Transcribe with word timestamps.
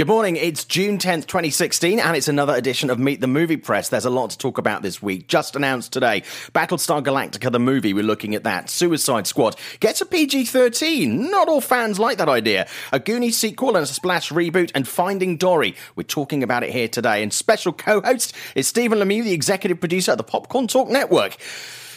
Good 0.00 0.08
morning. 0.08 0.36
It's 0.36 0.64
June 0.64 0.96
10th, 0.96 1.26
2016, 1.26 2.00
and 2.00 2.16
it's 2.16 2.26
another 2.26 2.54
edition 2.54 2.88
of 2.88 2.98
Meet 2.98 3.20
the 3.20 3.26
Movie 3.26 3.58
Press. 3.58 3.90
There's 3.90 4.06
a 4.06 4.08
lot 4.08 4.30
to 4.30 4.38
talk 4.38 4.56
about 4.56 4.80
this 4.80 5.02
week. 5.02 5.28
Just 5.28 5.54
announced 5.56 5.92
today 5.92 6.22
Battlestar 6.54 7.04
Galactica, 7.04 7.52
the 7.52 7.58
movie, 7.58 7.92
we're 7.92 8.02
looking 8.02 8.34
at 8.34 8.44
that. 8.44 8.70
Suicide 8.70 9.26
Squad 9.26 9.56
gets 9.78 10.00
a 10.00 10.06
PG 10.06 10.46
13. 10.46 11.30
Not 11.30 11.48
all 11.48 11.60
fans 11.60 11.98
like 11.98 12.16
that 12.16 12.30
idea. 12.30 12.66
A 12.92 12.98
Goonies 12.98 13.36
sequel 13.36 13.76
and 13.76 13.84
a 13.84 13.86
Splash 13.86 14.30
reboot, 14.30 14.70
and 14.74 14.88
Finding 14.88 15.36
Dory. 15.36 15.76
We're 15.96 16.04
talking 16.04 16.42
about 16.42 16.62
it 16.62 16.70
here 16.70 16.88
today. 16.88 17.22
And 17.22 17.30
special 17.30 17.74
co 17.74 18.00
host 18.00 18.34
is 18.54 18.66
Stephen 18.66 19.00
Lemieux, 19.00 19.24
the 19.24 19.34
executive 19.34 19.80
producer 19.80 20.12
of 20.12 20.16
the 20.16 20.24
Popcorn 20.24 20.66
Talk 20.66 20.88
Network. 20.88 21.36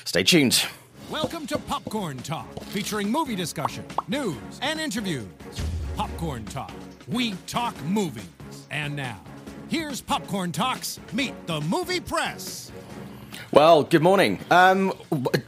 Stay 0.04 0.24
tuned. 0.24 0.62
Welcome 1.14 1.46
to 1.46 1.60
Popcorn 1.60 2.18
Talk, 2.18 2.48
featuring 2.64 3.08
movie 3.08 3.36
discussion, 3.36 3.86
news, 4.08 4.36
and 4.64 4.80
interviews. 4.80 5.28
Popcorn 5.96 6.44
Talk. 6.44 6.72
We 7.08 7.34
talk 7.46 7.80
movies. 7.84 8.26
And 8.72 8.96
now, 8.96 9.22
here's 9.70 10.02
Popcorn 10.02 10.52
Talks 10.52 11.00
Meet 11.14 11.46
the 11.46 11.62
Movie 11.62 12.00
Press. 12.00 12.72
Well, 13.52 13.84
good 13.84 14.02
morning. 14.02 14.40
Um, 14.50 14.92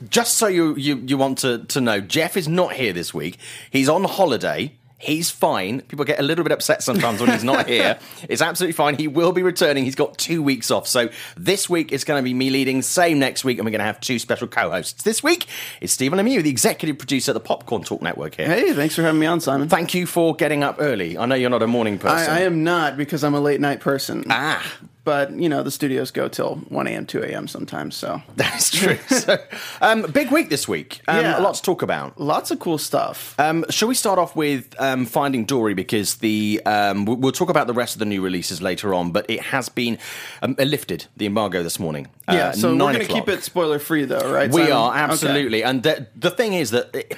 just 0.08 0.36
so 0.36 0.46
you, 0.46 0.76
you, 0.76 0.98
you 0.98 1.18
want 1.18 1.40
to, 1.40 1.64
to 1.64 1.82
know, 1.82 2.00
Jeff 2.00 2.38
is 2.38 2.48
not 2.48 2.74
here 2.74 2.94
this 2.94 3.12
week. 3.12 3.40
He's 3.72 3.90
on 3.90 4.04
holiday. 4.04 4.72
He's 5.06 5.30
fine. 5.30 5.82
People 5.82 6.04
get 6.04 6.20
a 6.20 6.24
little 6.24 6.44
bit 6.44 6.52
upset 6.52 6.82
sometimes 6.82 7.22
when 7.22 7.30
he's 7.32 7.44
not 7.44 7.68
here. 7.70 8.00
It's 8.28 8.42
absolutely 8.42 8.74
fine. 8.74 8.96
He 8.98 9.08
will 9.08 9.32
be 9.32 9.44
returning. 9.44 9.84
He's 9.86 9.96
got 9.96 10.18
two 10.18 10.42
weeks 10.42 10.72
off. 10.72 10.88
So 10.88 11.10
this 11.38 11.70
week 11.70 11.92
is 11.92 12.04
going 12.04 12.20
to 12.20 12.24
be 12.24 12.34
me 12.34 12.50
leading. 12.50 12.82
Same 12.82 13.20
next 13.20 13.44
week, 13.44 13.60
and 13.60 13.66
we're 13.66 13.72
going 13.72 13.80
to 13.80 13.86
have 13.86 14.00
two 14.00 14.18
special 14.20 14.48
co-hosts. 14.48 15.04
This 15.04 15.22
week 15.22 15.48
is 15.82 15.92
Stephen 15.92 16.18
Lemieux, 16.18 16.42
the 16.42 16.50
executive 16.50 16.98
producer 16.98 17.32
at 17.32 17.34
the 17.36 17.40
Popcorn 17.40 17.84
Talk 17.84 18.02
Network 18.02 18.36
here. 18.36 18.48
Hey, 18.48 18.74
thanks 18.74 18.96
for 18.96 19.04
having 19.04 19.20
me 19.20 19.28
on, 19.28 19.40
Simon. 19.42 19.70
Thank 19.70 19.94
you 19.94 20.06
for 20.08 20.36
getting 20.36 20.64
up 20.64 20.78
early. 20.80 21.18
I 21.18 21.26
know 21.26 21.36
you're 21.36 21.50
not 21.50 21.62
a 21.62 21.68
morning 21.68 22.00
person. 22.00 22.32
I, 22.32 22.38
I 22.38 22.40
am 22.42 22.64
not 22.64 22.98
because 22.98 23.24
I'm 23.24 23.36
a 23.36 23.40
late 23.40 23.62
night 23.62 23.82
person. 23.82 24.24
Ah, 24.30 24.66
But, 25.06 25.32
you 25.32 25.48
know, 25.50 25.62
the 25.64 25.70
studios 25.72 26.10
go 26.12 26.28
till 26.28 26.56
1 26.56 26.88
a.m., 26.88 27.06
2 27.06 27.22
a.m. 27.24 27.48
sometimes, 27.48 27.96
so. 27.96 28.22
that's 28.36 28.72
true. 28.72 28.98
so, 29.08 29.38
um, 29.80 30.02
big 30.12 30.32
week 30.32 30.50
this 30.50 30.68
week. 30.68 31.00
Um, 31.08 31.22
Yeah. 31.22 31.40
A 31.40 31.42
lot 31.42 31.54
to 31.56 31.62
talk 31.62 31.84
about. 31.84 32.20
Lots 32.20 32.50
of 32.52 32.60
cool 32.60 32.78
stuff. 32.80 33.40
Um, 33.40 33.66
shall 33.70 33.88
we 33.88 33.94
start 33.96 34.18
off 34.18 34.36
with 34.36 34.76
um, 34.82 35.06
Finding 35.06 35.46
Dory 35.46 35.76
because 35.76 36.16
the 36.16 36.60
um, 36.66 37.06
we- 37.06 37.16
we'll 37.16 37.32
talk 37.32 37.50
about 37.50 37.68
the 37.68 37.74
rest 37.74 37.96
of 37.96 38.00
the 38.00 38.06
new 38.06 38.22
releases 38.22 38.62
later 38.64 38.94
on, 38.96 39.12
but 39.12 39.26
it 39.30 39.42
has 39.42 39.70
been 39.70 40.00
um, 40.42 40.56
lifted 40.58 41.06
the 41.16 41.28
embargo 41.28 41.62
this 41.62 41.80
morning. 41.80 42.08
yeah, 42.28 42.48
uh, 42.48 42.52
so 42.54 42.72
we're 42.72 42.80
going 42.80 43.00
to 43.00 43.06
keep 43.06 43.30
it 43.30 43.44
spoiler 43.44 43.78
free, 43.80 44.06
though, 44.06 44.32
right? 44.34 44.50
We 44.52 44.64
Simon? 44.64 44.72
are 44.74 44.90
Okay. 44.92 45.00
absolutely, 45.02 45.64
and 45.64 45.84
the, 45.84 46.08
the 46.16 46.32
thing 46.32 46.54
is 46.54 46.72
that 46.72 46.90
it, 46.96 47.14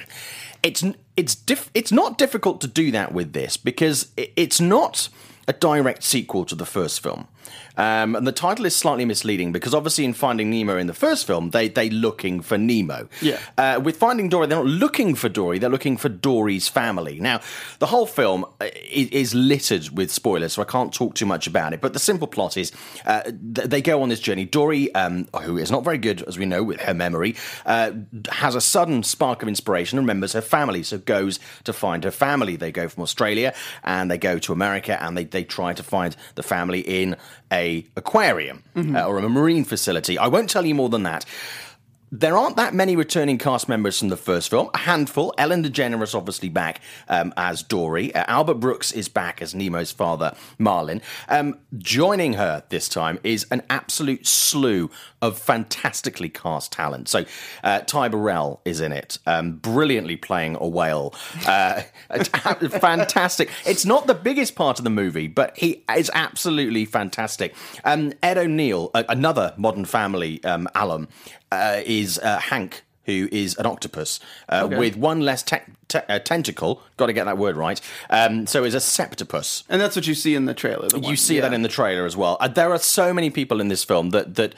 it's 0.62 0.84
it's 1.16 1.34
diff, 1.34 1.70
it's 1.72 1.90
not 1.90 2.18
difficult 2.18 2.60
to 2.60 2.66
do 2.66 2.90
that 2.90 3.12
with 3.12 3.32
this 3.32 3.56
because 3.56 4.08
it, 4.18 4.32
it's 4.36 4.60
not 4.60 5.08
a 5.46 5.52
direct 5.54 6.02
sequel 6.02 6.44
to 6.44 6.54
the 6.54 6.66
first 6.66 7.02
film. 7.02 7.26
Um, 7.78 8.16
and 8.16 8.26
the 8.26 8.32
title 8.32 8.66
is 8.66 8.74
slightly 8.76 9.04
misleading 9.04 9.52
because 9.52 9.72
obviously 9.72 10.04
in 10.04 10.12
Finding 10.12 10.50
Nemo 10.50 10.76
in 10.76 10.88
the 10.88 10.94
first 10.94 11.26
film, 11.26 11.50
they 11.50 11.68
they 11.68 11.88
looking 11.88 12.40
for 12.40 12.58
Nemo. 12.58 13.08
Yeah. 13.22 13.38
Uh, 13.56 13.80
with 13.82 13.96
Finding 13.96 14.28
Dory, 14.28 14.48
they're 14.48 14.58
not 14.58 14.66
looking 14.66 15.14
for 15.14 15.28
Dory; 15.28 15.58
they're 15.58 15.70
looking 15.70 15.96
for 15.96 16.08
Dory's 16.08 16.68
family. 16.68 17.20
Now, 17.20 17.40
the 17.78 17.86
whole 17.86 18.06
film 18.06 18.44
uh, 18.60 18.68
is, 18.90 19.08
is 19.10 19.34
littered 19.34 19.96
with 19.96 20.10
spoilers, 20.10 20.54
so 20.54 20.62
I 20.62 20.64
can't 20.64 20.92
talk 20.92 21.14
too 21.14 21.26
much 21.26 21.46
about 21.46 21.72
it. 21.72 21.80
But 21.80 21.92
the 21.92 21.98
simple 22.00 22.26
plot 22.26 22.56
is 22.56 22.72
uh, 23.06 23.22
th- 23.22 23.68
they 23.68 23.80
go 23.80 24.02
on 24.02 24.08
this 24.08 24.20
journey. 24.20 24.44
Dory, 24.44 24.92
um, 24.94 25.28
who 25.42 25.56
is 25.56 25.70
not 25.70 25.84
very 25.84 25.98
good, 25.98 26.22
as 26.22 26.36
we 26.36 26.46
know, 26.46 26.64
with 26.64 26.80
her 26.80 26.94
memory, 26.94 27.36
uh, 27.64 27.92
has 28.30 28.56
a 28.56 28.60
sudden 28.60 29.04
spark 29.04 29.42
of 29.42 29.48
inspiration, 29.48 29.98
and 29.98 30.04
remembers 30.04 30.32
her 30.32 30.40
family, 30.40 30.82
so 30.82 30.98
goes 30.98 31.38
to 31.62 31.72
find 31.72 32.02
her 32.02 32.10
family. 32.10 32.56
They 32.56 32.72
go 32.72 32.88
from 32.88 33.04
Australia 33.04 33.54
and 33.84 34.10
they 34.10 34.18
go 34.18 34.40
to 34.40 34.52
America, 34.52 35.00
and 35.00 35.16
they 35.16 35.24
they 35.24 35.44
try 35.44 35.72
to 35.74 35.82
find 35.84 36.16
the 36.34 36.42
family 36.42 36.80
in 36.80 37.16
a 37.52 37.86
aquarium 37.96 38.62
uh, 38.76 39.06
or 39.06 39.18
a 39.18 39.28
marine 39.28 39.64
facility. 39.64 40.18
I 40.18 40.28
won't 40.28 40.50
tell 40.50 40.66
you 40.66 40.74
more 40.74 40.88
than 40.88 41.02
that. 41.04 41.24
There 42.10 42.38
aren't 42.38 42.56
that 42.56 42.74
many 42.74 42.96
returning 42.96 43.38
cast 43.38 43.68
members 43.68 43.98
from 43.98 44.08
the 44.08 44.16
first 44.16 44.48
film. 44.48 44.70
A 44.74 44.78
handful. 44.78 45.34
Ellen 45.36 45.62
DeGeneres 45.62 46.14
obviously 46.14 46.48
back 46.48 46.80
um, 47.08 47.34
as 47.36 47.62
Dory. 47.62 48.14
Uh, 48.14 48.24
Albert 48.28 48.54
Brooks 48.54 48.92
is 48.92 49.08
back 49.08 49.42
as 49.42 49.54
Nemo's 49.54 49.92
father, 49.92 50.34
Marlin. 50.58 51.02
Um, 51.28 51.58
joining 51.76 52.34
her 52.34 52.62
this 52.70 52.88
time 52.88 53.18
is 53.22 53.46
an 53.50 53.62
absolute 53.68 54.26
slew 54.26 54.90
of 55.20 55.38
fantastically 55.38 56.28
cast 56.28 56.72
talent. 56.72 57.08
So 57.08 57.24
uh, 57.62 57.80
Ty 57.80 58.08
Burrell 58.08 58.60
is 58.64 58.80
in 58.80 58.92
it, 58.92 59.18
um, 59.26 59.54
brilliantly 59.56 60.16
playing 60.16 60.56
a 60.60 60.66
whale. 60.66 61.14
Uh, 61.46 61.82
fantastic. 62.70 63.50
It's 63.66 63.84
not 63.84 64.06
the 64.06 64.14
biggest 64.14 64.54
part 64.54 64.78
of 64.78 64.84
the 64.84 64.90
movie, 64.90 65.26
but 65.26 65.56
he 65.58 65.84
is 65.94 66.10
absolutely 66.14 66.84
fantastic. 66.84 67.54
Um, 67.84 68.12
Ed 68.22 68.38
O'Neill, 68.38 68.90
a- 68.94 69.04
another 69.08 69.54
Modern 69.56 69.84
Family 69.84 70.42
um, 70.44 70.68
alum, 70.74 71.08
uh, 71.52 71.80
is 71.84 72.18
uh, 72.18 72.38
Hank, 72.38 72.82
who 73.04 73.28
is 73.32 73.56
an 73.56 73.66
octopus 73.66 74.20
uh, 74.48 74.68
with 74.70 74.96
one 74.96 75.20
less 75.20 75.42
te- 75.42 75.58
te- 75.88 76.00
uh, 76.08 76.18
tentacle. 76.18 76.82
Got 76.96 77.06
to 77.06 77.12
get 77.12 77.24
that 77.24 77.38
word 77.38 77.56
right. 77.56 77.80
Um, 78.10 78.46
so 78.46 78.64
is 78.64 78.74
a 78.74 78.78
septopus. 78.78 79.64
And 79.68 79.80
that's 79.80 79.96
what 79.96 80.06
you 80.06 80.14
see 80.14 80.34
in 80.34 80.44
the 80.44 80.54
trailer. 80.54 80.88
the 80.88 81.00
You 81.00 81.16
see 81.16 81.36
yeah. 81.36 81.42
that 81.42 81.54
in 81.54 81.62
the 81.62 81.68
trailer 81.68 82.04
as 82.04 82.16
well. 82.16 82.36
Uh, 82.38 82.48
there 82.48 82.70
are 82.70 82.78
so 82.78 83.14
many 83.14 83.30
people 83.30 83.60
in 83.60 83.68
this 83.68 83.84
film 83.84 84.10
that 84.10 84.34
that. 84.36 84.54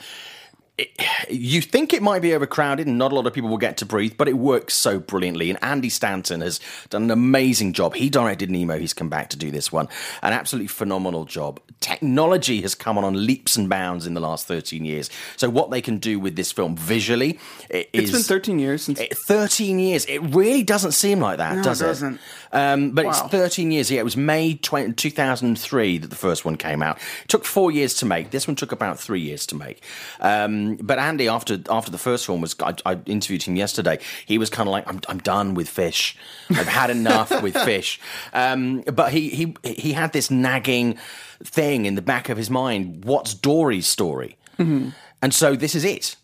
It, 0.81 1.29
you 1.29 1.61
think 1.61 1.93
it 1.93 2.01
might 2.01 2.21
be 2.21 2.33
overcrowded 2.33 2.87
and 2.87 2.97
not 2.97 3.11
a 3.11 3.15
lot 3.15 3.27
of 3.27 3.33
people 3.33 3.49
will 3.49 3.57
get 3.57 3.77
to 3.77 3.85
breathe, 3.85 4.13
but 4.17 4.27
it 4.27 4.33
works 4.37 4.73
so 4.73 4.99
brilliantly. 4.99 5.49
And 5.49 5.59
Andy 5.63 5.89
Stanton 5.89 6.41
has 6.41 6.59
done 6.89 7.03
an 7.03 7.11
amazing 7.11 7.73
job. 7.73 7.93
He 7.95 8.09
directed 8.09 8.49
Nemo. 8.49 8.77
He's 8.79 8.93
come 8.93 9.09
back 9.09 9.29
to 9.31 9.37
do 9.37 9.51
this 9.51 9.71
one. 9.71 9.87
An 10.21 10.33
absolutely 10.33 10.67
phenomenal 10.67 11.25
job. 11.25 11.59
Technology 11.81 12.61
has 12.61 12.73
come 12.73 12.97
on 12.97 13.03
on 13.03 13.25
leaps 13.25 13.55
and 13.57 13.69
bounds 13.69 14.07
in 14.07 14.13
the 14.13 14.21
last 14.21 14.47
13 14.47 14.85
years. 14.85 15.09
So 15.37 15.49
what 15.49 15.71
they 15.71 15.81
can 15.81 15.97
do 15.97 16.19
with 16.19 16.35
this 16.35 16.51
film 16.51 16.75
visually 16.75 17.39
is 17.69 17.85
It's 17.93 18.11
been 18.11 18.21
13 18.23 18.59
years 18.59 18.83
since. 18.83 18.99
it- 18.99 19.17
13 19.27 19.77
years. 19.79 20.05
It 20.05 20.19
really 20.19 20.63
doesn't 20.63 20.93
seem 20.93 21.19
like 21.19 21.37
that, 21.37 21.53
No, 21.55 21.59
it 21.61 21.63
does 21.63 21.81
it? 21.81 21.85
doesn't. 21.85 22.19
Um, 22.53 22.91
but 22.91 23.05
it's 23.05 23.19
13 23.21 23.71
years. 23.71 23.89
Yeah, 23.89 24.01
it 24.01 24.03
was 24.03 24.17
May 24.17 24.55
20, 24.55 24.93
2003 24.93 25.97
that 25.99 26.09
the 26.09 26.15
first 26.15 26.43
one 26.45 26.57
came 26.57 26.81
out. 26.83 26.97
It 27.23 27.27
took 27.29 27.45
four 27.45 27.71
years 27.71 27.93
to 27.95 28.05
make. 28.05 28.31
This 28.31 28.47
one 28.47 28.55
took 28.55 28.71
about 28.71 28.99
three 28.99 29.21
years 29.21 29.45
to 29.47 29.55
make. 29.55 29.81
Um, 30.19 30.75
but 30.75 30.99
Andy, 30.99 31.27
after 31.27 31.59
after 31.69 31.91
the 31.91 31.97
first 31.97 32.27
one 32.27 32.41
was, 32.41 32.55
I, 32.59 32.75
I 32.85 32.99
interviewed 33.05 33.43
him 33.43 33.55
yesterday. 33.55 33.99
He 34.25 34.37
was 34.37 34.49
kind 34.49 34.67
of 34.67 34.71
like, 34.71 34.87
I'm, 34.87 34.99
I'm 35.07 35.19
done 35.19 35.53
with 35.53 35.69
fish. 35.69 36.15
I've 36.49 36.67
had 36.67 36.89
enough 36.89 37.41
with 37.41 37.55
fish. 37.65 37.99
Um, 38.33 38.81
but 38.81 39.11
he, 39.13 39.29
he 39.29 39.55
he 39.63 39.93
had 39.93 40.11
this 40.13 40.29
nagging 40.29 40.97
thing 41.43 41.85
in 41.85 41.95
the 41.95 42.01
back 42.01 42.29
of 42.29 42.37
his 42.37 42.49
mind. 42.49 43.05
What's 43.05 43.33
Dory's 43.33 43.87
story? 43.87 44.37
And 44.57 45.33
so 45.33 45.55
this 45.55 45.73
is 45.73 45.83
it. 45.83 46.15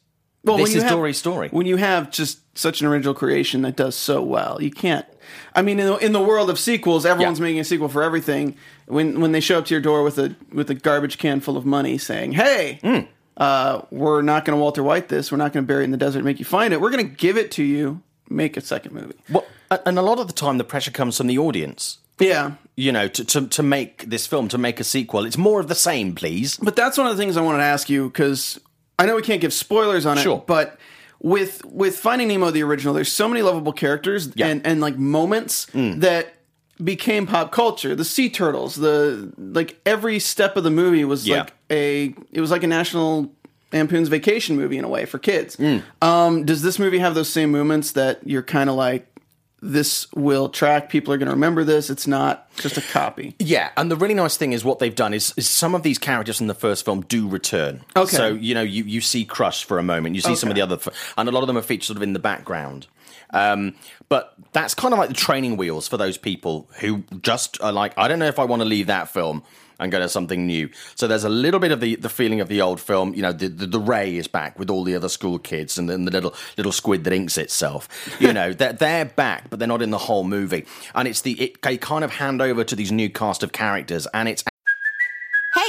Well, 0.43 0.57
this 0.57 0.75
is 0.75 0.83
have- 0.83 0.91
Dory's 0.91 1.17
story. 1.17 1.49
When 1.49 1.65
you 1.65 1.77
have 1.77 2.11
just 2.11 2.39
such 2.57 2.81
an 2.81 2.87
original 2.87 3.13
creation 3.13 3.61
that 3.63 3.75
does 3.75 3.95
so 3.95 4.21
well, 4.21 4.61
you 4.61 4.71
can't. 4.71 5.05
I 5.55 5.61
mean, 5.61 5.79
in 5.79 5.87
the, 5.87 5.97
in 5.97 6.11
the 6.13 6.21
world 6.21 6.49
of 6.49 6.57
sequels, 6.59 7.05
everyone's 7.05 7.39
Yeah. 7.39 7.43
making 7.43 7.59
a 7.59 7.63
sequel 7.63 7.89
for 7.89 8.01
everything. 8.03 8.55
When 8.87 9.19
when 9.19 9.31
they 9.33 9.39
show 9.41 9.57
up 9.59 9.65
to 9.65 9.73
your 9.73 9.81
door 9.81 10.03
with 10.03 10.17
a 10.17 10.35
with 10.53 10.69
a 10.69 10.73
garbage 10.75 11.17
can 11.17 11.39
full 11.41 11.57
of 11.57 11.65
money, 11.65 11.97
saying, 11.97 12.31
"Hey, 12.33 12.79
Hmm. 12.81 12.99
uh, 13.35 13.81
we're 13.91 14.21
not 14.21 14.45
going 14.45 14.57
to 14.57 14.61
Walter 14.61 14.81
White 14.83 15.09
this. 15.09 15.31
We're 15.31 15.37
not 15.37 15.51
going 15.53 15.65
to 15.65 15.67
bury 15.67 15.83
it 15.83 15.85
in 15.85 15.91
the 15.91 15.97
desert 15.97 16.19
and 16.19 16.25
make 16.25 16.39
you 16.39 16.45
find 16.45 16.73
it. 16.73 16.79
We're 16.81 16.89
going 16.91 17.07
to 17.09 17.15
give 17.15 17.37
it 17.37 17.51
to 17.51 17.63
you. 17.63 18.01
Make 18.29 18.55
a 18.57 18.61
second 18.61 18.93
movie." 18.93 19.15
Well, 19.29 19.45
and 19.85 19.99
a 19.99 20.01
lot 20.01 20.19
of 20.19 20.27
the 20.27 20.33
time, 20.33 20.57
the 20.57 20.63
pressure 20.63 20.91
comes 20.91 21.17
from 21.17 21.27
the 21.27 21.37
audience. 21.37 21.97
Yeah, 22.19 22.53
You 22.75 22.91
know, 22.91 23.07
to, 23.09 23.23
to 23.25 23.47
to 23.47 23.61
make 23.63 24.09
this 24.09 24.25
film, 24.25 24.47
to 24.47 24.57
make 24.57 24.79
a 24.79 24.83
sequel, 24.83 25.25
it's 25.25 25.37
more 25.37 25.59
of 25.59 25.67
the 25.67 25.75
same, 25.75 26.15
please. 26.15 26.57
But 26.57 26.75
that's 26.75 26.97
one 26.97 27.05
of 27.07 27.15
the 27.15 27.21
things 27.21 27.37
I 27.37 27.41
wanted 27.41 27.59
to 27.59 27.63
ask 27.65 27.89
you 27.89 28.07
because 28.09 28.59
I 28.97 29.05
know 29.05 29.15
we 29.15 29.21
can't 29.21 29.41
give 29.41 29.53
spoilers 29.53 30.05
on 30.05 30.17
it. 30.17 30.21
Sure. 30.21 30.43
But 30.47 30.79
with 31.21 31.63
with 31.65 31.97
Finding 31.97 32.27
Nemo 32.27 32.51
the 32.51 32.63
original, 32.63 32.93
there's 32.93 33.11
so 33.11 33.27
many 33.27 33.41
lovable 33.41 33.73
characters 33.73 34.29
Yeah. 34.35 34.47
Mm. 34.47 34.51
and 34.51 34.67
and 34.67 34.81
like 34.81 34.97
moments 34.97 35.67
that 35.73 36.33
became 36.83 37.25
pop 37.25 37.51
culture. 37.51 37.95
The 37.95 38.05
sea 38.05 38.29
turtles, 38.29 38.75
the 38.75 39.31
like 39.37 39.79
every 39.85 40.19
step 40.19 40.55
of 40.57 40.63
the 40.63 40.69
movie 40.71 41.03
was 41.05 41.27
Yeah. 41.27 41.39
like 41.39 41.53
a 41.71 42.13
it 42.31 42.41
was 42.41 42.51
like 42.51 42.63
a 42.63 42.67
national 42.67 43.31
Lampoon's 43.73 44.07
Vacation 44.09 44.55
movie 44.55 44.77
in 44.77 44.85
a 44.85 44.87
way 44.89 45.05
for 45.05 45.17
kids. 45.19 45.55
Mm. 45.57 45.83
Um, 46.01 46.45
does 46.45 46.61
this 46.61 46.79
movie 46.79 46.99
have 46.99 47.15
those 47.15 47.29
same 47.29 47.51
moments 47.51 47.91
that 47.93 48.19
you're 48.25 48.43
kind 48.43 48.69
of 48.69 48.75
like? 48.75 49.07
This 49.59 50.11
will 50.13 50.49
track. 50.49 50.89
People 50.89 51.13
are 51.13 51.17
going 51.17 51.27
to 51.27 51.33
remember 51.33 51.63
this. 51.63 51.89
It's 51.89 52.05
not 52.05 52.51
just 52.57 52.77
a 52.77 52.81
copy. 52.81 53.35
Yeah, 53.39 53.71
and 53.75 53.89
the 53.89 53.95
really 53.95 54.13
nice 54.13 54.37
thing 54.37 54.53
is 54.53 54.63
what 54.63 54.77
they've 54.77 54.93
done 54.93 55.13
is, 55.13 55.33
is 55.35 55.49
some 55.49 55.73
of 55.73 55.81
these 55.81 55.97
characters 55.97 56.39
in 56.39 56.47
the 56.47 56.53
first 56.53 56.85
film 56.85 57.01
do 57.01 57.27
return. 57.27 57.83
Okay. 57.95 58.15
So 58.15 58.27
you 58.33 58.53
know 58.53 58.61
you, 58.61 58.83
you 58.83 59.01
see 59.01 59.25
Crush 59.25 59.63
for 59.63 59.79
a 59.79 59.83
moment, 59.83 60.15
you 60.15 60.21
see 60.21 60.35
some 60.35 60.49
of 60.49 60.55
the 60.55 60.61
other, 60.61 60.77
and 61.17 61.27
a 61.27 61.31
lot 61.31 61.41
of 61.41 61.47
them 61.47 61.57
are 61.57 61.63
featured 61.63 61.87
sort 61.87 61.97
of 61.97 62.03
in 62.03 62.13
the 62.13 62.19
background. 62.19 62.87
Um, 63.31 63.75
but 64.09 64.35
that's 64.53 64.73
kind 64.73 64.93
of 64.93 64.99
like 64.99 65.09
the 65.09 65.15
training 65.15 65.57
wheels 65.57 65.87
for 65.87 65.97
those 65.97 66.17
people 66.17 66.69
who 66.79 67.03
just 67.21 67.61
are 67.61 67.71
like, 67.71 67.93
I 67.97 68.07
don't 68.07 68.19
know 68.19 68.27
if 68.27 68.39
I 68.39 68.45
want 68.45 68.61
to 68.61 68.65
leave 68.67 68.87
that 68.87 69.09
film 69.09 69.43
and 69.79 69.91
go 69.91 69.99
to 69.99 70.09
something 70.09 70.45
new. 70.45 70.69
So 70.95 71.07
there's 71.07 71.23
a 71.23 71.29
little 71.29 71.59
bit 71.59 71.71
of 71.71 71.79
the, 71.79 71.95
the 71.95 72.09
feeling 72.09 72.41
of 72.41 72.47
the 72.47 72.61
old 72.61 72.79
film. 72.79 73.13
You 73.13 73.21
know, 73.21 73.31
the, 73.31 73.47
the, 73.47 73.67
the 73.67 73.79
Ray 73.79 74.17
is 74.17 74.27
back 74.27 74.57
with 74.59 74.69
all 74.69 74.83
the 74.83 74.95
other 74.95 75.09
school 75.09 75.39
kids 75.39 75.77
and 75.77 75.89
then 75.89 76.05
the 76.05 76.11
little 76.11 76.33
little 76.57 76.71
squid 76.71 77.03
that 77.03 77.13
inks 77.13 77.37
itself. 77.37 77.87
You 78.19 78.33
know, 78.33 78.53
they're, 78.53 78.73
they're 78.73 79.05
back, 79.05 79.49
but 79.49 79.59
they're 79.59 79.67
not 79.67 79.81
in 79.81 79.91
the 79.91 79.97
whole 79.97 80.23
movie. 80.23 80.65
And 80.95 81.07
it's 81.07 81.21
the 81.21 81.33
it, 81.41 81.61
they 81.61 81.77
kind 81.77 82.03
of 82.03 82.11
hand 82.11 82.41
over 82.41 82.63
to 82.63 82.75
these 82.75 82.91
new 82.91 83.09
cast 83.09 83.43
of 83.43 83.51
characters, 83.51 84.07
and 84.13 84.27
it's 84.27 84.43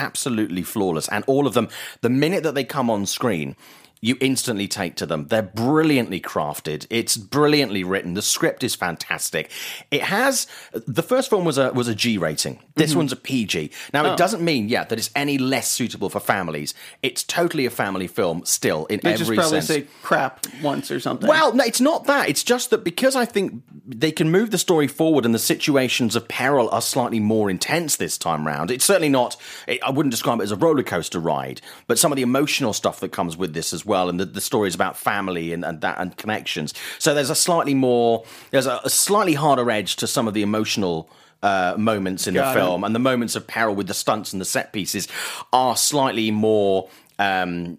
Absolutely 0.00 0.62
flawless. 0.62 1.08
And 1.08 1.24
all 1.26 1.46
of 1.46 1.54
them, 1.54 1.68
the 2.00 2.10
minute 2.10 2.42
that 2.42 2.54
they 2.54 2.64
come 2.64 2.90
on 2.90 3.06
screen, 3.06 3.56
you 4.00 4.16
instantly 4.20 4.66
take 4.66 4.96
to 4.96 5.06
them. 5.06 5.26
They're 5.28 5.42
brilliantly 5.42 6.20
crafted. 6.20 6.86
It's 6.88 7.16
brilliantly 7.16 7.84
written. 7.84 8.14
The 8.14 8.22
script 8.22 8.64
is 8.64 8.74
fantastic. 8.74 9.50
It 9.90 10.02
has 10.02 10.46
the 10.72 11.02
first 11.02 11.28
film 11.28 11.44
was 11.44 11.58
a 11.58 11.72
was 11.72 11.88
a 11.88 11.94
G 11.94 12.16
rating. 12.16 12.60
This 12.76 12.90
mm-hmm. 12.90 13.00
one's 13.00 13.12
a 13.12 13.16
PG. 13.16 13.70
Now 13.92 14.06
it 14.06 14.10
oh. 14.10 14.16
doesn't 14.16 14.42
mean 14.42 14.68
yeah 14.68 14.84
that 14.84 14.98
it's 14.98 15.10
any 15.14 15.36
less 15.36 15.70
suitable 15.70 16.08
for 16.08 16.20
families. 16.20 16.72
It's 17.02 17.22
totally 17.22 17.66
a 17.66 17.70
family 17.70 18.06
film 18.06 18.44
still 18.46 18.86
in 18.86 19.00
They 19.02 19.12
every 19.12 19.36
just 19.36 19.38
probably 19.38 19.60
sense. 19.60 19.66
say 19.66 19.86
crap 20.02 20.46
once 20.62 20.90
or 20.90 20.98
something. 20.98 21.28
Well, 21.28 21.54
no, 21.54 21.64
it's 21.64 21.80
not 21.80 22.04
that. 22.04 22.28
It's 22.28 22.42
just 22.42 22.70
that 22.70 22.84
because 22.84 23.16
I 23.16 23.26
think 23.26 23.62
they 23.96 24.12
can 24.12 24.30
move 24.30 24.50
the 24.50 24.58
story 24.58 24.86
forward 24.86 25.24
and 25.24 25.34
the 25.34 25.38
situations 25.38 26.14
of 26.14 26.28
peril 26.28 26.70
are 26.70 26.80
slightly 26.80 27.20
more 27.20 27.50
intense 27.50 27.96
this 27.96 28.16
time 28.16 28.46
round. 28.46 28.70
It's 28.70 28.84
certainly 28.84 29.08
not, 29.08 29.36
it, 29.66 29.82
I 29.82 29.90
wouldn't 29.90 30.12
describe 30.12 30.40
it 30.40 30.44
as 30.44 30.52
a 30.52 30.56
roller 30.56 30.82
coaster 30.82 31.18
ride, 31.18 31.60
but 31.86 31.98
some 31.98 32.12
of 32.12 32.16
the 32.16 32.22
emotional 32.22 32.72
stuff 32.72 33.00
that 33.00 33.10
comes 33.10 33.36
with 33.36 33.52
this 33.52 33.72
as 33.72 33.84
well, 33.84 34.08
and 34.08 34.20
the, 34.20 34.24
the 34.24 34.40
stories 34.40 34.74
about 34.74 34.96
family 34.96 35.52
and, 35.52 35.64
and 35.64 35.80
that 35.80 35.98
and 35.98 36.16
connections. 36.16 36.72
So 36.98 37.14
there's 37.14 37.30
a 37.30 37.34
slightly 37.34 37.74
more, 37.74 38.24
there's 38.50 38.66
a, 38.66 38.80
a 38.84 38.90
slightly 38.90 39.34
harder 39.34 39.70
edge 39.70 39.96
to 39.96 40.06
some 40.06 40.28
of 40.28 40.34
the 40.34 40.42
emotional. 40.42 41.10
Uh, 41.42 41.74
moments 41.78 42.26
in 42.26 42.34
Got 42.34 42.42
the 42.44 42.50
it. 42.50 42.62
film 42.62 42.84
and 42.84 42.94
the 42.94 42.98
moments 42.98 43.34
of 43.34 43.46
peril 43.46 43.74
with 43.74 43.86
the 43.86 43.94
stunts 43.94 44.34
and 44.34 44.42
the 44.42 44.44
set 44.44 44.74
pieces 44.74 45.08
are 45.54 45.74
slightly 45.74 46.30
more 46.30 46.90
um, 47.18 47.78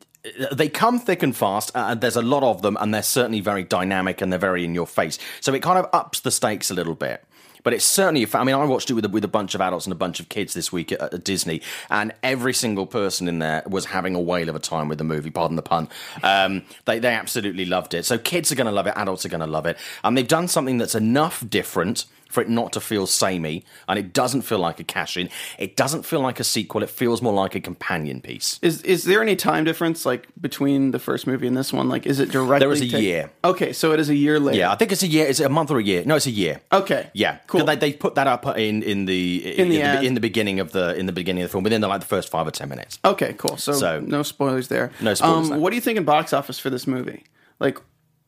they 0.51 0.69
come 0.69 1.00
thick 1.00 1.23
and 1.23 1.35
fast, 1.35 1.71
uh, 1.73 1.95
there's 1.95 2.15
a 2.15 2.21
lot 2.21 2.44
of 2.44 2.62
them, 2.62 2.77
and 2.79 2.94
they're 2.94 3.01
certainly 3.03 3.39
very 3.39 3.63
dynamic 3.63 4.21
and 4.21 4.31
they're 4.31 4.39
very 4.39 4.63
in 4.63 4.75
your 4.75 4.88
face. 4.88 5.18
So 5.39 5.53
it 5.53 5.62
kind 5.62 5.79
of 5.79 5.88
ups 5.94 6.19
the 6.19 6.31
stakes 6.31 6.69
a 6.69 6.73
little 6.73 6.95
bit. 6.95 7.23
But 7.63 7.73
it's 7.73 7.85
certainly, 7.85 8.27
I 8.33 8.44
mean, 8.44 8.56
I 8.56 8.65
watched 8.65 8.89
it 8.89 8.95
with 8.95 9.06
a, 9.06 9.09
with 9.09 9.23
a 9.23 9.27
bunch 9.27 9.53
of 9.53 9.62
adults 9.62 9.85
and 9.85 9.91
a 9.91 9.95
bunch 9.95 10.19
of 10.19 10.29
kids 10.29 10.53
this 10.53 10.71
week 10.71 10.91
at, 10.91 11.13
at 11.13 11.23
Disney, 11.23 11.62
and 11.89 12.12
every 12.23 12.53
single 12.53 12.88
person 12.88 13.27
in 13.27 13.39
there 13.39 13.63
was 13.68 13.85
having 13.85 14.15
a 14.15 14.19
whale 14.19 14.50
of 14.50 14.56
a 14.56 14.59
time 14.59 14.88
with 14.88 14.97
the 14.97 15.03
movie. 15.03 15.29
Pardon 15.29 15.56
the 15.56 15.62
pun. 15.62 15.88
Um, 16.24 16.63
they 16.85 17.00
they 17.00 17.13
absolutely 17.13 17.65
loved 17.65 17.94
it. 17.94 18.06
So 18.06 18.17
kids 18.17 18.51
are 18.51 18.56
going 18.56 18.65
to 18.65 18.71
love 18.71 18.88
it, 18.88 18.94
adults 18.95 19.25
are 19.25 19.29
going 19.29 19.41
to 19.41 19.47
love 19.47 19.65
it, 19.65 19.77
and 20.03 20.17
they've 20.17 20.27
done 20.27 20.47
something 20.47 20.79
that's 20.79 20.95
enough 20.95 21.47
different 21.47 22.06
for 22.31 22.42
it 22.42 22.50
not 22.50 22.74
to 22.74 22.80
feel 22.81 23.06
samey, 23.07 23.63
and 23.88 24.00
it 24.00 24.13
doesn't 24.13 24.42
feel 24.44 24.60
like 24.60 24.80
a 24.80 24.83
cash 24.83 25.18
in. 25.18 25.30
It 25.60 25.75
doesn't 25.75 26.04
feel 26.06 26.22
like 26.22 26.39
a 26.39 26.44
sequel. 26.44 26.81
It 26.83 26.89
feels 26.89 27.22
more 27.22 27.33
like 27.33 27.56
a 27.56 27.60
companion 27.60 28.22
piece. 28.22 28.60
is 28.62 28.81
is 28.83 29.04
there 29.04 29.22
any 29.22 29.36
time 29.36 29.63
difference 29.63 30.06
like 30.06 30.28
between 30.39 30.92
the 30.92 31.00
first 31.00 31.28
movie 31.28 31.48
and 31.48 31.56
this 31.57 31.72
one? 31.74 31.89
Like, 31.89 32.06
is 32.06 32.19
it 32.19 32.31
directly? 32.31 32.60
There 32.60 32.69
was 32.69 32.81
a 32.81 32.88
take- 32.89 33.01
year. 33.04 33.31
Okay, 33.44 33.74
so 33.74 33.92
it 33.92 34.00
is 34.00 34.10
a 34.10 34.16
year 34.16 34.39
later. 34.39 34.57
Yeah, 34.60 34.72
I 34.72 34.75
think 34.75 34.92
it's 34.92 35.04
a 35.04 35.07
year. 35.07 35.25
Is 35.28 35.39
it 35.39 35.45
a 35.45 35.50
month 35.50 35.72
or 35.72 35.80
a 35.80 35.83
year? 35.83 36.04
No, 36.06 36.16
it's 36.16 36.25
a 36.28 36.31
year. 36.31 36.62
Okay. 36.72 37.10
Yeah, 37.13 37.38
Cool. 37.48 37.66
They, 37.66 37.75
they 37.75 37.94
put 37.94 38.16
that 38.16 38.28
up 38.28 38.45
in 38.57 38.81
in 38.84 39.06
the 39.06 39.57
In 39.60 39.69
the 39.69 39.81
ad. 39.81 40.04
in 40.04 40.13
the 40.13 40.22
beginning 40.22 40.60
of 40.60 40.72
the 40.72 40.95
in 40.98 41.06
the 41.06 41.12
beginning 41.13 41.44
of 41.44 41.50
the 41.50 41.51
film 41.51 41.63
within 41.63 41.81
the, 41.81 41.88
like 41.88 42.00
the 42.01 42.07
first 42.07 42.30
five 42.30 42.48
or 42.48 42.51
ten 42.51 42.69
minutes. 42.69 42.98
Okay, 43.04 43.34
cool. 43.38 43.57
So, 43.57 43.74
So- 43.74 44.00
no 44.00 44.24
spoilers 44.24 44.68
there. 44.68 44.92
No 45.01 45.13
spoilers 45.13 45.45
Um, 45.45 45.50
there. 45.50 45.60
what 45.60 45.69
do 45.72 45.75
you 45.75 45.81
think 45.81 45.98
in 45.98 46.04
box 46.06 46.31
office 46.34 46.57
for 46.60 46.69
this 46.69 46.88
movie? 46.88 47.24
Like, 47.60 47.77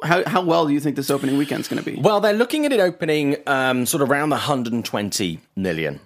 how 0.04 0.24
how 0.28 0.42
well 0.44 0.68
do 0.68 0.74
you 0.74 0.80
think 0.80 0.96
this 0.96 1.10
opening 1.10 1.38
weekend's 1.38 1.68
going 1.68 1.84
to 1.84 1.90
be? 1.90 2.00
Well, 2.00 2.20
they're 2.20 2.34
looking 2.34 2.66
at 2.66 2.72
it 2.72 2.80
opening 2.80 3.38
um, 3.48 3.86
sort 3.86 4.02
of 4.02 4.12
around 4.12 4.30
the 4.30 4.36
120 4.36 5.40
million. 5.56 6.00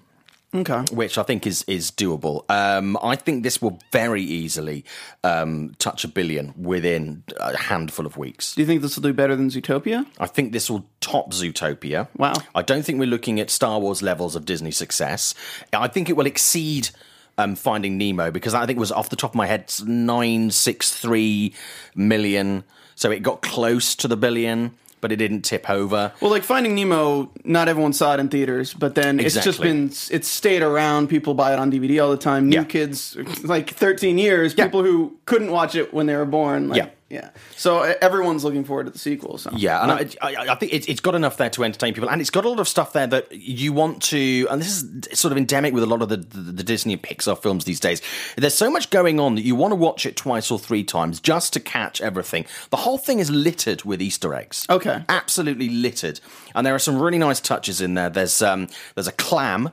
Okay. 0.55 0.79
Which 0.93 1.17
I 1.17 1.23
think 1.23 1.45
is 1.45 1.63
is 1.67 1.91
doable. 1.91 2.49
Um, 2.49 2.97
I 3.03 3.17
think 3.17 3.43
this 3.43 3.61
will 3.61 3.79
very 3.91 4.21
easily 4.21 4.85
um, 5.23 5.75
touch 5.77 6.05
a 6.05 6.07
billion 6.07 6.53
within 6.57 7.23
a 7.37 7.57
handful 7.57 8.05
of 8.05 8.15
weeks. 8.17 8.55
Do 8.55 8.61
you 8.61 8.67
think 8.67 8.81
this 8.81 8.95
will 8.95 9.03
do 9.03 9.13
better 9.13 9.35
than 9.35 9.49
Zootopia? 9.49 10.05
I 10.19 10.27
think 10.27 10.53
this 10.53 10.69
will 10.69 10.85
top 11.01 11.31
Zootopia. 11.31 12.07
Wow. 12.17 12.33
I 12.55 12.61
don't 12.61 12.83
think 12.83 12.97
we're 12.97 13.05
looking 13.07 13.41
at 13.41 13.49
Star 13.49 13.79
Wars 13.79 14.01
levels 14.01 14.35
of 14.35 14.45
Disney 14.45 14.71
success. 14.71 15.35
I 15.73 15.89
think 15.89 16.09
it 16.09 16.13
will 16.13 16.25
exceed 16.25 16.89
um, 17.37 17.55
Finding 17.55 17.97
Nemo 17.97 18.31
because 18.31 18.53
I 18.53 18.65
think 18.65 18.77
it 18.77 18.79
was 18.79 18.91
off 18.91 19.09
the 19.09 19.15
top 19.15 19.31
of 19.31 19.35
my 19.35 19.47
head 19.47 19.71
nine 19.85 20.49
six 20.51 20.95
three 20.95 21.53
million. 21.93 22.63
So 22.97 23.11
it 23.11 23.21
got 23.21 23.41
close 23.43 23.95
to 23.97 24.07
the 24.07 24.17
billion, 24.17 24.71
but 25.01 25.11
it 25.11 25.17
didn't 25.17 25.43
tip 25.43 25.69
over. 25.69 26.11
Well, 26.19 26.31
like 26.31 26.41
Finding 26.43 26.73
Nemo, 26.73 27.31
not 27.43 27.69
everyone 27.69 27.93
saw 27.93 28.15
it 28.15 28.19
in 28.19 28.27
theaters, 28.27 28.73
but 28.73 28.95
then 28.95 29.19
it's 29.19 29.35
just 29.43 29.61
been 29.61 29.85
it's 30.09 30.27
stayed 30.27 30.63
around. 30.63 31.07
People 31.07 31.35
buy 31.35 31.53
it 31.53 31.59
on 31.59 31.71
DVD 31.71 32.03
all 32.03 32.09
the 32.09 32.17
time. 32.17 32.49
New 32.49 32.55
Yeah. 32.57 32.63
kids, 32.63 33.15
like 33.43 33.69
13 33.69 34.17
years, 34.17 34.55
Yeah. 34.57 34.65
people 34.65 34.81
who 34.83 35.15
couldn't 35.25 35.51
watch 35.51 35.75
it 35.75 35.93
when 35.93 36.07
they 36.07 36.15
were 36.15 36.25
born. 36.25 36.69
Like, 36.69 36.77
Yeah. 36.77 36.89
Yeah. 37.09 37.29
So 37.55 37.81
everyone's 38.01 38.43
looking 38.43 38.65
forward 38.65 38.85
to 38.85 38.91
the 38.91 38.99
sequel. 38.99 39.37
So 39.37 39.51
Yeah, 39.55 39.81
and 39.81 39.91
I, 39.91 40.27
I, 40.27 40.49
I 40.49 40.55
think 40.55 40.73
it's, 40.73 40.87
it's 40.87 40.99
got 40.99 41.15
enough 41.15 41.37
there 41.37 41.49
to 41.51 41.63
entertain 41.63 41.93
people, 41.93 42.09
and 42.09 42.19
it's 42.19 42.29
got 42.29 42.43
a 42.43 42.49
lot 42.49 42.59
of 42.59 42.67
stuff 42.67 42.91
there 42.91 43.07
that 43.07 43.31
you 43.31 43.71
want 43.71 44.01
to. 44.03 44.45
And 44.49 44.61
this 44.61 44.83
is 44.83 45.19
sort 45.19 45.31
of 45.31 45.37
endemic 45.37 45.73
with 45.73 45.83
a 45.83 45.85
lot 45.85 46.01
of 46.01 46.09
the, 46.09 46.17
the, 46.17 46.51
the 46.51 46.63
Disney 46.63 46.93
and 46.93 47.01
Pixar 47.01 47.41
films 47.41 47.63
these 47.63 47.79
days. 47.79 48.01
There's 48.35 48.53
so 48.53 48.69
much 48.69 48.89
going 48.89 49.19
on 49.21 49.35
that 49.35 49.43
you 49.43 49.55
want 49.55 49.71
to 49.71 49.75
watch 49.75 50.05
it 50.05 50.17
twice 50.17 50.51
or 50.51 50.59
three 50.59 50.83
times 50.83 51.21
just 51.21 51.53
to 51.53 51.61
catch 51.61 52.01
everything. 52.01 52.45
The 52.71 52.77
whole 52.77 52.97
thing 52.97 53.19
is 53.19 53.29
littered 53.29 53.83
with 53.83 54.01
Easter 54.01 54.33
eggs. 54.33 54.65
Okay. 54.69 55.03
absolutely 55.07 55.69
littered, 55.69 56.19
and 56.55 56.65
there 56.65 56.75
are 56.75 56.79
some 56.79 57.01
really 57.01 57.17
nice 57.17 57.39
touches 57.39 57.79
in 57.79 57.93
there. 57.93 58.09
There's 58.09 58.41
um, 58.41 58.67
there's 58.95 59.07
a 59.07 59.13
clam 59.13 59.71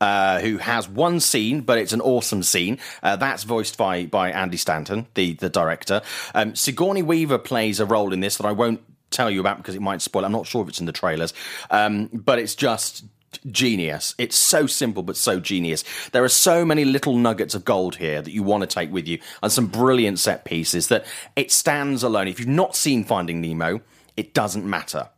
uh, 0.00 0.40
who 0.40 0.58
has 0.58 0.88
one 0.88 1.20
scene, 1.20 1.60
but 1.60 1.78
it's 1.78 1.92
an 1.92 2.00
awesome 2.00 2.42
scene. 2.42 2.78
Uh, 3.02 3.16
that's 3.16 3.44
voiced 3.44 3.76
by 3.76 4.06
by 4.06 4.30
Andy 4.30 4.56
Stanton, 4.56 5.06
the 5.14 5.34
the 5.34 5.48
director. 5.48 6.02
Um, 6.34 6.54
Sigourney 6.54 7.02
Weaver 7.02 7.38
plays 7.38 7.80
a 7.80 7.86
role 7.86 8.12
in 8.12 8.20
this 8.20 8.36
that 8.36 8.46
I 8.46 8.52
won't 8.52 8.82
tell 9.10 9.30
you 9.30 9.40
about 9.40 9.56
because 9.58 9.74
it 9.74 9.82
might 9.82 10.02
spoil. 10.02 10.24
I'm 10.24 10.32
not 10.32 10.46
sure 10.46 10.62
if 10.62 10.68
it's 10.68 10.80
in 10.80 10.86
the 10.86 10.92
trailers, 10.92 11.32
um, 11.70 12.08
but 12.12 12.38
it's 12.38 12.54
just 12.54 13.04
genius. 13.50 14.14
It's 14.18 14.36
so 14.36 14.66
simple 14.66 15.02
but 15.02 15.16
so 15.16 15.40
genius. 15.40 15.84
There 16.12 16.24
are 16.24 16.28
so 16.28 16.64
many 16.64 16.84
little 16.84 17.16
nuggets 17.16 17.54
of 17.54 17.64
gold 17.64 17.96
here 17.96 18.22
that 18.22 18.30
you 18.30 18.42
want 18.42 18.62
to 18.62 18.66
take 18.66 18.92
with 18.92 19.08
you, 19.08 19.18
and 19.42 19.50
some 19.50 19.66
brilliant 19.66 20.18
set 20.18 20.44
pieces 20.44 20.88
that 20.88 21.04
it 21.36 21.50
stands 21.50 22.02
alone. 22.02 22.28
If 22.28 22.38
you've 22.38 22.48
not 22.48 22.76
seen 22.76 23.04
Finding 23.04 23.40
Nemo, 23.40 23.80
it 24.16 24.34
doesn't 24.34 24.64
matter 24.64 25.08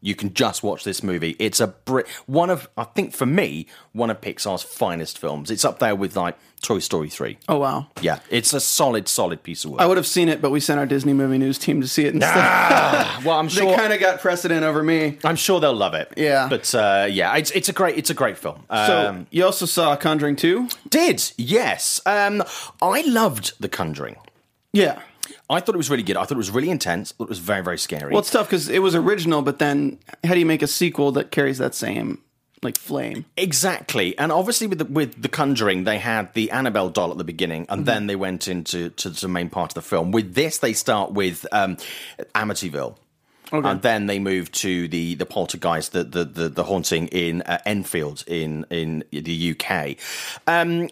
you 0.00 0.14
can 0.14 0.32
just 0.34 0.62
watch 0.62 0.84
this 0.84 1.02
movie. 1.02 1.34
It's 1.38 1.58
a 1.60 1.68
br- 1.68 2.02
one 2.26 2.50
of 2.50 2.68
I 2.76 2.84
think 2.84 3.14
for 3.14 3.26
me 3.26 3.66
one 3.92 4.10
of 4.10 4.20
Pixar's 4.20 4.62
finest 4.62 5.18
films. 5.18 5.50
It's 5.50 5.64
up 5.64 5.78
there 5.78 5.94
with 5.96 6.16
like 6.16 6.36
Toy 6.62 6.78
Story 6.78 7.08
three. 7.10 7.38
oh 7.48 7.58
wow. 7.58 7.88
Yeah, 8.00 8.20
it's 8.30 8.52
a 8.54 8.60
solid, 8.60 9.08
solid 9.08 9.42
piece 9.42 9.64
of 9.64 9.72
work. 9.72 9.80
I 9.80 9.86
would 9.86 9.96
have 9.96 10.06
seen 10.06 10.28
it, 10.28 10.40
but 10.42 10.50
we 10.50 10.60
sent 10.60 10.78
our 10.80 10.86
Disney 10.86 11.12
movie 11.12 11.38
news 11.38 11.58
team 11.58 11.80
to 11.80 11.88
see 11.88 12.04
it 12.06 12.14
instead. 12.14 12.34
well, 13.24 13.38
I'm 13.38 13.48
sure 13.48 13.66
they 13.70 13.76
kind 13.76 13.92
of 13.92 14.00
got 14.00 14.20
precedent 14.20 14.64
over 14.64 14.82
me. 14.82 15.18
I'm 15.24 15.36
sure 15.36 15.60
they'll 15.60 15.74
love 15.74 15.94
it. 15.94 16.12
Yeah. 16.16 16.48
but 16.48 16.74
uh, 16.74 17.06
yeah, 17.10 17.36
it's 17.36 17.50
it's 17.52 17.68
a 17.68 17.72
great 17.72 17.96
it's 17.98 18.10
a 18.10 18.14
great 18.14 18.38
film. 18.38 18.64
So 18.70 19.08
Um, 19.08 19.26
you 19.30 19.44
also 19.44 19.66
saw 19.66 19.96
Conjuring 19.96 20.36
2? 20.36 20.68
did 20.88 21.32
yes, 21.36 22.00
um, 22.06 22.42
I 22.82 23.02
loved 23.02 23.52
The 23.60 23.68
Conjuring. 23.68 24.16
Yeah. 24.72 25.00
I 25.50 25.60
thought 25.60 25.74
it 25.74 25.78
was 25.78 25.90
really 25.90 26.02
good. 26.02 26.16
I 26.16 26.22
thought 26.24 26.32
it 26.32 26.36
was 26.36 26.50
really 26.50 26.70
intense. 26.70 27.12
Thought 27.12 27.24
it 27.24 27.28
was 27.30 27.38
very 27.38 27.62
very 27.62 27.78
scary. 27.78 28.10
Well, 28.12 28.20
it's 28.20 28.30
tough 28.30 28.46
because 28.48 28.68
it 28.68 28.80
was 28.80 28.94
original, 28.94 29.42
but 29.42 29.58
then 29.58 29.98
how 30.24 30.34
do 30.34 30.38
you 30.40 30.46
make 30.46 30.62
a 30.62 30.66
sequel 30.66 31.12
that 31.12 31.30
carries 31.30 31.58
that 31.58 31.74
same 31.74 32.20
like 32.62 32.78
flame? 32.78 33.26
Exactly, 33.36 34.16
and 34.18 34.32
obviously 34.32 34.66
with 34.66 34.78
the, 34.78 34.84
with 34.86 35.20
the 35.20 35.28
Conjuring, 35.28 35.84
they 35.84 35.98
had 35.98 36.32
the 36.34 36.50
Annabelle 36.50 36.88
doll 36.90 37.10
at 37.10 37.18
the 37.18 37.24
beginning, 37.24 37.62
Mm-hmm. 37.64 37.72
and 37.72 37.86
then 37.86 38.06
they 38.06 38.16
went 38.16 38.48
into 38.48 38.90
to 38.90 39.10
the 39.10 39.28
main 39.28 39.50
part 39.50 39.70
of 39.72 39.74
the 39.74 39.82
film. 39.82 40.10
With 40.10 40.34
this, 40.34 40.58
they 40.58 40.72
start 40.72 41.12
with 41.12 41.46
um, 41.52 41.76
Amityville. 42.34 42.96
And 43.52 43.80
then 43.80 44.06
they 44.06 44.18
move 44.18 44.50
to 44.52 44.88
the 44.88 45.14
the 45.14 45.24
poltergeist, 45.24 45.92
the 45.92 46.02
the 46.02 46.24
the, 46.24 46.48
the 46.48 46.64
haunting 46.64 47.06
in 47.08 47.42
uh, 47.42 47.58
Enfield 47.64 48.24
in 48.26 48.66
in 48.70 49.04
the 49.12 49.54
UK. 49.56 49.96
Um, 50.48 50.88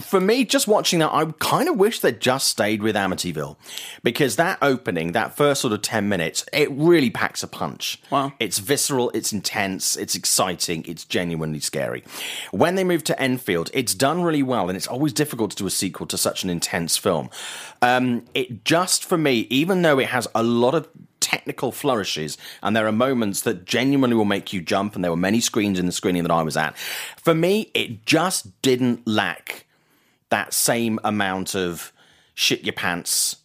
for 0.00 0.20
me, 0.20 0.44
just 0.44 0.68
watching 0.68 1.00
that, 1.00 1.12
I 1.12 1.26
kind 1.38 1.68
of 1.68 1.76
wish 1.76 2.00
they'd 2.00 2.20
just 2.20 2.48
stayed 2.48 2.82
with 2.82 2.94
Amityville 2.94 3.56
because 4.02 4.36
that 4.36 4.58
opening, 4.62 5.12
that 5.12 5.36
first 5.36 5.60
sort 5.60 5.72
of 5.72 5.82
10 5.82 6.08
minutes, 6.08 6.44
it 6.52 6.70
really 6.70 7.10
packs 7.10 7.42
a 7.42 7.48
punch. 7.48 8.00
Wow. 8.10 8.32
It's 8.38 8.58
visceral, 8.58 9.10
it's 9.10 9.32
intense, 9.32 9.96
it's 9.96 10.14
exciting, 10.14 10.84
it's 10.86 11.04
genuinely 11.04 11.60
scary. 11.60 12.04
When 12.50 12.74
they 12.74 12.84
move 12.84 13.04
to 13.04 13.20
Enfield, 13.20 13.70
it's 13.74 13.94
done 13.94 14.22
really 14.22 14.42
well, 14.42 14.68
and 14.68 14.76
it's 14.76 14.86
always 14.86 15.12
difficult 15.12 15.50
to 15.52 15.56
do 15.56 15.66
a 15.66 15.70
sequel 15.70 16.06
to 16.06 16.18
such 16.18 16.44
an 16.44 16.50
intense 16.50 16.96
film. 16.96 17.30
Um, 17.82 18.24
it 18.34 18.64
just, 18.64 19.04
for 19.04 19.18
me, 19.18 19.46
even 19.50 19.82
though 19.82 19.98
it 19.98 20.08
has 20.08 20.28
a 20.34 20.42
lot 20.42 20.74
of 20.74 20.88
technical 21.24 21.72
flourishes 21.72 22.36
and 22.62 22.76
there 22.76 22.86
are 22.86 22.92
moments 22.92 23.40
that 23.42 23.64
genuinely 23.64 24.14
will 24.14 24.26
make 24.26 24.52
you 24.52 24.60
jump 24.60 24.94
and 24.94 25.02
there 25.02 25.10
were 25.10 25.16
many 25.16 25.40
screens 25.40 25.78
in 25.78 25.86
the 25.86 25.92
screening 25.92 26.22
that 26.22 26.30
I 26.30 26.42
was 26.42 26.54
at 26.54 26.76
for 27.16 27.34
me 27.34 27.70
it 27.72 28.04
just 28.04 28.60
didn't 28.60 29.06
lack 29.06 29.63
that 30.36 30.52
same 30.52 30.98
amount 31.04 31.54
of 31.54 31.92
shit 32.34 32.64
your 32.64 32.72
pants 32.72 33.36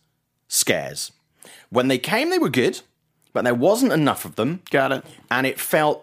scares. 0.48 1.12
When 1.70 1.88
they 1.88 2.00
came 2.00 2.30
they 2.32 2.40
were 2.40 2.50
good 2.64 2.82
but 3.34 3.44
there 3.44 3.54
wasn't 3.70 3.94
enough 3.94 4.26
of 4.26 4.34
them. 4.36 4.62
Got 4.72 4.92
it. 4.92 5.06
and 5.30 5.46
it 5.46 5.60
felt 5.60 5.98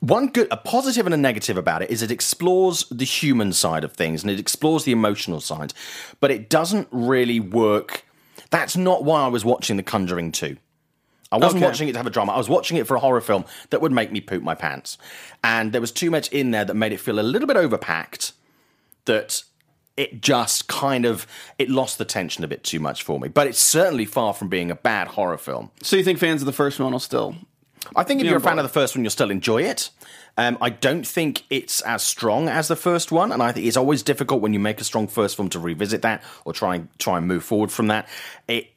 one 0.00 0.28
good 0.28 0.48
a 0.50 0.56
positive 0.56 1.04
and 1.06 1.14
a 1.14 1.18
negative 1.18 1.56
about 1.58 1.82
it 1.82 1.90
is 1.90 2.00
it 2.00 2.10
explores 2.10 2.84
the 2.90 3.04
human 3.04 3.52
side 3.52 3.84
of 3.84 3.92
things 3.92 4.22
and 4.22 4.30
it 4.30 4.38
explores 4.40 4.84
the 4.84 4.92
emotional 4.92 5.40
side 5.40 5.74
but 6.20 6.30
it 6.30 6.48
doesn't 6.48 6.88
really 6.90 7.40
work. 7.40 8.04
That's 8.50 8.76
not 8.76 9.04
why 9.04 9.18
i 9.24 9.28
was 9.36 9.44
watching 9.44 9.76
the 9.76 9.82
conjuring 9.82 10.30
2 10.32 10.56
i 11.32 11.36
wasn't 11.36 11.60
Okay. 11.62 11.66
watching 11.70 11.88
it 11.88 11.92
to 11.92 11.98
have 11.98 12.06
a 12.06 12.10
drama. 12.16 12.32
I 12.32 12.38
was 12.38 12.48
watching 12.48 12.76
it 12.78 12.86
for 12.86 12.94
a 12.94 13.00
horror 13.00 13.20
film 13.20 13.44
that 13.70 13.80
would 13.82 13.92
make 14.00 14.10
me 14.16 14.20
poop 14.20 14.42
my 14.42 14.54
pants. 14.54 14.96
And 15.42 15.72
there 15.72 15.80
was 15.80 15.90
too 16.02 16.10
much 16.16 16.26
in 16.40 16.52
there 16.52 16.64
that 16.64 16.74
made 16.74 16.92
it 16.92 17.00
feel 17.00 17.18
a 17.18 17.26
little 17.32 17.48
bit 17.48 17.56
overpacked 17.64 18.32
that 19.06 19.42
it 19.96 20.20
just 20.20 20.66
kind 20.66 21.04
of 21.04 21.26
it 21.58 21.70
lost 21.70 21.98
the 21.98 22.04
tension 22.04 22.42
a 22.42 22.48
bit 22.48 22.64
too 22.64 22.80
much 22.80 23.02
for 23.02 23.20
me 23.20 23.28
but 23.28 23.46
it's 23.46 23.60
certainly 23.60 24.04
far 24.04 24.34
from 24.34 24.48
being 24.48 24.70
a 24.70 24.74
bad 24.74 25.08
horror 25.08 25.38
film 25.38 25.70
So 25.82 25.96
you 25.96 26.04
think 26.04 26.18
fans 26.18 26.42
of 26.42 26.46
the 26.46 26.52
first 26.52 26.80
one 26.80 26.92
will 26.92 26.98
still? 26.98 27.36
I 27.96 28.02
think 28.02 28.20
if 28.20 28.26
you're 28.26 28.38
a 28.38 28.40
fan 28.40 28.58
of 28.58 28.62
the 28.62 28.68
first 28.68 28.96
one, 28.96 29.04
you'll 29.04 29.10
still 29.10 29.30
enjoy 29.30 29.62
it. 29.62 29.90
Um, 30.36 30.58
I 30.60 30.70
don't 30.70 31.06
think 31.06 31.44
it's 31.50 31.80
as 31.82 32.02
strong 32.02 32.48
as 32.48 32.66
the 32.68 32.76
first 32.76 33.12
one, 33.12 33.30
and 33.30 33.42
I 33.42 33.52
think 33.52 33.66
it's 33.66 33.76
always 33.76 34.02
difficult 34.02 34.40
when 34.40 34.52
you 34.52 34.58
make 34.58 34.80
a 34.80 34.84
strong 34.84 35.06
first 35.06 35.36
film 35.36 35.48
to 35.50 35.60
revisit 35.60 36.02
that 36.02 36.22
or 36.44 36.52
try 36.52 36.74
and 36.76 36.88
try 36.98 37.18
and 37.18 37.26
move 37.26 37.44
forward 37.44 37.70
from 37.70 37.88
that. 37.88 38.08
It, 38.48 38.70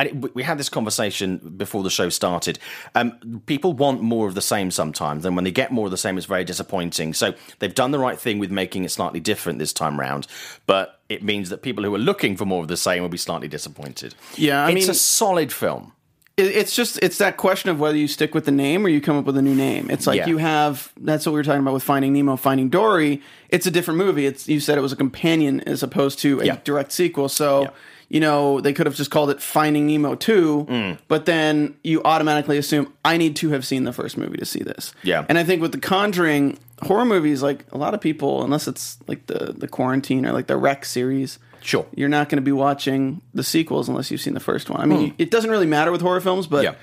and 0.00 0.08
it, 0.24 0.34
we 0.34 0.42
had 0.42 0.58
this 0.58 0.68
conversation 0.68 1.36
before 1.56 1.82
the 1.82 1.90
show 1.90 2.08
started. 2.08 2.58
Um, 2.94 3.42
people 3.46 3.72
want 3.74 4.00
more 4.02 4.26
of 4.26 4.34
the 4.34 4.40
same 4.40 4.70
sometimes, 4.70 5.24
and 5.24 5.36
when 5.36 5.44
they 5.44 5.50
get 5.50 5.70
more 5.70 5.84
of 5.86 5.90
the 5.90 5.96
same, 5.98 6.16
it's 6.16 6.26
very 6.26 6.44
disappointing. 6.44 7.12
So 7.14 7.34
they've 7.58 7.74
done 7.74 7.90
the 7.90 7.98
right 7.98 8.18
thing 8.18 8.38
with 8.38 8.50
making 8.50 8.84
it 8.84 8.90
slightly 8.90 9.20
different 9.20 9.58
this 9.58 9.72
time 9.72 10.00
round, 10.00 10.26
but 10.66 11.00
it 11.08 11.22
means 11.22 11.50
that 11.50 11.62
people 11.62 11.84
who 11.84 11.94
are 11.94 11.98
looking 11.98 12.36
for 12.36 12.46
more 12.46 12.62
of 12.62 12.68
the 12.68 12.76
same 12.76 13.02
will 13.02 13.08
be 13.10 13.18
slightly 13.18 13.48
disappointed. 13.48 14.14
Yeah, 14.36 14.64
I 14.64 14.70
it's 14.70 14.86
mean- 14.86 14.90
a 14.90 14.94
solid 14.94 15.52
film. 15.52 15.92
It, 16.40 16.56
it's 16.56 16.74
just 16.74 16.98
it's 17.02 17.18
that 17.18 17.36
question 17.36 17.70
of 17.70 17.78
whether 17.78 17.96
you 17.96 18.08
stick 18.08 18.34
with 18.34 18.44
the 18.46 18.50
name 18.52 18.84
or 18.84 18.88
you 18.88 19.00
come 19.00 19.16
up 19.18 19.24
with 19.26 19.36
a 19.36 19.42
new 19.42 19.54
name. 19.54 19.90
It's 19.90 20.06
like 20.06 20.18
Yeah. 20.18 20.26
you 20.26 20.38
have 20.38 20.92
that's 21.00 21.26
what 21.26 21.32
we 21.32 21.38
were 21.38 21.44
talking 21.44 21.60
about 21.62 21.74
with 21.74 21.82
Finding 21.82 22.12
Nemo, 22.12 22.36
Finding 22.36 22.68
Dory. 22.70 23.20
It's 23.50 23.66
a 23.66 23.70
different 23.70 23.98
movie. 23.98 24.26
It's 24.26 24.48
you 24.48 24.58
said 24.60 24.78
it 24.78 24.80
was 24.80 24.92
a 24.92 24.96
companion 24.96 25.60
as 25.60 25.82
opposed 25.82 26.18
to 26.20 26.40
a 26.40 26.44
Yeah. 26.46 26.56
direct 26.64 26.92
sequel. 26.92 27.28
So. 27.28 27.62
Yeah. 27.62 27.70
You 28.12 28.18
know, 28.18 28.60
they 28.60 28.72
could 28.72 28.86
have 28.86 28.96
just 28.96 29.12
called 29.12 29.30
it 29.30 29.40
Finding 29.40 29.86
Nemo 29.86 30.16
2, 30.16 30.66
Mm. 30.68 30.98
but 31.06 31.26
then 31.26 31.76
you 31.84 32.02
automatically 32.02 32.58
assume 32.58 32.92
I 33.04 33.16
need 33.16 33.36
to 33.36 33.50
have 33.50 33.64
seen 33.64 33.84
the 33.84 33.92
first 33.92 34.18
movie 34.18 34.36
to 34.38 34.44
see 34.44 34.64
this. 34.64 34.92
Yeah. 35.04 35.24
And 35.28 35.38
I 35.38 35.44
think 35.44 35.62
with 35.62 35.70
the 35.70 35.78
Conjuring 35.78 36.58
horror 36.82 37.04
movies, 37.04 37.40
like 37.40 37.66
a 37.70 37.78
lot 37.78 37.94
of 37.94 38.00
people, 38.00 38.42
unless 38.42 38.66
it's 38.66 38.98
like 39.06 39.24
the 39.28 39.54
the 39.56 39.68
Quarantine 39.68 40.26
or 40.26 40.32
like 40.32 40.48
the 40.48 40.56
REC 40.56 40.84
series, 40.84 41.38
Sure. 41.62 41.86
you're 41.94 42.08
not 42.08 42.28
going 42.28 42.36
to 42.38 42.42
be 42.42 42.52
watching 42.52 43.20
the 43.34 43.42
sequels 43.44 43.88
unless 43.88 44.10
you've 44.10 44.20
seen 44.20 44.34
the 44.34 44.40
first 44.40 44.70
one. 44.70 44.80
I 44.80 44.86
mean, 44.86 45.14
it 45.18 45.30
doesn't 45.30 45.50
really 45.50 45.66
matter 45.66 45.92
with 45.92 46.00
horror 46.00 46.20
films, 46.20 46.46
but 46.46 46.58
Hmm. 46.60 46.64
Yeah. 46.72 46.74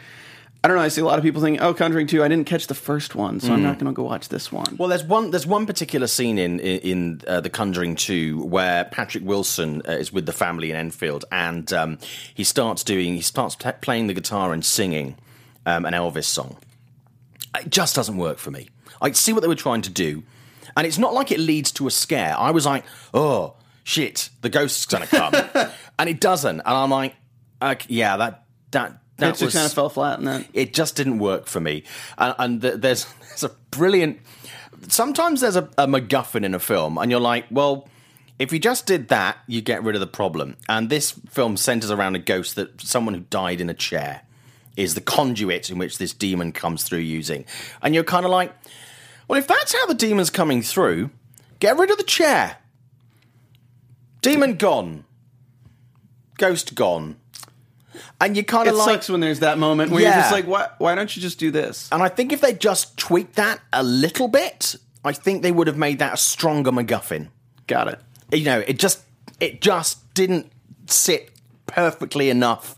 I 0.63 0.67
don't 0.67 0.77
know. 0.77 0.84
I 0.84 0.88
see 0.88 1.01
a 1.01 1.05
lot 1.05 1.19
of 1.19 1.24
people 1.24 1.39
thinking, 1.41 1.62
"Oh, 1.62 1.74
Conjuring 1.74 2.07
2, 2.07 2.24
I 2.24 2.27
didn't 2.27 2.48
catch 2.48 2.65
the 2.67 2.74
first 2.74 3.13
one, 3.15 3.39
so 3.39 3.53
I'm 3.53 3.60
Hmm. 3.60 3.63
not 3.65 3.79
going 3.79 3.86
to 3.86 3.96
go 3.96 4.03
watch 4.03 4.27
this 4.29 4.51
one." 4.51 4.75
Well, 4.77 4.89
there's 4.89 5.03
one. 5.03 5.29
There's 5.31 5.46
one 5.46 5.65
particular 5.67 6.07
scene 6.07 6.38
in 6.39 6.60
in, 6.60 7.22
uh, 7.27 7.41
The 7.41 7.50
Conjuring 7.51 7.96
Two 7.96 8.43
where 8.43 8.84
Patrick 8.86 9.24
Wilson 9.24 9.84
uh, 9.88 9.91
is 9.93 10.12
with 10.12 10.25
the 10.25 10.34
family 10.34 10.72
in 10.72 10.75
Enfield, 10.75 11.25
and 11.31 11.72
um, 11.72 12.00
he 12.34 12.43
starts 12.43 12.84
doing. 12.84 13.13
He 13.13 13.22
starts 13.22 13.55
t- 13.55 13.69
playing 13.81 14.07
the 14.07 14.13
guitar 14.15 14.51
and 14.51 14.65
singing 14.65 15.15
um, 15.67 15.86
an 15.86 15.93
Elvis 15.93 16.25
song. 16.25 16.57
It 17.60 17.69
just 17.69 17.96
doesn't 17.96 18.17
work 18.17 18.38
for 18.39 18.51
me. 18.51 18.67
I 19.00 19.12
see 19.12 19.34
what 19.34 19.41
they 19.41 19.48
were 19.48 19.55
trying 19.55 19.84
to 19.84 19.91
do, 19.91 20.24
and 20.75 20.88
it's 20.88 20.98
not 20.98 21.13
like 21.13 21.31
it 21.31 21.39
leads 21.39 21.72
to 21.74 21.88
a 21.88 21.91
scare. 21.91 22.36
I 22.38 22.50
was 22.51 22.65
like, 22.65 22.84
oh 23.13 23.53
shit, 23.88 24.29
the 24.41 24.50
ghost's 24.50 24.86
gonna 24.86 25.08
come, 25.08 25.34
and 26.00 26.10
it 26.10 26.20
doesn't. 26.20 26.60
And 26.60 26.67
I'm 26.67 26.89
like, 26.91 27.15
okay, 27.62 27.86
yeah, 27.89 28.17
that 28.17 28.44
that 28.72 29.01
that 29.17 29.29
it 29.29 29.32
just 29.32 29.41
was 29.44 29.53
kind 29.53 29.65
of 29.65 29.74
fell 29.74 29.89
flat 29.89 30.20
And 30.20 30.27
that. 30.27 30.46
it 30.53 30.74
just 30.74 30.96
didn't 30.96 31.20
work 31.20 31.48
for 31.48 31.60
me. 31.60 31.84
And, 32.17 32.36
and 32.38 32.62
th- 32.62 32.75
there's 32.77 33.06
there's 33.29 33.44
a 33.46 33.51
brilliant. 33.72 34.20
Sometimes 34.89 35.41
there's 35.41 35.56
a, 35.56 35.63
a 35.77 35.88
MacGuffin 35.88 36.44
in 36.44 36.53
a 36.53 36.60
film, 36.60 36.98
and 36.98 37.10
you're 37.10 37.20
like, 37.20 37.46
well, 37.50 37.88
if 38.38 38.51
you 38.53 38.60
just 38.60 38.86
did 38.86 39.08
that, 39.08 39.38
you 39.48 39.62
get 39.62 39.84
rid 39.84 39.96
of 39.96 40.01
the 40.01 40.06
problem. 40.08 40.56
And 40.70 40.89
this 40.89 41.12
film 41.29 41.58
centers 41.58 41.89
around 41.89 42.15
a 42.15 42.20
ghost 42.20 42.56
that 42.58 42.79
someone 42.82 43.15
who 43.15 43.22
died 43.22 43.60
in 43.60 43.70
a 43.70 43.74
chair 43.74 44.22
is 44.75 44.94
the 44.94 45.01
conduit 45.01 45.72
in 45.72 45.79
which 45.79 45.98
this 45.98 46.13
demon 46.13 46.51
comes 46.51 46.84
through 46.84 47.00
using. 47.00 47.46
And 47.82 47.96
you're 47.96 48.03
kind 48.03 48.25
of 48.25 48.32
like, 48.32 48.53
well, 49.27 49.39
if 49.39 49.48
that's 49.48 49.74
how 49.74 49.88
the 49.88 49.96
demon's 49.96 50.29
coming 50.29 50.62
through, 50.62 51.10
get 51.60 51.77
rid 51.79 51.89
of 51.89 51.98
the 51.98 52.03
chair. 52.03 52.58
Demon 54.22 54.56
gone. 54.56 55.06
Ghost 56.38 56.76
gone. 56.76 57.18
And 58.22 58.38
you 58.38 58.44
kind 58.44 58.68
It 58.68 58.72
of 58.72 58.78
like 58.78 58.90
sucks 58.90 59.10
when 59.10 59.22
there's 59.22 59.40
that 59.40 59.58
moment 59.58 59.92
where 59.92 60.02
you're 60.02 60.12
just 60.12 60.32
like, 60.32 60.46
"Why? 60.46 60.68
Why 60.78 60.96
don't 60.96 61.16
you 61.16 61.22
just 61.22 61.40
do 61.40 61.50
this?" 61.52 61.90
and 61.92 62.02
I 62.04 62.10
think 62.10 62.32
if 62.32 62.42
they 62.42 62.54
just 62.54 62.98
tweaked 62.98 63.36
that 63.36 63.60
a 63.74 63.84
little 63.84 64.28
bit, 64.28 64.76
I 65.04 65.14
think 65.14 65.42
they 65.42 65.52
would 65.52 65.68
have 65.68 65.78
made 65.78 66.00
that 66.00 66.14
a 66.14 66.18
stronger 66.18 66.72
MacGuffin. 66.72 67.30
Got 67.66 67.88
it. 67.88 68.00
You 68.32 68.46
know, 68.46 68.60
it 68.68 68.78
just 68.78 69.02
it 69.40 69.62
just 69.62 70.14
didn't 70.14 70.52
sit 70.88 71.32
perfectly 71.66 72.30
enough 72.30 72.76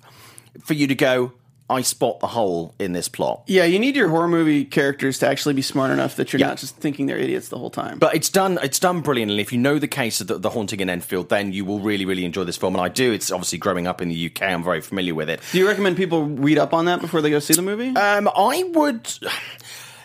for 0.63 0.73
you 0.73 0.87
to 0.87 0.95
go. 0.95 1.33
I 1.69 1.81
spot 1.81 2.19
the 2.19 2.27
hole 2.27 2.73
in 2.79 2.93
this 2.93 3.07
plot. 3.07 3.43
Yeah, 3.47 3.65
you 3.65 3.77
need 3.79 3.95
your 3.95 4.09
horror 4.09 4.27
movie 4.27 4.65
characters 4.65 5.19
to 5.19 5.27
actually 5.27 5.53
be 5.53 5.61
smart 5.61 5.91
enough 5.91 6.15
that 6.15 6.33
you're 6.33 6.39
Yeah. 6.39 6.47
not 6.47 6.57
just 6.57 6.75
thinking 6.77 7.05
they're 7.05 7.17
idiots 7.17 7.49
the 7.49 7.57
whole 7.57 7.69
time. 7.69 7.99
But 7.99 8.15
it's 8.15 8.29
done. 8.29 8.57
It's 8.63 8.79
done 8.79 9.01
brilliantly. 9.01 9.39
If 9.41 9.53
you 9.53 9.59
know 9.59 9.77
the 9.79 9.87
case 9.87 10.19
of 10.21 10.27
the, 10.27 10.37
the 10.39 10.49
haunting 10.49 10.79
in 10.79 10.89
Enfield, 10.89 11.29
then 11.29 11.53
you 11.53 11.65
will 11.65 11.79
really, 11.79 12.05
really 12.05 12.25
enjoy 12.25 12.43
this 12.43 12.57
film. 12.57 12.75
And 12.75 12.81
I 12.83 12.87
do. 12.89 13.11
It's 13.11 13.31
obviously 13.31 13.57
growing 13.59 13.85
up 13.87 14.01
in 14.01 14.09
the 14.09 14.25
UK. 14.25 14.41
I'm 14.43 14.63
very 14.63 14.81
familiar 14.81 15.13
with 15.13 15.29
it. 15.29 15.41
do 15.51 15.59
you 15.59 15.67
recommend 15.67 15.97
people 15.97 16.25
read 16.25 16.57
up 16.57 16.73
on 16.73 16.85
that 16.85 17.01
before 17.01 17.21
they 17.21 17.29
go 17.29 17.39
see 17.39 17.53
the 17.53 17.61
movie? 17.61 17.95
Um, 17.95 18.29
I 18.35 18.63
would. 18.73 19.07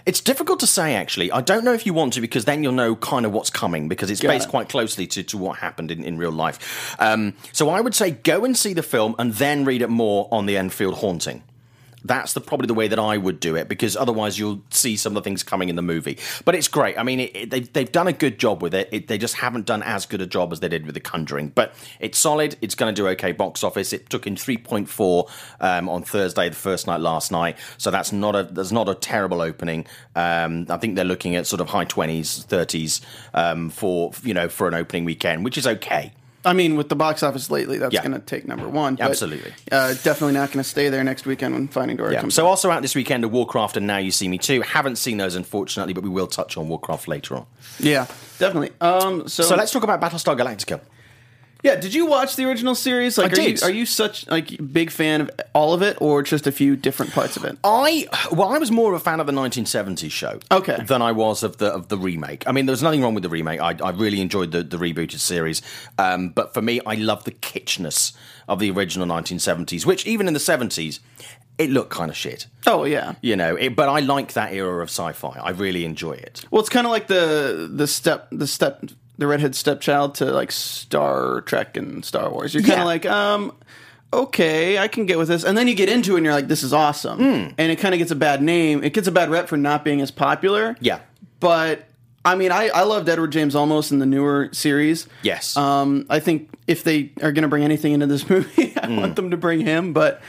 It's 0.07 0.21
difficult 0.21 0.61
to 0.61 0.67
say, 0.67 0.95
actually. 0.97 1.33
I 1.33 1.41
don't 1.41 1.65
know 1.65 1.73
if 1.73 1.87
you 1.87 1.95
want 1.95 2.13
to, 2.13 2.21
because 2.21 2.45
then 2.45 2.63
you'll 2.63 2.75
know 2.75 2.95
kind 2.95 3.25
of 3.25 3.33
what's 3.33 3.49
coming, 3.49 3.89
because 3.89 4.11
it's 4.11 4.21
Got 4.21 4.29
based 4.29 4.49
it. 4.49 4.51
quite 4.51 4.69
closely 4.69 5.07
to, 5.07 5.23
to 5.23 5.39
what 5.39 5.57
happened 5.61 5.91
in, 5.91 6.05
in 6.05 6.19
real 6.19 6.31
life. 6.31 6.95
Um, 7.01 7.33
so 7.53 7.71
I 7.71 7.81
would 7.81 7.95
say 7.95 8.11
go 8.11 8.45
and 8.45 8.55
see 8.55 8.75
the 8.75 8.83
film 8.83 9.15
and 9.19 9.33
then 9.33 9.65
read 9.65 9.81
it 9.81 9.89
more 9.89 10.29
on 10.31 10.45
the 10.45 10.59
Enfield 10.59 10.97
haunting. 10.97 11.43
That's 12.05 12.35
the 12.35 12.41
probably 12.41 12.67
the 12.67 12.75
way 12.75 12.89
that 12.89 12.99
I 12.99 13.17
would 13.17 13.41
do 13.41 13.57
it 13.57 13.69
because 13.69 13.97
otherwise 13.97 14.39
you'll 14.39 14.63
see 14.71 14.97
some 14.97 15.17
of 15.17 15.23
the 15.23 15.27
things 15.27 15.43
coming 15.43 15.71
in 15.71 15.77
the 15.77 15.83
movie. 15.83 16.19
But 16.45 16.55
it's 16.55 16.69
great. 16.69 16.99
I 16.99 17.03
mean, 17.03 17.21
it, 17.21 17.35
it, 17.35 17.51
they've 17.51 17.73
they've 17.73 17.91
done 17.91 18.09
a 18.09 18.13
good 18.13 18.39
job 18.39 18.63
with 18.63 18.75
it. 18.75 18.89
it. 18.93 19.09
They 19.09 19.19
just 19.19 19.37
haven't 19.37 19.67
done 19.67 19.83
as 19.83 20.05
good 20.05 20.21
a 20.21 20.27
job 20.27 20.53
as 20.53 20.61
they 20.61 20.69
did 20.69 20.85
with 20.85 20.95
The 20.95 21.01
Conjuring. 21.01 21.49
But 21.49 21.75
it's 22.01 22.19
solid. 22.19 22.57
It's 22.61 22.75
going 22.75 22.95
to 22.95 23.03
do 23.03 23.09
okay 23.09 23.33
box 23.33 23.65
office. 23.65 23.93
It 23.93 24.11
took 24.11 24.27
in 24.27 24.37
three 24.37 24.59
point 24.59 24.89
four 24.89 25.29
um, 25.61 25.89
on 25.89 26.03
Thursday, 26.03 26.49
the 26.49 26.55
first 26.55 26.87
night 26.87 27.01
last 27.01 27.33
night. 27.33 27.57
So 27.79 27.91
that's 27.91 28.13
not 28.13 28.37
a 28.37 28.45
that's 28.45 28.73
not 28.73 28.89
a 28.89 28.95
terrible 28.95 29.41
opening. 29.41 29.87
Um, 30.15 30.67
I 30.69 30.77
think 30.77 30.97
they're 30.97 31.05
looking 31.05 31.37
at 31.37 31.47
sort 31.47 31.61
of 31.61 31.69
high 31.69 31.85
twenties, 31.85 32.45
thirties 32.45 33.01
um, 33.33 33.71
for 33.71 34.13
you 34.23 34.35
know 34.35 34.49
for 34.49 34.69
an 34.69 34.75
opening 34.75 35.05
weekend, 35.05 35.45
which 35.45 35.57
is 35.57 35.67
okay. 35.67 36.13
I 36.45 36.53
mean, 36.53 36.77
with 36.77 36.89
the 36.89 36.97
box 36.97 37.23
office 37.23 37.51
lately, 37.51 37.79
that's 37.79 37.95
Yeah. 37.95 38.03
going 38.03 38.13
to 38.13 38.19
take 38.19 38.47
number 38.47 38.69
one. 38.69 38.97
but, 38.97 39.05
Absolutely. 39.07 39.53
Uh, 39.73 39.95
definitely 40.03 40.33
not 40.35 40.49
going 40.53 40.63
to 40.63 40.69
stay 40.69 40.89
there 40.91 41.03
next 41.05 41.25
weekend 41.27 41.55
when 41.55 41.69
Finding 41.69 41.97
Dory 41.97 42.15
Yeah. 42.15 42.21
comes 42.21 42.35
So 42.35 42.45
out. 42.47 42.51
also 42.51 42.71
out 42.71 42.83
this 42.83 42.95
weekend 42.95 43.25
are 43.25 43.29
Warcraft 43.29 43.77
and 43.77 43.87
Now 43.87 43.99
You 43.99 44.11
See 44.11 44.29
Me 44.29 44.39
Too. 44.39 44.61
Haven't 44.63 44.97
seen 44.97 45.17
those 45.17 45.35
unfortunately, 45.37 45.93
but 45.95 46.03
we 46.05 46.11
will 46.11 46.27
touch 46.27 46.57
on 46.57 46.69
Warcraft 46.69 47.09
later 47.09 47.37
on. 47.37 47.47
Yeah, 47.79 48.07
definitely. 48.39 48.71
Um, 48.81 49.27
so, 49.29 49.43
So 49.43 49.57
let's 49.57 49.73
talk 49.73 49.83
about 49.85 50.01
Battlestar 50.01 50.37
Galactica. 50.39 50.81
Yeah, 51.65 51.77
did 51.77 51.95
you 51.95 52.05
watch 52.05 52.37
the 52.37 52.45
original 52.45 52.75
series? 52.75 53.17
Like, 53.17 53.31
I 53.31 53.33
are 53.33 53.37
did. 53.37 53.61
You, 53.63 53.67
are 53.67 53.71
you 53.71 53.87
such 53.87 54.29
like 54.29 54.55
big 54.71 54.91
fan 54.91 55.23
of 55.23 55.31
all 55.55 55.73
of 55.73 55.81
it, 55.81 55.97
or 55.99 56.23
just 56.23 56.47
a 56.47 56.53
few 56.53 56.77
different 56.77 57.13
parts 57.13 57.39
of 57.39 57.45
it? 57.45 57.57
I 57.65 58.07
well, 58.31 58.49
I 58.51 58.59
was 58.59 58.71
more 58.71 58.93
of 58.95 59.01
a 59.01 59.03
fan 59.03 59.19
of 59.19 59.27
the 59.27 59.33
1970s 59.33 60.11
show, 60.11 60.41
Okay. 60.53 60.77
than 60.85 61.01
I 61.01 61.13
was 61.13 61.43
of 61.43 61.57
the 61.57 61.69
of 61.73 61.89
the 61.89 61.97
remake. 61.97 62.45
I 62.47 62.53
mean, 62.53 62.67
there's 62.67 62.83
nothing 62.83 63.01
wrong 63.03 63.15
with 63.15 63.23
the 63.23 63.31
remake. 63.31 63.61
I, 63.61 63.75
I 63.83 63.91
really 63.93 64.21
enjoyed 64.21 64.53
the 64.53 64.63
the 64.63 64.77
rebooted 64.77 65.21
series, 65.21 65.63
um, 65.99 66.29
but 66.29 66.53
for 66.53 66.61
me, 66.61 66.81
I 66.85 66.97
love 66.97 67.25
the 67.25 67.33
kitschness 67.33 68.13
of 68.47 68.59
the 68.59 68.71
original 68.71 69.07
1970s, 69.07 69.87
which 69.87 70.07
even 70.07 70.29
in 70.29 70.35
the 70.35 70.41
70s, 70.41 70.99
it 71.57 71.71
looked 71.71 71.91
kind 71.91 72.11
of 72.11 72.17
shit. 72.17 72.47
Oh 72.67 72.85
yeah. 72.85 73.15
You 73.23 73.37
know, 73.37 73.57
it, 73.57 73.75
but 73.75 73.89
I 73.89 74.01
like 74.01 74.35
that 74.35 74.53
era 74.53 74.83
of 74.83 74.91
sci-fi. 74.91 75.39
I 75.43 75.51
really 75.51 75.87
enjoy 75.87 76.13
it. 76.13 76.45
Well, 76.51 76.61
it's 76.61 76.69
kind 76.69 76.87
of 76.87 76.91
like 76.91 77.07
the 77.07 77.71
the 77.73 77.87
step 77.87 78.29
the 78.31 78.47
step 78.47 78.85
the 79.19 79.27
redhead 79.27 79.55
stepchild 79.55 80.17
to 80.17 80.27
like 80.27 80.51
Star 80.53 81.41
Trek 81.43 81.77
and 81.77 82.05
Star 82.05 82.31
Wars. 82.31 82.53
You're 82.55 82.63
kind 82.63 82.75
of 82.75 82.79
Yeah. 82.81 82.85
like, 82.85 83.07
um, 83.07 83.53
okay, 84.13 84.79
I 84.79 84.89
can 84.89 85.07
get 85.07 85.19
with 85.19 85.29
this. 85.29 85.45
And 85.45 85.57
then 85.57 85.69
you 85.69 85.75
get 85.75 85.89
into 85.89 86.15
it 86.15 86.19
and 86.19 86.25
you're 86.25 86.35
like, 86.35 86.49
this 86.49 86.63
is 86.63 86.73
awesome. 86.73 87.19
Hmm. 87.19 87.53
And 87.59 87.73
it 87.73 87.77
kind 87.77 87.95
of 87.95 87.99
gets 87.99 88.11
a 88.11 88.17
bad 88.17 88.43
name. 88.43 88.83
It 88.85 88.93
gets 88.93 89.09
a 89.09 89.13
bad 89.13 89.31
rep 89.31 89.49
for 89.49 89.57
not 89.57 89.85
being 89.85 90.01
as 90.01 90.11
popular. 90.11 90.77
Yeah. 90.81 91.01
But 91.41 91.87
I 92.25 92.37
mean, 92.37 92.53
I, 92.53 92.69
I 92.69 92.85
loved 92.85 93.09
Edward 93.09 93.33
James 93.33 93.55
Olmos 93.55 93.93
in 93.93 93.99
the 93.99 94.07
newer 94.07 94.49
series. 94.53 95.07
Yes. 95.23 95.57
Um, 95.57 96.07
I 96.09 96.21
think 96.21 96.49
if 96.67 96.83
they 96.83 97.13
are 97.23 97.33
going 97.33 97.43
to 97.43 97.49
bring 97.49 97.65
anything 97.65 97.93
into 97.93 98.07
this 98.07 98.29
movie, 98.31 98.73
I 98.81 98.87
Hmm. 98.87 98.97
want 98.97 99.17
them 99.17 99.31
to 99.33 99.37
bring 99.37 99.61
him. 99.61 99.93
But 99.93 100.23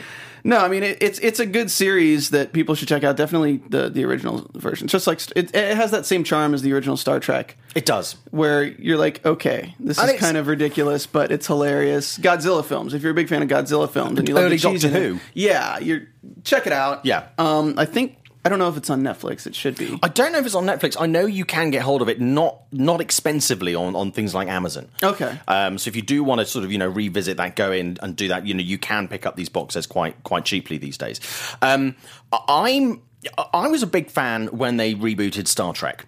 no, 0.46 0.60
I 0.60 0.68
mean, 0.70 0.84
it, 0.84 1.00
it's 1.02 1.18
it's 1.20 1.40
a 1.40 1.46
good 1.46 1.70
series 1.72 2.30
that 2.30 2.54
people 2.54 2.76
should 2.76 2.88
check 2.88 3.04
out. 3.04 3.18
Definitely 3.18 3.58
the 3.68 3.90
the 3.90 4.06
original 4.06 4.48
version. 4.54 4.88
Just 4.88 5.08
like 5.08 5.20
it, 5.36 5.54
it 5.56 5.76
has 5.76 5.90
that 5.92 6.06
same 6.06 6.24
charm 6.24 6.54
as 6.54 6.62
the 6.62 6.72
original 6.72 6.96
Star 6.98 7.20
Trek, 7.20 7.58
It 7.76 7.86
does. 7.86 8.16
where 8.32 8.64
you're 8.64 8.98
like, 8.98 9.26
okay, 9.26 9.76
this 9.80 9.98
And 9.98 10.10
is 10.12 10.20
kind 10.20 10.38
of 10.38 10.48
ridiculous, 10.48 11.08
but 11.08 11.32
it's 11.32 11.48
hilarious. 11.48 12.18
Godzilla 12.20 12.64
films. 12.64 12.94
If 12.94 13.02
you're 13.02 13.12
a 13.12 13.16
big 13.16 13.28
fan 13.28 13.42
of 13.42 13.50
Godzilla 13.50 13.90
films 13.90 14.20
and 14.20 14.28
you 14.30 14.36
love 14.36 14.44
Early 14.46 14.58
the 14.58 14.70
cheese 14.70 14.84
Doctor 14.84 15.00
Who. 15.00 15.20
yeah, 15.34 15.80
you're 15.80 16.02
check 16.44 16.68
it 16.68 16.74
out. 16.74 17.06
Yeah. 17.06 17.28
Um, 17.40 17.74
I 17.78 17.86
think 17.86 18.16
I 18.46 18.50
don't 18.50 18.60
know 18.60 18.70
if 18.70 18.78
it's 18.78 18.92
on 18.92 19.02
Netflix. 19.02 19.48
It 19.48 19.56
should 19.56 19.76
be. 19.76 19.98
I 20.04 20.08
don't 20.08 20.32
know 20.32 20.38
if 20.38 20.46
it's 20.46 20.54
on 20.54 20.66
Netflix. 20.66 20.96
I 21.00 21.08
know 21.08 21.26
you 21.26 21.46
can 21.46 21.72
get 21.72 21.82
hold 21.82 22.04
of 22.04 22.10
it 22.10 22.22
not 22.22 22.62
not 22.72 23.02
expensively 23.02 23.74
on, 23.74 23.96
on 23.96 24.12
things 24.12 24.36
like 24.36 24.48
Amazon. 24.48 24.88
Okay. 25.02 25.40
Um, 25.48 25.78
so 25.80 25.90
if 25.90 25.96
you 25.96 26.04
do 26.04 26.24
want 26.24 26.40
to 26.42 26.46
sort 26.46 26.64
of 26.64 26.72
you 26.72 26.78
know 26.78 26.88
revisit 26.88 27.38
that, 27.38 27.56
go 27.56 27.72
in 27.72 27.98
and 28.04 28.16
do 28.16 28.28
that. 28.28 28.46
You 28.46 28.54
know 28.54 28.62
you 28.62 28.78
can 28.78 29.08
pick 29.08 29.26
up 29.26 29.36
these 29.36 29.50
boxes 29.50 29.88
quite 29.88 30.24
quite 30.24 30.46
cheaply 30.46 30.78
these 30.78 30.98
days. 30.98 31.20
Um, 31.62 31.96
I- 32.32 32.40
I'm 32.48 33.02
I 33.52 33.68
was 33.68 33.82
a 33.82 33.88
big 33.88 34.12
fan 34.12 34.48
when 34.48 34.78
they 34.78 34.94
rebooted 34.94 35.48
Star 35.48 35.74
Trek. 35.74 36.06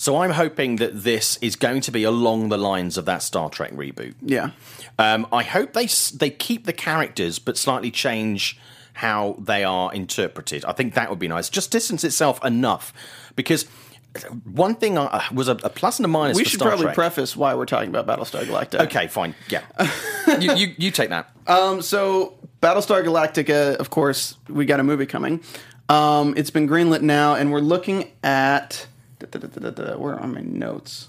So 0.00 0.18
I'm 0.18 0.30
hoping 0.30 0.76
that 0.76 1.02
this 1.02 1.38
is 1.38 1.56
going 1.56 1.80
to 1.82 1.90
be 1.92 2.04
along 2.04 2.50
the 2.50 2.58
lines 2.58 2.96
of 2.98 3.04
that 3.06 3.22
Star 3.22 3.50
Trek 3.50 3.72
reboot. 3.72 4.14
Yeah. 4.20 4.50
Um, 4.98 5.26
I 5.32 5.42
hope 5.44 5.72
they 5.74 5.86
they 6.16 6.30
keep 6.30 6.66
the 6.66 6.72
characters 6.72 7.38
but 7.38 7.56
slightly 7.56 7.90
change 7.92 8.58
how 8.98 9.36
they 9.38 9.62
are 9.62 9.94
interpreted. 9.94 10.64
I 10.64 10.72
think 10.72 10.94
that 10.94 11.08
would 11.08 11.20
be 11.20 11.28
nice. 11.28 11.48
Just 11.48 11.70
distance 11.70 12.02
itself 12.02 12.44
enough 12.44 12.92
because 13.36 13.64
one 14.42 14.74
thing 14.74 14.98
uh, 14.98 15.22
was 15.32 15.46
a, 15.46 15.52
a 15.52 15.70
plus 15.70 16.00
and 16.00 16.04
a 16.04 16.08
minus. 16.08 16.36
We 16.36 16.44
should 16.44 16.58
Star 16.58 16.70
probably 16.70 16.86
Trek. 16.86 16.94
preface 16.96 17.36
why 17.36 17.54
we're 17.54 17.64
talking 17.64 17.94
about 17.94 18.08
Battlestar 18.08 18.42
Galactica. 18.44 18.86
Okay, 18.86 19.06
fine. 19.06 19.36
Yeah, 19.48 19.62
you, 20.40 20.52
you 20.54 20.74
you 20.76 20.90
take 20.90 21.10
that. 21.10 21.30
Um, 21.46 21.80
so 21.80 22.34
Battlestar 22.60 23.04
Galactica, 23.04 23.76
of 23.76 23.90
course, 23.90 24.36
we 24.48 24.66
got 24.66 24.80
a 24.80 24.82
movie 24.82 25.06
coming. 25.06 25.44
Um, 25.88 26.34
it's 26.36 26.50
been 26.50 26.68
greenlit 26.68 27.02
now, 27.02 27.36
and 27.36 27.52
we're 27.52 27.60
looking 27.60 28.10
at. 28.24 28.88
da, 29.20 29.26
da, 29.28 29.70
da, 29.70 29.96
Where 29.96 30.18
are 30.18 30.26
my 30.26 30.40
notes? 30.40 31.08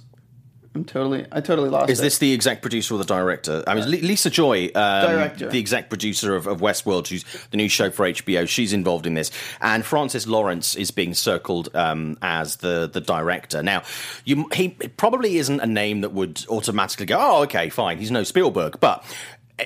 I'm 0.76 0.86
totally. 0.86 1.26
I 1.32 1.42
totally 1.42 1.70
lost. 1.70 1.90
Is 1.90 2.00
it. 2.00 2.04
this 2.04 2.18
the 2.20 2.34
exec 2.34 2.62
producer 2.62 2.94
or 2.94 2.98
the 3.00 3.04
director? 3.04 3.64
I 3.66 3.74
mean, 3.74 3.90
Li- 3.90 4.02
Lisa 4.02 4.30
Joy, 4.30 4.66
um, 4.76 5.10
Director. 5.10 5.50
the 5.50 5.58
exec 5.58 5.90
producer 5.90 6.36
of, 6.36 6.46
of 6.46 6.62
Westworld, 6.62 7.08
who's 7.08 7.26
the 7.50 7.58
new 7.58 7.68
show 7.68 7.90
for 7.90 8.06
HBO. 8.06 8.48
She's 8.48 8.72
involved 8.72 9.08
in 9.08 9.16
this, 9.16 9.32
and 9.62 9.84
Francis 9.84 10.28
Lawrence 10.28 10.76
is 10.76 10.92
being 10.92 11.16
circled 11.16 11.76
um, 11.76 12.18
as 12.22 12.58
the 12.58 12.88
the 12.92 13.02
director. 13.02 13.64
Now, 13.64 13.84
you, 14.26 14.48
he 14.54 14.70
probably 14.70 15.38
isn't 15.38 15.60
a 15.60 15.66
name 15.68 16.02
that 16.02 16.12
would 16.12 16.46
automatically 16.50 17.08
go, 17.08 17.18
"Oh, 17.20 17.44
okay, 17.44 17.70
fine." 17.70 17.98
He's 17.98 18.12
no 18.12 18.24
Spielberg, 18.24 18.80
but 18.80 19.04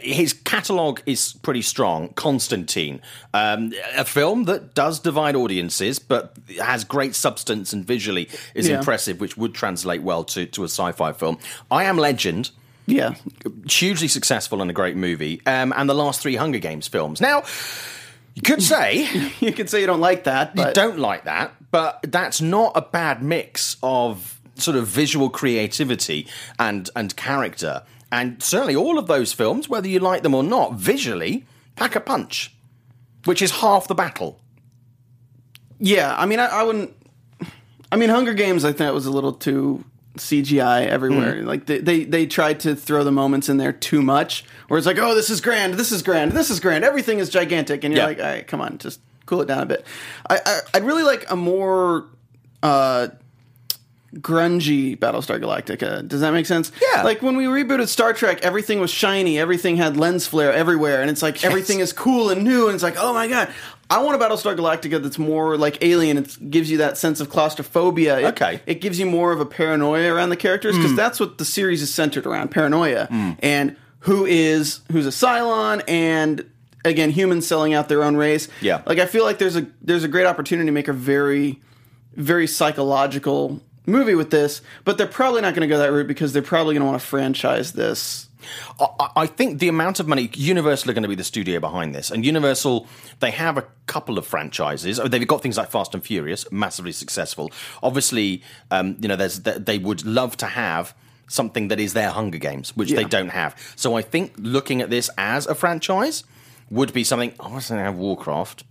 his 0.02 0.34
catalogue 0.34 1.02
is 1.06 1.34
pretty 1.44 1.62
strong. 1.62 2.10
Constantine, 2.16 3.02
um, 3.34 3.72
a 3.96 4.06
film 4.06 4.46
that 4.46 4.74
does 4.74 5.00
divide 5.00 5.36
audiences, 5.36 6.00
but 6.00 6.36
has 6.62 6.84
great 6.84 7.16
substance 7.16 7.74
and 7.74 7.86
visually 7.86 8.30
is 8.56 8.68
Yeah. 8.68 8.78
impressive, 8.80 9.20
which 9.20 9.38
would 9.38 9.54
translate 9.54 10.02
well 10.02 10.24
to, 10.26 10.46
to 10.48 10.64
a 10.64 10.68
sci-fi 10.68 11.14
film. 11.14 11.38
I 11.72 11.84
Am 11.86 11.98
Legend, 11.98 12.52
Yeah. 12.86 13.16
hugely 13.68 14.08
successful 14.08 14.62
and 14.62 14.70
a 14.70 14.74
great 14.74 14.96
movie, 14.96 15.42
um, 15.46 15.74
and 15.76 15.90
the 15.90 15.94
last 15.96 16.22
three 16.22 16.36
Hunger 16.36 16.60
Games 16.60 16.88
films. 16.88 17.22
Now, 17.22 17.44
you 18.36 18.42
could 18.42 18.64
say 18.64 19.08
You 19.40 19.52
could 19.54 19.70
say 19.70 19.82
you 19.82 19.88
don't 19.88 20.02
like 20.02 20.24
that, 20.26 20.56
but 20.56 20.68
you 20.70 20.74
don't 20.74 21.00
like 21.00 21.26
that, 21.26 21.54
but 21.72 22.00
that's 22.08 22.42
not 22.42 22.72
a 22.76 22.82
bad 22.82 23.22
mix 23.22 23.78
of 23.84 24.40
sort 24.56 24.78
of 24.78 24.86
visual 24.88 25.30
creativity 25.30 26.28
and 26.60 26.90
and 26.96 27.16
character. 27.16 27.84
And 28.16 28.44
certainly 28.44 28.76
all 28.76 29.00
of 29.00 29.08
those 29.08 29.34
films, 29.34 29.68
whether 29.68 29.88
you 29.88 30.00
like 30.00 30.22
them 30.22 30.36
or 30.36 30.44
not, 30.44 30.74
visually 30.76 31.46
pack 31.76 31.96
a 31.96 32.00
punch, 32.00 32.54
which 33.26 33.42
is 33.42 33.50
half 33.52 33.88
the 33.88 33.96
battle. 33.96 34.40
yeah. 35.80 36.16
I 36.18 36.26
mean, 36.26 36.40
I, 36.40 36.46
I 36.48 36.64
wouldn't. 36.64 36.94
I 37.92 37.96
mean, 37.96 38.10
Hunger 38.10 38.34
Games. 38.34 38.66
I 38.66 38.72
thought 38.72 38.94
was 38.94 39.06
a 39.06 39.12
little 39.12 39.34
too 39.34 39.84
CGI 40.18 40.88
everywhere. 40.88 41.42
Hmm. 41.42 41.48
Like 41.48 41.66
they, 41.66 41.80
they 41.80 42.04
they 42.04 42.26
tried 42.28 42.60
to 42.62 42.76
throw 42.76 43.04
the 43.04 43.12
moments 43.12 43.50
in 43.50 43.58
there 43.58 43.74
too 43.74 44.02
much, 44.02 44.46
where 44.68 44.78
it's 44.78 44.86
like, 44.88 44.98
oh, 45.00 45.16
this 45.16 45.30
is 45.30 45.42
grand, 45.42 45.74
this 45.76 45.92
is 45.92 46.02
grand, 46.04 46.32
this 46.34 46.50
is 46.50 46.60
grand, 46.60 46.84
everything 46.84 47.20
is 47.20 47.30
gigantic, 47.30 47.84
and 47.84 47.94
you're 47.94 48.02
Yeah. 48.04 48.08
like, 48.08 48.20
all 48.20 48.26
right, 48.26 48.48
come 48.48 48.62
on, 48.62 48.78
just 48.78 49.00
cool 49.26 49.42
it 49.42 49.46
down 49.48 49.62
a 49.62 49.66
bit. 49.66 49.86
I, 50.30 50.40
I 50.46 50.60
I'd 50.76 50.84
really 50.84 51.04
like 51.04 51.30
a 51.32 51.36
more. 51.36 52.08
Uh, 52.62 53.08
grungy 54.20 54.98
Battlestar 54.98 55.40
Galactica. 55.40 56.08
Does 56.08 56.22
that 56.22 56.32
make 56.34 56.46
sense? 56.46 56.72
Yeah. 56.82 57.04
Like 57.04 57.22
when 57.22 57.36
we 57.36 57.46
rebooted 57.46 57.88
Star 57.88 58.14
Trek, 58.14 58.42
everything 58.42 58.80
was 58.80 58.92
shiny, 58.92 59.40
everything 59.40 59.78
had 59.78 59.98
lens 59.98 60.28
flare 60.28 60.54
everywhere, 60.54 61.02
and 61.02 61.10
it's 61.10 61.22
like 61.22 61.44
everything 61.44 61.80
is 61.80 61.94
cool 61.94 62.30
and 62.30 62.44
new, 62.44 62.68
and 62.68 62.76
it's 62.76 62.84
like, 62.84 62.96
oh 62.98 63.14
my 63.14 63.28
god. 63.28 63.54
I 63.90 64.02
want 64.02 64.20
a 64.20 64.26
Battlestar 64.26 64.56
Galactica 64.56 65.04
that's 65.04 65.20
more 65.20 65.56
like 65.56 65.84
Alien. 65.84 66.18
It 66.18 66.50
gives 66.50 66.72
you 66.72 66.78
that 66.78 66.98
sense 66.98 67.20
of 67.20 67.30
claustrophobia. 67.30 68.20
It, 68.20 68.26
Okay. 68.34 68.62
It 68.66 68.82
gives 68.82 68.98
you 68.98 69.06
more 69.06 69.32
of 69.32 69.40
a 69.40 69.46
paranoia 69.46 70.12
around 70.12 70.30
the 70.30 70.36
characters 70.36 70.76
because 70.76 70.92
hmm. 70.92 70.98
that's 70.98 71.20
what 71.20 71.38
the 71.38 71.46
series 71.46 71.82
is 71.82 71.94
centered 71.94 72.26
around: 72.26 72.50
paranoia 72.50 73.08
hmm. 73.08 73.32
and 73.40 73.76
who 74.00 74.26
is 74.26 74.82
who's 74.92 75.06
a 75.06 75.12
Cylon 75.12 75.84
and 75.88 76.50
again 76.86 77.10
humans 77.10 77.46
selling 77.46 77.74
out 77.74 77.90
their 77.90 78.04
own 78.04 78.16
race. 78.16 78.48
Yeah. 78.62 78.82
Like 78.86 79.00
I 79.00 79.06
feel 79.06 79.24
like 79.26 79.38
there's 79.38 79.56
a 79.56 79.68
there's 79.82 80.04
a 80.04 80.08
great 80.08 80.26
opportunity 80.26 80.68
to 80.68 80.72
make 80.72 80.88
a 80.88 80.94
very 80.94 81.62
very 82.16 82.48
psychological 82.48 83.62
movie 83.86 84.16
with 84.16 84.32
this, 84.32 84.62
but 84.86 84.98
they're 84.98 85.08
probably 85.08 85.42
not 85.42 85.54
going 85.54 85.68
to 85.68 85.74
go 85.74 85.78
that 85.78 85.92
route 85.92 86.08
because 86.08 86.34
they're 86.34 86.42
probably 86.42 86.74
going 86.74 86.82
to 86.82 86.90
want 86.90 87.02
to 87.02 87.06
franchise 87.08 87.74
this. 87.74 88.30
I, 88.80 89.10
I 89.16 89.28
think 89.28 89.60
the 89.60 89.68
amount 89.68 90.00
of 90.00 90.08
money 90.08 90.30
Universal 90.34 90.92
are 90.92 90.94
going 90.94 91.04
to 91.04 91.10
be 91.10 91.16
the 91.16 91.24
studio 91.24 91.60
behind 91.60 91.96
this, 91.96 92.12
and 92.12 92.26
Universal 92.26 92.88
they 93.20 93.32
have 93.32 93.58
a 93.58 93.66
couple 93.86 94.18
of 94.18 94.26
franchises. 94.28 95.00
Oh, 95.00 95.08
They've 95.08 95.28
got 95.28 95.42
things 95.42 95.58
like 95.58 95.70
Fast 95.72 95.94
and 95.94 96.04
Furious, 96.04 96.50
massively 96.52 96.92
successful. 96.92 97.52
Obviously, 97.82 98.42
um, 98.72 98.98
you 99.00 99.08
know, 99.08 99.16
there's 99.16 99.40
they 99.40 99.78
would 99.78 100.06
love 100.06 100.38
to 100.38 100.46
have 100.48 100.94
something 101.28 101.70
that 101.70 101.80
is 101.80 101.94
their 101.94 102.10
Hunger 102.10 102.38
Games, 102.38 102.76
which 102.76 102.92
they 102.92 103.06
don't 103.06 103.30
have. 103.30 103.56
So 103.76 103.96
I 103.96 104.02
think 104.02 104.34
looking 104.38 104.82
at 104.82 104.90
this 104.90 105.10
as 105.18 105.48
a 105.48 105.56
franchise 105.56 106.24
would 106.70 106.94
be 106.94 107.04
something. 107.04 107.34
I 107.40 107.54
was 107.54 107.70
going 107.70 107.80
to 107.80 107.86
have 107.86 107.96
Warcraft. 107.96 108.64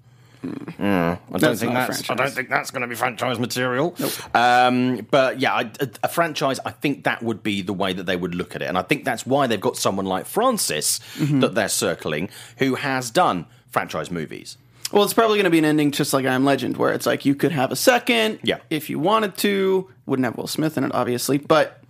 Yeah, 0.79 1.19
I 1.33 1.39
don't 1.39 1.57
think 1.57 1.73
that's. 1.73 2.11
I 2.11 2.15
don't 2.15 2.31
think 2.31 2.49
that's 2.49 2.71
going 2.71 2.83
to 2.83 2.89
be 2.89 2.95
franchise 2.95 3.39
material. 3.39 3.95
Um, 4.35 5.07
but 5.11 5.39
yeah, 5.41 5.55
I, 5.55 5.71
a, 5.81 5.89
a 6.05 6.09
franchise. 6.09 6.59
I 6.65 6.71
think 6.73 7.05
that 7.05 7.23
would 7.23 7.43
be 7.43 7.63
the 7.63 7.73
way 7.73 7.93
that 7.93 8.05
they 8.07 8.17
would 8.17 8.35
look 8.35 8.57
at 8.57 8.63
it, 8.63 8.67
and 8.67 8.77
I 8.77 8.83
think 8.83 9.05
that's 9.05 9.25
why 9.25 9.47
they've 9.47 9.61
got 9.61 9.77
someone 9.77 10.07
like 10.07 10.27
Francis 10.27 10.99
Mm-hmm. 11.17 11.41
that 11.41 11.55
they're 11.55 11.69
circling, 11.69 12.29
who 12.59 12.75
has 12.75 13.11
done 13.11 13.47
franchise 13.71 14.11
movies. 14.11 14.57
Well, 14.93 15.05
it's 15.05 15.15
probably 15.15 15.37
going 15.37 15.45
to 15.45 15.51
be 15.51 15.59
an 15.59 15.65
ending 15.65 15.91
just 15.93 16.13
like 16.13 16.27
I 16.27 16.35
Am 16.35 16.45
Legend, 16.45 16.77
where 16.77 16.93
it's 16.93 17.07
like 17.07 17.25
you 17.25 17.35
could 17.35 17.53
have 17.53 17.71
a 17.73 17.77
second, 17.77 18.41
Yeah. 18.43 18.59
if 18.69 18.91
you 18.91 18.99
wanted 18.99 19.37
to. 19.39 19.89
Wouldn't 20.07 20.25
have 20.27 20.37
Will 20.37 20.47
Smith 20.49 20.77
in 20.77 20.85
it, 20.85 20.93
obviously, 20.95 21.39
but 21.39 21.83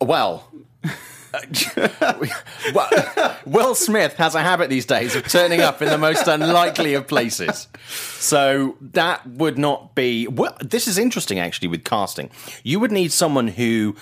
Well. 0.00 0.48
well, 2.74 3.36
Will 3.44 3.74
Smith 3.74 4.14
has 4.14 4.34
a 4.34 4.40
habit 4.40 4.70
these 4.70 4.86
days 4.86 5.14
of 5.16 5.28
turning 5.28 5.60
up 5.60 5.82
in 5.82 5.88
the 5.88 5.98
most 5.98 6.26
unlikely 6.26 6.94
of 6.94 7.06
places. 7.06 7.68
So 7.88 8.76
that 8.80 9.26
would 9.26 9.58
not 9.58 9.94
be. 9.94 10.26
Well, 10.26 10.56
this 10.60 10.88
is 10.88 10.98
interesting 10.98 11.38
actually 11.38 11.68
with 11.68 11.84
casting. 11.84 12.30
You 12.62 12.80
would 12.80 12.92
need 12.92 13.12
someone 13.12 13.48
who 13.48 13.96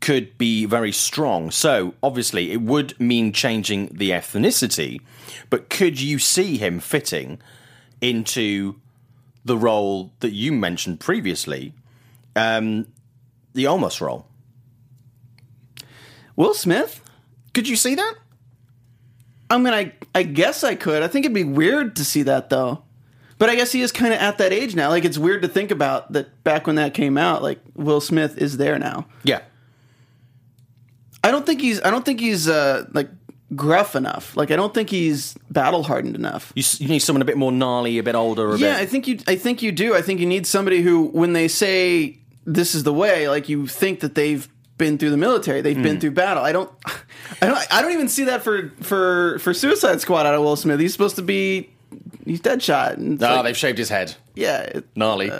could 0.00 0.36
be 0.38 0.64
very 0.64 0.92
strong. 0.92 1.50
So 1.50 1.94
obviously, 2.02 2.52
it 2.52 2.62
would 2.62 2.98
mean 2.98 3.32
changing 3.32 3.88
the 3.88 4.10
ethnicity, 4.10 5.00
but 5.50 5.68
could 5.68 6.00
you 6.00 6.18
see 6.18 6.56
him 6.56 6.80
fitting 6.80 7.38
into 8.00 8.80
the 9.44 9.56
role 9.56 10.12
that 10.20 10.32
you 10.32 10.52
mentioned 10.52 11.00
previously, 11.00 11.74
um, 12.34 12.86
the 13.52 13.64
Olmos 13.64 14.00
role? 14.00 14.26
Will 16.40 16.54
Smith? 16.54 17.02
Could 17.52 17.68
you 17.68 17.76
see 17.76 17.94
that? 17.96 18.14
I 19.50 19.58
mean, 19.58 19.74
I 19.74 19.92
I 20.14 20.22
guess 20.22 20.64
I 20.64 20.74
could. 20.74 21.02
I 21.02 21.06
think 21.06 21.26
it'd 21.26 21.34
be 21.34 21.44
weird 21.44 21.96
to 21.96 22.04
see 22.04 22.22
that 22.22 22.48
though. 22.48 22.82
But 23.36 23.50
I 23.50 23.56
guess 23.56 23.72
he 23.72 23.82
is 23.82 23.92
kind 23.92 24.14
of 24.14 24.20
at 24.20 24.38
that 24.38 24.50
age 24.50 24.74
now. 24.74 24.88
Like 24.88 25.04
it's 25.04 25.18
weird 25.18 25.42
to 25.42 25.48
think 25.48 25.70
about 25.70 26.12
that 26.14 26.42
back 26.42 26.66
when 26.66 26.76
that 26.76 26.94
came 26.94 27.18
out. 27.18 27.42
Like 27.42 27.60
Will 27.74 28.00
Smith 28.00 28.38
is 28.38 28.56
there 28.56 28.78
now. 28.78 29.06
Yeah. 29.22 29.42
I 31.22 31.30
don't 31.30 31.44
think 31.44 31.60
he's. 31.60 31.82
I 31.82 31.90
don't 31.90 32.06
think 32.06 32.20
he's 32.20 32.48
uh, 32.48 32.86
like 32.94 33.10
gruff 33.54 33.94
enough. 33.94 34.34
Like 34.34 34.50
I 34.50 34.56
don't 34.56 34.72
think 34.72 34.88
he's 34.88 35.34
battle 35.50 35.82
hardened 35.82 36.16
enough. 36.16 36.54
You, 36.56 36.64
you 36.78 36.88
need 36.88 37.00
someone 37.00 37.20
a 37.20 37.26
bit 37.26 37.36
more 37.36 37.52
gnarly, 37.52 37.98
a 37.98 38.02
bit 38.02 38.14
older, 38.14 38.54
a 38.54 38.56
Yeah, 38.56 38.78
I 38.78 38.86
think 38.86 39.06
you. 39.06 39.18
I 39.26 39.36
think 39.36 39.60
you 39.60 39.72
do. 39.72 39.94
I 39.94 40.00
think 40.00 40.20
you 40.20 40.26
need 40.26 40.46
somebody 40.46 40.80
who, 40.80 41.08
when 41.08 41.34
they 41.34 41.48
say 41.48 42.18
this 42.46 42.74
is 42.74 42.84
the 42.84 42.94
way, 42.94 43.28
like 43.28 43.50
you 43.50 43.66
think 43.66 44.00
that 44.00 44.14
they've 44.14 44.48
been 44.80 44.98
through 44.98 45.10
the 45.10 45.16
military. 45.16 45.60
They've 45.60 45.76
Hmm. 45.76 45.82
been 45.84 46.00
through 46.00 46.10
battle. 46.12 46.42
I 46.42 46.50
don't, 46.50 46.68
I 47.40 47.46
don't, 47.46 47.58
I 47.72 47.80
don't 47.82 47.92
even 47.92 48.08
see 48.08 48.24
that 48.24 48.42
for 48.42 48.72
for 48.80 49.38
for 49.38 49.54
Suicide 49.54 50.00
Squad 50.00 50.26
out 50.26 50.34
of 50.34 50.40
Will 50.42 50.56
Smith. 50.56 50.80
He's 50.80 50.90
supposed 50.92 51.14
to 51.16 51.22
be, 51.22 51.70
he's 52.24 52.40
Deadshot. 52.40 52.94
And 52.94 53.14
it's 53.14 53.22
Oh, 53.22 53.36
like, 53.36 53.44
they've 53.44 53.56
shaved 53.56 53.78
his 53.78 53.88
head. 53.90 54.16
yeah, 54.34 54.62
it- 54.62 54.88
Gnarly. 54.96 55.30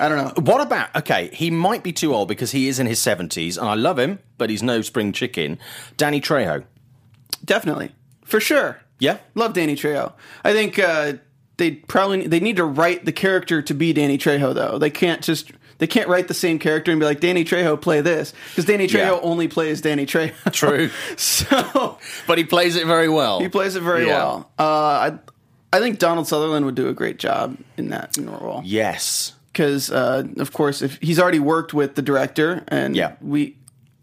I 0.00 0.08
don't 0.08 0.18
know. 0.18 0.32
What 0.52 0.60
about 0.60 0.94
okay? 0.94 1.28
He 1.32 1.50
might 1.50 1.82
be 1.82 1.92
too 1.92 2.14
old 2.14 2.28
because 2.28 2.52
he 2.52 2.68
is 2.68 2.78
in 2.78 2.86
his 2.86 3.00
seventies, 3.00 3.58
and 3.58 3.68
I 3.68 3.74
love 3.74 3.98
him, 3.98 4.20
but 4.36 4.48
he's 4.48 4.62
no 4.62 4.80
spring 4.82 5.10
chicken. 5.12 5.58
Danny 5.96 6.20
Trejo. 6.20 6.62
Definitely, 7.44 7.90
for 8.24 8.38
sure. 8.40 8.80
Yeah? 9.00 9.18
love 9.34 9.54
Danny 9.54 9.74
Trejo. 9.76 10.12
I 10.44 10.52
think 10.52 10.78
uh, 10.78 11.14
they 11.56 11.72
probably 11.72 12.26
they 12.28 12.40
need 12.40 12.56
to 12.56 12.64
write 12.64 13.04
the 13.04 13.12
character 13.12 13.60
to 13.62 13.74
be 13.74 13.92
Danny 13.92 14.18
Trejo 14.18 14.54
though. 14.54 14.78
They 14.78 14.90
can't 14.90 15.22
just 15.22 15.50
they 15.78 15.86
can't 15.86 16.08
write 16.08 16.28
the 16.28 16.34
same 16.34 16.58
character 16.58 16.90
and 16.90 17.00
be 17.00 17.06
like 17.06 17.20
Danny 17.20 17.44
Trejo 17.44 17.80
play 17.80 18.00
this 18.00 18.34
because 18.50 18.64
Danny 18.64 18.86
Trejo 18.86 18.94
Yeah. 19.16 19.18
only 19.22 19.48
plays 19.48 19.80
Danny 19.80 20.06
Trejo. 20.06 20.32
True. 20.52 20.90
so 21.16 21.98
but 22.26 22.38
he 22.38 22.44
plays 22.44 22.76
it 22.76 22.86
very 22.86 23.08
well. 23.08 23.40
he 23.40 23.48
plays 23.48 23.76
it 23.76 23.82
very 23.82 24.06
Yeah. 24.06 24.16
well. 24.18 24.50
Uh, 24.58 24.62
I 24.62 25.18
I 25.72 25.80
think 25.80 25.98
Donald 25.98 26.26
Sutherland 26.26 26.64
would 26.66 26.74
do 26.74 26.88
a 26.88 26.94
great 26.94 27.18
job 27.18 27.56
in 27.76 27.90
that 27.90 28.16
role 28.18 28.62
Yes. 28.64 29.34
because 29.52 29.90
uh, 29.90 30.24
of 30.38 30.52
course 30.52 30.82
if 30.82 30.98
he's 31.02 31.18
already 31.18 31.40
worked 31.40 31.74
with 31.74 31.94
the 31.94 32.02
director 32.02 32.64
and 32.68 32.96
Yeah. 32.96 33.12
we 33.20 33.56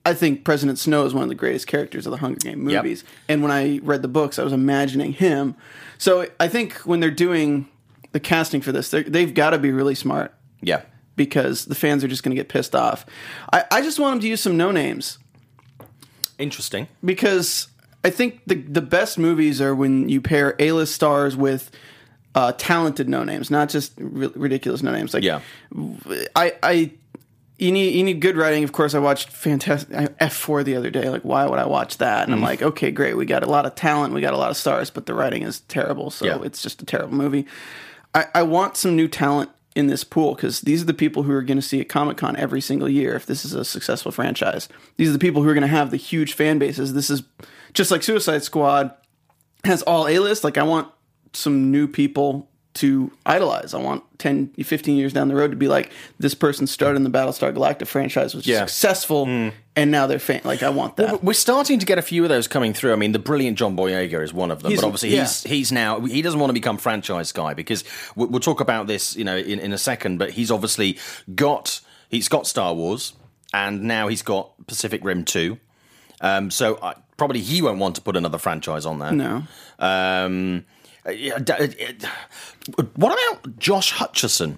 I 0.08 0.14
think 0.14 0.44
President 0.46 0.78
Snow 0.78 1.06
is 1.06 1.16
one 1.16 1.24
of 1.24 1.30
the 1.30 1.36
greatest 1.36 1.66
characters 1.66 2.06
of 2.06 2.12
the 2.12 2.18
Hunger 2.18 2.38
Game 2.40 2.70
Yep. 2.70 2.84
movies 2.84 3.04
and 3.28 3.42
when 3.42 3.52
I 3.52 3.80
read 3.84 4.02
the 4.04 4.08
books 4.08 4.38
I 4.40 4.44
was 4.44 4.54
imagining 4.54 5.14
him 5.14 5.56
so 5.98 6.28
I 6.40 6.48
think 6.48 6.74
when 6.86 7.00
they're 7.00 7.10
doing 7.10 7.68
the 8.12 8.20
casting 8.20 8.62
for 8.62 8.72
this 8.72 8.90
they've 8.92 9.34
got 9.34 9.50
to 9.50 9.58
be 9.58 9.72
really 9.72 9.96
smart 9.96 10.34
Yeah. 10.62 10.82
Because 11.16 11.66
the 11.66 11.76
fans 11.76 12.04
are 12.04 12.08
just 12.08 12.24
going 12.24 12.36
to 12.36 12.40
get 12.40 12.50
pissed 12.50 12.76
off 12.76 13.06
I, 13.54 13.64
I 13.72 13.82
just 13.82 14.00
want 14.00 14.14
them 14.14 14.20
to 14.22 14.28
use 14.28 14.42
some 14.42 14.58
no 14.58 14.72
names 14.72 15.18
Interesting. 16.38 16.88
because 17.04 17.68
I 18.04 18.10
think 18.10 18.42
the 18.46 18.56
the 18.56 18.82
best 18.82 19.18
movies 19.18 19.62
are 19.62 19.74
when 19.74 20.10
you 20.10 20.20
pair 20.22 20.56
A 20.60 20.74
list 20.74 20.94
stars 20.94 21.36
with 21.38 21.72
uh, 22.36 22.52
talented 22.58 23.08
no 23.08 23.24
names, 23.24 23.50
not 23.50 23.70
just 23.70 23.94
ri- 23.98 24.30
ridiculous 24.36 24.84
no 24.84 24.92
names. 24.92 25.14
Like 25.14 25.24
Yeah. 25.24 25.40
I 26.36 26.54
I 26.62 26.92
you 27.58 27.72
need 27.72 27.96
you 27.96 28.04
need 28.04 28.20
good 28.20 28.36
writing. 28.36 28.66
Of 28.66 28.74
course, 28.74 28.94
I 28.94 29.00
watched 29.00 29.30
fantastic 29.30 30.14
F 30.20 30.34
four 30.36 30.62
the 30.64 30.76
other 30.76 30.90
day. 30.92 31.10
Like, 31.10 31.22
why 31.24 31.46
would 31.48 31.58
I 31.58 31.66
watch 31.66 31.98
that? 32.00 32.26
And 32.26 32.34
I'm 32.34 32.42
Mm. 32.42 32.44
like, 32.44 32.62
okay, 32.62 32.92
great. 32.92 33.16
We 33.16 33.26
got 33.26 33.44
a 33.44 33.50
lot 33.50 33.66
of 33.66 33.76
talent. 33.76 34.14
We 34.14 34.20
got 34.20 34.34
a 34.34 34.38
lot 34.38 34.52
of 34.52 34.58
stars, 34.58 34.90
but 34.90 35.06
the 35.06 35.14
writing 35.14 35.44
is 35.44 35.62
terrible. 35.62 36.12
So 36.12 36.26
Yeah. 36.26 36.40
it's 36.44 36.62
just 36.62 36.82
a 36.82 36.86
terrible 36.86 37.16
movie. 37.16 37.46
I, 38.14 38.26
I 38.36 38.44
want 38.44 38.76
some 38.76 38.98
new 38.98 39.08
talent 39.08 39.50
in 39.76 39.88
this 39.88 40.04
pool 40.04 40.36
because 40.36 40.62
these 40.62 40.82
are 40.82 40.86
the 40.86 40.94
people 40.94 41.24
who 41.24 41.34
are 41.34 41.42
going 41.42 41.58
to 41.58 41.62
see 41.62 41.82
at 41.82 41.90
Comic 41.90 42.18
Con 42.18 42.36
every 42.38 42.62
single 42.62 42.90
year 42.90 43.14
if 43.14 43.26
this 43.26 43.44
is 43.44 43.54
a 43.54 43.66
successful 43.66 44.12
franchise. 44.12 44.70
These 44.98 45.10
are 45.10 45.14
the 45.14 45.20
people 45.20 45.44
who 45.44 45.50
are 45.50 45.54
going 45.54 45.62
to 45.64 45.68
have 45.68 45.92
the 45.92 45.98
huge 45.98 46.34
fan 46.34 46.58
bases. 46.58 46.94
This 46.94 47.10
is 47.10 47.24
just 47.74 47.92
like 47.92 48.02
Suicide 48.02 48.44
Squad 48.44 48.96
has 49.66 49.82
all 49.84 50.08
A 50.08 50.20
list. 50.20 50.44
Like, 50.44 50.58
I 50.58 50.64
want 50.64 50.88
some 51.34 51.72
new 51.72 51.88
people 51.88 52.50
to 52.76 53.12
idolize. 53.26 53.74
I 53.74 53.80
want 53.80 54.04
10, 54.20 54.48
15 54.62 54.98
years 54.98 55.14
down 55.14 55.28
the 55.30 55.36
road 55.36 55.52
to 55.52 55.58
be 55.58 55.68
like, 55.68 55.92
this 56.20 56.34
person 56.34 56.68
started 56.68 56.98
in 56.98 57.04
the 57.04 57.10
Battlestar 57.10 57.54
Galactica 57.54 57.88
franchise, 57.88 58.36
was 58.36 58.46
Yeah. 58.46 58.60
successful, 58.66 59.26
and 59.28 59.92
now 59.92 60.08
they're 60.08 60.20
fan. 60.20 60.42
Like, 60.44 60.62
I 60.62 60.70
want 60.70 60.98
that. 60.98 61.24
We're 61.24 61.34
starting 61.34 61.80
to 61.80 61.86
get 61.86 61.98
a 61.98 62.02
few 62.02 62.24
of 62.24 62.30
those 62.30 62.48
coming 62.48 62.74
through. 62.74 62.94
I 62.94 62.96
mean, 62.98 63.12
the 63.14 63.20
brilliant 63.20 63.58
John 63.58 63.76
Boyega 63.78 64.22
is 64.24 64.34
one 64.34 64.52
of 64.52 64.62
them, 64.62 64.72
He's- 64.72 64.82
but 64.82 64.88
obviously 64.88 65.12
he's 65.18 65.44
he's 65.44 65.72
now 65.72 66.00
he 66.02 66.22
doesn't 66.22 66.40
want 66.40 66.50
to 66.50 66.54
become 66.54 66.78
franchise 66.78 67.32
guy 67.32 67.54
because 67.54 67.84
we'll, 68.16 68.28
we'll 68.28 68.40
talk 68.42 68.60
about 68.62 68.88
this, 68.88 69.16
you 69.16 69.24
know, 69.24 69.38
in, 69.38 69.60
in 69.60 69.72
a 69.74 69.78
second. 69.78 70.18
But 70.18 70.32
he's 70.32 70.52
obviously 70.52 70.98
got 71.34 71.80
he's 72.10 72.28
got 72.30 72.46
Star 72.48 72.74
Wars, 72.74 73.14
and 73.54 73.84
now 73.84 74.08
he's 74.10 74.22
got 74.22 74.52
Pacific 74.68 75.02
Rim 75.04 75.24
two. 75.24 75.60
Um, 76.22 76.52
so 76.52 76.78
I, 76.82 76.96
probably 77.18 77.40
he 77.42 77.62
won't 77.62 77.80
want 77.80 77.96
to 77.96 78.02
put 78.02 78.16
another 78.18 78.38
franchise 78.38 78.86
on 78.86 79.00
there. 79.00 79.12
No. 79.14 79.44
Um, 79.80 80.66
what 82.96 83.14
about 83.14 83.60
Josh 83.60 83.94
Hutcherson? 83.94 84.58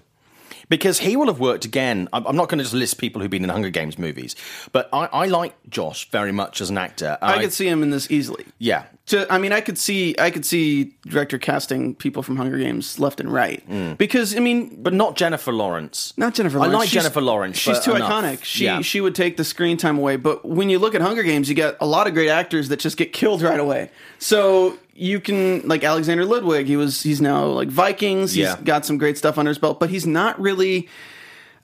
Because 0.68 0.98
he 0.98 1.16
will 1.16 1.26
have 1.26 1.40
worked 1.40 1.64
again. 1.64 2.08
I'm 2.12 2.26
I'm 2.26 2.36
not 2.36 2.48
going 2.48 2.58
to 2.58 2.64
just 2.64 2.74
list 2.74 2.98
people 2.98 3.22
who've 3.22 3.30
been 3.30 3.44
in 3.44 3.48
Hunger 3.50 3.70
Games 3.70 3.98
movies, 3.98 4.36
but 4.72 4.88
I, 4.92 5.06
I 5.06 5.26
like 5.26 5.54
Josh 5.68 6.10
very 6.10 6.32
much 6.32 6.60
as 6.60 6.68
an 6.68 6.76
actor. 6.76 7.16
I 7.22 7.40
could 7.40 7.52
see 7.52 7.68
him 7.68 7.82
in 7.82 7.90
this 7.90 8.10
easily. 8.10 8.44
yeah, 8.58 8.84
to, 9.08 9.30
I 9.32 9.38
mean, 9.38 9.52
I 9.52 9.60
could 9.60 9.76
see, 9.78 10.14
I 10.18 10.30
could 10.30 10.44
see 10.46 10.94
director 11.06 11.38
casting 11.38 11.94
people 11.94 12.22
from 12.22 12.36
Hunger 12.36 12.58
Games 12.58 12.98
left 12.98 13.20
and 13.20 13.32
right 13.32 13.62
because 13.98 14.36
I 14.36 14.40
mean, 14.40 14.82
but 14.82 14.92
not 14.94 15.16
Jennifer 15.16 15.52
Lawrence. 15.52 16.12
not 16.16 16.34
Jennifer. 16.34 16.58
Lawrence. 16.58 16.74
I 16.74 16.78
like 16.78 16.88
She's- 16.88 17.02
Jennifer 17.04 17.20
Lawrence. 17.20 17.56
She's 17.58 17.80
too 17.80 17.94
enough. 17.94 18.10
iconic. 18.10 18.44
She 18.44 18.64
Yeah. 18.64 18.80
she 18.82 19.00
would 19.00 19.14
take 19.14 19.36
the 19.36 19.44
screen 19.44 19.76
time 19.76 19.98
away. 19.98 20.16
But 20.16 20.44
when 20.44 20.70
you 20.70 20.78
look 20.78 20.94
at 20.94 21.00
Hunger 21.00 21.22
Games, 21.22 21.48
you 21.48 21.54
get 21.54 21.76
a 21.80 21.86
lot 21.86 22.06
of 22.06 22.14
great 22.14 22.28
actors 22.30 22.68
that 22.68 22.78
just 22.80 22.96
get 22.96 23.12
killed 23.12 23.42
right 23.42 23.60
away. 23.60 23.90
So 24.18 24.78
you 24.94 25.20
can 25.20 25.66
like 25.66 25.84
Alexander 25.84 26.24
Ludwig. 26.24 26.66
He 26.66 26.76
was 26.76 27.02
he's 27.02 27.20
now 27.20 27.46
like 27.46 27.68
Vikings. 27.68 28.32
He's 28.32 28.44
Yeah. 28.44 28.56
got 28.62 28.84
some 28.84 28.98
great 28.98 29.16
stuff 29.18 29.38
under 29.38 29.48
his 29.50 29.58
belt, 29.58 29.78
but 29.80 29.90
he's 29.90 30.06
not 30.06 30.40
really 30.40 30.88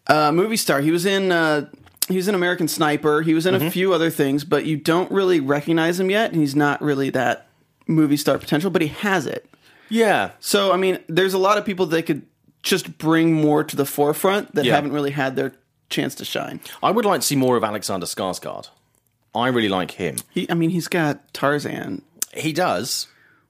a 0.07 0.33
movie 0.33 0.57
star. 0.57 0.81
He 0.81 0.91
was 0.91 1.05
in. 1.07 1.33
Uh, 1.33 1.67
he 2.09 2.17
was 2.17 2.29
in 2.29 2.35
American 2.35 2.69
Sniper. 2.69 3.23
He 3.23 3.35
was 3.35 3.47
in 3.47 3.55
Mm-hmm. 3.55 3.67
a 3.67 3.71
few 3.71 3.93
other 3.95 4.11
things, 4.11 4.45
but 4.45 4.65
you 4.67 4.77
don't 4.77 5.11
really 5.11 5.41
recognize 5.41 5.99
him 6.01 6.11
yet. 6.11 6.33
And 6.33 6.41
he's 6.41 6.55
not 6.57 6.81
really 6.83 7.11
that 7.11 7.47
movie 7.87 8.17
star 8.17 8.39
potential, 8.39 8.71
but 8.71 8.83
he 8.83 8.89
has 8.89 9.27
it. 9.27 9.47
yeah. 9.89 10.31
So 10.41 10.73
I 10.73 10.77
mean, 10.77 10.99
there's 11.09 11.35
a 11.35 11.39
lot 11.39 11.59
of 11.59 11.65
people 11.65 11.87
that 11.87 12.05
could 12.07 12.23
just 12.63 12.97
bring 12.99 13.33
more 13.35 13.63
to 13.65 13.77
the 13.77 13.85
forefront 13.87 14.55
that 14.55 14.65
Yeah. 14.65 14.75
haven't 14.75 14.93
really 14.93 15.11
had 15.11 15.37
their 15.37 15.53
chance 15.91 16.15
to 16.17 16.25
shine. 16.25 16.61
I 16.83 16.91
would 16.91 17.05
like 17.05 17.21
to 17.21 17.27
see 17.27 17.37
more 17.37 17.57
of 17.57 17.65
Alexander 17.65 18.07
Skarsgård. 18.07 18.69
I 19.35 19.49
really 19.49 19.69
like 19.69 19.91
him. 19.93 20.17
He, 20.31 20.51
I 20.51 20.55
mean, 20.55 20.71
he's 20.71 20.89
got 20.89 21.33
Tarzan. 21.35 22.03
He 22.33 22.53
does. 22.53 23.09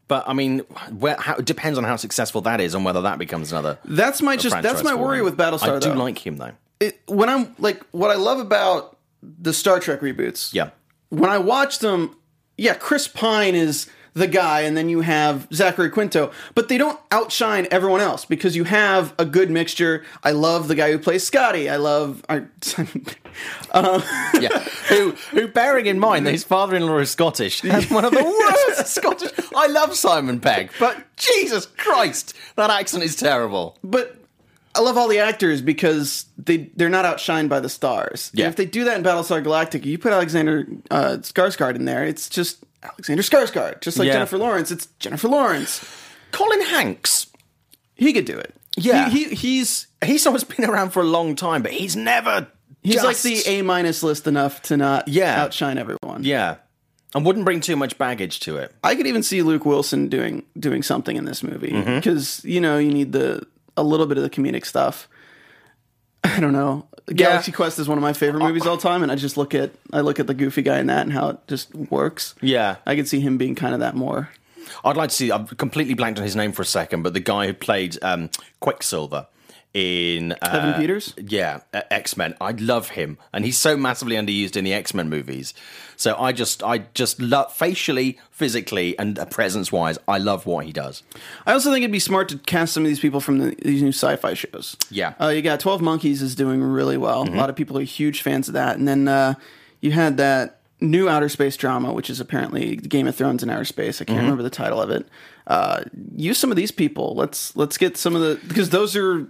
But 0.08 0.24
I 0.28 0.32
mean, 0.32 0.60
where, 0.98 1.16
how, 1.16 1.36
it 1.36 1.44
depends 1.46 1.78
on 1.78 1.84
how 1.84 1.96
successful 1.96 2.40
that 2.42 2.60
is 2.60 2.74
and 2.74 2.84
whether 2.84 3.00
that 3.02 3.18
becomes 3.18 3.52
another. 3.52 3.78
That's 3.84 4.20
my 4.20 4.36
just 4.36 4.60
that's 4.62 4.82
my 4.82 4.94
worry 4.94 5.18
him. 5.20 5.24
with 5.24 5.36
Battlestar. 5.36 5.76
I 5.76 5.78
do 5.78 5.90
though. 5.90 5.94
like 5.94 6.26
him 6.26 6.36
though. 6.38 6.52
It, 6.84 7.00
when 7.06 7.28
I'm 7.28 7.54
like 7.58 7.84
what 7.90 8.10
I 8.10 8.16
love 8.16 8.38
about 8.38 8.96
the 9.22 9.52
Star 9.52 9.80
Trek 9.80 10.00
reboots. 10.00 10.52
Yeah. 10.52 10.70
When 11.08 11.30
I 11.30 11.38
watch 11.38 11.78
them, 11.78 12.16
yeah, 12.56 12.74
Chris 12.74 13.08
Pine 13.08 13.54
is 13.54 13.88
the 14.14 14.28
guy, 14.28 14.60
and 14.60 14.76
then 14.76 14.88
you 14.88 15.00
have 15.00 15.48
Zachary 15.52 15.90
Quinto, 15.90 16.30
but 16.54 16.68
they 16.68 16.78
don't 16.78 16.98
outshine 17.10 17.66
everyone 17.72 18.00
else 18.00 18.24
because 18.24 18.54
you 18.54 18.62
have 18.64 19.12
a 19.18 19.24
good 19.24 19.50
mixture. 19.50 20.04
I 20.22 20.30
love 20.30 20.68
the 20.68 20.76
guy 20.76 20.92
who 20.92 20.98
plays 20.98 21.24
Scotty. 21.24 21.68
I 21.68 21.76
love. 21.76 22.24
I, 22.28 22.36
um, 23.72 24.02
Yeah, 24.40 24.60
who, 24.88 25.12
who, 25.32 25.48
bearing 25.48 25.86
in 25.86 25.98
mind 25.98 26.26
that 26.26 26.32
his 26.32 26.44
father-in-law 26.44 26.98
is 26.98 27.10
Scottish, 27.10 27.62
has 27.62 27.90
one 27.90 28.04
of 28.04 28.12
the 28.12 28.22
worst 28.78 28.94
Scottish. 28.94 29.32
I 29.54 29.66
love 29.66 29.94
Simon 29.96 30.38
Pegg, 30.38 30.70
but 30.78 30.96
Jesus 31.16 31.66
Christ, 31.66 32.34
that 32.54 32.70
accent 32.70 33.02
is 33.02 33.16
terrible. 33.16 33.78
but 33.82 34.16
I 34.76 34.80
love 34.80 34.96
all 34.96 35.08
the 35.08 35.20
actors 35.20 35.60
because 35.62 36.26
they 36.36 36.70
they're 36.76 36.88
not 36.88 37.04
outshined 37.04 37.48
by 37.48 37.60
the 37.60 37.68
stars. 37.68 38.30
Yeah. 38.34 38.46
And 38.46 38.52
if 38.52 38.56
they 38.56 38.66
do 38.66 38.84
that 38.84 38.96
in 38.96 39.04
Battlestar 39.04 39.42
Galactica, 39.44 39.84
you 39.86 39.98
put 39.98 40.12
Alexander 40.12 40.66
uh, 40.90 41.18
Skarsgård 41.20 41.76
in 41.76 41.84
there, 41.84 42.04
it's 42.04 42.28
just 42.28 42.64
Alexander 42.82 43.22
Skarsgård, 43.22 43.80
just 43.80 43.98
like 43.98 44.06
Yeah. 44.06 44.14
Jennifer 44.14 44.36
Lawrence. 44.38 44.70
It's 44.70 44.86
Jennifer 44.98 45.28
Lawrence. 45.28 45.84
Colin 46.32 46.60
Hanks, 46.62 47.28
He 47.94 48.12
could 48.12 48.24
do 48.24 48.36
it. 48.36 48.54
Yeah. 48.76 49.08
he, 49.08 49.24
he 49.28 49.34
he's 49.34 49.86
he's 50.04 50.26
always 50.26 50.42
been 50.44 50.68
around 50.68 50.90
for 50.90 51.00
a 51.00 51.06
long 51.06 51.36
time, 51.36 51.62
but 51.62 51.70
he's 51.72 51.94
never. 51.94 52.48
he's 52.82 53.02
like 53.04 53.18
the 53.18 53.40
A 53.46 53.62
minus 53.62 54.02
list 54.02 54.26
enough 54.26 54.60
to 54.62 54.76
not 54.76 55.06
Yeah. 55.06 55.40
outshine 55.40 55.78
everyone. 55.78 56.24
Yeah, 56.24 56.56
and 57.14 57.24
wouldn't 57.24 57.44
bring 57.44 57.60
too 57.60 57.76
much 57.76 57.96
baggage 57.96 58.40
to 58.40 58.56
it. 58.56 58.74
I 58.82 58.96
could 58.96 59.06
even 59.06 59.22
see 59.22 59.42
Luke 59.42 59.64
Wilson 59.64 60.08
doing 60.08 60.42
doing 60.58 60.82
something 60.82 61.16
in 61.16 61.24
this 61.24 61.44
movie 61.44 61.70
Mm-hmm. 61.70 61.94
because 61.94 62.44
you 62.44 62.60
know 62.60 62.76
you 62.78 62.90
need 62.92 63.12
the 63.12 63.46
a 63.76 63.82
little 63.82 64.06
bit 64.06 64.16
of 64.16 64.22
the 64.22 64.30
comedic 64.30 64.64
stuff. 64.64 65.08
I 66.22 66.40
don't 66.40 66.52
know. 66.52 66.86
Galaxy 67.06 67.52
Quest 67.52 67.78
is 67.78 67.86
one 67.86 67.98
of 67.98 68.02
my 68.02 68.14
favorite 68.14 68.42
movies 68.42 68.66
all 68.66 68.78
time, 68.78 69.02
and 69.02 69.12
I 69.12 69.14
just 69.14 69.36
look 69.36 69.54
at 69.54 69.72
I 69.92 70.00
look 70.00 70.18
at 70.18 70.26
the 70.26 70.34
goofy 70.34 70.62
guy 70.62 70.78
in 70.78 70.86
that 70.86 71.02
and 71.02 71.12
how 71.12 71.28
it 71.30 71.38
just 71.46 71.74
works. 71.74 72.34
Yeah. 72.40 72.76
I 72.86 72.96
could 72.96 73.06
see 73.06 73.20
him 73.20 73.36
being 73.36 73.54
kind 73.54 73.74
of 73.74 73.80
that 73.80 73.94
more. 73.94 74.30
I'd 74.84 74.96
like 74.96 75.10
to 75.10 75.14
see. 75.14 75.30
I've 75.30 75.56
completely 75.58 75.94
blanked 75.94 76.18
on 76.18 76.24
his 76.24 76.34
name 76.34 76.52
for 76.52 76.62
a 76.62 76.66
second, 76.66 77.02
but 77.02 77.12
the 77.12 77.20
guy 77.20 77.46
who 77.46 77.54
played 77.54 77.98
um, 78.02 78.30
Quicksilver 78.60 79.26
in 79.74 80.32
uh, 80.32 80.36
Evan 80.42 80.74
Peters? 80.80 81.14
yeah, 81.18 81.60
X 81.72 82.16
Men. 82.16 82.34
I 82.40 82.52
love 82.52 82.90
him, 82.90 83.18
and 83.32 83.44
he's 83.44 83.58
so 83.58 83.76
massively 83.76 84.16
underused 84.16 84.56
in 84.56 84.64
the 84.64 84.72
X 84.72 84.94
Men 84.94 85.08
movies. 85.10 85.52
So 86.04 86.14
I 86.18 86.32
just, 86.32 86.62
I 86.62 86.84
just 86.92 87.18
love 87.18 87.50
facially, 87.50 88.18
physically, 88.30 88.94
and 88.98 89.18
presence 89.30 89.72
wise. 89.72 89.96
I 90.06 90.18
love 90.18 90.44
what 90.44 90.66
he 90.66 90.72
does. 90.72 91.02
I 91.46 91.54
also 91.54 91.72
think 91.72 91.82
it'd 91.82 91.92
be 91.92 91.98
smart 91.98 92.28
to 92.28 92.36
cast 92.36 92.74
some 92.74 92.82
of 92.82 92.88
these 92.88 93.00
people 93.00 93.20
from 93.20 93.38
the, 93.38 93.56
these 93.62 93.80
new 93.80 93.88
sci-fi 93.88 94.34
shows. 94.34 94.76
Yeah. 94.90 95.14
uh, 95.18 95.28
you 95.28 95.40
got 95.40 95.60
Twelve 95.60 95.80
Monkeys 95.80 96.20
is 96.20 96.34
doing 96.34 96.62
really 96.62 96.98
well. 96.98 97.26
A 97.26 97.32
lot 97.34 97.48
of 97.48 97.56
people 97.56 97.78
are 97.78 97.82
huge 97.82 98.20
fans 98.20 98.48
of 98.48 98.54
that, 98.54 98.76
and 98.76 98.86
then 98.86 99.08
uh, 99.08 99.32
you 99.80 99.92
had 99.92 100.18
that 100.18 100.60
new 100.78 101.08
outer 101.08 101.30
space 101.30 101.56
drama, 101.56 101.94
which 101.94 102.10
is 102.10 102.20
apparently 102.20 102.76
Game 102.76 103.06
of 103.06 103.16
Thrones 103.16 103.42
in 103.42 103.48
outer 103.48 103.64
space. 103.64 104.02
I 104.02 104.04
can't 104.04 104.20
remember 104.20 104.42
the 104.42 104.50
title 104.50 104.82
of 104.82 104.90
it. 104.90 105.08
Uh, 105.46 105.84
use 106.14 106.36
some 106.36 106.50
of 106.50 106.56
these 106.58 106.70
people. 106.70 107.14
Let's 107.14 107.56
let's 107.56 107.78
get 107.78 107.96
some 107.96 108.14
of 108.14 108.20
the 108.20 108.38
because 108.46 108.68
those 108.68 108.94
are 108.94 109.26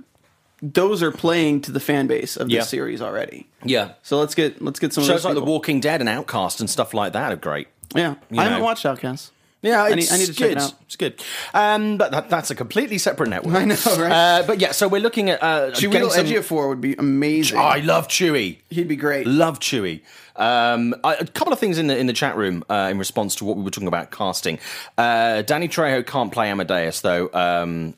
those 0.72 1.02
are 1.02 1.12
playing 1.12 1.60
to 1.62 1.72
the 1.72 1.80
fan 1.80 2.06
base 2.06 2.36
of 2.36 2.48
this 2.48 2.54
Yeah. 2.56 2.62
series 2.62 3.02
already. 3.02 3.46
Yeah. 3.64 3.92
So 4.02 4.18
let's 4.18 4.34
get 4.34 4.62
let's 4.62 4.78
get 4.80 4.92
some 4.92 5.02
of 5.04 5.08
Shows 5.08 5.24
like 5.24 5.34
The. 5.34 5.42
Walking 5.44 5.80
Dead 5.80 6.00
and 6.00 6.08
Outcast 6.08 6.60
and 6.60 6.70
stuff 6.70 6.94
like 6.94 7.12
that 7.12 7.32
are 7.32 7.36
great. 7.36 7.68
Yeah, 7.94 8.14
you 8.30 8.40
I 8.40 8.44
haven't 8.44 8.58
know. 8.60 8.64
watched 8.64 8.86
Outcast. 8.86 9.30
Yeah, 9.62 9.82
I 9.82 9.90
it's 9.90 10.10
need- 10.10 10.14
I 10.14 10.18
need 10.18 10.26
to 10.26 10.32
good. 10.32 10.38
check 10.38 10.50
it 10.52 10.58
out. 10.58 10.74
It's 10.82 10.96
good. 10.96 11.22
Um, 11.54 11.96
but 11.96 12.10
that, 12.12 12.28
that's 12.28 12.50
a 12.50 12.54
completely 12.54 12.98
separate 12.98 13.30
network. 13.30 13.54
I 13.62 13.64
know, 13.64 13.76
right? 13.98 14.12
Uh, 14.12 14.42
but 14.46 14.60
yeah, 14.60 14.72
so 14.72 14.88
we're 14.88 15.00
looking 15.00 15.30
at 15.30 15.42
uh, 15.42 15.70
Chewie 15.70 15.92
getting 15.92 16.10
some- 16.10 16.26
Ejiofor 16.26 16.68
would 16.68 16.82
be 16.82 16.94
amazing. 16.96 17.58
I 17.58 17.78
love 17.78 18.08
Chewie. 18.08 18.58
He'd 18.68 18.88
be 18.88 18.96
great. 18.96 19.26
Love 19.26 19.60
Chewie. 19.60 20.02
Um, 20.36 20.94
I, 21.04 21.14
a 21.14 21.24
couple 21.26 21.52
of 21.54 21.58
things 21.60 21.78
in 21.78 21.86
the 21.86 21.96
in 21.96 22.06
the 22.08 22.12
chat 22.12 22.36
room 22.36 22.62
uh, 22.68 22.88
in 22.90 22.98
response 22.98 23.36
to 23.36 23.44
what 23.46 23.56
we 23.56 23.62
were 23.62 23.70
talking 23.70 23.88
about 23.88 24.10
casting. 24.10 24.58
Uh, 24.98 25.40
Danny 25.42 25.68
Trejo 25.68 26.04
can't 26.04 26.30
play 26.32 26.50
Amadeus 26.50 27.00
though. 27.00 27.30
Um, 27.32 27.94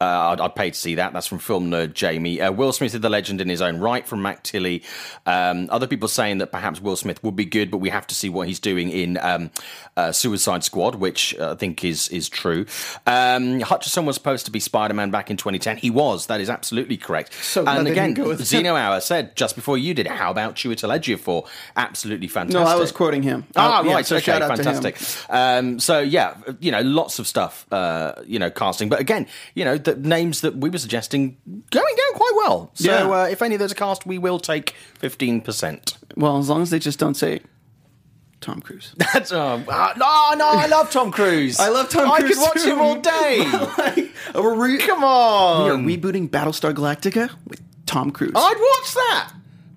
uh, 0.00 0.04
I'd, 0.32 0.40
I'd 0.40 0.54
pay 0.54 0.70
to 0.70 0.76
see 0.78 0.94
that. 0.96 1.12
That's 1.12 1.26
from 1.26 1.38
film 1.38 1.70
nerd 1.70 1.92
Jamie. 1.94 2.40
Uh, 2.40 2.52
Will 2.52 2.72
Smith 2.72 2.94
is 2.94 3.00
the 3.00 3.08
legend 3.10 3.40
in 3.40 3.48
his 3.48 3.60
own 3.60 3.78
right 3.78 4.06
from 4.06 4.22
Mac 4.22 4.42
Tilly. 4.42 4.82
Um, 5.26 5.68
other 5.70 5.86
people 5.86 6.08
saying 6.08 6.38
that 6.38 6.50
perhaps 6.52 6.80
Will 6.80 6.96
Smith 6.96 7.22
would 7.22 7.36
be 7.36 7.44
good, 7.44 7.70
but 7.70 7.78
we 7.78 7.90
have 7.90 8.06
to 8.06 8.14
see 8.14 8.28
what 8.28 8.48
he's 8.48 8.60
doing 8.60 8.90
in 8.90 9.18
um, 9.20 9.50
uh, 9.96 10.12
Suicide 10.12 10.64
Squad, 10.64 10.94
which 10.94 11.36
uh, 11.38 11.52
I 11.52 11.54
think 11.56 11.84
is 11.84 12.08
is 12.08 12.28
true. 12.28 12.60
Um, 13.06 13.60
Hutcherson 13.60 14.04
was 14.04 14.16
supposed 14.16 14.46
to 14.46 14.50
be 14.52 14.60
Spider 14.60 14.94
Man 14.94 15.10
back 15.10 15.30
in 15.30 15.36
2010. 15.36 15.76
He 15.78 15.90
was. 15.90 16.26
That 16.26 16.40
is 16.40 16.48
absolutely 16.48 16.96
correct. 16.96 17.32
So 17.34 17.66
and 17.66 17.86
again, 17.86 18.14
didn't 18.14 18.24
go 18.24 18.28
with 18.28 18.40
him. 18.40 18.46
Zeno 18.46 18.76
Hour 18.76 19.00
said 19.00 19.36
just 19.36 19.54
before 19.54 19.76
you 19.78 19.94
did. 19.94 20.06
How 20.06 20.30
about 20.30 20.62
you 20.64 20.70
Chiwetel 20.70 21.18
for 21.18 21.44
Absolutely 21.76 22.28
fantastic. 22.28 22.64
no, 22.64 22.66
I 22.70 22.74
was 22.76 22.92
quoting 22.92 23.22
him. 23.22 23.46
Ah, 23.56 23.80
Uh, 23.80 23.82
yeah, 23.84 23.94
right. 23.94 24.06
so 24.06 24.16
okay, 24.16 24.24
shout 24.24 24.42
out 24.42 24.56
to 24.56 24.62
him. 24.62 24.74
fantastic. 24.74 25.26
Um, 25.30 25.78
so 25.78 26.00
yeah, 26.00 26.36
you 26.60 26.70
know, 26.70 26.80
lots 26.82 27.18
of 27.18 27.26
stuff. 27.26 27.66
Uh, 27.70 28.14
you 28.26 28.38
know, 28.38 28.50
casting, 28.50 28.88
but 28.88 29.00
again, 29.00 29.26
you 29.54 29.64
know, 29.64 29.76
the 29.78 29.89
names 29.96 30.40
that 30.42 30.56
we 30.56 30.70
were 30.70 30.78
suggesting 30.78 31.36
going 31.46 31.94
down 31.96 32.14
quite 32.14 32.32
well. 32.36 32.70
So 32.74 32.90
Yeah. 32.90 33.10
uh, 33.22 33.24
if 33.24 33.42
any 33.42 33.54
of 33.54 33.58
those 33.58 33.72
are 33.72 33.76
cast, 33.76 34.06
we 34.06 34.18
will 34.18 34.38
take 34.38 34.74
fifteen 34.98 35.40
percent. 35.40 35.96
Well, 36.16 36.38
as 36.38 36.48
long 36.48 36.62
as 36.62 36.70
they 36.70 36.78
just 36.78 36.98
don't 36.98 37.14
say 37.14 37.40
Tom 38.40 38.60
Cruise. 38.60 38.94
That's 39.12 39.32
oh, 39.32 39.62
uh, 39.68 39.92
no, 39.96 40.34
no. 40.36 40.48
I 40.48 40.66
love 40.66 40.90
Tom 40.90 41.10
Cruise. 41.10 41.58
I 41.60 41.68
love 41.68 41.88
Tom 41.90 42.10
Cruise. 42.10 42.24
I 42.24 42.28
could 42.28 42.38
watch 42.40 42.62
too. 42.62 42.72
him 42.72 42.80
all 42.80 43.00
day. 43.00 44.10
We're 44.34 44.54
re- 44.54 44.78
Come 44.78 45.00
we 45.00 45.06
are 45.06 45.76
rebooting 45.98 46.30
Battlestar 46.30 46.72
Galactica 46.72 47.30
with 47.46 47.60
Tom 47.86 48.10
Cruise. 48.10 48.32
I'd 48.34 48.56
watch 48.58 48.94
that. 48.94 49.32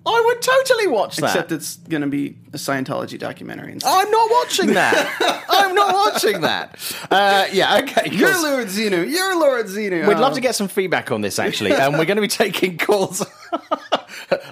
I 0.06 0.22
would 0.26 0.42
totally 0.42 0.86
watch 0.86 1.16
that. 1.16 1.26
Except 1.26 1.52
it's 1.52 1.76
going 1.76 2.02
to 2.02 2.08
be 2.08 2.36
a 2.52 2.56
Scientology 2.56 3.18
documentary. 3.18 3.72
Instead. 3.72 3.90
I'm 3.90 4.10
not 4.10 4.30
watching 4.30 4.74
that. 4.74 5.44
I'm 5.48 5.74
not 5.74 5.94
watching 5.94 6.42
that. 6.42 6.78
Uh, 7.10 7.46
yeah, 7.50 7.78
okay. 7.78 8.10
cool. 8.10 8.18
You're 8.18 8.42
Lord 8.42 8.68
Zeno. 8.68 9.02
You're 9.02 9.38
Lord 9.38 9.68
Zeno. 9.68 10.06
We'd 10.06 10.18
love 10.18 10.34
to 10.34 10.42
get 10.42 10.54
some 10.54 10.68
feedback 10.68 11.10
on 11.10 11.22
this, 11.22 11.38
actually, 11.38 11.72
and 11.72 11.98
we're 11.98 12.04
going 12.04 12.16
to 12.16 12.22
be 12.22 12.28
taking 12.28 12.76
calls. 12.76 13.24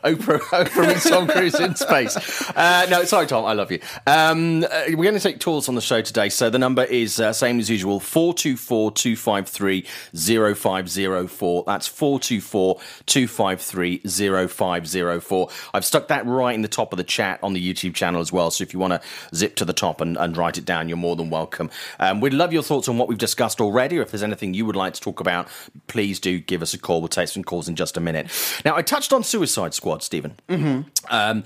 Oprah, 0.05 0.41
Oprah 0.65 0.89
meets 0.89 1.09
Tom 1.09 1.29
Cruise 1.29 1.59
in 1.59 1.75
space. 1.75 2.17
Uh, 2.57 2.87
no, 2.91 3.05
sorry, 3.05 3.27
Tom, 3.27 3.45
I 3.45 3.53
love 3.53 3.71
you. 3.71 3.81
Um, 4.07 4.65
uh, 4.65 4.69
we're 4.89 5.05
going 5.05 5.15
to 5.15 5.21
take 5.21 5.41
calls 5.41 5.69
on 5.69 5.75
the 5.75 5.81
show 5.81 6.03
today. 6.03 6.29
So 6.29 6.51
the 6.51 6.59
number 6.59 6.85
is 6.85 7.21
uh, 7.21 7.33
same 7.33 7.59
as 7.59 7.71
usual: 7.71 8.01
four 8.01 8.35
two 8.35 8.57
four 8.57 8.91
two 8.91 9.17
five 9.17 9.49
three 9.49 9.87
zero 10.17 10.55
five 10.55 10.89
zero 10.89 11.27
four. 11.27 11.65
That's 11.67 11.87
four 11.87 12.19
two 12.19 12.41
four 12.41 12.81
two 13.07 13.29
five 13.29 13.61
three 13.61 14.01
zero 14.07 14.49
five 14.49 14.87
zero 14.87 15.21
four. 15.21 15.49
I've 15.75 15.85
stuck 15.85 16.09
that 16.09 16.27
right 16.27 16.55
in 16.55 16.63
the 16.63 16.69
top 16.69 16.93
of 16.93 16.97
the 16.97 17.05
chat 17.05 17.39
on 17.43 17.53
the 17.53 17.75
YouTube 17.75 17.95
channel 17.95 18.21
as 18.21 18.33
well. 18.33 18.51
So 18.51 18.63
if 18.63 18.73
you 18.73 18.81
want 18.81 18.95
to 18.95 19.37
zip 19.37 19.57
to 19.57 19.65
the 19.65 19.73
top 19.73 20.01
and, 20.01 20.17
and 20.17 20.37
write 20.37 20.59
it 20.59 20.65
down, 20.65 20.89
you're 20.89 20.97
more 20.97 21.17
than 21.17 21.31
welcome. 21.31 21.71
Um, 22.01 22.21
we'd 22.21 22.35
love 22.35 22.53
your 22.53 22.63
thoughts 22.63 22.89
on 22.89 22.99
what 22.99 23.09
we've 23.09 23.19
discussed 23.19 23.61
already, 23.61 23.99
or 23.99 24.03
if 24.03 24.11
there's 24.11 24.23
anything 24.23 24.55
you 24.55 24.67
would 24.67 24.77
like 24.77 24.95
to 24.95 25.01
talk 25.01 25.21
about, 25.21 25.49
please 25.87 26.19
do 26.19 26.39
give 26.39 26.63
us 26.63 26.75
a 26.75 26.79
call. 26.79 27.01
We'll 27.01 27.09
take 27.09 27.29
some 27.29 27.45
calls 27.45 27.69
in 27.69 27.77
just 27.77 27.97
a 27.97 28.01
minute. 28.01 28.31
Now, 28.65 28.77
I 28.77 28.83
touched 28.83 29.13
on 29.13 29.23
Suicide 29.23 29.75
Squad, 29.75 29.92
Stephen. 30.01 30.37
Mm-hmm. 30.49 30.83
Um, 31.11 31.45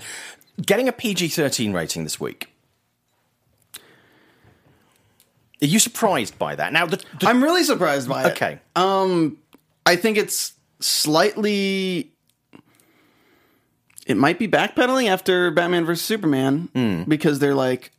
getting 0.65 0.87
a 0.87 0.91
PG 0.93 1.27
13 1.29 1.73
rating 1.73 2.03
this 2.03 2.19
week. 2.19 2.49
Are 5.61 5.65
you 5.65 5.79
surprised 5.79 6.37
by 6.37 6.55
that? 6.55 6.71
Now, 6.71 6.85
the, 6.85 6.97
the- 7.19 7.27
I'm 7.27 7.43
really 7.43 7.63
surprised 7.63 8.07
by 8.07 8.23
it. 8.25 8.31
okay. 8.33 8.59
I 8.75 9.95
think 9.95 10.17
it's 10.17 10.53
slightly. 10.79 12.11
It 14.05 14.17
might 14.17 14.37
be 14.39 14.47
backpedaling 14.47 15.09
after 15.09 15.49
Batman 15.51 15.85
vs 15.85 16.05
Superman 16.05 16.69
Hmm. 16.73 17.03
because 17.07 17.39
they're 17.39 17.55
like, 17.55 17.91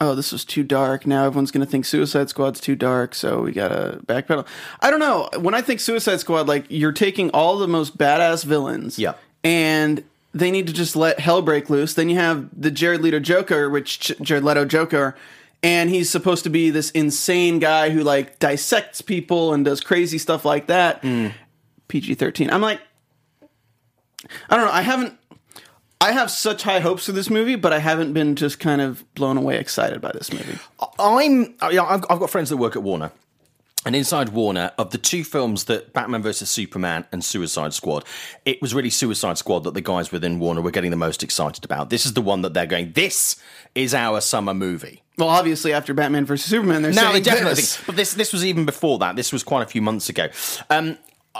"Oh, 0.00 0.14
this 0.14 0.30
was 0.30 0.44
too 0.44 0.62
dark. 0.62 1.06
Now 1.06 1.24
everyone's 1.26 1.50
going 1.50 1.64
to 1.64 1.70
think 1.70 1.84
Suicide 1.86 2.28
Squad's 2.28 2.60
too 2.60 2.76
dark, 2.76 3.14
so 3.14 3.40
we 3.42 3.52
gotta 3.52 4.00
backpedal." 4.06 4.46
I 4.80 4.90
don't 4.90 5.00
know. 5.00 5.28
When 5.38 5.54
I 5.54 5.60
think 5.62 5.80
Suicide 5.80 6.20
Squad, 6.20 6.46
like 6.48 6.66
you're 6.68 6.92
taking 6.92 7.30
all 7.30 7.58
the 7.58 7.68
most 7.68 7.96
badass 7.98 8.44
villains, 8.44 8.98
Yeah. 8.98 9.14
And 9.44 10.02
they 10.34 10.50
need 10.50 10.66
to 10.66 10.72
just 10.72 10.96
let 10.96 11.20
hell 11.20 11.42
break 11.42 11.68
loose. 11.70 11.94
Then 11.94 12.08
you 12.08 12.16
have 12.16 12.48
the 12.58 12.70
Jared 12.70 13.00
Leto 13.02 13.20
Joker, 13.20 13.68
which 13.68 13.98
Ch- 14.00 14.12
Jared 14.22 14.44
Leto 14.44 14.64
Joker, 14.64 15.14
and 15.62 15.90
he's 15.90 16.08
supposed 16.10 16.44
to 16.44 16.50
be 16.50 16.70
this 16.70 16.90
insane 16.92 17.58
guy 17.58 17.90
who 17.90 18.02
like 18.02 18.38
dissects 18.38 19.00
people 19.00 19.52
and 19.52 19.64
does 19.64 19.80
crazy 19.80 20.18
stuff 20.18 20.44
like 20.44 20.66
that. 20.68 21.00
Hmm. 21.02 21.28
PG 21.88 22.14
thirteen. 22.14 22.48
I'm 22.50 22.62
like, 22.62 22.80
I 24.48 24.56
don't 24.56 24.66
know. 24.66 24.72
I 24.72 24.82
haven't. 24.82 25.18
I 26.00 26.12
have 26.12 26.30
such 26.32 26.62
high 26.64 26.80
hopes 26.80 27.06
for 27.06 27.12
this 27.12 27.30
movie, 27.30 27.54
but 27.54 27.72
I 27.72 27.78
haven't 27.78 28.12
been 28.12 28.34
just 28.34 28.58
kind 28.58 28.80
of 28.80 29.04
blown 29.14 29.36
away 29.36 29.58
excited 29.58 30.00
by 30.00 30.10
this 30.12 30.32
movie. 30.32 30.58
I'm. 30.98 31.54
I- 31.60 31.70
yeah, 31.70 31.84
I've 31.84 32.04
I've 32.10 32.18
got 32.18 32.30
friends 32.30 32.48
that 32.50 32.56
work 32.56 32.74
at 32.76 32.82
Warner. 32.82 33.12
And 33.84 33.96
inside 33.96 34.28
Warner, 34.28 34.70
of 34.78 34.90
the 34.90 34.98
two 34.98 35.24
films 35.24 35.64
that 35.64 35.92
Batman 35.92 36.22
vs 36.22 36.48
Superman 36.48 37.04
and 37.10 37.24
Suicide 37.24 37.74
Squad, 37.74 38.04
it 38.44 38.62
was 38.62 38.74
really 38.74 38.90
Suicide 38.90 39.38
Squad 39.38 39.64
that 39.64 39.74
the 39.74 39.80
guys 39.80 40.12
within 40.12 40.38
Warner 40.38 40.60
were 40.60 40.70
getting 40.70 40.92
the 40.92 40.96
most 40.96 41.24
excited 41.24 41.64
about. 41.64 41.90
This 41.90 42.06
is 42.06 42.12
the 42.14 42.22
one 42.22 42.42
that 42.42 42.54
they're 42.54 42.66
going, 42.66 42.92
this 42.92 43.36
is 43.74 43.92
our 43.92 44.20
summer 44.20 44.54
movie. 44.54 45.02
Well, 45.18 45.28
obviously 45.28 45.72
after 45.72 45.92
Batman 45.94 46.24
vs 46.26 46.46
Superman, 46.48 46.82
they're 46.82 46.92
No, 46.92 47.02
saying 47.02 47.12
they 47.14 47.20
definitely 47.20 47.54
this. 47.56 47.82
But 47.84 47.96
this 47.96 48.14
this 48.14 48.32
was 48.32 48.44
even 48.44 48.64
before 48.64 48.98
that. 49.00 49.16
This 49.16 49.32
was 49.32 49.42
quite 49.42 49.62
a 49.62 49.66
few 49.66 49.82
months 49.82 50.08
ago. 50.08 50.28
Um, 50.70 50.96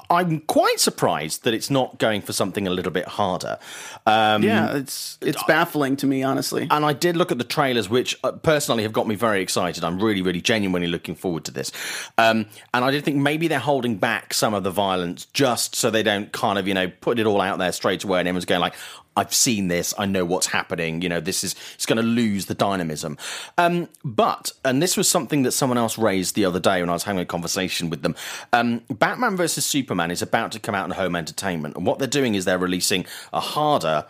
I'm 0.09 0.41
quite 0.41 0.81
surprised 0.81 1.45
that 1.45 1.53
it's 1.53 1.69
not 1.71 1.99
going 1.99 2.23
for 2.23 2.33
something 2.33 2.67
a 2.67 2.71
little 2.71 2.93
bit 2.93 3.07
harder. 3.07 3.59
Um, 4.07 4.43
Yeah, 4.43 4.77
it's 4.77 5.19
it's 5.21 5.43
baffling 5.45 5.97
to 5.97 6.07
me, 6.07 6.23
honestly. 6.23 6.67
and 6.71 6.85
I 6.85 6.93
did 6.95 7.17
look 7.17 7.31
at 7.31 7.39
the 7.39 7.45
trailers, 7.45 7.91
which 7.91 8.19
uh, 8.25 8.33
personally 8.33 8.85
have 8.85 8.93
got 8.93 9.07
me 9.07 9.15
very 9.15 9.43
excited. 9.43 9.85
I'm 9.85 10.01
really, 10.03 10.23
really 10.23 10.41
genuinely 10.41 10.89
looking 10.89 11.15
forward 11.15 11.45
to 11.45 11.51
this. 11.53 11.73
Um, 12.17 12.47
and 12.73 12.85
I 12.85 12.91
did 12.91 13.05
think 13.05 13.19
maybe 13.19 13.49
they're 13.49 13.59
holding 13.59 13.97
back 13.99 14.33
some 14.33 14.55
of 14.55 14.65
the 14.65 14.71
violence 14.71 15.27
just 15.27 15.75
so 15.77 15.91
they 15.91 16.03
don't 16.03 16.33
kind 16.33 16.59
of, 16.59 16.67
you 16.67 16.75
know, 16.75 16.91
put 17.01 17.19
it 17.19 17.27
all 17.27 17.41
out 17.41 17.59
there 17.59 17.73
straight 17.73 18.03
away 18.05 18.21
and 18.21 18.29
everyone's 18.29 18.47
going 18.47 18.61
like, 18.63 18.75
I've 19.15 19.35
seen 19.35 19.69
this, 19.69 19.93
I 19.99 20.07
know 20.07 20.25
what's 20.25 20.47
happening, 20.47 21.03
you 21.03 21.09
know, 21.09 21.21
this 21.21 21.45
is, 21.45 21.55
it's 21.75 21.85
going 21.85 21.99
to 21.99 22.03
lose 22.03 22.47
the 22.47 22.55
dynamism. 22.55 23.19
Um, 23.59 23.89
but, 24.03 24.53
and 24.65 24.83
this 24.83 24.97
was 24.97 25.07
something 25.09 25.43
that 25.43 25.53
someone 25.53 25.77
else 25.77 25.99
raised 25.99 26.35
the 26.35 26.47
other 26.47 26.61
day 26.61 26.81
when 26.81 26.89
I 26.89 26.95
was 26.95 27.05
having 27.05 27.21
a 27.21 27.27
conversation 27.27 27.91
with 27.91 28.03
them, 28.03 28.15
um, 28.55 28.81
Batman 28.89 29.37
versus 29.37 29.67
Superman 29.67 30.11
is 30.11 30.23
about 30.23 30.53
to 30.53 30.59
come 30.59 30.75
out 30.75 30.87
in 30.87 30.93
home 30.93 31.15
entertainment. 31.15 31.77
And 31.77 31.85
what 31.87 31.99
they're 31.99 32.09
doing 32.09 32.35
is 32.35 32.47
they're 32.47 32.57
releasing 32.57 33.05
a 33.35 33.41
harder, 33.41 34.07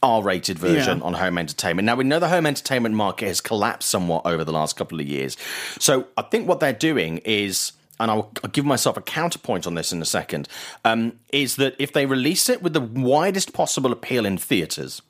R-rated 0.00 0.58
version 0.58 0.98
Yeah. 0.98 1.04
on 1.04 1.14
home 1.14 1.36
entertainment. 1.38 1.86
Now 1.86 1.96
we 1.96 2.04
know 2.04 2.20
the 2.20 2.28
home 2.28 2.46
entertainment 2.46 2.94
market 2.94 3.26
has 3.26 3.40
collapsed 3.40 3.88
somewhat 3.88 4.26
over 4.26 4.44
the 4.44 4.52
last 4.52 4.76
couple 4.76 5.00
of 5.00 5.06
years. 5.06 5.36
So 5.80 6.06
I 6.16 6.22
think 6.22 6.46
what 6.46 6.60
they're 6.60 6.72
doing 6.72 7.18
is, 7.24 7.72
and 8.00 8.10
I'll, 8.10 8.30
I'll 8.42 8.50
give 8.50 8.64
myself 8.64 8.96
a 8.96 9.02
counterpoint 9.02 9.66
on 9.66 9.74
this 9.74 9.92
in 9.92 10.02
a 10.02 10.06
second, 10.06 10.48
um, 10.84 11.18
is 11.32 11.56
that 11.56 11.76
if 11.78 11.92
they 11.92 12.06
release 12.06 12.48
it 12.48 12.62
with 12.62 12.72
the 12.72 12.80
widest 12.80 13.52
possible 13.52 13.92
appeal 13.92 14.26
in 14.26 14.38
theaters, 14.38 15.02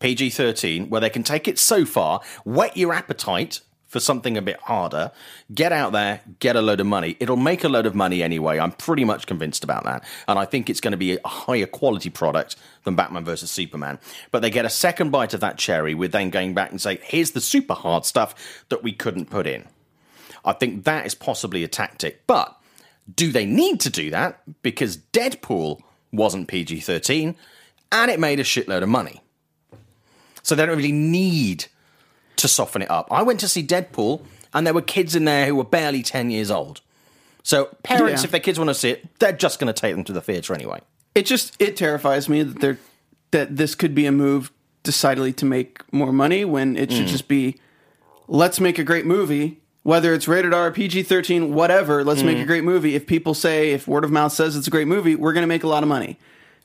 PG 0.00 0.30
13, 0.30 0.90
where 0.90 1.00
they 1.00 1.10
can 1.10 1.22
take 1.22 1.48
it 1.48 1.58
so 1.58 1.84
far, 1.84 2.20
whet 2.44 2.76
your 2.76 2.92
appetite 2.92 3.60
for 3.94 4.00
something 4.00 4.36
a 4.36 4.42
bit 4.42 4.60
harder, 4.62 5.12
get 5.54 5.70
out 5.70 5.92
there, 5.92 6.20
get 6.40 6.56
a 6.56 6.60
load 6.60 6.80
of 6.80 6.86
money. 6.86 7.16
It'll 7.20 7.36
make 7.36 7.62
a 7.62 7.68
load 7.68 7.86
of 7.86 7.94
money 7.94 8.24
anyway. 8.24 8.58
I'm 8.58 8.72
pretty 8.72 9.04
much 9.04 9.28
convinced 9.28 9.62
about 9.62 9.84
that. 9.84 10.04
And 10.26 10.36
I 10.36 10.46
think 10.46 10.68
it's 10.68 10.80
going 10.80 10.90
to 10.90 10.98
be 10.98 11.16
a 11.16 11.28
higher 11.28 11.66
quality 11.66 12.10
product 12.10 12.56
than 12.82 12.96
Batman 12.96 13.24
versus 13.24 13.52
Superman. 13.52 14.00
But 14.32 14.42
they 14.42 14.50
get 14.50 14.64
a 14.64 14.68
second 14.68 15.10
bite 15.10 15.32
of 15.32 15.38
that 15.42 15.58
cherry 15.58 15.94
with 15.94 16.10
then 16.10 16.30
going 16.30 16.54
back 16.54 16.72
and 16.72 16.80
say, 16.80 16.98
here's 17.04 17.30
the 17.30 17.40
super 17.40 17.74
hard 17.74 18.04
stuff 18.04 18.34
that 18.68 18.82
we 18.82 18.92
couldn't 18.92 19.30
put 19.30 19.46
in. 19.46 19.64
I 20.44 20.52
think 20.52 20.84
that 20.84 21.06
is 21.06 21.14
possibly 21.14 21.64
a 21.64 21.68
tactic. 21.68 22.26
But 22.26 22.56
do 23.14 23.32
they 23.32 23.46
need 23.46 23.80
to 23.80 23.90
do 23.90 24.10
that? 24.10 24.40
Because 24.62 24.96
Deadpool 25.12 25.80
wasn't 26.12 26.48
PG 26.48 26.80
13 26.80 27.34
and 27.92 28.10
it 28.10 28.20
made 28.20 28.40
a 28.40 28.44
shitload 28.44 28.82
of 28.82 28.88
money. 28.88 29.20
So 30.42 30.54
they 30.54 30.66
don't 30.66 30.76
really 30.76 30.92
need 30.92 31.66
to 32.36 32.48
soften 32.48 32.82
it 32.82 32.90
up. 32.90 33.08
I 33.10 33.22
went 33.22 33.40
to 33.40 33.48
see 33.48 33.62
Deadpool 33.66 34.22
and 34.52 34.66
there 34.66 34.74
were 34.74 34.82
kids 34.82 35.14
in 35.16 35.24
there 35.24 35.46
who 35.46 35.56
were 35.56 35.64
barely 35.64 36.02
10 36.02 36.30
years 36.30 36.50
old. 36.50 36.80
So 37.42 37.66
parents, 37.82 38.22
Yeah. 38.22 38.26
if 38.26 38.30
their 38.30 38.40
kids 38.40 38.58
want 38.58 38.68
to 38.70 38.74
see 38.74 38.90
it, 38.90 39.18
they're 39.18 39.32
just 39.32 39.58
going 39.58 39.72
to 39.72 39.78
take 39.78 39.94
them 39.94 40.04
to 40.04 40.12
the 40.12 40.20
theatre 40.20 40.54
anyway. 40.54 40.80
it 41.14 41.26
just 41.26 41.54
it 41.62 41.76
terrifies 41.76 42.28
me 42.28 42.42
that 42.42 42.60
they're 42.60 42.78
that 43.30 43.56
this 43.56 43.76
could 43.76 43.94
be 43.94 44.04
a 44.04 44.10
move 44.10 44.50
decidedly 44.82 45.32
to 45.32 45.44
make 45.44 45.80
more 45.92 46.12
money 46.12 46.44
when 46.44 46.76
it 46.76 46.88
Mm. 46.90 46.96
should 46.96 47.06
just 47.06 47.28
be 47.28 47.56
let's 48.26 48.58
make 48.58 48.80
a 48.80 48.84
great 48.84 49.06
movie 49.06 49.60
Whether 49.84 50.12
it's 50.12 50.26
rated 50.26 50.52
R, 50.52 50.72
PG 50.72 51.04
13, 51.04 51.54
whatever, 51.54 52.02
let's 52.02 52.22
make 52.22 52.38
mm. 52.38 52.42
a 52.42 52.46
great 52.46 52.64
movie. 52.64 52.94
If 52.94 53.06
people 53.06 53.34
say, 53.34 53.72
if 53.72 53.86
word 53.86 54.02
of 54.02 54.10
mouth 54.10 54.32
says 54.32 54.56
it's 54.56 54.66
a 54.66 54.70
great 54.70 54.88
movie, 54.88 55.14
we're 55.14 55.32
going 55.32 55.42
to 55.42 55.46
make 55.46 55.62
a 55.62 55.68
lot 55.68 55.82
of 55.82 55.88
money. 55.88 56.18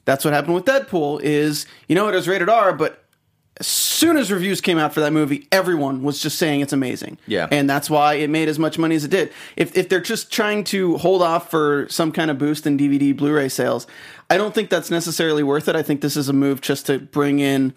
That's 0.05 0.25
what 0.25 0.33
happened 0.33 0.55
with 0.55 0.65
Deadpool 0.65 1.21
is, 1.21 1.65
you 1.87 1.95
know, 1.95 2.07
it 2.07 2.15
was 2.15 2.27
rated 2.27 2.49
R, 2.49 2.73
but 2.73 3.03
as 3.59 3.67
soon 3.67 4.15
as 4.15 4.31
reviews 4.31 4.61
came 4.61 4.77
out 4.77 4.93
for 4.93 5.01
that 5.01 5.11
movie, 5.11 5.47
everyone 5.51 6.01
was 6.01 6.21
just 6.21 6.39
saying 6.39 6.61
it's 6.61 6.71
amazing. 6.71 7.17
Yeah. 7.27 7.47
And 7.51 7.69
that's 7.69 7.89
why 7.89 8.13
it 8.15 8.29
made 8.29 8.47
as 8.47 8.57
much 8.57 8.77
money 8.79 8.95
as 8.95 9.03
it 9.03 9.11
did. 9.11 9.33
If, 9.57 9.77
if 9.77 9.89
they're 9.89 9.99
just 9.99 10.31
trying 10.31 10.63
to 10.65 10.97
hold 10.97 11.21
off 11.21 11.51
for 11.51 11.87
some 11.89 12.13
kind 12.13 12.31
of 12.31 12.37
boost 12.37 12.65
in 12.65 12.77
DVD, 12.77 13.15
Blu 13.15 13.33
ray 13.33 13.49
sales, 13.49 13.85
I 14.29 14.37
don't 14.37 14.55
think 14.55 14.69
that's 14.69 14.89
necessarily 14.89 15.43
worth 15.43 15.67
it. 15.67 15.75
I 15.75 15.83
think 15.83 15.99
this 15.99 16.15
is 16.15 16.29
a 16.29 16.33
move 16.33 16.61
just 16.61 16.85
to 16.85 16.99
bring 16.99 17.39
in, 17.39 17.73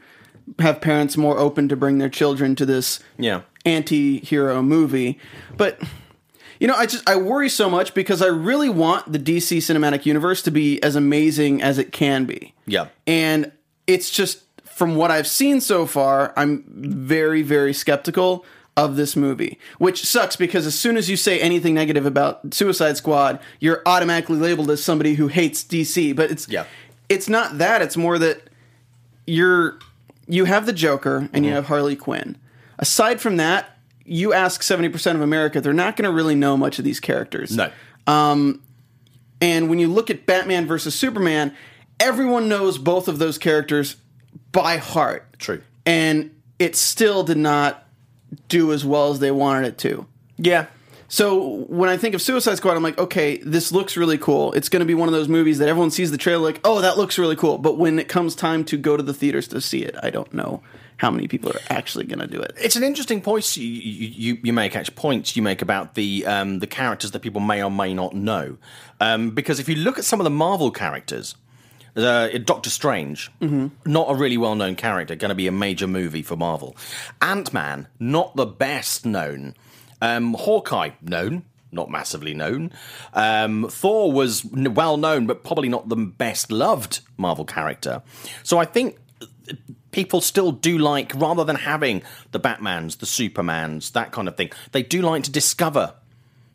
have 0.59 0.81
parents 0.81 1.17
more 1.17 1.39
open 1.39 1.69
to 1.69 1.77
bring 1.77 1.99
their 1.99 2.09
children 2.09 2.55
to 2.57 2.67
this 2.67 3.01
Yeah. 3.19 3.43
anti 3.65 4.21
hero 4.21 4.63
movie. 4.63 5.19
But. 5.57 5.81
You 6.61 6.69
know, 6.69 6.77
I 6.77 6.87
just 6.87 7.09
I 7.11 7.17
worry 7.17 7.49
so 7.49 7.69
much 7.69 7.93
because 7.93 8.23
I 8.23 8.29
really 8.29 8.69
want 8.69 9.13
the 9.13 9.19
DC 9.19 9.59
cinematic 9.59 10.07
universe 10.07 10.43
to 10.43 10.53
be 10.53 10.81
as 10.81 10.95
amazing 10.95 11.61
as 11.61 11.77
it 11.77 11.91
can 11.91 12.25
be. 12.25 12.55
Yeah. 12.67 12.87
And 13.05 13.51
it's 13.89 14.11
just 14.11 14.45
from 14.63 14.95
what 14.95 15.11
I've 15.11 15.27
seen 15.27 15.61
so 15.61 15.87
far, 15.87 16.33
I'm 16.37 16.63
very, 16.69 17.43
very 17.43 17.73
skeptical 17.75 18.45
of 18.77 18.95
this 18.95 19.17
movie, 19.17 19.59
which 19.79 20.05
sucks 20.07 20.37
because 20.37 20.65
as 20.65 20.79
soon 20.79 20.97
as 20.97 21.11
you 21.11 21.17
say 21.17 21.41
anything 21.41 21.75
negative 21.75 22.07
about 22.07 22.55
Suicide 22.55 22.97
Squad, 22.97 23.41
you're 23.59 23.83
automatically 23.85 24.39
labeled 24.39 24.71
as 24.71 24.81
somebody 24.81 25.15
who 25.15 25.27
hates 25.27 25.65
DC. 25.65 26.13
But 26.15 26.31
it's 26.31 26.47
Yeah. 26.49 26.67
it's 27.09 27.29
not 27.29 27.59
that. 27.59 27.83
It's 27.83 27.97
more 27.97 28.21
that 28.21 28.41
you're 29.27 29.81
you 30.33 30.47
have 30.47 30.65
the 30.65 30.73
Joker 30.73 31.29
and 31.35 31.45
you 31.45 31.51
mm-hmm. 31.51 31.57
have 31.57 31.67
Harley 31.67 31.95
Quinn. 31.95 32.39
Aside 32.79 33.21
from 33.21 33.37
that, 33.37 33.77
you 34.07 34.33
ask 34.33 34.63
70% 34.63 35.15
of 35.15 35.21
America, 35.21 35.61
they're 35.61 35.75
not 35.75 35.95
going 35.95 36.09
to 36.09 36.15
really 36.15 36.35
know 36.35 36.57
much 36.57 36.79
of 36.79 36.87
these 36.87 37.01
characters. 37.01 37.55
No. 37.55 37.71
Um, 38.07 38.63
and 39.43 39.69
when 39.69 39.79
you 39.79 39.89
look 39.89 40.09
at 40.09 40.25
Batman 40.25 40.67
versus 40.67 40.95
Superman, 40.95 41.55
everyone 42.01 42.49
knows 42.49 42.79
both 42.79 43.09
of 43.09 43.19
those 43.19 43.37
characters 43.37 43.97
by 44.53 44.79
heart. 44.79 45.39
True. 45.39 45.61
And 45.85 46.35
it 46.59 46.77
still 46.77 47.25
did 47.25 47.37
not 47.37 47.87
do 48.49 48.73
as 48.73 48.87
well 48.87 49.11
as 49.11 49.19
they 49.19 49.31
wanted 49.31 49.69
it 49.69 49.79
to. 49.79 50.07
Yeah. 50.39 50.67
So 51.13 51.67
when 51.69 51.91
I 51.91 51.99
think 51.99 52.15
of 52.15 52.23
Suicide 52.23 52.55
Squad, 52.55 52.75
I'm 52.75 52.83
like, 52.83 52.97
okay, 52.97 53.37
this 53.37 53.71
looks 53.71 53.99
really 53.99 54.17
cool. 54.17 54.55
It's 54.55 54.71
going 54.71 54.81
to 54.81 54.87
be 54.87 54.95
one 54.95 55.11
of 55.11 55.13
those 55.13 55.29
movies 55.29 55.59
that 55.59 55.69
everyone 55.69 55.91
sees 55.91 56.11
the 56.11 56.17
trailer 56.17 56.43
like, 56.43 56.59
oh, 56.65 56.81
that 56.81 56.97
looks 56.97 57.19
really 57.19 57.37
cool. 57.37 57.59
But 57.59 57.77
when 57.77 57.99
it 57.99 58.09
comes 58.09 58.35
time 58.35 58.65
to 58.65 58.79
go 58.79 58.97
to 58.97 59.03
the 59.03 59.13
theaters 59.13 59.47
to 59.49 59.61
see 59.61 59.83
it, 59.83 59.95
I 60.03 60.09
don't 60.09 60.33
know 60.33 60.63
how 60.97 61.11
many 61.11 61.29
people 61.29 61.51
are 61.51 61.61
actually 61.69 62.07
going 62.07 62.21
to 62.21 62.27
do 62.27 62.41
it. 62.41 62.55
It's 62.57 62.77
an 62.77 62.83
interesting 62.83 63.21
point 63.21 63.59
you, 63.59 63.67
you, 63.67 64.39
you, 64.43 64.53
make. 64.55 64.75
Actually, 64.75 64.95
points 64.95 65.37
you 65.37 65.43
make 65.43 65.61
about 65.61 65.97
the 65.97 66.25
um, 66.25 66.61
the 66.61 66.67
characters 66.67 67.11
that 67.11 67.21
people 67.21 67.43
may 67.43 67.63
or 67.63 67.71
may 67.71 67.93
not 67.93 68.15
know, 68.15 68.57
um, 68.99 69.33
because 69.33 69.61
if 69.61 69.69
you 69.69 69.75
look 69.75 69.99
at 69.99 70.07
some 70.07 70.19
of 70.19 70.25
the 70.25 70.31
Marvel 70.31 70.71
characters, 70.71 71.35
uh, 71.95 72.29
Doctor 72.43 72.71
Strange, 72.71 73.31
not 73.85 74.11
a 74.11 74.15
really 74.15 74.39
well 74.39 74.55
known 74.55 74.77
character, 74.77 75.15
going 75.15 75.29
to 75.29 75.35
be 75.35 75.47
a 75.47 75.53
major 75.53 75.87
movie 75.87 76.23
for 76.23 76.37
Marvel. 76.37 76.75
Ant 77.21 77.53
Man, 77.53 77.89
not 78.01 78.35
the 78.35 78.47
best 78.47 79.05
known. 79.05 79.55
Um, 80.03 80.35
Hawkeye, 80.35 80.91
known. 81.01 81.45
Not 81.75 81.91
massively 81.91 82.35
known. 82.35 82.71
Um, 83.15 83.67
Thor 83.71 84.13
was 84.13 84.45
well 84.45 84.99
known, 84.99 85.27
but 85.27 85.43
probably 85.43 85.71
not 85.71 85.89
the 85.89 85.97
best 85.97 86.53
loved 86.53 87.01
Marvel 87.17 87.47
character. 87.47 88.03
So 88.43 88.59
I 88.59 88.67
think 88.67 88.99
people 89.91 90.21
still 90.21 90.53
do 90.53 90.77
like, 90.77 91.15
rather 91.15 91.45
than 91.45 91.57
having 91.57 92.03
the 92.33 92.41
Batmans, 92.41 92.99
the 92.99 93.07
Supermans, 93.07 93.93
that 93.93 94.13
kind 94.13 94.29
of 94.29 94.37
thing, 94.37 94.51
they 94.73 94.83
do 94.83 95.01
like 95.01 95.23
to 95.23 95.31
discover 95.31 95.95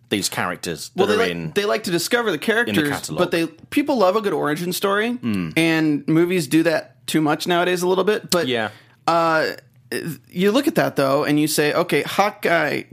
these 0.10 0.30
characters 0.30 0.92
that 0.96 1.08
they 1.08 1.14
are 1.16 1.18
like, 1.18 1.32
in. 1.32 1.52
they 1.52 1.66
like 1.66 1.84
to 1.84 1.92
discover 1.92 2.32
the 2.32 2.38
characters, 2.38 2.88
catalogue. 2.90 3.20
but 3.20 3.32
they 3.32 3.48
people 3.72 3.98
love 3.98 4.16
a 4.16 4.22
good 4.22 4.34
origin 4.34 4.72
story, 4.72 5.18
and 5.58 6.08
movies 6.08 6.48
do 6.48 6.64
that 6.64 7.06
too 7.08 7.22
much 7.22 7.48
nowadays 7.48 7.82
a 7.82 7.88
little 7.88 8.04
bit. 8.04 8.30
But 8.30 8.48
yeah. 8.48 8.70
you 10.30 10.52
look 10.52 10.68
at 10.68 10.76
that 10.76 10.96
though, 10.96 11.24
and 11.24 11.40
you 11.40 11.48
say, 11.48 11.74
okay, 11.74 12.04
Hawkeye, 12.04 12.84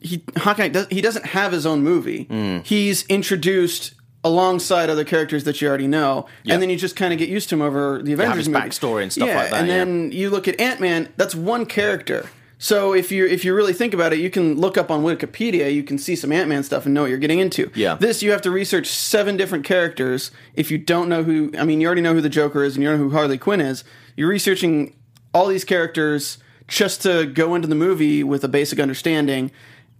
he 0.00 0.22
Hawkeye 0.36 0.68
does 0.68 0.86
he 0.90 1.00
doesn't 1.00 1.26
have 1.26 1.52
his 1.52 1.66
own 1.66 1.82
movie. 1.82 2.24
Mm. 2.26 2.64
He's 2.66 3.04
introduced 3.06 3.94
alongside 4.22 4.90
other 4.90 5.04
characters 5.04 5.44
that 5.44 5.60
you 5.62 5.68
already 5.68 5.86
know, 5.86 6.26
Yeah. 6.42 6.52
and 6.54 6.62
then 6.62 6.68
you 6.68 6.76
just 6.76 6.94
kind 6.94 7.12
of 7.12 7.18
get 7.18 7.28
used 7.30 7.48
to 7.50 7.54
him 7.54 7.62
over 7.62 8.02
the 8.02 8.12
Avengers 8.12 8.48
movie. 8.48 8.60
backstory 8.68 9.02
and 9.02 9.10
stuff 9.12 9.28
yeah, 9.28 9.36
like 9.36 9.50
that, 9.50 9.60
And 9.60 9.68
yeah. 9.68 9.78
then 9.78 10.12
you 10.12 10.28
look 10.28 10.46
at 10.46 10.60
Ant 10.60 10.78
Man. 10.80 11.08
That's 11.16 11.34
one 11.34 11.64
character. 11.64 12.28
So 12.58 12.92
if 12.92 13.10
you 13.10 13.26
if 13.26 13.46
you 13.46 13.54
really 13.54 13.72
think 13.72 13.94
about 13.94 14.12
it, 14.12 14.18
you 14.18 14.28
can 14.28 14.60
look 14.60 14.76
up 14.76 14.90
on 14.90 15.02
Wikipedia. 15.02 15.72
You 15.72 15.82
can 15.82 15.96
see 15.96 16.14
some 16.14 16.30
Ant 16.32 16.48
Man 16.50 16.62
stuff 16.62 16.84
and 16.84 16.92
know 16.94 17.02
what 17.02 17.08
you're 17.10 17.18
getting 17.18 17.38
into. 17.38 17.70
Yeah. 17.74 17.94
This 17.94 18.22
you 18.22 18.30
have 18.32 18.42
to 18.42 18.50
research 18.50 18.86
seven 18.88 19.38
different 19.38 19.64
characters. 19.64 20.30
If 20.54 20.70
you 20.70 20.76
don't 20.76 21.08
know 21.08 21.22
who, 21.22 21.50
I 21.58 21.64
mean, 21.64 21.80
you 21.80 21.86
already 21.86 22.02
know 22.02 22.12
who 22.12 22.20
the 22.20 22.28
Joker 22.28 22.62
is 22.62 22.76
and 22.76 22.82
you 22.84 22.90
know 22.90 22.98
who 22.98 23.10
Harley 23.10 23.38
Quinn 23.38 23.62
is. 23.62 23.82
You're 24.16 24.28
researching 24.28 24.94
all 25.32 25.46
these 25.46 25.64
characters 25.64 26.36
just 26.68 27.00
to 27.02 27.24
go 27.24 27.54
into 27.54 27.66
the 27.66 27.74
movie 27.74 28.22
with 28.22 28.44
a 28.44 28.48
basic 28.48 28.78
understanding. 28.78 29.50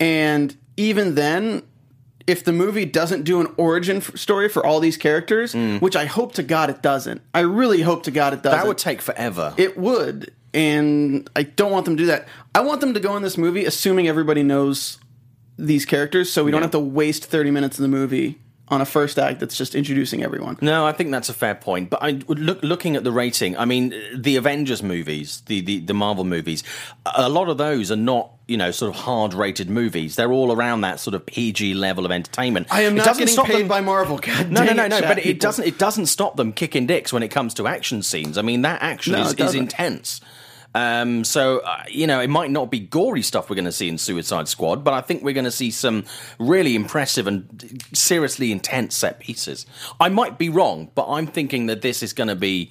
And 0.01 0.57
even 0.77 1.15
then, 1.15 1.63
if 2.27 2.43
the 2.45 2.53
movie 2.53 2.85
doesn't 2.85 3.25
do 3.25 3.41
an 3.41 3.49
origin 3.57 3.99
f- 3.99 4.17
story 4.17 4.49
for 4.49 4.65
all 4.65 4.81
these 4.81 4.97
characters, 4.97 5.55
which 5.55 5.95
I 5.95 6.07
hope 6.07 6.33
to 6.35 6.43
God 6.43 6.71
it 6.71 6.83
doesn't, 6.83 7.21
I 7.35 7.41
really 7.41 7.83
hope 7.83 8.03
to 8.05 8.11
God 8.11 8.33
it 8.33 8.43
doesn't. 8.43 8.59
Mm. 8.59 8.63
that 8.63 8.69
would 8.69 8.79
take 8.79 9.03
forever. 9.03 9.55
It 9.57 9.77
would, 9.77 10.33
and 10.55 11.29
I 11.37 11.43
don't 11.45 11.71
want 11.71 11.85
them 11.85 11.97
to 11.97 12.03
do 12.03 12.07
that. 12.07 12.27
I 12.55 12.61
want 12.61 12.81
them 12.81 12.95
to 12.95 13.01
go 13.01 13.17
in 13.17 13.23
this 13.23 13.37
movie 13.37 13.65
assuming 13.65 14.09
everybody 14.09 14.43
knows 14.43 14.99
these 15.59 15.85
characters, 15.85 16.33
so 16.33 16.43
we 16.43 16.51
don't 16.51 16.63
have 16.63 16.71
to 16.71 16.79
waste 16.81 17.27
thirty 17.27 17.51
minutes 17.51 17.79
of 17.79 17.83
the 17.83 17.89
movie 17.89 18.39
on 18.71 18.81
a 18.81 18.85
first 18.87 19.19
act 19.19 19.41
that's 19.41 19.57
just 19.57 19.75
introducing 19.75 20.23
everyone. 20.23 20.57
No, 20.61 20.87
I 20.87 20.93
think 20.93 21.11
that's 21.11 21.29
a 21.29 21.35
fair 21.35 21.55
point. 21.57 21.91
But 21.91 22.03
I 22.03 22.11
look 22.29 22.63
looking 22.63 22.95
at 22.97 23.03
the 23.05 23.11
rating. 23.13 23.57
I 23.57 23.65
mean, 23.65 23.93
the 24.15 24.37
Avengers 24.37 24.83
movies, 24.83 25.43
the, 25.47 25.61
the 25.61 25.81
the 25.81 25.95
Marvel 25.95 26.25
movies, 26.25 26.63
a 27.05 27.29
lot 27.29 27.49
of 27.49 27.59
those 27.59 27.91
are 27.91 27.97
not 27.97 28.31
you 28.47 28.57
know 28.57 28.71
sort 28.71 28.95
of 28.95 29.01
hard 29.03 29.35
rated 29.35 29.69
movies. 29.69 30.17
They're 30.17 30.33
all 30.33 30.53
around 30.53 30.83
that 30.83 31.01
sort 31.01 31.15
of 31.15 31.27
PG 31.27 31.75
level 31.75 32.05
of 32.07 32.13
entertainment. 32.13 32.69
I 32.71 32.83
am 32.83 32.93
It 32.95 32.97
not 32.99 33.05
doesn't 33.07 33.21
getting 33.23 33.33
stop 33.35 33.47
paid 33.47 33.61
them- 33.63 33.69
by 33.69 33.81
Marvel. 33.81 34.19
God 34.23 34.51
No, 34.51 34.63
no, 34.65 34.73
no, 34.73 34.87
no. 34.89 35.01
chat 35.01 35.17
But 35.17 35.27
it 35.27 35.41
doesn't. 35.41 35.67
It 35.67 35.79
doesn't 35.79 36.07
stop 36.07 36.37
them 36.37 36.53
kicking 36.53 36.87
dicks 36.87 37.13
when 37.13 37.23
it 37.23 37.29
comes 37.29 37.55
to 37.55 37.67
action 37.67 38.03
scenes. 38.03 38.39
I 38.39 38.43
mean, 38.43 38.63
that 38.63 38.83
action 38.83 39.15
No, 39.15 39.23
is, 39.23 39.29
it 39.33 39.41
is 39.41 39.47
doesn't. 39.47 39.61
intense. 39.61 40.21
Um, 40.75 41.25
so 41.25 41.59
uh, 41.59 41.85
you 41.89 42.07
know, 42.07 42.21
it 42.21 42.31
might 42.31 42.51
not 42.51 42.71
be 42.71 42.79
gory 42.79 43.23
stuff 43.23 43.51
we're 43.51 43.57
going 43.57 43.65
to 43.65 43.73
see 43.73 43.89
in 43.89 43.99
Suicide 43.99 44.49
Squad, 44.49 44.85
but 44.85 44.95
I 44.95 45.01
think 45.01 45.23
we're 45.23 45.35
going 45.35 45.45
to 45.45 45.51
see 45.51 45.71
some 45.71 46.05
really 46.39 46.75
impressive 46.75 47.27
and 47.27 47.83
seriously 47.93 48.53
intense 48.53 48.97
set 48.97 49.19
pieces. 49.21 49.67
I 49.99 50.09
might 50.09 50.39
be 50.39 50.49
wrong, 50.49 50.91
but 50.95 51.09
I'm 51.09 51.27
thinking 51.27 51.67
that 51.67 51.83
this 51.83 52.03
is 52.03 52.13
going 52.13 52.29
to 52.29 52.37
be 52.37 52.71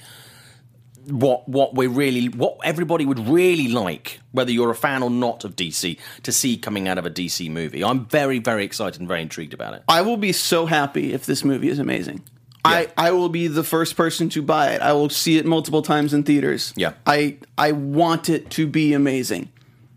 what 1.07 1.47
what 1.49 1.75
we 1.75 1.87
really 1.87 2.27
what 2.27 2.57
everybody 2.63 3.05
would 3.05 3.19
really 3.19 3.67
like, 3.67 4.19
whether 4.31 4.51
you're 4.51 4.69
a 4.69 4.75
fan 4.75 5.03
or 5.03 5.09
not 5.09 5.43
of 5.43 5.55
DC, 5.55 5.97
to 6.23 6.31
see 6.31 6.57
coming 6.57 6.87
out 6.87 6.97
of 6.97 7.05
a 7.05 7.09
DC 7.09 7.49
movie. 7.49 7.83
I'm 7.83 8.05
very 8.05 8.39
very 8.39 8.63
excited 8.63 8.99
and 8.99 9.07
very 9.07 9.21
intrigued 9.21 9.53
about 9.53 9.73
it. 9.73 9.83
I 9.87 10.01
will 10.01 10.17
be 10.17 10.31
so 10.31 10.65
happy 10.65 11.13
if 11.13 11.25
this 11.25 11.43
movie 11.43 11.69
is 11.69 11.79
amazing. 11.79 12.23
I, 12.65 12.87
I 12.97 13.11
will 13.11 13.29
be 13.29 13.47
the 13.47 13.63
first 13.63 13.95
person 13.95 14.29
to 14.29 14.41
buy 14.41 14.71
it. 14.71 14.81
I 14.81 14.93
will 14.93 15.09
see 15.09 15.37
it 15.37 15.45
multiple 15.45 15.81
times 15.81 16.13
in 16.13 16.23
theaters. 16.23 16.73
Yeah. 16.75 16.93
I 17.05 17.37
I 17.57 17.71
want 17.71 18.29
it 18.29 18.49
to 18.51 18.67
be 18.67 18.93
amazing. 18.93 19.49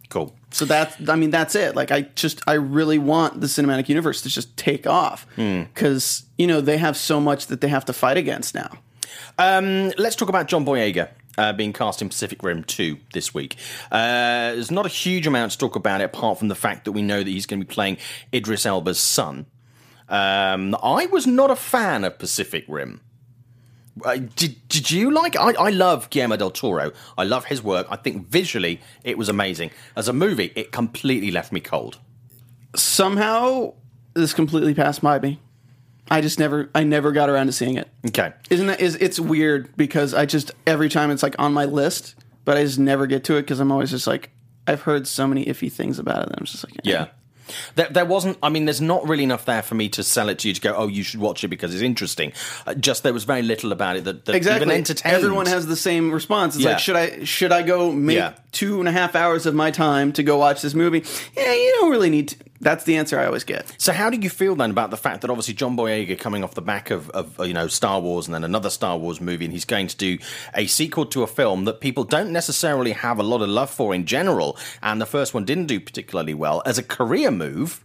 Cool. 0.08 0.34
So 0.50 0.64
that's 0.64 1.08
I 1.08 1.16
mean 1.16 1.30
that's 1.30 1.54
it. 1.54 1.74
Like 1.74 1.90
I 1.90 2.02
just 2.14 2.40
I 2.46 2.54
really 2.54 2.98
want 2.98 3.40
the 3.40 3.46
cinematic 3.46 3.88
universe 3.88 4.22
to 4.22 4.28
just 4.28 4.56
take 4.56 4.86
off 4.86 5.26
Hmm. 5.36 5.62
because 5.62 6.24
you 6.38 6.46
know 6.46 6.60
they 6.60 6.78
have 6.78 6.96
so 6.96 7.20
much 7.20 7.46
that 7.48 7.60
they 7.60 7.68
have 7.68 7.84
to 7.86 7.92
fight 7.92 8.16
against 8.16 8.54
now. 8.54 8.70
Um, 9.38 9.90
let's 9.98 10.14
talk 10.16 10.28
about 10.28 10.46
John 10.48 10.64
Boyega. 10.64 11.08
Uh, 11.38 11.50
being 11.50 11.72
cast 11.72 12.02
in 12.02 12.10
Pacific 12.10 12.42
Rim 12.42 12.62
2 12.62 12.98
this 13.14 13.32
week. 13.32 13.56
Uh, 13.90 14.52
there's 14.52 14.70
not 14.70 14.84
a 14.84 14.88
huge 14.90 15.26
amount 15.26 15.52
to 15.52 15.56
talk 15.58 15.76
about 15.76 16.02
it 16.02 16.04
apart 16.04 16.38
from 16.38 16.48
the 16.48 16.54
fact 16.54 16.84
that 16.84 16.92
we 16.92 17.00
know 17.00 17.22
that 17.22 17.26
he's 17.30 17.46
going 17.46 17.58
to 17.58 17.64
be 17.66 17.72
playing 17.72 17.96
Idris 18.34 18.66
Elba's 18.66 18.98
son. 19.00 19.46
Um, 20.12 20.76
I 20.82 21.06
was 21.06 21.26
not 21.26 21.50
a 21.50 21.56
fan 21.56 22.04
of 22.04 22.18
Pacific 22.18 22.66
Rim. 22.68 23.00
Uh, 24.04 24.16
did, 24.36 24.56
did 24.68 24.90
you 24.90 25.10
like 25.10 25.36
I, 25.36 25.52
I 25.52 25.70
love 25.70 26.10
Guillermo 26.10 26.36
del 26.36 26.50
Toro. 26.50 26.92
I 27.16 27.24
love 27.24 27.46
his 27.46 27.62
work. 27.62 27.86
I 27.90 27.96
think 27.96 28.28
visually 28.28 28.80
it 29.04 29.16
was 29.16 29.28
amazing. 29.28 29.70
As 29.96 30.08
a 30.08 30.12
movie, 30.12 30.52
it 30.54 30.70
completely 30.70 31.30
left 31.30 31.50
me 31.50 31.60
cold. 31.60 31.98
Somehow 32.76 33.72
this 34.14 34.34
completely 34.34 34.74
passed 34.74 35.00
by 35.00 35.18
me. 35.18 35.40
I 36.10 36.20
just 36.20 36.38
never 36.38 36.68
I 36.74 36.84
never 36.84 37.12
got 37.12 37.30
around 37.30 37.46
to 37.46 37.52
seeing 37.52 37.76
it. 37.76 37.88
Okay. 38.06 38.32
Isn't 38.50 38.66
that 38.66 38.80
is 38.80 38.96
it's 38.96 39.18
weird 39.18 39.74
because 39.76 40.12
I 40.12 40.26
just 40.26 40.50
every 40.66 40.90
time 40.90 41.10
it's 41.10 41.22
like 41.22 41.36
on 41.38 41.54
my 41.54 41.64
list, 41.64 42.16
but 42.44 42.58
I 42.58 42.64
just 42.64 42.78
never 42.78 43.06
get 43.06 43.24
to 43.24 43.36
it 43.36 43.42
because 43.42 43.60
I'm 43.60 43.72
always 43.72 43.90
just 43.90 44.06
like 44.06 44.30
I've 44.66 44.82
heard 44.82 45.06
so 45.06 45.26
many 45.26 45.46
iffy 45.46 45.72
things 45.72 45.98
about 45.98 46.22
it 46.22 46.28
that 46.30 46.38
I'm 46.38 46.44
just 46.44 46.64
like 46.64 46.74
eh. 46.76 46.80
Yeah. 46.84 47.06
There, 47.74 47.88
there 47.88 48.04
wasn't. 48.04 48.38
I 48.42 48.48
mean, 48.48 48.64
there's 48.64 48.80
not 48.80 49.06
really 49.08 49.24
enough 49.24 49.44
there 49.44 49.62
for 49.62 49.74
me 49.74 49.88
to 49.90 50.02
sell 50.02 50.28
it 50.28 50.38
to 50.40 50.48
you 50.48 50.54
to 50.54 50.60
go. 50.60 50.74
Oh, 50.76 50.88
you 50.88 51.02
should 51.02 51.20
watch 51.20 51.44
it 51.44 51.48
because 51.48 51.72
it's 51.74 51.82
interesting. 51.82 52.32
Uh, 52.66 52.74
just 52.74 53.02
there 53.02 53.12
was 53.12 53.24
very 53.24 53.42
little 53.42 53.72
about 53.72 53.96
it 53.96 54.04
that, 54.04 54.24
that 54.24 54.34
exactly. 54.34 54.66
even 54.66 54.76
entertained. 54.76 55.14
Everyone 55.16 55.46
has 55.46 55.66
the 55.66 55.76
same 55.76 56.10
response. 56.12 56.54
It's 56.56 56.64
Yeah. 56.64 56.70
like, 56.72 56.78
should 56.80 56.96
I 56.96 57.24
should 57.24 57.52
I 57.52 57.62
go 57.62 57.90
make 57.92 58.16
Yeah. 58.16 58.34
two 58.52 58.80
and 58.80 58.88
a 58.88 58.92
half 58.92 59.14
hours 59.14 59.46
of 59.46 59.54
my 59.54 59.70
time 59.70 60.12
to 60.14 60.22
go 60.22 60.36
watch 60.38 60.62
this 60.62 60.74
movie? 60.74 61.04
Yeah, 61.36 61.52
you 61.52 61.76
don't 61.80 61.90
really 61.90 62.10
need 62.10 62.28
to. 62.28 62.36
That's 62.62 62.84
the 62.84 62.96
answer 62.96 63.18
I 63.18 63.26
always 63.26 63.42
get. 63.42 63.74
So, 63.76 63.92
how 63.92 64.08
do 64.08 64.16
you 64.16 64.30
feel 64.30 64.54
then 64.54 64.70
about 64.70 64.90
the 64.90 64.96
fact 64.96 65.22
that 65.22 65.30
obviously 65.30 65.52
John 65.52 65.76
Boyega 65.76 66.16
coming 66.16 66.44
off 66.44 66.54
the 66.54 66.62
back 66.62 66.92
of, 66.92 67.10
of 67.10 67.38
uh, 67.40 67.42
you 67.42 67.52
know 67.52 67.66
Star 67.66 68.00
Wars 68.00 68.26
and 68.28 68.34
then 68.34 68.44
another 68.44 68.70
Star 68.70 68.96
Wars 68.96 69.20
movie, 69.20 69.44
and 69.44 69.52
he's 69.52 69.64
going 69.64 69.88
to 69.88 69.96
do 69.96 70.18
a 70.54 70.66
sequel 70.66 71.04
to 71.06 71.24
a 71.24 71.26
film 71.26 71.64
that 71.64 71.80
people 71.80 72.04
don't 72.04 72.30
necessarily 72.32 72.92
have 72.92 73.18
a 73.18 73.24
lot 73.24 73.42
of 73.42 73.48
love 73.48 73.68
for 73.68 73.92
in 73.92 74.06
general, 74.06 74.56
and 74.80 75.00
the 75.00 75.06
first 75.06 75.34
one 75.34 75.44
didn't 75.44 75.66
do 75.66 75.80
particularly 75.80 76.34
well 76.34 76.62
as 76.64 76.78
a 76.78 76.82
career 76.84 77.32
move. 77.32 77.84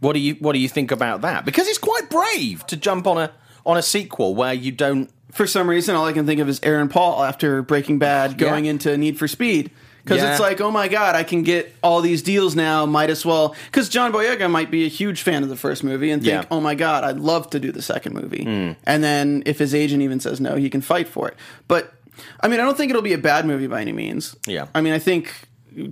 What 0.00 0.14
do 0.14 0.18
you 0.18 0.34
what 0.40 0.52
do 0.52 0.58
you 0.58 0.68
think 0.68 0.90
about 0.90 1.20
that? 1.20 1.44
Because 1.44 1.68
it's 1.68 1.78
quite 1.78 2.10
brave 2.10 2.66
to 2.66 2.76
jump 2.76 3.06
on 3.06 3.18
a 3.18 3.30
on 3.64 3.76
a 3.76 3.82
sequel 3.82 4.34
where 4.34 4.52
you 4.52 4.72
don't. 4.72 5.10
For 5.30 5.46
some 5.46 5.70
reason, 5.70 5.94
all 5.94 6.04
I 6.06 6.12
can 6.12 6.26
think 6.26 6.40
of 6.40 6.48
is 6.48 6.60
Aaron 6.62 6.88
Paul 6.88 7.22
after 7.22 7.62
Breaking 7.62 7.98
Bad 7.98 8.36
going 8.36 8.64
Yeah. 8.66 8.72
into 8.72 8.96
Need 8.98 9.18
for 9.18 9.26
Speed. 9.28 9.70
Because 10.04 10.18
Yeah. 10.18 10.32
it's 10.32 10.40
like, 10.40 10.60
oh 10.60 10.70
my 10.70 10.86
god, 10.88 11.14
I 11.16 11.22
can 11.22 11.42
get 11.42 11.74
all 11.82 12.00
these 12.02 12.22
deals 12.22 12.54
now. 12.54 12.84
Might 12.84 13.08
as 13.10 13.24
well. 13.24 13.56
Because 13.66 13.88
John 13.88 14.12
Boyega 14.12 14.50
might 14.50 14.70
be 14.70 14.84
a 14.84 14.88
huge 14.88 15.22
fan 15.22 15.42
of 15.42 15.48
the 15.48 15.56
first 15.56 15.82
movie 15.82 16.10
and 16.10 16.22
think, 16.22 16.30
Yeah. 16.42 16.44
Oh 16.50 16.60
my 16.60 16.74
god, 16.74 17.04
I'd 17.04 17.18
love 17.18 17.48
to 17.50 17.58
do 17.58 17.72
the 17.72 17.80
second 17.82 18.12
movie. 18.14 18.44
Hmm. 18.44 18.72
And 18.84 19.02
then 19.02 19.42
if 19.46 19.58
his 19.58 19.74
agent 19.74 20.02
even 20.02 20.20
says 20.20 20.40
no, 20.40 20.56
he 20.56 20.68
can 20.68 20.82
fight 20.82 21.08
for 21.08 21.28
it. 21.28 21.36
But 21.68 21.92
I 22.40 22.48
mean, 22.48 22.60
I 22.60 22.64
don't 22.64 22.76
think 22.76 22.90
it'll 22.90 23.02
be 23.02 23.14
a 23.14 23.18
bad 23.18 23.46
movie 23.46 23.66
by 23.66 23.80
any 23.80 23.92
means. 23.92 24.36
Yeah. 24.46 24.66
I 24.74 24.82
mean, 24.82 24.92
I 24.92 24.98
think 24.98 25.32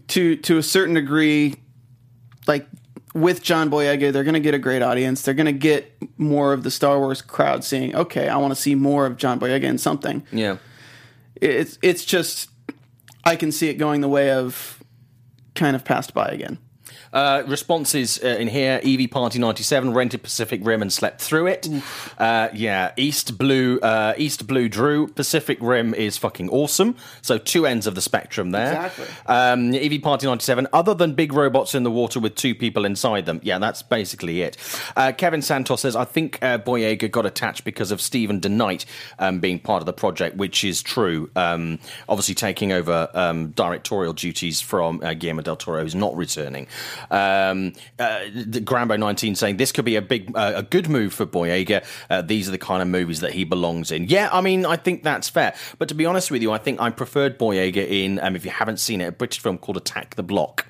to 0.09 0.37
to 0.37 0.59
a 0.59 0.63
certain 0.63 0.95
degree, 0.95 1.57
like 2.47 2.67
with 3.15 3.43
John 3.43 3.71
Boyega, 3.71 4.13
they're 4.13 4.25
going 4.25 4.35
to 4.35 4.41
get 4.41 4.55
a 4.55 4.59
great 4.59 4.81
audience. 4.83 5.23
They're 5.23 5.35
going 5.35 5.47
to 5.47 5.53
get 5.53 5.93
more 6.19 6.53
of 6.53 6.63
the 6.63 6.71
Star 6.71 6.99
Wars 6.99 7.21
crowd 7.21 7.63
seeing, 7.65 7.95
okay, 7.95 8.29
I 8.29 8.37
want 8.39 8.55
to 8.55 8.61
see 8.61 8.75
more 8.75 9.05
of 9.07 9.17
John 9.19 9.39
Boyega 9.41 9.65
in 9.65 9.77
something. 9.79 10.23
Yeah. 10.33 10.57
It's 11.41 11.79
it's 11.83 12.05
just 12.05 12.49
I 13.25 13.37
can 13.37 13.53
see 13.53 13.69
it 13.69 13.75
going 13.75 14.01
the 14.01 14.09
way 14.09 14.31
of 14.31 14.83
kind 15.55 15.77
of 15.77 15.85
passed 15.85 16.15
by 16.15 16.27
again. 16.27 16.59
Uh, 17.13 17.43
responses 17.47 18.19
uh, 18.25 18.29
in 18.29 18.49
here: 18.49 18.81
EV 18.83 19.11
Party 19.11 19.39
ninety 19.39 19.63
seven 19.63 19.93
rented 19.93 20.23
Pacific 20.23 20.61
Rim 20.65 20.81
and 20.81 20.93
slept 20.93 21.21
through 21.21 21.47
it. 21.47 21.69
Uh, 22.19 22.49
yeah, 22.55 22.93
East 22.97 23.37
Blue, 23.37 23.79
uh, 23.81 24.15
East 24.17 24.47
Blue 24.47 24.69
Drew. 24.69 25.09
Pacific 25.09 25.59
Rim 25.61 25.93
is 25.93 26.17
fucking 26.17 26.49
awesome. 26.49 26.97
So 27.21 27.37
two 27.37 27.67
ends 27.67 27.87
of 27.87 27.95
the 27.95 28.01
spectrum 28.01 28.51
there. 28.53 28.87
Exactly. 28.87 29.07
Um, 29.27 29.75
EV 29.75 30.01
Party 30.01 30.27
ninety 30.27 30.45
seven. 30.45 30.67
Other 30.73 30.95
than 30.95 31.13
big 31.13 31.35
robots 31.35 31.75
in 31.75 31.83
the 31.83 31.91
water 31.91 32.19
with 32.19 32.35
two 32.35 32.55
people 32.55 32.87
inside 32.87 33.27
them, 33.27 33.41
yeah, 33.43 33.59
that's 33.59 33.83
basically 33.83 34.41
it. 34.41 34.57
Uh, 34.97 35.13
Kevin 35.13 35.43
Santos 35.43 35.83
says, 35.83 35.95
"I 35.95 36.05
think 36.05 36.39
uh, 36.43 36.59
Boyega 36.59 37.11
got 37.11 37.27
attached 37.27 37.65
because 37.65 37.91
of 37.91 38.01
Stephen 38.01 38.41
DeKnight 38.41 38.87
um, 39.19 39.39
being 39.39 39.59
part 39.59 39.83
of 39.83 39.87
the 39.87 39.93
project, 39.93 40.37
which 40.37 40.65
is 40.65 40.83
true. 40.83 41.31
Um, 41.37 41.79
obviously, 42.09 42.35
taking 42.35 42.73
over 42.73 43.11
um, 43.13 43.49
directorial 43.51 44.15
duties 44.15 44.63
from 44.63 45.03
uh, 45.03 45.13
Guillermo 45.13 45.43
del 45.43 45.57
Toro, 45.57 45.83
who's 45.83 45.95
not 45.95 46.17
returning." 46.17 46.67
Um, 47.11 47.73
uh, 47.99 48.21
Grambo 48.65 48.99
nineteen 48.99 49.35
saying 49.35 49.57
this 49.57 49.73
could 49.73 49.85
be 49.85 49.97
a 49.97 50.03
big, 50.03 50.37
uh, 50.37 50.53
a 50.57 50.63
good 50.63 50.89
move 50.89 51.13
for 51.13 51.27
Boyega. 51.27 51.85
Uh, 52.09 52.23
these 52.23 52.49
are 52.49 52.53
the 52.53 52.59
kind 52.59 52.83
of 52.83 52.89
movies 52.89 53.21
that 53.21 53.33
he 53.33 53.45
belongs 53.45 53.91
in. 53.91 54.05
Yeah, 54.09 54.29
I 54.33 54.41
mean, 54.41 54.67
I 54.67 54.77
think 54.77 55.03
that's 55.03 55.29
fair. 55.29 55.55
But 55.79 55.89
to 55.89 55.95
be 55.95 56.07
honest 56.07 56.31
with 56.31 56.43
you, 56.43 56.53
I 56.53 56.59
think 56.59 56.81
I 56.81 56.91
preferred 56.91 57.39
Boyega 57.39 57.87
in. 57.89 58.19
Um, 58.21 58.37
if 58.37 58.45
you 58.45 58.51
haven't 58.51 58.79
seen 58.79 59.01
it, 59.01 59.07
a 59.07 59.13
British 59.13 59.41
film 59.41 59.59
called 59.59 59.77
Attack 59.77 60.15
the 60.15 60.23
Block. 60.23 60.67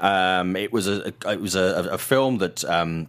Um, 0.00 0.56
it 0.56 0.72
was 0.72 0.88
a, 0.88 1.14
it 1.26 1.40
was 1.40 1.54
a, 1.54 1.88
a 1.92 1.98
film 1.98 2.38
that. 2.38 2.64
Um, 2.64 3.08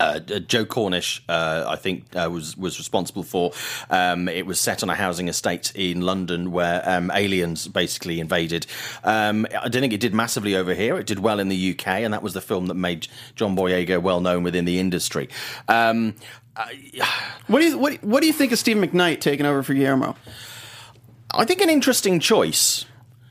uh, 0.00 0.18
Joe 0.20 0.64
Cornish, 0.64 1.22
uh, 1.28 1.64
I 1.66 1.76
think, 1.76 2.04
uh, 2.16 2.28
was 2.30 2.56
was 2.56 2.78
responsible 2.78 3.22
for. 3.22 3.52
Um, 3.90 4.28
it 4.28 4.46
was 4.46 4.60
set 4.60 4.82
on 4.82 4.90
a 4.90 4.94
housing 4.94 5.28
estate 5.28 5.72
in 5.74 6.00
London 6.00 6.52
where 6.52 6.82
um, 6.88 7.10
aliens 7.14 7.68
basically 7.68 8.20
invaded. 8.20 8.66
Um, 9.02 9.46
I 9.60 9.68
don't 9.68 9.82
think 9.82 9.92
it 9.92 10.00
did 10.00 10.14
massively 10.14 10.56
over 10.56 10.74
here. 10.74 10.96
It 10.96 11.06
did 11.06 11.20
well 11.20 11.40
in 11.40 11.48
the 11.48 11.70
UK, 11.72 11.86
and 11.86 12.12
that 12.12 12.22
was 12.22 12.34
the 12.34 12.40
film 12.40 12.66
that 12.66 12.74
made 12.74 13.08
John 13.34 13.56
Boyega 13.56 14.00
well 14.02 14.20
known 14.20 14.42
within 14.42 14.64
the 14.64 14.78
industry. 14.78 15.28
Um, 15.68 16.14
What 17.46 17.60
do 17.60 17.66
you 17.66 17.78
what, 17.78 18.02
what 18.02 18.20
do 18.20 18.26
you 18.26 18.32
think 18.32 18.52
of 18.52 18.58
Steve 18.58 18.76
McKnight 18.76 19.20
taking 19.20 19.44
over 19.44 19.62
for 19.62 19.74
Guillermo? 19.74 20.16
I 21.32 21.44
think 21.44 21.60
an 21.60 21.68
interesting 21.68 22.20
choice, 22.20 22.84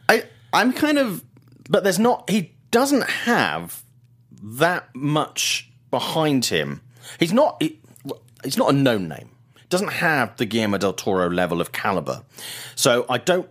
I 0.10 0.24
I'm 0.52 0.74
kind 0.74 1.00
of 1.00 1.24
but 1.70 1.84
there's 1.84 2.00
not. 2.00 2.30
He 2.30 2.54
doesn't 2.72 3.10
have 3.10 3.84
that 4.42 4.94
much 4.94 5.72
behind 5.94 6.46
him. 6.46 6.82
He's 7.20 7.32
not. 7.32 7.62
He, 7.62 7.80
he's 8.44 8.58
not 8.58 8.72
a 8.72 8.74
known 8.74 9.08
name. 9.08 9.30
Doesn't 9.70 9.94
have 9.94 10.36
the 10.38 10.46
Guillermo 10.46 10.80
del 10.80 10.94
Toro 10.94 11.30
level 11.30 11.62
of 11.62 11.72
caliber. 11.72 12.24
So 12.74 13.06
I 13.08 13.20
don't. 13.20 13.48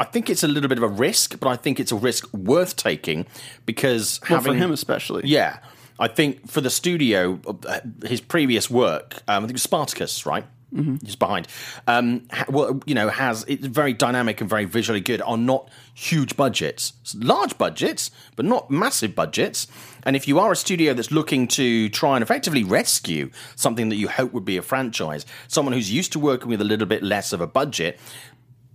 I 0.00 0.04
think 0.04 0.30
it's 0.30 0.42
a 0.42 0.48
little 0.48 0.68
bit 0.68 0.78
of 0.78 0.82
a 0.82 0.88
risk, 0.88 1.38
but 1.38 1.48
I 1.48 1.56
think 1.56 1.78
it's 1.78 1.92
a 1.92 1.96
risk 1.96 2.32
worth 2.32 2.76
taking 2.76 3.26
because 3.66 4.18
well, 4.22 4.40
having 4.40 4.54
for 4.54 4.58
him 4.58 4.72
especially. 4.72 5.22
yeah, 5.26 5.58
I 5.98 6.08
think 6.08 6.50
for 6.50 6.62
the 6.62 6.70
studio, 6.70 7.38
uh, 7.46 7.80
his 8.04 8.22
previous 8.22 8.70
work, 8.70 9.22
um, 9.28 9.36
I 9.36 9.40
think 9.40 9.50
it 9.50 9.54
was 9.54 9.62
Spartacus, 9.62 10.24
right? 10.24 10.46
Mm-hmm. 10.74 10.96
Just 11.04 11.20
behind, 11.20 11.46
um, 11.86 12.26
ha- 12.32 12.46
well, 12.48 12.80
you 12.84 12.96
know, 12.96 13.08
has 13.08 13.44
it's 13.46 13.64
very 13.64 13.92
dynamic 13.92 14.40
and 14.40 14.50
very 14.50 14.64
visually 14.64 15.00
good 15.00 15.22
Are 15.22 15.36
not 15.36 15.70
huge 15.94 16.36
budgets, 16.36 16.94
It's 17.02 17.14
large 17.14 17.56
budgets, 17.56 18.10
but 18.34 18.44
not 18.44 18.72
massive 18.72 19.14
budgets. 19.14 19.68
And 20.02 20.16
if 20.16 20.26
you 20.26 20.40
are 20.40 20.50
a 20.50 20.56
studio 20.56 20.92
that's 20.92 21.12
looking 21.12 21.46
to 21.48 21.88
try 21.90 22.16
and 22.16 22.24
effectively 22.24 22.64
rescue 22.64 23.30
something 23.54 23.88
that 23.90 23.96
you 23.96 24.08
hope 24.08 24.32
would 24.32 24.44
be 24.44 24.56
a 24.56 24.62
franchise, 24.62 25.24
someone 25.46 25.72
who's 25.74 25.92
used 25.92 26.12
to 26.12 26.18
working 26.18 26.48
with 26.48 26.60
a 26.60 26.64
little 26.64 26.86
bit 26.86 27.04
less 27.04 27.32
of 27.32 27.40
a 27.40 27.46
budget, 27.46 27.98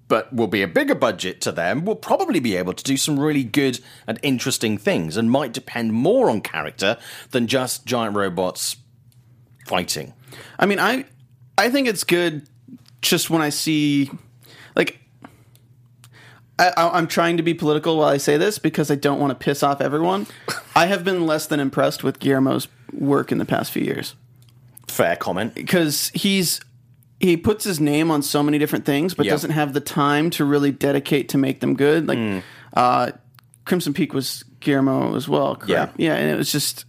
but 0.08 0.34
will 0.34 0.48
be 0.48 0.62
a 0.62 0.68
bigger 0.68 0.96
budget 0.96 1.42
to 1.42 1.52
them, 1.52 1.84
will 1.84 1.96
probably 1.96 2.40
be 2.40 2.56
able 2.56 2.74
to 2.74 2.84
do 2.84 2.96
some 2.96 3.20
really 3.20 3.44
good 3.44 3.80
and 4.08 4.20
interesting 4.24 4.78
things 4.78 5.18
and 5.18 5.30
might 5.30 5.52
depend 5.52 5.94
more 5.94 6.30
on 6.30 6.40
character 6.40 6.98
than 7.32 7.46
just 7.46 7.86
giant 7.86 8.16
robots 8.16 8.78
fighting. 9.68 10.14
I 10.58 10.66
mean, 10.66 10.80
I 10.80 11.06
I 11.60 11.70
think 11.70 11.88
it's 11.88 12.04
good 12.04 12.48
just 13.02 13.30
when 13.30 13.42
I 13.42 13.50
see 13.50 14.10
like 14.76 15.00
I, 16.58 16.72
I'm 16.76 17.08
trying 17.08 17.38
to 17.38 17.44
be 17.44 17.54
political 17.54 17.98
while 17.98 18.10
I 18.10 18.18
say 18.18 18.38
this 18.38 18.60
because 18.60 18.92
I 18.92 18.96
don't 18.96 19.20
want 19.20 19.32
to 19.32 19.36
piss 19.36 19.64
off 19.64 19.80
everyone. 19.82 20.28
I 20.76 20.88
have 20.88 21.04
been 21.06 21.26
less 21.26 21.48
than 21.48 21.60
impressed 21.60 22.04
with 22.04 22.20
Guillermo's 22.20 22.68
work 22.92 23.32
in 23.32 23.38
the 23.38 23.46
past 23.46 23.72
few 23.72 23.84
years 23.84 24.16
Fair 24.88 25.16
comment. 25.16 25.54
because 25.56 26.10
he's 26.14 26.60
he 27.20 27.36
puts 27.38 27.64
his 27.66 27.80
name 27.80 28.10
on 28.12 28.22
so 28.22 28.42
many 28.42 28.58
different 28.58 28.86
things, 28.86 29.14
but 29.14 29.26
Yeah. 29.26 29.34
doesn't 29.34 29.52
have 29.52 29.74
the 29.74 29.82
time 29.82 30.30
to 30.32 30.46
really 30.46 30.72
dedicate 30.72 31.30
to 31.30 31.38
make 31.38 31.60
them 31.60 31.76
good. 31.76 32.08
Like 32.08 32.18
Hmm. 32.18 32.40
uh, 32.74 33.12
Crimson 33.66 33.94
Peak 33.94 34.14
was 34.14 34.44
Guillermo 34.62 35.16
as 35.16 35.28
well, 35.30 35.56
correct? 35.58 35.70
Yeah. 36.00 36.14
yeah, 36.14 36.16
and 36.16 36.30
it 36.30 36.38
was 36.38 36.52
just. 36.52 36.86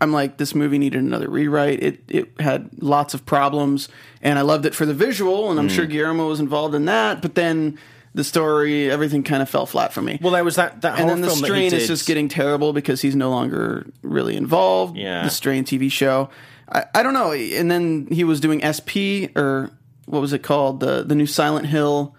I'm 0.00 0.12
like, 0.12 0.36
this 0.38 0.54
movie 0.54 0.78
needed 0.78 1.00
another 1.02 1.28
rewrite. 1.28 1.82
It 1.82 2.02
it 2.08 2.30
had 2.40 2.70
lots 2.80 3.12
of 3.14 3.26
problems, 3.26 3.88
and 4.22 4.38
I 4.38 4.42
loved 4.42 4.64
it 4.66 4.74
for 4.74 4.86
the 4.86 4.94
visual, 4.94 5.50
and 5.50 5.58
I'm 5.60 5.68
Hmm. 5.68 5.74
sure 5.74 5.86
Guillermo 5.86 6.28
was 6.28 6.40
involved 6.40 6.74
in 6.74 6.86
that. 6.86 7.20
But 7.22 7.34
then 7.34 7.78
the 8.14 8.24
story, 8.24 8.90
everything 8.90 9.22
kind 9.22 9.42
of 9.42 9.48
fell 9.48 9.66
flat 9.66 9.92
for 9.92 10.02
me. 10.02 10.18
Well, 10.22 10.32
that 10.32 10.44
was 10.44 10.56
that 10.56 10.80
that 10.82 10.98
and 10.98 11.08
then 11.08 11.20
the 11.20 11.28
film 11.28 11.40
that 11.42 11.46
he 11.48 11.52
strain 11.68 11.74
is 11.74 11.86
just 11.86 12.06
getting 12.06 12.28
terrible 12.28 12.72
because 12.72 13.00
he's 13.02 13.14
no 13.14 13.30
longer 13.30 13.86
really 14.02 14.36
involved. 14.36 14.96
Yeah. 14.96 15.22
The 15.24 15.30
strain 15.30 15.64
TV 15.64 15.90
show. 15.90 16.30
I, 16.72 16.84
I 16.94 17.02
don't 17.02 17.14
know. 17.14 17.32
And 17.32 17.70
then 17.70 18.08
he 18.10 18.24
was 18.24 18.40
doing 18.40 18.60
SP 18.64 19.28
or 19.36 19.70
what 20.06 20.20
was 20.20 20.32
it 20.32 20.42
called? 20.42 20.80
The 20.80 21.04
the 21.04 21.14
new 21.14 21.26
Silent 21.26 21.66
Hill 21.66 22.16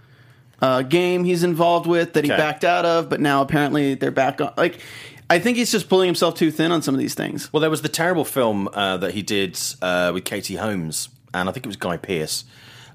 uh, 0.62 0.84
game 0.84 1.24
he's 1.24 1.44
involved 1.44 1.88
with 1.88 2.14
that 2.14 2.24
he 2.24 2.32
Okay. 2.32 2.38
backed 2.40 2.64
out 2.64 2.86
of, 2.86 3.10
but 3.10 3.20
now 3.20 3.42
apparently 3.42 3.96
they're 3.96 4.12
back 4.12 4.40
on. 4.40 4.54
Like, 4.56 4.80
I 5.32 5.40
think 5.40 5.56
he's 5.56 5.72
just 5.72 5.88
pulling 5.88 6.08
himself 6.08 6.36
too 6.36 6.52
thin 6.52 6.74
on 6.74 6.82
some 6.82 6.94
of 6.94 7.00
these 7.00 7.14
things. 7.14 7.54
Well, 7.54 7.62
there 7.62 7.70
was 7.70 7.84
the 7.84 7.88
terrible 7.88 8.26
film 8.26 8.68
uh, 8.74 8.98
that 8.98 9.14
he 9.14 9.22
did 9.22 9.58
uh, 9.82 10.12
with 10.14 10.26
Katie 10.26 10.58
Holmes, 10.58 11.08
and 11.34 11.48
I 11.48 11.54
think 11.54 11.66
it 11.66 11.70
was 11.70 11.78
Guy 11.78 11.96
Pearce. 11.96 12.44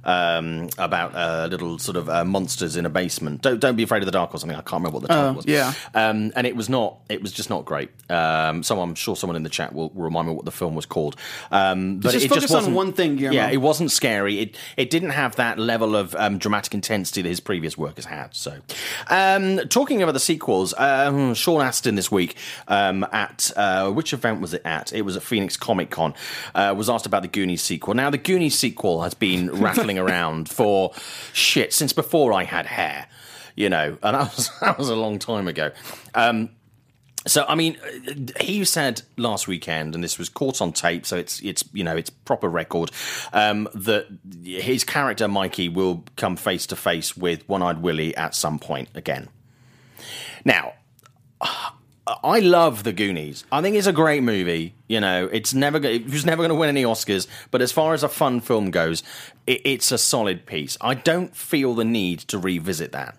Um, 0.06 0.68
about 0.78 1.16
uh, 1.16 1.48
little 1.50 1.80
sort 1.80 1.96
of 1.96 2.08
uh, 2.08 2.24
monsters 2.24 2.76
in 2.76 2.86
a 2.86 2.88
basement. 2.88 3.42
Don't 3.42 3.58
don't 3.58 3.74
be 3.74 3.82
afraid 3.82 3.98
of 4.02 4.06
the 4.06 4.12
dark 4.12 4.32
or 4.32 4.38
something. 4.38 4.56
I 4.56 4.60
can't 4.60 4.74
remember 4.84 4.98
what 4.98 5.02
the 5.02 5.08
title 5.08 5.30
Oh, 5.30 5.32
was. 5.32 5.46
yeah. 5.46 5.72
um, 5.94 6.30
and 6.36 6.46
it 6.46 6.54
was 6.54 6.68
not. 6.68 6.98
It 7.08 7.20
was 7.22 7.32
just 7.32 7.50
not 7.50 7.64
great. 7.64 7.90
Um, 8.08 8.62
so 8.62 8.80
I'm 8.80 8.94
sure 8.94 9.16
someone 9.16 9.34
in 9.36 9.42
the 9.42 9.48
chat 9.50 9.72
will, 9.74 9.90
will 9.90 10.04
remind 10.04 10.28
me 10.28 10.34
what 10.34 10.44
the 10.44 10.52
film 10.52 10.76
was 10.76 10.86
called. 10.86 11.16
Um, 11.50 11.98
but 11.98 12.12
just 12.12 12.26
it 12.26 12.28
focus 12.28 12.44
just 12.44 12.54
on 12.54 12.58
wasn't, 12.58 12.76
one 12.76 12.92
thing, 12.92 13.16
Guillermo. 13.16 13.34
Yeah, 13.36 13.50
it 13.50 13.56
wasn't 13.56 13.90
scary. 13.90 14.38
It 14.38 14.56
it 14.76 14.90
didn't 14.90 15.10
have 15.10 15.34
that 15.36 15.58
level 15.58 15.96
of 15.96 16.14
um, 16.14 16.38
dramatic 16.38 16.72
intensity 16.72 17.22
that 17.22 17.28
his 17.28 17.40
previous 17.40 17.76
work 17.76 17.96
has 17.96 18.04
had. 18.04 18.32
So, 18.32 18.60
um, 19.08 19.58
talking 19.68 20.02
about 20.02 20.12
the 20.12 20.20
sequels, 20.20 20.72
um, 20.78 21.34
Sean 21.34 21.60
Astin 21.62 21.96
this 21.96 22.12
week 22.12 22.36
um, 22.68 23.04
at 23.12 23.50
uh, 23.56 23.90
which 23.90 24.12
event 24.12 24.40
was 24.40 24.54
it 24.54 24.62
at? 24.64 24.92
It 24.92 25.02
was 25.02 25.16
at 25.16 25.24
Phoenix 25.24 25.56
Comic 25.56 25.90
Con. 25.90 26.14
Uh, 26.54 26.74
was 26.76 26.88
asked 26.88 27.06
about 27.06 27.22
the 27.22 27.28
Goonies 27.28 27.62
sequel. 27.62 27.94
Now, 27.94 28.10
the 28.10 28.18
Goonies 28.18 28.56
sequel 28.56 29.02
has 29.02 29.14
been 29.14 29.50
rattling 29.50 29.95
around 29.98 30.48
for 30.48 30.92
shit 31.32 31.72
since 31.72 31.92
before 31.92 32.32
I 32.32 32.44
had 32.44 32.66
hair. 32.66 33.08
You 33.54 33.70
know, 33.70 33.96
and 34.02 34.14
that 34.14 34.36
was 34.36 34.50
that 34.60 34.78
was 34.78 34.88
a 34.88 34.96
long 34.96 35.18
time 35.18 35.48
ago. 35.48 35.70
Um, 36.14 36.50
so 37.26 37.44
I 37.48 37.54
mean, 37.56 37.76
he 38.40 38.64
said 38.64 39.02
last 39.16 39.48
weekend, 39.48 39.94
and 39.94 40.04
this 40.04 40.18
was 40.18 40.28
caught 40.28 40.60
on 40.60 40.72
tape, 40.72 41.04
so 41.06 41.16
it's 41.16 41.40
it's 41.40 41.64
you 41.72 41.82
know 41.82 41.96
it's 41.96 42.10
proper 42.10 42.48
record 42.48 42.90
um, 43.32 43.68
that 43.74 44.06
his 44.44 44.84
character 44.84 45.26
Mikey 45.26 45.68
will 45.68 46.04
come 46.16 46.36
face 46.36 46.66
to 46.68 46.76
face 46.76 47.16
with 47.16 47.48
One 47.48 47.62
Eyed 47.62 47.82
Willie 47.82 48.16
at 48.16 48.34
some 48.34 48.58
point 48.58 48.90
again. 48.94 49.28
Now, 50.44 50.74
I 52.06 52.38
love 52.38 52.84
The 52.84 52.92
Goonies. 52.92 53.44
I 53.50 53.62
think 53.62 53.74
it's 53.76 53.86
a 53.88 53.92
great 53.92 54.22
movie. 54.22 54.74
You 54.86 55.00
know, 55.00 55.28
it's 55.32 55.52
never 55.52 55.78
go- 55.80 55.88
it 55.88 56.04
was 56.08 56.24
never 56.24 56.38
going 56.42 56.50
to 56.50 56.54
win 56.54 56.68
any 56.68 56.84
Oscars, 56.84 57.26
but 57.50 57.60
as 57.62 57.72
far 57.72 57.94
as 57.94 58.02
a 58.04 58.08
fun 58.08 58.40
film 58.40 58.70
goes, 58.70 59.02
it, 59.46 59.60
it's 59.64 59.90
a 59.90 59.98
solid 59.98 60.46
piece. 60.46 60.76
I 60.80 60.94
don't 60.94 61.34
feel 61.34 61.74
the 61.74 61.84
need 61.84 62.20
to 62.28 62.38
revisit 62.38 62.92
that. 62.92 63.16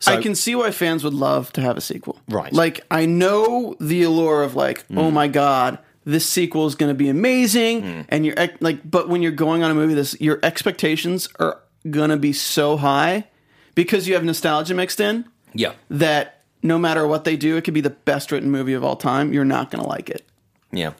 So- 0.00 0.12
I 0.12 0.20
can 0.22 0.34
see 0.34 0.54
why 0.54 0.70
fans 0.70 1.04
would 1.04 1.14
love 1.14 1.52
to 1.52 1.60
have 1.60 1.76
a 1.76 1.80
sequel. 1.80 2.18
Right. 2.28 2.52
Like 2.52 2.80
I 2.90 3.06
know 3.06 3.76
the 3.80 4.02
allure 4.02 4.42
of 4.42 4.56
like, 4.56 4.86
Mm. 4.88 4.98
oh 4.98 5.10
my 5.10 5.28
god, 5.28 5.78
this 6.04 6.26
sequel 6.26 6.66
is 6.66 6.74
going 6.74 6.90
to 6.90 6.94
be 6.94 7.08
amazing, 7.10 7.82
Mm. 7.82 8.04
and 8.08 8.26
you're 8.26 8.34
like, 8.60 8.80
but 8.90 9.08
when 9.08 9.20
you're 9.22 9.30
going 9.32 9.62
on 9.62 9.70
a 9.70 9.74
movie, 9.74 9.94
this 9.94 10.18
your 10.20 10.40
expectations 10.42 11.28
are 11.38 11.60
going 11.88 12.10
to 12.10 12.16
be 12.16 12.32
so 12.32 12.76
high 12.78 13.24
because 13.74 14.08
you 14.08 14.14
have 14.14 14.24
nostalgia 14.24 14.74
mixed 14.74 14.98
in 15.00 15.26
Yeah, 15.54 15.72
that 15.90 16.39
no 16.62 16.78
matter 16.78 17.06
what 17.06 17.24
they 17.24 17.36
do, 17.36 17.56
it 17.56 17.62
could 17.64 17.74
be 17.74 17.80
the 17.80 17.90
best 17.90 18.30
written 18.32 18.50
movie 18.50 18.74
of 18.74 18.84
all 18.84 18.96
time. 18.96 19.32
You're 19.32 19.44
not 19.44 19.70
going 19.70 19.82
to 19.82 19.88
like 19.88 20.10
it. 20.10 20.26
yeah, 20.72 20.92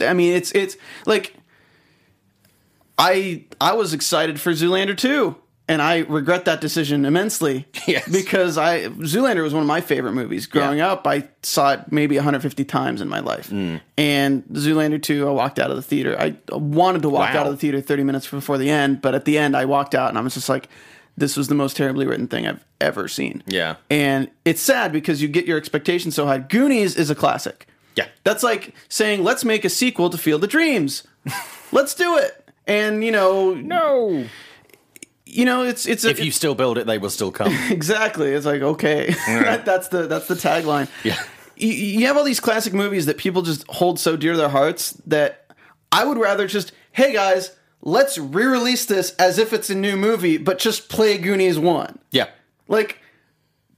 I 0.00 0.12
mean, 0.12 0.34
it's 0.34 0.52
it's 0.52 0.76
like 1.06 1.34
I 2.98 3.44
I 3.60 3.72
was 3.74 3.92
excited 3.92 4.40
for 4.40 4.52
Zoolander 4.52 4.96
2 4.96 5.36
and 5.68 5.82
I 5.82 5.98
regret 6.00 6.44
that 6.46 6.60
decision 6.60 7.04
immensely. 7.04 7.66
Yes. 7.86 8.08
Because 8.10 8.58
I 8.58 8.84
Zoolander 8.88 9.42
was 9.42 9.52
one 9.54 9.62
of 9.62 9.66
my 9.68 9.80
favorite 9.80 10.12
movies 10.12 10.46
growing 10.46 10.78
Yeah. 10.78 10.90
up. 10.92 11.06
I 11.06 11.28
saw 11.42 11.72
it 11.74 11.92
maybe 11.92 12.16
150 12.16 12.64
times 12.64 13.00
in 13.00 13.08
my 13.08 13.20
life. 13.20 13.50
Mm. 13.50 13.80
And 13.96 14.42
Zoolander 14.52 15.00
2 15.00 15.28
I 15.28 15.30
walked 15.30 15.58
out 15.60 15.70
of 15.70 15.76
the 15.76 15.82
theater. 15.82 16.16
I 16.18 16.36
wanted 16.52 17.02
to 17.02 17.08
walk 17.08 17.32
Wow. 17.34 17.40
out 17.40 17.46
of 17.46 17.52
the 17.52 17.58
theater 17.58 17.80
30 17.80 18.02
minutes 18.02 18.28
before 18.28 18.58
the 18.58 18.70
end, 18.70 19.02
but 19.02 19.14
at 19.14 19.24
the 19.24 19.38
end 19.38 19.56
I 19.56 19.66
walked 19.66 19.94
out 19.94 20.08
and 20.08 20.18
I 20.18 20.20
was 20.20 20.34
just 20.34 20.48
like 20.48 20.68
this 21.16 21.36
was 21.36 21.48
the 21.48 21.54
most 21.54 21.76
terribly 21.76 22.06
written 22.06 22.28
thing 22.28 22.46
I've 22.46 22.64
ever 22.80 23.08
seen. 23.08 23.42
Yeah. 23.46 23.76
And 23.90 24.30
it's 24.44 24.60
sad 24.60 24.92
because 24.92 25.22
you 25.22 25.28
get 25.28 25.46
your 25.46 25.56
expectations 25.58 26.14
so 26.14 26.26
high. 26.26 26.38
Goonies 26.38 26.96
is 26.96 27.10
a 27.10 27.14
classic. 27.14 27.66
yeah. 27.96 28.06
That's 28.24 28.42
like 28.42 28.74
saying, 28.88 29.24
let's 29.24 29.44
make 29.44 29.64
a 29.64 29.70
sequel 29.70 30.10
to 30.10 30.18
Field 30.18 30.44
of 30.44 30.50
Dreams. 30.50 31.04
let's 31.72 31.94
do 31.94 32.16
it. 32.18 32.44
And 32.66 33.04
you 33.04 33.12
know, 33.12 33.54
No, 33.54 34.24
you 35.24 35.44
know, 35.44 35.62
it's 35.64 35.86
it's 35.86 36.04
a, 36.04 36.10
if 36.10 36.18
you 36.24 36.30
still 36.30 36.54
build 36.54 36.78
it, 36.78 36.86
they 36.86 36.98
will 36.98 37.10
still 37.10 37.30
come. 37.32 37.52
exactly. 37.70 38.30
It's 38.32 38.46
like 38.46 38.62
okay, 38.62 39.14
that's 39.26 39.88
the 39.88 40.06
that's 40.06 40.28
the 40.28 40.34
tagline. 40.34 40.88
Yeah. 41.04 41.20
You, 41.56 41.68
you 41.68 42.06
have 42.06 42.16
all 42.16 42.24
these 42.24 42.40
classic 42.40 42.74
movies 42.74 43.06
that 43.06 43.16
people 43.18 43.42
just 43.42 43.66
hold 43.68 43.98
so 43.98 44.16
dear 44.16 44.32
to 44.32 44.38
their 44.38 44.48
hearts 44.50 44.92
that 45.06 45.46
I 45.90 46.04
would 46.04 46.18
rather 46.18 46.46
just, 46.46 46.72
hey 46.92 47.12
guys, 47.14 47.56
let's 47.86 48.18
re-release 48.18 48.84
this 48.84 49.12
as 49.12 49.38
if 49.38 49.52
it's 49.52 49.70
a 49.70 49.74
new 49.74 49.96
movie, 49.96 50.36
but 50.36 50.58
just 50.58 50.88
play 50.88 51.16
Goonies 51.16 51.58
one. 51.58 52.00
yeah, 52.10 52.26
Like 52.68 52.98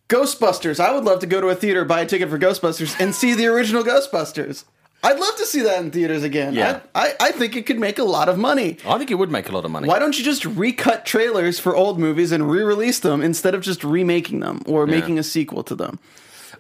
Ghostbusters. 0.09 0.81
I 0.81 0.93
would 0.93 1.05
love 1.05 1.21
to 1.21 1.27
go 1.27 1.41
to 1.41 1.49
a 1.49 1.55
theater, 1.55 1.85
buy 1.85 2.01
a 2.01 2.07
ticket 2.07 2.31
for 2.31 2.39
Ghostbusters, 2.39 2.99
and 2.99 3.15
see 3.15 3.35
the 3.35 3.47
original 3.47 3.85
Ghostbusters. 3.85 4.65
I'd 5.03 5.21
love 5.21 5.37
to 5.37 5.45
see 5.47 5.61
that 5.63 5.81
in 5.81 5.91
theaters 5.91 6.25
again. 6.25 6.55
Yeah. 6.55 6.81
I, 6.95 7.09
I, 7.09 7.29
I 7.29 7.33
think 7.33 7.55
it 7.55 7.67
could 7.67 7.79
make 7.79 7.99
a 7.99 8.05
lot 8.05 8.29
of 8.29 8.37
money. 8.39 8.79
I 8.87 8.97
think 8.99 9.11
it 9.11 9.15
would 9.15 9.31
make 9.31 9.49
a 9.49 9.53
lot 9.53 9.65
of 9.65 9.71
money. 9.71 9.87
Why 9.87 9.99
don't 10.01 10.19
you 10.19 10.25
just 10.25 10.45
recut 10.45 11.05
trailers 11.07 11.61
for 11.61 11.77
old 11.77 12.01
movies 12.01 12.33
and 12.33 12.51
re-release 12.51 12.99
them 13.01 13.23
instead 13.23 13.55
of 13.55 13.61
just 13.61 13.85
remaking 13.85 14.41
them 14.41 14.63
or 14.67 14.87
making 14.87 15.19
a 15.19 15.23
sequel 15.23 15.63
to 15.65 15.77
them? 15.77 16.01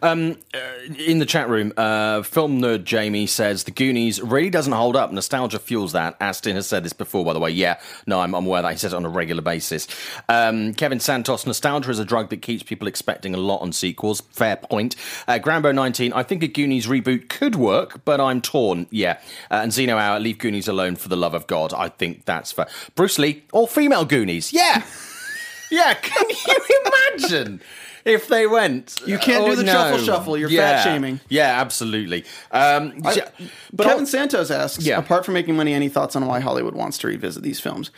In 0.03 1.19
the 1.19 1.27
chat 1.27 1.49
room, 1.49 1.73
uh, 1.77 2.23
film 2.23 2.61
nerd 2.61 2.85
Jamie 2.85 3.27
says 3.27 3.65
the 3.65 3.71
Goonies 3.71 4.21
really 4.21 4.51
doesn't 4.51 4.73
hold 4.73 4.97
up. 4.97 5.13
Nostalgia 5.13 5.59
fuels 5.59 5.93
that. 5.93 6.17
Astin 6.21 6.55
has 6.55 6.67
said 6.67 6.85
this 6.85 6.93
before, 6.93 7.25
by 7.25 7.33
the 7.33 7.41
way. 7.41 7.51
Yeah, 7.51 7.81
no, 8.07 8.21
I'm, 8.21 8.35
I'm 8.35 8.47
aware 8.47 8.63
that 8.63 8.73
he 8.73 8.79
says 8.79 8.93
it 8.93 8.97
on 8.97 9.05
a 9.05 9.09
regular 9.09 9.43
basis. 9.43 9.89
Um, 10.29 10.75
Kevin 10.75 11.01
Santos, 11.01 11.47
nostalgia 11.47 11.91
is 11.91 11.99
a 11.99 12.05
drug 12.05 12.31
that 12.31 12.43
keeps 12.43 12.63
people 12.63 12.87
expecting 12.87 13.35
a 13.35 13.39
lot 13.39 13.59
on 13.59 13.73
sequels. 13.73 14.21
Fair 14.31 14.57
point. 14.57 14.95
Uh, 15.27 15.39
Grambo 15.39 15.75
19, 15.75 16.13
I 16.13 16.23
think 16.23 16.43
a 16.43 16.49
Goonies 16.49 16.87
reboot 16.87 17.29
could 17.29 17.57
work, 17.57 18.05
but 18.05 18.21
I'm 18.21 18.41
torn. 18.41 18.87
Yeah. 18.91 19.19
Uh, 19.51 19.61
and 19.63 19.73
Zeno 19.73 19.97
Hour, 19.97 20.21
leave 20.21 20.39
Goonies 20.39 20.69
alone 20.69 20.97
for 20.97 21.09
the 21.09 21.17
love 21.17 21.35
of 21.35 21.47
God. 21.47 21.75
I 21.75 21.89
think 21.89 22.25
that's 22.25 22.53
for 22.53 22.67
Bruce 22.95 23.19
Lee, 23.19 23.45
all 23.53 23.67
female 23.67 24.05
Goonies. 24.05 24.53
Yeah. 24.53 24.85
yeah, 25.71 25.95
can 25.95 26.27
you 26.31 26.83
imagine? 26.87 27.61
If 28.09 28.29
they 28.29 28.47
went, 28.47 29.01
You 29.07 29.19
can't 29.19 29.45
do 29.45 29.53
Oh, 29.53 29.55
the 29.55 29.65
no. 29.65 29.73
shuffle 29.73 29.99
shuffle. 29.99 30.39
You're 30.39 30.51
Yeah. 30.51 30.77
fat 30.79 30.85
shaming. 30.85 31.21
Yeah, 31.29 31.61
absolutely. 31.61 32.25
Um, 32.51 32.95
yeah, 33.15 33.29
but 33.73 33.85
Kevin 33.85 34.01
I'll- 34.01 34.07
Santos 34.07 34.51
asks, 34.51 34.85
Yeah. 34.85 34.99
apart 34.99 35.25
from 35.25 35.35
making 35.35 35.57
money, 35.57 35.75
any 35.75 35.89
thoughts 35.89 36.17
on 36.17 36.27
why 36.27 36.41
Hollywood 36.41 36.75
wants 36.75 36.99
to 36.99 37.07
revisit 37.09 37.43
these 37.43 37.61
films? 37.61 37.91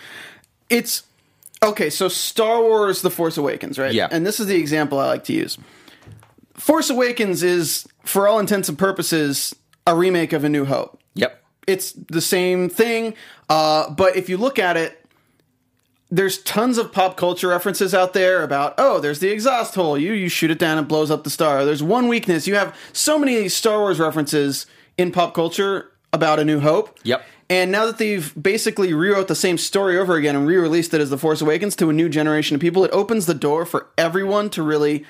It's 0.69 1.03
okay. 1.63 1.91
So 1.91 2.09
Star 2.09 2.61
Wars: 2.61 3.03
The 3.03 3.11
Force 3.11 3.37
Awakens, 3.37 3.79
right? 3.79 3.93
Yeah. 3.93 4.09
And 4.11 4.27
this 4.27 4.41
is 4.41 4.47
the 4.47 4.57
example 4.57 4.99
I 4.99 5.07
like 5.07 5.25
to 5.25 5.33
use. 5.33 5.59
Force 6.55 6.91
Awakens 6.91 7.43
is, 7.43 7.87
for 8.05 8.29
all 8.29 8.39
intents 8.39 8.69
and 8.69 8.79
purposes, 8.79 9.55
a 9.87 9.95
remake 9.95 10.33
of 10.33 10.45
A 10.45 10.49
New 10.49 10.65
Hope. 10.67 11.01
Yep. 11.15 11.43
It's 11.67 11.93
the 11.93 12.21
same 12.21 12.69
thing, 12.69 13.15
uh, 13.49 13.91
but 13.91 14.17
if 14.17 14.29
you 14.29 14.37
look 14.37 14.59
at 14.59 14.77
it, 14.77 15.00
there's 16.11 16.39
tons 16.43 16.77
of 16.79 16.93
pop 16.93 17.17
culture 17.17 17.49
references 17.49 17.95
out 17.95 18.13
there 18.15 18.43
about 18.43 18.75
oh 18.79 18.99
there's 19.01 19.21
the 19.21 19.29
exhaust 19.31 19.75
hole 19.75 19.97
you 19.97 20.13
you 20.13 20.29
shoot 20.29 20.51
it 20.51 20.59
down 20.59 20.77
and 20.79 20.87
it 20.87 20.89
blows 20.89 21.11
up 21.11 21.23
the 21.25 21.31
star 21.31 21.65
there's 21.65 21.83
one 21.83 22.09
weakness 22.09 22.47
you 22.47 22.55
have 22.57 22.77
so 22.93 23.19
many 23.19 23.49
star 23.49 23.79
wars 23.79 24.01
references 24.01 24.67
in 24.99 25.13
pop 25.13 25.35
culture 25.35 25.93
about 26.13 26.39
a 26.41 26.45
new 26.45 26.59
hope 26.61 26.99
Yep. 27.05 27.25
and 27.49 27.71
now 27.71 27.87
that 27.87 27.99
they've 27.99 28.33
basically 28.41 28.93
rewrote 28.93 29.29
the 29.29 29.35
same 29.37 29.57
story 29.57 29.97
over 29.97 30.17
again 30.17 30.35
and 30.35 30.47
re-released 30.47 30.93
it 30.95 31.01
as 31.01 31.11
the 31.11 31.19
force 31.19 31.41
awakens 31.41 31.77
to 31.77 31.89
a 31.91 31.93
new 31.93 32.09
generation 32.09 32.57
of 32.57 32.61
people 32.61 32.85
it 32.85 32.91
opens 32.93 33.27
the 33.27 33.35
door 33.35 33.65
for 33.65 33.87
everyone 33.97 34.51
to 34.51 34.63
really 34.63 35.05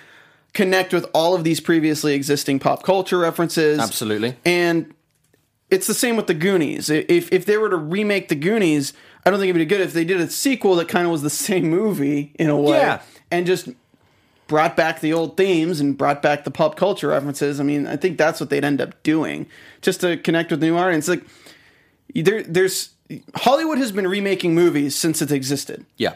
connect 0.53 0.93
with 0.93 1.07
all 1.15 1.35
of 1.35 1.45
these 1.45 1.61
previously 1.61 2.13
existing 2.15 2.59
pop 2.59 2.83
culture 2.83 3.19
references 3.19 3.79
Absolutely. 3.79 4.37
and 4.45 4.93
it's 5.71 5.87
the 5.87 5.95
same 5.95 6.17
with 6.17 6.27
the 6.27 6.35
Goonies. 6.35 6.91
If 6.91 7.33
if 7.33 7.47
they 7.47 7.57
were 7.57 7.71
to 7.71 7.77
remake 7.77 8.29
the 8.29 8.35
Goonies, 8.35 8.93
I 9.25 9.31
don't 9.31 9.39
think 9.39 9.51
it'd 9.51 9.61
be 9.61 9.67
good 9.67 9.81
if 9.83 9.93
they 9.93 10.05
did 10.05 10.21
a 10.21 10.31
sequel 10.31 10.77
that 10.77 10.89
kind 10.89 11.05
of 11.07 11.13
was 11.13 11.23
the 11.23 11.31
same 11.31 11.69
movie 11.69 12.33
in 12.39 12.49
a 12.49 12.57
way, 12.57 12.79
Yeah. 12.79 13.03
and 13.31 13.47
just 13.47 13.69
brought 14.47 14.77
back 14.77 15.01
the 15.01 15.13
old 15.13 15.37
themes 15.37 15.79
and 15.79 15.97
brought 15.97 16.23
back 16.23 16.45
the 16.45 16.51
pop 16.51 16.75
culture 16.77 17.09
references. 17.09 17.61
I 17.61 17.63
mean, 17.63 17.87
I 17.87 17.97
think 17.97 18.19
that's 18.19 18.41
what 18.41 18.51
they'd 18.51 18.65
end 18.65 18.81
up 18.81 19.01
doing, 19.03 19.47
just 19.83 20.01
to 20.01 20.17
connect 20.17 20.51
with 20.51 20.61
new 20.63 20.77
audience. 20.77 21.07
Like 21.07 21.23
there, 22.15 22.43
there's 22.43 22.91
Hollywood 23.37 23.79
has 23.79 23.93
been 23.93 24.09
remaking 24.09 24.55
movies 24.55 24.97
since 24.97 25.21
it 25.23 25.31
existed. 25.31 25.85
Yeah. 25.97 26.15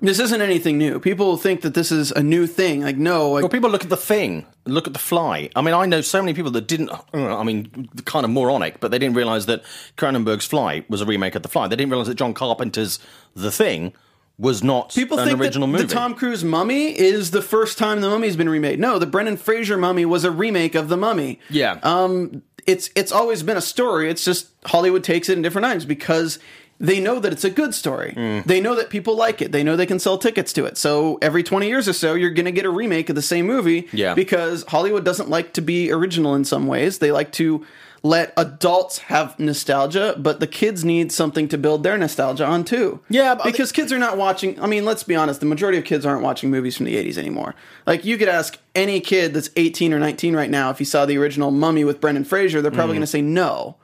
This 0.00 0.18
isn't 0.18 0.40
anything 0.40 0.78
new. 0.78 0.98
People 0.98 1.36
think 1.36 1.60
that 1.62 1.74
this 1.74 1.92
is 1.92 2.10
a 2.12 2.22
new 2.22 2.46
thing. 2.46 2.82
Like 2.82 2.96
no, 2.96 3.30
like, 3.30 3.42
Well, 3.42 3.48
people 3.50 3.70
look 3.70 3.82
at 3.84 3.90
the 3.90 3.96
thing, 3.96 4.46
look 4.64 4.86
at 4.86 4.92
the 4.92 4.98
fly. 4.98 5.50
I 5.54 5.62
mean, 5.62 5.74
I 5.74 5.86
know 5.86 6.00
so 6.00 6.20
many 6.22 6.34
people 6.34 6.50
that 6.52 6.66
didn't. 6.66 6.90
I 7.12 7.42
mean, 7.44 7.88
kind 8.04 8.24
of 8.24 8.30
moronic, 8.30 8.80
but 8.80 8.90
they 8.90 8.98
didn't 8.98 9.16
realize 9.16 9.46
that 9.46 9.62
Cronenberg's 9.96 10.46
Fly 10.46 10.84
was 10.88 11.00
a 11.00 11.06
remake 11.06 11.34
of 11.34 11.42
The 11.42 11.48
Fly. 11.48 11.68
They 11.68 11.76
didn't 11.76 11.90
realize 11.90 12.08
that 12.08 12.14
John 12.16 12.34
Carpenter's 12.34 12.98
The 13.34 13.50
Thing 13.50 13.92
was 14.38 14.64
not 14.64 14.94
People 14.94 15.18
an 15.18 15.28
think 15.28 15.38
original 15.40 15.68
that 15.68 15.72
movie. 15.72 15.84
the 15.84 15.92
Tom 15.94 16.14
Cruise 16.14 16.42
Mummy 16.42 16.98
is 16.98 17.30
the 17.30 17.42
first 17.42 17.76
time 17.76 18.00
the 18.00 18.08
Mummy's 18.08 18.36
been 18.36 18.48
remade. 18.48 18.80
No, 18.80 18.98
the 18.98 19.04
Brendan 19.06 19.36
Fraser 19.36 19.76
Mummy 19.76 20.06
was 20.06 20.24
a 20.24 20.30
remake 20.30 20.74
of 20.74 20.88
the 20.88 20.96
Mummy. 20.96 21.40
yeah. 21.50 21.78
Um, 21.82 22.42
it's 22.66 22.90
it's 22.94 23.10
always 23.10 23.42
been 23.42 23.56
a 23.56 23.60
story. 23.62 24.10
It's 24.10 24.22
just 24.24 24.48
Hollywood 24.66 25.02
takes 25.02 25.28
it 25.30 25.36
in 25.36 25.42
different 25.42 25.64
times 25.64 25.84
because 25.86 26.38
they 26.80 26.98
know 26.98 27.20
that 27.20 27.30
it's 27.32 27.44
a 27.44 27.50
good 27.50 27.74
story. 27.74 28.14
Mm. 28.16 28.44
They 28.44 28.60
know 28.60 28.74
that 28.74 28.88
people 28.90 29.14
like 29.14 29.42
it. 29.42 29.52
They 29.52 29.62
know 29.62 29.76
they 29.76 29.86
can 29.86 29.98
sell 29.98 30.16
tickets 30.18 30.52
to 30.54 30.64
it. 30.64 30.78
So 30.78 31.18
every 31.20 31.42
twenty 31.42 31.68
years 31.68 31.86
or 31.88 31.92
so, 31.92 32.14
you're 32.14 32.30
going 32.30 32.46
to 32.46 32.52
get 32.52 32.64
a 32.64 32.70
remake 32.70 33.08
of 33.10 33.16
the 33.16 33.22
same 33.22 33.46
movie. 33.46 33.86
Yeah. 33.92 34.14
Because 34.14 34.64
Hollywood 34.68 35.04
doesn't 35.04 35.28
like 35.28 35.52
to 35.54 35.60
be 35.60 35.92
original 35.92 36.34
in 36.34 36.44
some 36.44 36.66
ways. 36.66 36.98
They 36.98 37.12
like 37.12 37.32
to 37.32 37.64
let 38.02 38.32
adults 38.38 38.96
have 38.96 39.38
nostalgia, 39.38 40.14
but 40.16 40.40
the 40.40 40.46
kids 40.46 40.86
need 40.86 41.12
something 41.12 41.46
to 41.48 41.58
build 41.58 41.82
their 41.82 41.98
nostalgia 41.98 42.46
on 42.46 42.64
too. 42.64 42.98
Yeah, 43.10 43.34
but- 43.34 43.44
because 43.44 43.72
kids 43.72 43.92
are 43.92 43.98
not 43.98 44.16
watching. 44.16 44.58
I 44.58 44.66
mean, 44.66 44.86
let's 44.86 45.02
be 45.02 45.14
honest. 45.14 45.40
The 45.40 45.44
majority 45.46 45.76
of 45.76 45.84
kids 45.84 46.06
aren't 46.06 46.22
watching 46.22 46.50
movies 46.50 46.78
from 46.78 46.86
the 46.86 46.96
'80s 46.96 47.18
anymore. 47.18 47.54
Like 47.86 48.06
you 48.06 48.16
could 48.16 48.28
ask 48.30 48.56
any 48.74 49.00
kid 49.00 49.34
that's 49.34 49.50
18 49.56 49.92
or 49.92 49.98
19 49.98 50.34
right 50.34 50.48
now 50.48 50.70
if 50.70 50.78
he 50.78 50.86
saw 50.86 51.04
the 51.04 51.18
original 51.18 51.50
Mummy 51.50 51.84
with 51.84 52.00
Brendan 52.00 52.24
Fraser, 52.24 52.62
they're 52.62 52.70
Mm. 52.70 52.74
probably 52.76 52.94
going 52.94 53.02
to 53.02 53.06
say 53.06 53.20
no. 53.20 53.76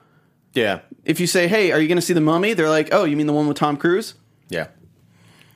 yeah. 0.54 0.78
If 1.06 1.20
you 1.20 1.26
say, 1.26 1.48
"Hey, 1.48 1.70
are 1.72 1.80
you 1.80 1.88
going 1.88 1.96
to 1.96 2.02
see 2.02 2.12
the 2.12 2.20
Mummy?" 2.20 2.52
They're 2.52 2.68
like, 2.68 2.88
"Oh, 2.92 3.04
you 3.04 3.16
mean 3.16 3.26
the 3.26 3.32
one 3.32 3.46
with 3.48 3.56
Tom 3.56 3.76
Cruise?" 3.78 4.14
Yeah. 4.50 4.66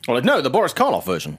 Well, 0.08 0.16
like, 0.16 0.24
no, 0.24 0.40
the 0.40 0.48
Boris 0.48 0.72
Karloff 0.72 1.04
version. 1.04 1.38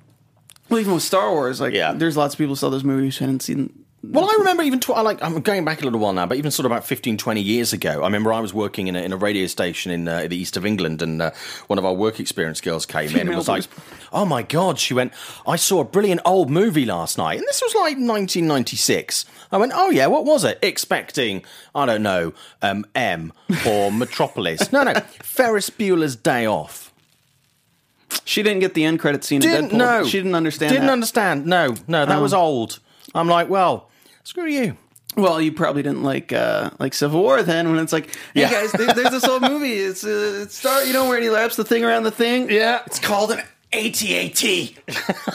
Well, 0.70 0.80
even 0.80 0.94
with 0.94 1.04
Star 1.04 1.32
Wars, 1.32 1.60
like, 1.60 1.74
Yeah. 1.74 1.94
there's 1.94 2.16
lots 2.16 2.34
of 2.36 2.38
people 2.38 2.52
who 2.52 2.58
saw 2.58 2.70
those 2.70 2.84
movies 2.84 3.18
who 3.18 3.26
hadn't 3.26 3.42
seen. 3.42 3.81
Well, 4.04 4.26
I 4.26 4.36
remember 4.40 4.64
even, 4.64 4.80
tw- 4.80 4.90
I 4.92 5.02
like, 5.02 5.22
I'm 5.22 5.40
going 5.42 5.64
back 5.64 5.82
a 5.82 5.84
little 5.86 6.00
while 6.00 6.12
now, 6.14 6.26
but 6.26 6.36
even 6.38 6.50
sort 6.50 6.66
of 6.66 6.72
about 6.72 6.84
15, 6.86 7.18
20 7.18 7.40
years 7.40 7.72
ago, 7.72 8.02
I 8.02 8.06
remember 8.06 8.34
I 8.34 8.40
was 8.40 8.52
working 8.52 8.88
in 8.88 8.96
a, 8.96 9.00
in 9.04 9.14
a 9.14 9.16
radio 9.18 9.46
station 9.46 9.92
in 9.92 10.08
uh, 10.08 10.28
the 10.28 10.36
east 10.36 10.58
of 10.58 10.66
England, 10.66 11.04
and 11.04 11.22
uh, 11.22 11.30
one 11.68 11.78
of 11.78 11.86
our 11.86 11.94
work 11.94 12.20
experience 12.20 12.62
girls 12.62 12.88
came 12.88 13.12
in 13.16 13.28
and 13.28 13.38
was 13.38 13.48
like, 13.48 13.66
oh 14.12 14.26
my 14.26 14.42
God, 14.42 14.80
she 14.80 14.96
went, 14.96 15.14
I 15.46 15.56
saw 15.56 15.82
a 15.82 15.84
brilliant 15.84 16.22
old 16.26 16.50
movie 16.50 16.86
last 16.86 17.20
night, 17.20 17.38
and 17.38 17.48
this 17.48 17.62
was 17.62 17.76
like 17.76 17.98
1996. 17.98 19.26
I 19.52 19.58
went, 19.58 19.72
oh 19.76 19.92
yeah, 19.92 20.08
what 20.08 20.26
was 20.26 20.44
it? 20.46 20.58
Expecting, 20.64 21.44
I 21.76 21.86
don't 21.86 22.02
know, 22.02 22.34
um, 22.64 22.86
M 22.96 23.32
or 23.68 23.92
Metropolis. 23.92 24.72
No, 24.72 24.82
no, 24.84 24.94
Ferris 25.22 25.70
Bueller's 25.70 26.16
Day 26.16 26.48
Off. 26.48 26.92
She 28.26 28.42
didn't 28.42 28.62
get 28.62 28.74
the 28.74 28.84
end 28.84 29.00
credit 29.00 29.24
scene. 29.24 29.42
Didn't 29.42 29.70
Deadpool. 29.70 29.78
know. 29.78 30.06
She 30.06 30.18
didn't 30.18 30.36
understand. 30.36 30.72
Didn't 30.72 30.88
that. 30.88 30.94
understand. 30.94 31.46
No, 31.46 31.76
no, 31.88 32.06
that 32.06 32.18
Um, 32.18 32.22
was 32.24 32.34
old. 32.34 32.80
I'm 33.14 33.28
like, 33.28 33.48
well, 33.50 33.90
Screw 34.24 34.48
you. 34.48 34.78
Well, 35.18 35.42
you 35.42 35.52
probably 35.52 35.84
didn't 35.84 36.04
like 36.04 36.32
uh, 36.32 36.70
like 36.80 36.94
Civil 36.94 37.22
War 37.22 37.44
then, 37.44 37.70
when 37.70 37.80
it's 37.80 37.92
like, 37.92 38.16
hey 38.34 38.42
Yeah. 38.42 38.52
guys, 38.52 38.72
there, 38.72 38.94
there's 38.94 39.12
this 39.12 39.26
old 39.28 39.42
movie. 39.42 39.74
It's 39.74 40.06
uh, 40.06 40.42
it's 40.44 40.56
start, 40.56 40.88
you 40.88 40.94
know, 40.94 41.10
where 41.10 41.20
he 41.22 41.30
laps 41.30 41.58
the 41.58 41.66
thing 41.66 41.84
around 41.84 42.04
the 42.04 42.12
thing. 42.12 42.50
Yeah. 42.50 42.82
it's 42.86 43.00
called 43.00 43.32
an 43.32 43.42
ATAT 43.74 44.78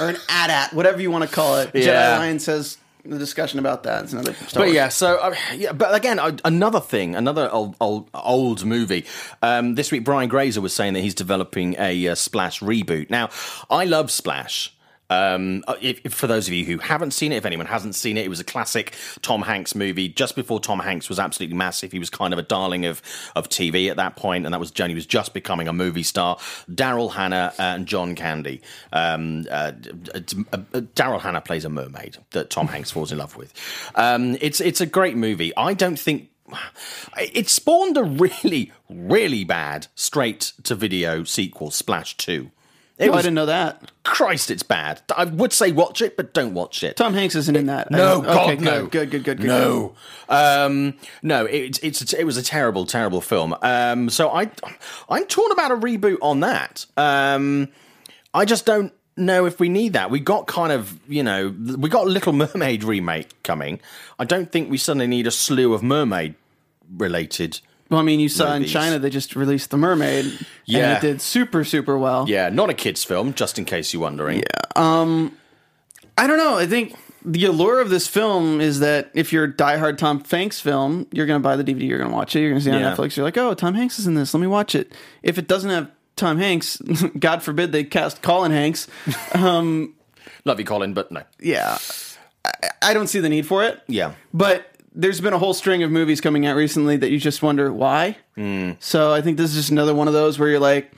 or 0.00 0.08
an 0.10 0.16
AT-AT, 0.28 0.72
whatever 0.72 1.00
you 1.00 1.10
want 1.10 1.28
to 1.28 1.30
call 1.34 1.56
it. 1.58 1.70
Yeah. 1.74 1.82
Jedi 1.82 2.16
Alliance 2.16 2.46
has 2.46 2.78
the 3.04 3.18
discussion 3.18 3.58
about 3.58 3.82
that. 3.82 4.04
It's 4.04 4.12
another. 4.12 4.32
Star 4.34 4.64
But 4.64 4.72
yeah, 4.72 4.88
so 4.88 5.16
uh, 5.18 5.34
yeah, 5.54 5.72
but 5.72 5.94
again, 5.94 6.18
uh, 6.18 6.36
another 6.44 6.80
thing, 6.80 7.14
another 7.14 7.50
old 7.50 7.76
old, 7.80 8.08
old 8.14 8.64
movie. 8.64 9.04
Um, 9.42 9.74
this 9.74 9.92
week, 9.92 10.04
Brian 10.04 10.28
Grazer 10.28 10.60
was 10.60 10.72
saying 10.74 10.94
that 10.94 11.00
he's 11.00 11.14
developing 11.14 11.76
a 11.78 12.08
uh, 12.08 12.14
Splash 12.14 12.60
reboot. 12.60 13.10
Now, 13.10 13.28
I 13.70 13.84
love 13.84 14.10
Splash. 14.10 14.72
Um, 15.08 15.62
if, 15.80 16.00
if- 16.04 16.14
for 16.14 16.26
those 16.26 16.48
of 16.48 16.54
you 16.54 16.64
who 16.64 16.78
haven't 16.78 17.12
seen 17.12 17.32
it, 17.32 17.36
if 17.36 17.46
anyone 17.46 17.66
hasn't 17.66 17.94
seen 17.94 18.16
it, 18.16 18.24
it 18.24 18.28
was 18.28 18.40
a 18.40 18.44
classic 18.44 18.94
Tom 19.22 19.42
Hanks 19.42 19.74
movie. 19.74 20.08
Just 20.08 20.34
before 20.36 20.60
Tom 20.60 20.80
Hanks 20.80 21.08
was 21.08 21.18
absolutely 21.18 21.56
massive, 21.56 21.92
he 21.92 21.98
was 21.98 22.10
kind 22.10 22.32
of 22.32 22.38
a 22.38 22.42
darling 22.42 22.86
of 22.86 23.02
of 23.36 23.48
TV 23.48 23.90
at 23.90 23.96
that 23.96 24.16
point, 24.16 24.44
and 24.44 24.52
that 24.54 24.58
was 24.58 24.70
Johnny 24.70 24.94
was 24.94 25.06
just 25.06 25.34
becoming 25.34 25.68
a 25.68 25.72
movie 25.72 26.02
star. 26.02 26.36
Daryl 26.70 27.12
Hannah 27.12 27.52
and 27.58 27.86
John 27.86 28.14
Candy. 28.14 28.62
Um, 28.92 29.44
uh, 29.50 29.72
uh, 30.14 30.20
uh, 30.52 30.58
Daryl 30.94 31.20
Hannah 31.20 31.40
plays 31.40 31.64
a 31.64 31.68
mermaid 31.68 32.16
that 32.32 32.50
Tom 32.50 32.66
Hanks 32.68 32.90
falls 32.90 33.12
in 33.12 33.18
love 33.18 33.36
with. 33.36 33.52
Um, 33.94 34.36
it's 34.40 34.60
it's 34.60 34.80
a 34.80 34.86
great 34.86 35.16
movie. 35.16 35.54
I 35.56 35.74
don't 35.74 35.98
think 35.98 36.30
it 37.18 37.48
spawned 37.48 37.96
a 37.96 38.04
really 38.04 38.72
really 38.88 39.44
bad 39.44 39.88
straight 39.94 40.52
to 40.64 40.74
video 40.74 41.24
sequel, 41.24 41.70
Splash 41.70 42.16
Two. 42.16 42.50
It 42.98 43.10
Oh, 43.10 43.12
I 43.12 43.16
didn't 43.18 43.34
know 43.34 43.46
that. 43.46 43.92
Christ, 44.04 44.50
it's 44.50 44.62
bad. 44.62 45.02
I 45.14 45.24
would 45.24 45.52
say 45.52 45.70
watch 45.70 46.00
it, 46.00 46.16
but 46.16 46.32
don't 46.32 46.54
watch 46.54 46.82
it. 46.82 46.96
Tom 46.96 47.12
Hanks 47.12 47.34
isn't 47.34 47.54
in 47.54 47.66
that. 47.66 47.90
No, 47.90 48.22
I- 48.22 48.24
God, 48.24 48.50
okay, 48.54 48.64
no. 48.64 48.86
Good, 48.86 49.10
good, 49.10 49.10
good, 49.10 49.24
good. 49.24 49.38
good. 49.38 49.46
No, 49.46 49.94
um, 50.30 50.94
no, 51.22 51.44
it, 51.44 51.78
it's 51.84 52.14
it 52.14 52.24
was 52.24 52.38
a 52.38 52.42
terrible, 52.42 52.86
terrible 52.86 53.20
film. 53.20 53.54
Um, 53.60 54.08
so 54.08 54.30
I, 54.30 54.50
I'm 55.10 55.24
torn 55.26 55.52
about 55.52 55.72
a 55.72 55.76
reboot 55.76 56.16
on 56.22 56.40
that. 56.40 56.86
Um, 56.96 57.68
I 58.32 58.46
just 58.46 58.64
don't 58.64 58.92
know 59.18 59.44
if 59.44 59.60
we 59.60 59.68
need 59.68 59.92
that. 59.92 60.10
We 60.10 60.20
got 60.20 60.46
kind 60.46 60.72
of, 60.72 60.98
you 61.08 61.22
know, 61.22 61.54
we 61.78 61.88
got 61.90 62.06
a 62.06 62.10
Little 62.10 62.32
Mermaid 62.32 62.82
remake 62.82 63.42
coming. 63.42 63.80
I 64.18 64.24
don't 64.24 64.50
think 64.50 64.70
we 64.70 64.78
suddenly 64.78 65.06
need 65.06 65.26
a 65.26 65.30
slew 65.30 65.74
of 65.74 65.82
mermaid 65.82 66.34
related. 66.96 67.60
Well, 67.88 68.00
I 68.00 68.02
mean, 68.02 68.18
you 68.20 68.28
saw 68.28 68.54
Movies. 68.54 68.68
in 68.74 68.80
China 68.80 68.98
they 68.98 69.10
just 69.10 69.36
released 69.36 69.70
The 69.70 69.76
Mermaid. 69.76 70.44
Yeah. 70.64 70.94
and 70.96 71.04
it 71.04 71.08
did 71.08 71.20
super, 71.20 71.62
super 71.64 71.96
well. 71.96 72.26
Yeah, 72.28 72.48
not 72.48 72.68
a 72.70 72.74
kids 72.74 73.04
film, 73.04 73.32
just 73.34 73.58
in 73.58 73.64
case 73.64 73.92
you're 73.92 74.02
wondering. 74.02 74.38
Yeah. 74.38 74.44
Um, 74.74 75.36
I 76.18 76.26
don't 76.26 76.38
know. 76.38 76.56
I 76.58 76.66
think 76.66 76.96
the 77.24 77.44
allure 77.44 77.80
of 77.80 77.90
this 77.90 78.06
film 78.08 78.60
is 78.60 78.80
that 78.80 79.10
if 79.14 79.32
you're 79.32 79.44
a 79.44 79.52
diehard 79.52 79.98
Tom 79.98 80.22
Hanks 80.24 80.60
film, 80.60 81.06
you're 81.12 81.26
going 81.26 81.40
to 81.40 81.42
buy 81.46 81.56
the 81.56 81.64
DVD, 81.64 81.86
you're 81.88 81.98
going 81.98 82.10
to 82.10 82.16
watch 82.16 82.34
it, 82.36 82.40
you're 82.40 82.50
going 82.50 82.60
to 82.60 82.64
see 82.64 82.70
it 82.70 82.74
on 82.74 82.80
Yeah. 82.80 82.94
Netflix. 82.94 83.16
You're 83.16 83.24
like, 83.24 83.36
oh, 83.36 83.54
Tom 83.54 83.74
Hanks 83.74 83.98
is 83.98 84.06
in 84.06 84.14
this. 84.14 84.32
Let 84.34 84.40
me 84.40 84.46
watch 84.46 84.74
it. 84.74 84.92
If 85.22 85.36
it 85.38 85.46
doesn't 85.48 85.70
have 85.70 85.90
Tom 86.16 86.38
Hanks, 86.38 86.76
God 87.18 87.42
forbid 87.42 87.72
they 87.72 87.84
cast 87.84 88.22
Colin 88.22 88.52
Hanks. 88.52 88.88
Um, 89.34 89.94
Love 90.44 90.58
you, 90.60 90.64
Colin, 90.64 90.94
but 90.94 91.10
no. 91.10 91.22
Yeah, 91.40 91.78
I, 92.44 92.50
I 92.82 92.94
don't 92.94 93.08
see 93.08 93.18
the 93.18 93.28
need 93.28 93.46
for 93.46 93.64
it. 93.64 93.82
Yeah. 93.88 94.12
But 94.32 94.64
there's 94.96 95.20
been 95.20 95.34
a 95.34 95.38
whole 95.38 95.54
string 95.54 95.82
of 95.82 95.90
movies 95.90 96.20
coming 96.20 96.46
out 96.46 96.56
recently 96.56 96.96
that 96.96 97.10
you 97.10 97.18
just 97.20 97.42
wonder 97.42 97.72
why. 97.72 98.16
Hmm. 98.34 98.72
So 98.80 99.12
I 99.12 99.20
think 99.20 99.36
this 99.36 99.50
is 99.50 99.56
just 99.56 99.70
another 99.70 99.94
one 99.94 100.08
of 100.08 100.14
those 100.14 100.38
where 100.38 100.48
you're 100.48 100.58
like, 100.58 100.90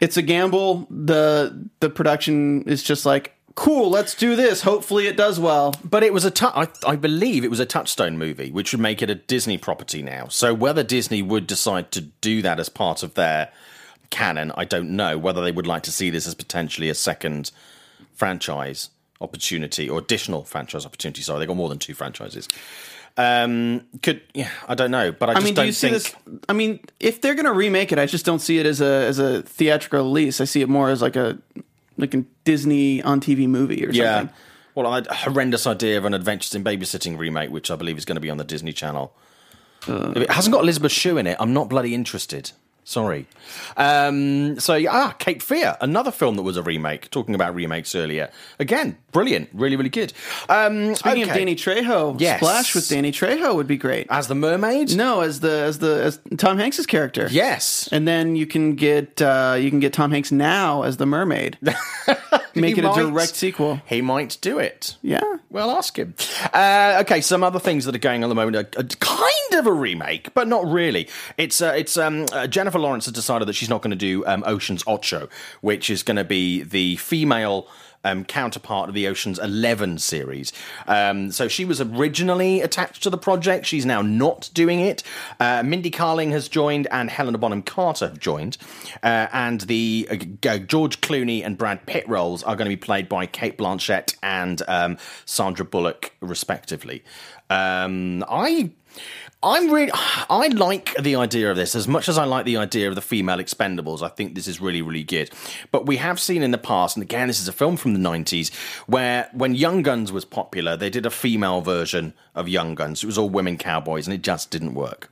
it's 0.00 0.16
a 0.16 0.22
gamble. 0.22 0.86
the 0.88 1.68
The 1.80 1.90
production 1.90 2.62
is 2.68 2.82
just 2.82 3.04
like, 3.04 3.34
cool, 3.56 3.90
let's 3.90 4.14
do 4.14 4.36
this. 4.36 4.62
Hopefully, 4.62 5.06
it 5.08 5.16
does 5.16 5.38
well. 5.40 5.74
But 5.84 6.02
it 6.04 6.12
was 6.12 6.24
a, 6.24 6.30
tu- 6.30 6.46
I, 6.46 6.68
I 6.86 6.96
believe 6.96 7.44
it 7.44 7.50
was 7.50 7.60
a 7.60 7.66
Touchstone 7.66 8.16
movie, 8.16 8.50
which 8.50 8.72
would 8.72 8.80
make 8.80 9.02
it 9.02 9.10
a 9.10 9.16
Disney 9.16 9.58
property 9.58 10.02
now. 10.02 10.28
So 10.28 10.54
whether 10.54 10.82
Disney 10.82 11.20
would 11.20 11.46
decide 11.46 11.90
to 11.92 12.00
do 12.00 12.40
that 12.42 12.58
as 12.60 12.68
part 12.68 13.02
of 13.02 13.14
their 13.14 13.50
canon, 14.10 14.52
I 14.56 14.64
don't 14.64 14.90
know. 14.90 15.18
Whether 15.18 15.42
they 15.42 15.52
would 15.52 15.66
like 15.66 15.82
to 15.82 15.92
see 15.92 16.10
this 16.10 16.26
as 16.26 16.34
potentially 16.34 16.88
a 16.88 16.94
second 16.94 17.50
franchise 18.14 18.90
opportunity 19.20 19.88
or 19.88 19.98
additional 19.98 20.44
franchise 20.44 20.86
opportunity. 20.86 21.20
Sorry, 21.22 21.40
they 21.40 21.46
got 21.46 21.56
more 21.56 21.68
than 21.68 21.78
two 21.78 21.92
franchises. 21.94 22.48
Um, 23.16 23.82
could 24.02 24.22
yeah, 24.34 24.48
I 24.68 24.74
don't 24.74 24.90
know, 24.90 25.12
but 25.12 25.28
I, 25.28 25.32
I 25.32 25.34
just 25.36 25.44
mean, 25.44 25.54
do 25.54 25.56
don't 25.60 25.66
you 25.66 25.72
see 25.72 25.90
think. 25.90 26.02
this? 26.02 26.42
I 26.48 26.52
mean, 26.52 26.80
if 27.00 27.20
they're 27.20 27.34
gonna 27.34 27.52
remake 27.52 27.92
it, 27.92 27.98
I 27.98 28.06
just 28.06 28.24
don't 28.24 28.38
see 28.38 28.58
it 28.58 28.66
as 28.66 28.80
a 28.80 28.84
as 29.06 29.18
a 29.18 29.42
theatrical 29.42 30.00
release. 30.04 30.40
I 30.40 30.44
see 30.44 30.62
it 30.62 30.68
more 30.68 30.88
as 30.90 31.02
like 31.02 31.16
a 31.16 31.38
like 31.98 32.14
a 32.14 32.24
Disney 32.44 33.02
on 33.02 33.20
TV 33.20 33.46
movie 33.46 33.84
or 33.84 33.90
Yeah. 33.90 34.18
something. 34.20 34.36
Well, 34.74 34.86
I 34.86 34.94
had 34.96 35.06
a 35.08 35.14
horrendous 35.14 35.66
idea 35.66 35.98
of 35.98 36.04
an 36.04 36.14
Adventures 36.14 36.54
in 36.54 36.62
Babysitting 36.64 37.18
remake, 37.18 37.50
which 37.50 37.70
I 37.70 37.76
believe 37.76 37.98
is 37.98 38.04
going 38.04 38.14
to 38.16 38.20
be 38.20 38.30
on 38.30 38.38
the 38.38 38.44
Disney 38.44 38.72
Channel. 38.72 39.12
Uh. 39.88 40.12
if 40.14 40.22
it 40.22 40.30
hasn't 40.30 40.54
got 40.54 40.62
Elizabeth 40.62 40.92
Shue 40.92 41.18
in 41.18 41.26
it, 41.26 41.36
I'm 41.40 41.52
not 41.52 41.68
bloody 41.68 41.94
interested. 41.94 42.52
Sorry. 42.90 43.26
Um, 43.76 44.58
so, 44.58 44.74
yeah, 44.74 44.90
ah, 44.92 45.14
Cape 45.20 45.42
Fear, 45.42 45.76
another 45.80 46.10
film 46.10 46.34
that 46.34 46.42
was 46.42 46.56
a 46.56 46.62
remake, 46.62 47.08
talking 47.10 47.36
about 47.36 47.54
remakes 47.54 47.94
earlier. 47.94 48.30
Again, 48.58 48.98
brilliant. 49.12 49.48
Really, 49.52 49.76
really 49.76 49.90
good. 49.90 50.12
Um, 50.48 50.96
Speaking 50.96 51.22
of. 51.22 51.28
Danny 51.28 51.54
Trejo, 51.54 52.20
Yes. 52.20 52.40
Splash 52.40 52.74
with 52.74 52.88
Danny 52.88 53.12
Trejo 53.12 53.54
would 53.54 53.68
be 53.68 53.76
great. 53.76 54.08
As 54.10 54.26
the 54.26 54.34
mermaid? 54.34 54.96
no, 54.96 55.20
as 55.20 55.38
the 55.38 55.52
as 55.52 55.78
the 55.78 56.02
as 56.02 56.18
Tom 56.36 56.58
Hanks's 56.58 56.86
character. 56.86 57.28
Yes. 57.30 57.88
and 57.92 58.08
then 58.08 58.34
you 58.34 58.44
can 58.46 58.74
get 58.74 59.22
uh, 59.22 59.56
you 59.56 59.70
can 59.70 59.78
get 59.78 59.92
Tom 59.92 60.10
Hanks 60.10 60.32
now 60.32 60.82
as 60.82 60.96
the 60.96 61.06
mermaid. 61.06 61.58
Make 62.56 62.76
it 62.76 62.84
a 62.84 62.88
might. 62.88 62.96
direct 62.96 63.36
sequel. 63.36 63.80
He 63.86 64.02
might 64.02 64.36
do 64.40 64.58
it. 64.58 64.96
Yeah. 65.02 65.20
Well, 65.50 65.70
ask 65.70 65.96
him. 65.96 66.14
Uh, 66.52 66.98
okay, 67.02 67.20
some 67.20 67.44
other 67.44 67.60
things 67.60 67.84
that 67.84 67.94
are 67.94 67.98
going 68.00 68.24
on 68.24 68.28
at 68.28 68.28
the 68.30 68.34
moment 68.34 68.56
are, 68.56 68.80
are 68.80 68.84
kind 68.98 69.54
of 69.54 69.66
a 69.68 69.72
remake, 69.72 70.34
but 70.34 70.48
not 70.48 70.66
really. 70.66 71.08
It's 71.38 71.62
uh, 71.62 71.72
it's 71.76 71.96
um, 71.96 72.26
uh, 72.32 72.48
Jennifer 72.48 72.79
Lawrence 72.80 73.04
has 73.04 73.14
decided 73.14 73.46
that 73.46 73.54
she's 73.54 73.70
not 73.70 73.82
going 73.82 73.90
to 73.90 73.96
do 73.96 74.26
um, 74.26 74.42
Ocean's 74.46 74.82
Ocho, 74.86 75.28
which 75.60 75.90
is 75.90 76.02
going 76.02 76.16
to 76.16 76.24
be 76.24 76.62
the 76.62 76.96
female. 76.96 77.68
Um, 78.02 78.24
counterpart 78.24 78.88
of 78.88 78.94
the 78.94 79.06
Ocean's 79.08 79.38
Eleven 79.38 79.98
series. 79.98 80.54
Um, 80.86 81.30
so 81.30 81.48
she 81.48 81.66
was 81.66 81.82
originally 81.82 82.62
attached 82.62 83.02
to 83.02 83.10
the 83.10 83.18
project. 83.18 83.66
She's 83.66 83.84
now 83.84 84.00
not 84.00 84.48
doing 84.54 84.80
it. 84.80 85.02
Uh, 85.38 85.62
Mindy 85.62 85.90
Kaling 85.90 86.30
has 86.30 86.48
joined, 86.48 86.86
and 86.90 87.10
Helena 87.10 87.36
Bonham 87.36 87.60
Carter 87.60 88.08
have 88.08 88.18
joined. 88.18 88.56
Uh, 89.02 89.26
and 89.34 89.60
the 89.60 90.08
uh, 90.10 90.56
George 90.60 91.02
Clooney 91.02 91.44
and 91.44 91.58
Brad 91.58 91.84
Pitt 91.84 92.08
roles 92.08 92.42
are 92.42 92.56
going 92.56 92.70
to 92.70 92.74
be 92.74 92.80
played 92.80 93.06
by 93.06 93.26
Cate 93.26 93.58
Blanchett 93.58 94.16
and 94.22 94.62
um, 94.66 94.96
Sandra 95.26 95.66
Bullock, 95.66 96.12
respectively. 96.22 97.04
Um, 97.50 98.24
I. 98.26 98.70
I'm 99.42 99.70
really, 99.70 99.90
I 99.94 100.48
like 100.48 100.94
the 100.96 101.16
idea 101.16 101.50
of 101.50 101.56
this 101.56 101.74
as 101.74 101.88
much 101.88 102.10
as 102.10 102.18
I 102.18 102.24
like 102.24 102.44
the 102.44 102.58
idea 102.58 102.90
of 102.90 102.94
the 102.94 103.00
female 103.00 103.38
Expendables. 103.38 104.02
I 104.02 104.08
think 104.08 104.34
this 104.34 104.46
is 104.46 104.60
really, 104.60 104.82
really 104.82 105.02
good. 105.02 105.30
But 105.70 105.86
we 105.86 105.96
have 105.96 106.20
seen 106.20 106.42
in 106.42 106.50
the 106.50 106.58
past, 106.58 106.94
and 106.94 107.02
again, 107.02 107.28
this 107.28 107.40
is 107.40 107.48
a 107.48 107.52
film 107.52 107.78
from 107.78 107.94
the 107.94 108.00
'90s, 108.00 108.54
where 108.86 109.30
when 109.32 109.54
Young 109.54 109.82
Guns 109.82 110.12
was 110.12 110.26
popular, 110.26 110.76
they 110.76 110.90
did 110.90 111.06
a 111.06 111.10
female 111.10 111.62
version 111.62 112.12
of 112.34 112.48
Young 112.48 112.74
Guns. 112.74 113.02
It 113.02 113.06
was 113.06 113.16
all 113.16 113.30
women 113.30 113.56
cowboys, 113.56 114.06
and 114.06 114.12
it 114.12 114.20
just 114.20 114.50
didn't 114.50 114.74
work. 114.74 115.10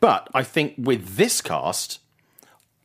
But 0.00 0.28
I 0.32 0.42
think 0.42 0.74
with 0.78 1.16
this 1.16 1.42
cast, 1.42 2.00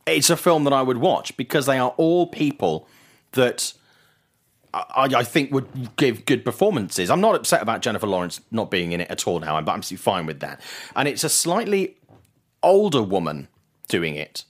it's 0.06 0.28
a 0.28 0.36
film 0.36 0.64
that 0.64 0.72
I 0.74 0.82
would 0.82 0.98
watch 0.98 1.34
because 1.36 1.64
they 1.64 1.78
are 1.78 1.94
all 1.96 2.26
people 2.26 2.86
that 3.32 3.72
I, 4.74 5.10
I 5.16 5.24
think 5.24 5.52
would 5.52 5.96
give 5.96 6.24
good 6.24 6.44
performances. 6.44 7.10
I'm 7.10 7.20
not 7.20 7.34
upset 7.34 7.62
about 7.62 7.82
Jennifer 7.82 8.06
Lawrence 8.06 8.40
not 8.50 8.70
being 8.70 8.92
in 8.92 9.00
it 9.00 9.10
at 9.10 9.26
all 9.26 9.38
now. 9.38 9.56
I'm 9.56 9.68
absolutely 9.68 10.02
fine 10.02 10.26
with 10.26 10.40
that. 10.40 10.60
And 10.96 11.08
it's 11.08 11.24
a 11.24 11.28
slightly 11.28 11.96
older 12.62 13.02
woman 13.02 13.48
doing 13.88 14.14
it, 14.14 14.44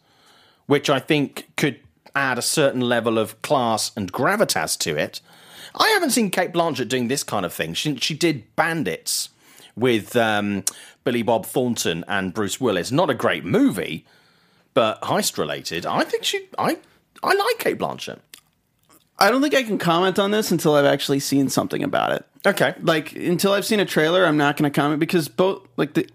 which 0.67 0.89
I 0.89 1.01
think 1.01 1.49
could 1.57 1.81
add 2.15 2.39
a 2.39 2.43
certain 2.43 2.83
level 2.83 3.19
of 3.19 3.41
class 3.43 3.91
and 3.97 4.13
gravitas 4.13 4.79
to 4.81 4.97
it. 4.97 5.21
I 5.75 5.89
haven't 5.89 6.11
seen 6.11 6.31
Cate 6.31 6.53
Blanchett 6.53 6.89
doing 6.89 7.09
this 7.09 7.25
kind 7.25 7.47
of 7.47 7.53
thing. 7.53 7.75
She, 7.75 7.97
she 7.97 8.15
did 8.15 8.55
Bandits 8.55 9.31
with 9.75 10.15
um, 10.17 10.65
Billy 11.05 11.23
Bob 11.23 11.47
Thornton 11.47 12.05
and 12.07 12.35
Bruce 12.35 12.61
Willis. 12.61 12.93
Not 12.93 13.11
a 13.11 13.15
great 13.15 13.45
movie, 13.45 14.05
but 14.75 15.01
heist 15.03 15.39
related. 15.39 15.87
I 15.87 16.05
think 16.05 16.25
she. 16.25 16.49
I 16.59 16.79
I 17.23 17.35
like 17.35 17.59
Cate 17.59 17.79
Blanchett. 17.79 18.19
I 19.23 19.31
don't 19.31 19.41
think 19.41 19.55
I 19.55 19.63
can 19.63 19.79
comment 19.79 20.19
on 20.19 20.31
this 20.33 20.51
until 20.51 20.75
I've 20.75 20.85
actually 20.85 21.21
seen 21.21 21.49
something 21.49 21.83
about 21.83 22.13
it. 22.13 22.27
Okay. 22.45 22.75
Like 22.83 23.13
until 23.15 23.53
I've 23.53 23.65
seen 23.65 23.79
a 23.81 23.85
trailer, 23.85 24.25
I'm 24.27 24.37
not 24.37 24.57
going 24.57 24.71
to 24.71 24.75
comment 24.81 24.99
because 25.01 25.29
both 25.29 25.67
like 25.77 25.95
the 25.95 26.09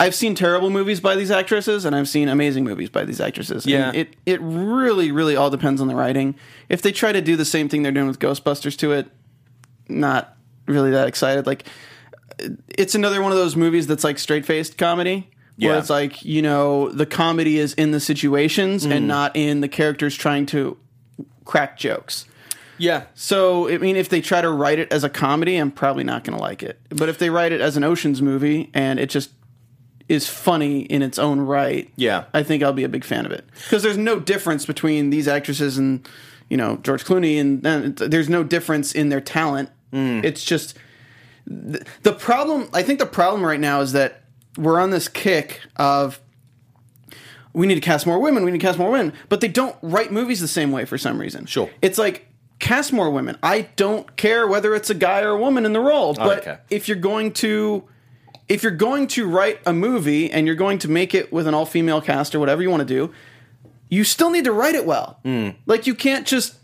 I've 0.00 0.14
seen 0.14 0.34
terrible 0.34 0.70
movies 0.70 0.98
by 0.98 1.14
these 1.14 1.30
actresses 1.30 1.84
and 1.84 1.94
I've 1.94 2.08
seen 2.08 2.28
amazing 2.28 2.64
movies 2.64 2.88
by 2.90 3.04
these 3.04 3.20
actresses. 3.20 3.64
And 3.64 3.72
Yeah. 3.72 3.92
it 3.92 4.16
it 4.26 4.40
really 4.42 5.12
really 5.12 5.36
all 5.36 5.50
depends 5.50 5.80
on 5.80 5.88
the 5.88 5.94
writing. 5.94 6.34
If 6.68 6.82
they 6.82 6.90
try 6.92 7.12
to 7.12 7.20
do 7.20 7.36
the 7.36 7.44
same 7.44 7.68
thing 7.68 7.82
they're 7.82 7.92
doing 7.92 8.08
with 8.08 8.18
Ghostbusters 8.18 8.76
to 8.78 8.92
it, 8.92 9.08
not 9.88 10.36
really 10.66 10.90
that 10.90 11.06
excited. 11.06 11.46
Like 11.46 11.64
it's 12.76 12.94
another 12.94 13.22
one 13.22 13.30
of 13.32 13.38
those 13.38 13.54
movies 13.56 13.86
that's 13.86 14.02
like 14.04 14.18
straight 14.18 14.44
faced 14.46 14.76
comedy. 14.78 15.28
Where 15.58 15.72
Yeah. 15.74 15.78
it's 15.78 15.90
like, 15.90 16.24
you 16.24 16.40
know, 16.42 16.88
the 16.88 17.04
comedy 17.06 17.58
is 17.58 17.74
in 17.74 17.90
the 17.90 18.00
situations 18.00 18.86
Mm. 18.86 18.92
and 18.96 19.06
not 19.08 19.36
in 19.36 19.60
the 19.60 19.68
characters 19.68 20.16
trying 20.16 20.46
to 20.46 20.76
crack 21.50 21.76
jokes. 21.76 22.26
Yeah. 22.78 23.06
So 23.14 23.68
I 23.68 23.78
mean, 23.78 23.96
if 23.96 24.08
they 24.08 24.20
try 24.20 24.40
to 24.40 24.48
write 24.48 24.78
it 24.78 24.92
as 24.92 25.02
a 25.02 25.10
comedy, 25.10 25.56
I'm 25.56 25.72
probably 25.72 26.04
not 26.04 26.22
going 26.22 26.38
to 26.38 26.42
like 26.42 26.62
it. 26.62 26.78
But 26.90 27.08
if 27.08 27.18
they 27.18 27.28
write 27.28 27.50
it 27.50 27.60
as 27.60 27.76
an 27.76 27.82
Ocean's 27.82 28.22
movie 28.22 28.70
and 28.72 29.00
it 29.00 29.10
just 29.10 29.30
is 30.08 30.28
funny 30.28 30.82
in 30.82 31.02
its 31.02 31.18
own 31.18 31.40
right, 31.40 31.90
Yeah. 31.96 32.24
I 32.32 32.44
think 32.44 32.62
I'll 32.62 32.72
be 32.72 32.84
a 32.84 32.88
big 32.88 33.04
fan 33.04 33.26
of 33.26 33.32
it 33.32 33.44
because 33.64 33.82
there's 33.82 33.98
no 33.98 34.20
difference 34.20 34.64
between 34.64 35.10
these 35.10 35.26
actresses 35.26 35.76
and 35.76 36.08
you 36.48 36.56
know 36.56 36.76
George 36.84 37.04
Clooney, 37.04 37.40
and, 37.40 37.66
and 37.66 37.96
there's 37.96 38.28
no 38.28 38.44
difference 38.44 38.92
in 38.92 39.08
their 39.08 39.20
talent. 39.20 39.70
Mm. 39.92 40.24
It's 40.24 40.44
just 40.44 40.76
the, 41.46 41.84
the 42.02 42.12
problem. 42.12 42.68
I 42.72 42.82
think 42.84 43.00
the 43.00 43.06
problem 43.06 43.44
right 43.44 43.60
now 43.60 43.80
is 43.80 43.92
that 43.92 44.22
we're 44.56 44.80
on 44.80 44.90
this 44.90 45.08
kick 45.08 45.60
of 45.76 46.20
we 47.52 47.66
need 47.66 47.74
to 47.76 47.80
cast 47.80 48.06
more 48.06 48.18
women, 48.18 48.44
we 48.44 48.50
need 48.52 48.60
to 48.60 48.66
cast 48.66 48.78
more 48.78 48.90
women, 48.90 49.12
but 49.28 49.40
they 49.40 49.48
don't 49.48 49.76
write 49.82 50.12
movies 50.12 50.40
the 50.40 50.48
same 50.48 50.70
way 50.72 50.84
for 50.84 50.96
some 50.98 51.20
reason. 51.20 51.46
Sure. 51.46 51.68
It's 51.82 51.98
like 51.98 52.26
cast 52.58 52.92
more 52.92 53.10
women. 53.10 53.36
I 53.42 53.62
don't 53.76 54.16
care 54.16 54.46
whether 54.46 54.74
it's 54.74 54.90
a 54.90 54.94
guy 54.94 55.22
or 55.22 55.30
a 55.30 55.38
woman 55.38 55.64
in 55.66 55.72
the 55.72 55.80
role, 55.80 56.14
but 56.14 56.38
okay. 56.40 56.58
if 56.70 56.86
you're 56.88 56.96
going 56.96 57.32
to 57.34 57.84
if 58.48 58.62
you're 58.64 58.72
going 58.72 59.06
to 59.06 59.28
write 59.28 59.60
a 59.64 59.72
movie 59.72 60.30
and 60.30 60.46
you're 60.46 60.56
going 60.56 60.78
to 60.78 60.88
make 60.88 61.14
it 61.14 61.32
with 61.32 61.46
an 61.46 61.54
all-female 61.54 62.00
cast 62.00 62.34
or 62.34 62.40
whatever 62.40 62.62
you 62.62 62.68
want 62.70 62.80
to 62.80 62.84
do, 62.84 63.12
you 63.88 64.02
still 64.02 64.28
need 64.30 64.42
to 64.44 64.52
write 64.52 64.74
it 64.74 64.84
well. 64.84 65.18
Hmm. 65.22 65.50
Like 65.66 65.86
you 65.86 65.94
can't 65.94 66.26
just 66.26 66.56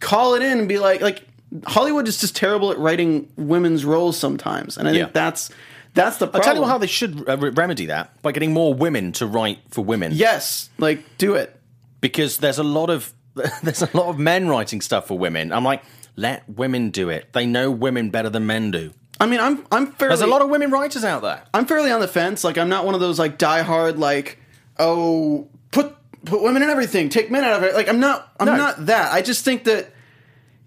call 0.00 0.34
it 0.34 0.42
in 0.42 0.58
and 0.58 0.68
be 0.68 0.78
like 0.78 1.00
like 1.00 1.22
Hollywood 1.66 2.08
is 2.08 2.20
just 2.20 2.34
terrible 2.34 2.70
at 2.70 2.78
writing 2.78 3.28
women's 3.36 3.84
roles 3.84 4.16
sometimes, 4.18 4.78
and 4.78 4.88
I 4.88 4.92
Yeah. 4.92 5.04
think 5.04 5.12
that's 5.14 5.50
that's 5.94 6.16
the 6.18 6.26
problem. 6.26 6.40
I'll 6.48 6.54
tell 6.54 6.62
you 6.62 6.68
how 6.68 6.78
they 6.78 6.86
should 6.86 7.28
uh, 7.28 7.36
re- 7.36 7.50
remedy 7.50 7.86
that 7.86 8.20
by 8.22 8.32
getting 8.32 8.52
more 8.52 8.72
women 8.74 9.12
to 9.12 9.26
write 9.26 9.58
for 9.70 9.84
women. 9.84 10.12
yes, 10.14 10.70
like 10.78 11.04
do 11.18 11.34
it. 11.34 11.58
because 12.00 12.38
there's 12.38 12.58
a 12.58 12.64
lot 12.64 12.90
of 12.90 13.12
there's 13.62 13.82
a 13.82 13.90
lot 13.96 14.08
of 14.08 14.18
men 14.18 14.48
writing 14.48 14.80
stuff 14.80 15.06
for 15.08 15.18
women. 15.18 15.52
I'm 15.52 15.64
like, 15.64 15.82
let 16.16 16.48
women 16.48 16.90
do 16.90 17.08
it. 17.08 17.32
They 17.32 17.46
know 17.46 17.70
women 17.70 18.10
better 18.10 18.28
than 18.30 18.46
men 18.46 18.70
do. 18.70 18.92
I 19.20 19.26
mean, 19.26 19.40
I'm 19.40 19.64
I'm 19.70 19.86
fairly 19.92 20.10
There's 20.16 20.20
a 20.22 20.26
lot 20.26 20.42
of 20.42 20.48
women 20.50 20.70
writers 20.70 21.04
out 21.04 21.22
there. 21.22 21.42
I'm 21.54 21.66
fairly 21.66 21.90
on 21.90 22.00
the 22.00 22.08
fence. 22.08 22.42
Like 22.44 22.58
I'm 22.58 22.68
not 22.68 22.84
one 22.84 22.94
of 22.94 23.00
those 23.00 23.18
like 23.18 23.38
diehard 23.38 23.98
like 23.98 24.38
oh 24.78 25.48
put 25.70 25.94
put 26.24 26.42
women 26.42 26.62
in 26.62 26.70
everything, 26.70 27.08
take 27.08 27.30
men 27.30 27.44
out 27.44 27.54
of 27.58 27.62
it. 27.62 27.74
Like 27.74 27.88
I'm 27.88 28.00
not 28.00 28.32
I'm 28.40 28.46
No. 28.46 28.56
not 28.56 28.86
that. 28.86 29.12
I 29.12 29.22
just 29.22 29.44
think 29.44 29.64
that 29.64 29.92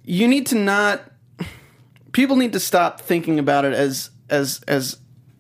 you 0.04 0.28
need 0.28 0.46
to 0.48 0.56
not 0.56 1.02
people 2.12 2.36
need 2.36 2.54
to 2.54 2.60
stop 2.60 3.02
thinking 3.02 3.40
about 3.40 3.66
it 3.66 3.74
as 3.74 4.10
as 4.30 4.62
as 4.68 4.98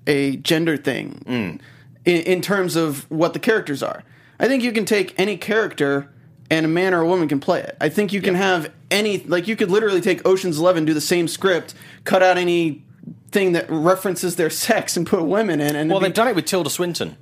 a 0.07 0.37
gender 0.37 0.77
thing 0.77 1.23
mm. 1.25 1.59
in, 2.05 2.21
in 2.21 2.41
terms 2.41 2.75
of 2.75 3.09
what 3.09 3.33
the 3.33 3.39
characters 3.39 3.81
are. 3.83 4.03
I 4.39 4.47
think 4.47 4.63
you 4.63 4.71
can 4.71 4.85
take 4.85 5.17
any 5.17 5.37
character 5.37 6.09
and 6.49 6.65
a 6.65 6.69
man 6.69 6.93
or 6.93 7.01
a 7.01 7.07
woman 7.07 7.27
can 7.27 7.39
play 7.39 7.61
it. 7.61 7.75
I 7.81 7.89
think 7.89 8.13
you 8.13 8.21
can 8.21 8.35
have 8.35 8.71
any 8.91 9.19
like 9.23 9.47
you 9.47 9.55
could 9.55 9.71
literally 9.71 10.01
take 10.01 10.25
Ocean's 10.27 10.59
11 10.59 10.85
do 10.85 10.93
the 10.93 11.01
same 11.01 11.27
script, 11.27 11.73
cut 12.03 12.21
out 12.21 12.37
any 12.37 12.83
thing 13.31 13.53
that 13.53 13.65
references 13.69 14.35
their 14.35 14.49
sex 14.49 14.95
and 14.95 15.07
put 15.07 15.23
women 15.23 15.59
in 15.59 15.75
and 15.75 15.89
Well, 15.89 15.97
it'd 15.97 16.03
be- 16.03 16.09
they've 16.09 16.15
done 16.15 16.27
it 16.27 16.35
with 16.35 16.45
Tilda 16.45 16.69
Swinton. 16.69 17.17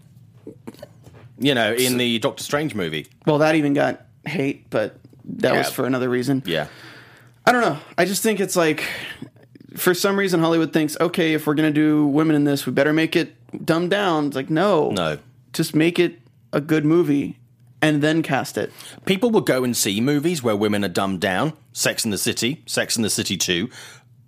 You 1.39 1.55
know, 1.55 1.73
in 1.73 1.97
the 1.97 2.19
Doctor 2.19 2.43
Strange 2.43 2.75
movie. 2.75 3.07
well 3.25 3.39
that 3.39 3.55
even 3.55 3.73
got 3.73 4.05
hate, 4.25 4.69
but 4.69 4.97
that 5.25 5.55
was 5.55 5.69
for 5.69 5.85
another 5.85 6.09
reason. 6.09 6.43
Yeah. 6.45 6.67
I 7.45 7.51
don't 7.51 7.61
know. 7.61 7.77
I 7.97 8.05
just 8.05 8.23
think 8.23 8.39
it's 8.39 8.55
like, 8.55 8.85
for 9.75 9.93
some 9.93 10.17
reason, 10.17 10.39
Hollywood 10.39 10.73
thinks, 10.73 10.97
okay, 10.99 11.33
if 11.33 11.45
we're 11.47 11.53
gonna 11.55 11.71
do 11.71 12.05
women 12.07 12.35
in 12.35 12.43
this, 12.43 12.65
we 12.65 12.71
better 12.71 12.93
make 12.93 13.15
it 13.15 13.35
dumbed 13.65 13.91
down. 13.91 14.27
It's 14.27 14.35
like, 14.35 14.49
no, 14.49 14.91
No. 14.91 15.17
just 15.53 15.75
make 15.75 15.99
it 15.99 16.19
a 16.51 16.61
good 16.61 16.85
movie 16.85 17.37
and 17.81 18.01
then 18.01 18.21
cast 18.23 18.57
it. 18.57 18.71
People 19.05 19.29
will 19.31 19.41
go 19.41 19.63
and 19.63 19.75
see 19.75 19.99
movies 20.01 20.41
where 20.43 20.55
women 20.55 20.85
are 20.85 20.89
dumbed 20.89 21.19
down. 21.21 21.53
Sex 21.73 22.05
in 22.05 22.11
the 22.11 22.17
City, 22.17 22.61
Sex 22.65 22.95
in 22.95 23.03
the 23.03 23.09
City 23.09 23.35
2. 23.37 23.69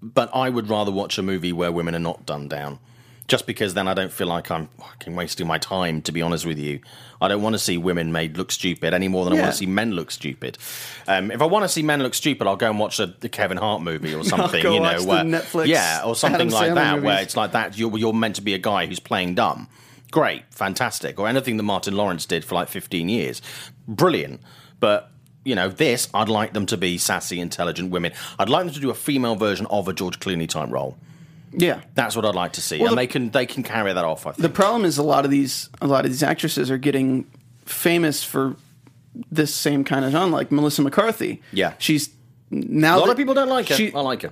But 0.02 0.30
I 0.36 0.50
would 0.50 0.70
rather 0.70 0.92
watch 0.92 1.18
a 1.18 1.24
movie 1.24 1.54
where 1.54 1.72
women 1.72 1.96
are 1.96 2.00
not 2.00 2.26
dumbed 2.26 2.50
down. 2.50 2.80
Just 3.28 3.48
because 3.48 3.74
then 3.74 3.88
I 3.88 3.96
don't 3.96 4.12
feel 4.12 4.28
like 4.28 4.52
I'm 4.52 4.68
fucking 4.80 5.16
wasting 5.16 5.48
my 5.48 5.58
time, 5.58 6.02
to 6.04 6.12
be 6.12 6.22
honest 6.22 6.46
with 6.46 6.60
you. 6.60 6.80
I 7.20 7.28
don't 7.28 7.42
want 7.42 7.54
to 7.54 7.60
see 7.60 7.78
women 7.78 8.12
made 8.12 8.38
look 8.38 8.52
stupid 8.52 8.94
any 8.94 9.08
more 9.08 9.26
than 9.26 9.34
I 9.34 9.42
want 9.42 9.52
to 9.52 9.58
see 9.58 9.66
men 9.66 9.94
look 9.94 10.12
stupid. 10.12 10.58
Um, 11.08 11.32
if 11.32 11.42
I 11.42 11.46
want 11.46 11.64
to 11.64 11.70
see 11.70 11.82
men 11.82 12.04
look 12.04 12.14
stupid, 12.14 12.46
I'll 12.46 12.56
go 12.56 12.70
and 12.70 12.78
watch 12.78 13.00
a, 13.00 13.08
the 13.08 13.30
Kevin 13.30 13.58
Hart 13.58 13.82
movie 13.82 14.14
or 14.14 14.24
something. 14.26 14.62
go 14.62 14.74
you 14.74 14.80
know, 14.80 15.04
where, 15.04 15.24
Netflix 15.24 15.68
yeah, 15.68 16.04
or 16.06 16.16
something 16.16 16.36
Adam 16.36 16.50
like 16.50 16.72
Sandler 16.72 16.76
that, 16.76 17.02
where 17.02 17.22
it's 17.22 17.36
like 17.36 17.54
that. 17.54 17.78
You're, 17.78 17.98
you're 17.98 18.14
meant 18.14 18.36
to 18.36 18.42
be 18.42 18.54
a 18.54 18.60
guy 18.60 18.86
who's 18.86 19.00
playing 19.00 19.36
dumb. 19.36 19.68
Great, 20.12 20.44
fantastic. 20.52 21.20
Or 21.20 21.28
anything 21.28 21.58
that 21.58 21.64
Martin 21.64 21.96
Lawrence 21.96 22.26
did 22.26 22.46
for 22.46 22.56
like 22.56 22.68
15 22.70 23.10
years. 23.10 23.42
Brilliant. 23.88 24.42
But, 24.80 25.12
you 25.44 25.56
know, 25.56 25.70
this, 25.70 26.10
I'd 26.14 26.30
like 26.30 26.54
them 26.54 26.66
to 26.68 26.78
be 26.78 26.98
sassy, 26.98 27.40
intelligent 27.40 27.92
women. 27.92 28.14
I'd 28.38 28.50
like 28.50 28.66
them 28.66 28.74
to 28.74 28.80
do 28.80 28.90
a 28.90 28.96
female 28.96 29.36
version 29.36 29.66
of 29.68 29.88
a 29.88 29.94
George 29.94 30.20
Clooney 30.20 30.48
type 30.48 30.70
role. 30.70 30.98
Yeah. 31.52 31.82
That's 31.96 32.16
what 32.16 32.26
I'd 32.26 32.36
like 32.36 32.54
to 32.54 32.62
see. 32.62 32.78
Well, 32.80 32.88
and 32.90 32.94
the- 32.98 33.02
they 33.02 33.08
can 33.08 33.30
they 33.32 33.46
can 33.46 33.64
carry 33.64 33.94
that 33.94 34.04
off, 34.06 34.26
I 34.28 34.32
think. 34.32 34.42
The 34.42 34.50
problem 34.50 34.86
is 34.86 34.98
a 34.98 35.04
lot 35.04 35.26
of 35.26 35.32
these 35.32 35.70
a 35.82 35.88
lot 35.88 36.06
of 36.06 36.12
these 36.12 36.24
actresses 36.24 36.70
are 36.72 36.78
getting 36.78 37.26
famous 37.66 38.24
for 38.24 38.56
this 39.32 39.54
same 39.56 39.84
kind 39.84 40.04
of 40.06 40.12
genre, 40.12 40.28
like 40.36 40.52
Melissa 40.52 40.82
McCarthy. 40.82 41.42
Yeah. 41.54 41.74
she's 41.78 42.10
now 42.52 42.98
a 42.98 43.00
lot 43.00 43.10
of 43.10 43.18
people 43.18 43.34
don't 43.34 43.50
like 43.50 43.70
her. 43.70 43.76
she- 43.76 43.94
I 43.94 44.02
like 44.02 44.22
her. 44.24 44.32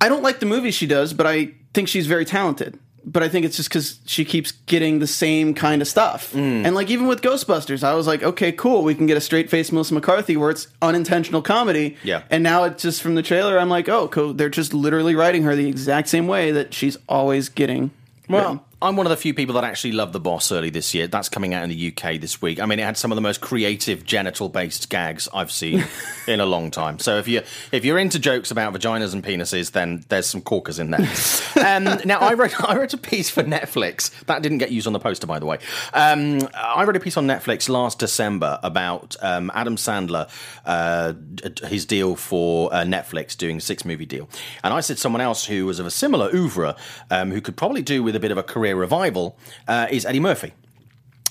I 0.00 0.08
don't 0.08 0.22
like 0.22 0.40
the 0.40 0.46
movies 0.46 0.74
she 0.74 0.86
does, 0.86 1.12
but 1.12 1.26
I 1.26 1.52
think 1.74 1.88
she's 1.88 2.06
very 2.06 2.24
talented. 2.24 2.78
But 3.04 3.22
I 3.22 3.28
think 3.28 3.46
it's 3.46 3.56
just 3.56 3.68
because 3.68 3.98
she 4.06 4.24
keeps 4.24 4.52
getting 4.52 4.98
the 4.98 5.06
same 5.06 5.54
kind 5.54 5.80
of 5.80 5.88
stuff. 5.88 6.32
Mm. 6.32 6.66
And 6.66 6.74
like 6.74 6.90
even 6.90 7.06
with 7.06 7.22
Ghostbusters, 7.22 7.82
I 7.82 7.94
was 7.94 8.06
like, 8.06 8.22
okay, 8.22 8.52
cool, 8.52 8.82
we 8.82 8.94
can 8.94 9.06
get 9.06 9.16
a 9.16 9.20
straight 9.20 9.50
face 9.50 9.72
Melissa 9.72 9.94
McCarthy 9.94 10.36
where 10.36 10.50
it's 10.50 10.68
unintentional 10.82 11.42
comedy. 11.42 11.96
Yeah. 12.04 12.22
And 12.30 12.42
now 12.42 12.64
it's 12.64 12.82
just 12.82 13.02
from 13.02 13.14
the 13.14 13.22
trailer, 13.22 13.58
I'm 13.58 13.70
like, 13.70 13.88
oh, 13.88 14.08
cool. 14.08 14.34
They're 14.34 14.48
just 14.48 14.74
literally 14.74 15.14
writing 15.14 15.42
her 15.44 15.56
the 15.56 15.68
exact 15.68 16.08
same 16.08 16.26
way 16.26 16.50
that 16.52 16.74
she's 16.74 16.98
always 17.08 17.48
getting. 17.48 17.90
Well, 18.28 18.42
written. 18.42 18.60
I'm 18.82 18.96
one 18.96 19.04
of 19.04 19.10
the 19.10 19.16
few 19.18 19.34
people 19.34 19.56
that 19.56 19.64
actually 19.64 19.92
love 19.92 20.14
The 20.14 20.20
Boss 20.20 20.50
early 20.50 20.70
this 20.70 20.94
year. 20.94 21.06
That's 21.06 21.28
coming 21.28 21.52
out 21.52 21.62
in 21.64 21.68
the 21.68 21.88
UK 21.88 22.18
this 22.18 22.40
week. 22.40 22.58
I 22.60 22.64
mean, 22.64 22.78
it 22.78 22.84
had 22.84 22.96
some 22.96 23.12
of 23.12 23.16
the 23.16 23.20
most 23.20 23.42
creative 23.42 24.06
genital-based 24.06 24.88
gags 24.88 25.28
I've 25.34 25.52
seen 25.52 25.84
in 26.26 26.40
a 26.40 26.46
long 26.46 26.70
time. 26.70 26.98
So 26.98 27.18
if 27.18 27.28
you 27.28 27.42
if 27.72 27.84
you're 27.84 27.98
into 27.98 28.18
jokes 28.18 28.50
about 28.50 28.72
vaginas 28.72 29.12
and 29.12 29.22
penises, 29.22 29.72
then 29.72 30.02
there's 30.08 30.26
some 30.26 30.40
corkers 30.40 30.78
in 30.78 30.92
there. 30.92 31.00
um, 31.66 31.84
now, 32.06 32.20
I 32.20 32.32
wrote 32.32 32.58
I 32.64 32.74
wrote 32.74 32.94
a 32.94 32.98
piece 32.98 33.28
for 33.28 33.42
Netflix 33.42 34.10
that 34.24 34.40
didn't 34.40 34.58
get 34.58 34.72
used 34.72 34.86
on 34.86 34.94
the 34.94 34.98
poster, 34.98 35.26
by 35.26 35.38
the 35.38 35.46
way. 35.46 35.58
Um, 35.92 36.48
I 36.54 36.82
wrote 36.84 36.96
a 36.96 37.00
piece 37.00 37.18
on 37.18 37.26
Netflix 37.26 37.68
last 37.68 37.98
December 37.98 38.58
about 38.62 39.14
um, 39.20 39.50
Adam 39.54 39.76
Sandler, 39.76 40.30
uh, 40.64 41.12
his 41.68 41.84
deal 41.84 42.16
for 42.16 42.72
uh, 42.72 42.84
Netflix 42.84 43.36
doing 43.36 43.58
a 43.58 43.60
six-movie 43.60 44.06
deal, 44.06 44.26
and 44.64 44.72
I 44.72 44.80
said 44.80 44.98
someone 44.98 45.20
else 45.20 45.44
who 45.44 45.66
was 45.66 45.78
of 45.78 45.84
a 45.84 45.90
similar 45.90 46.34
oeuvre, 46.34 46.76
um, 47.10 47.30
who 47.30 47.42
could 47.42 47.58
probably 47.58 47.82
do 47.82 48.02
with 48.02 48.16
a 48.16 48.20
bit 48.20 48.30
of 48.30 48.38
a 48.38 48.42
career 48.42 48.69
revival, 48.74 49.36
uh, 49.68 49.86
is 49.90 50.04
Eddie 50.04 50.20
Murphy. 50.20 50.52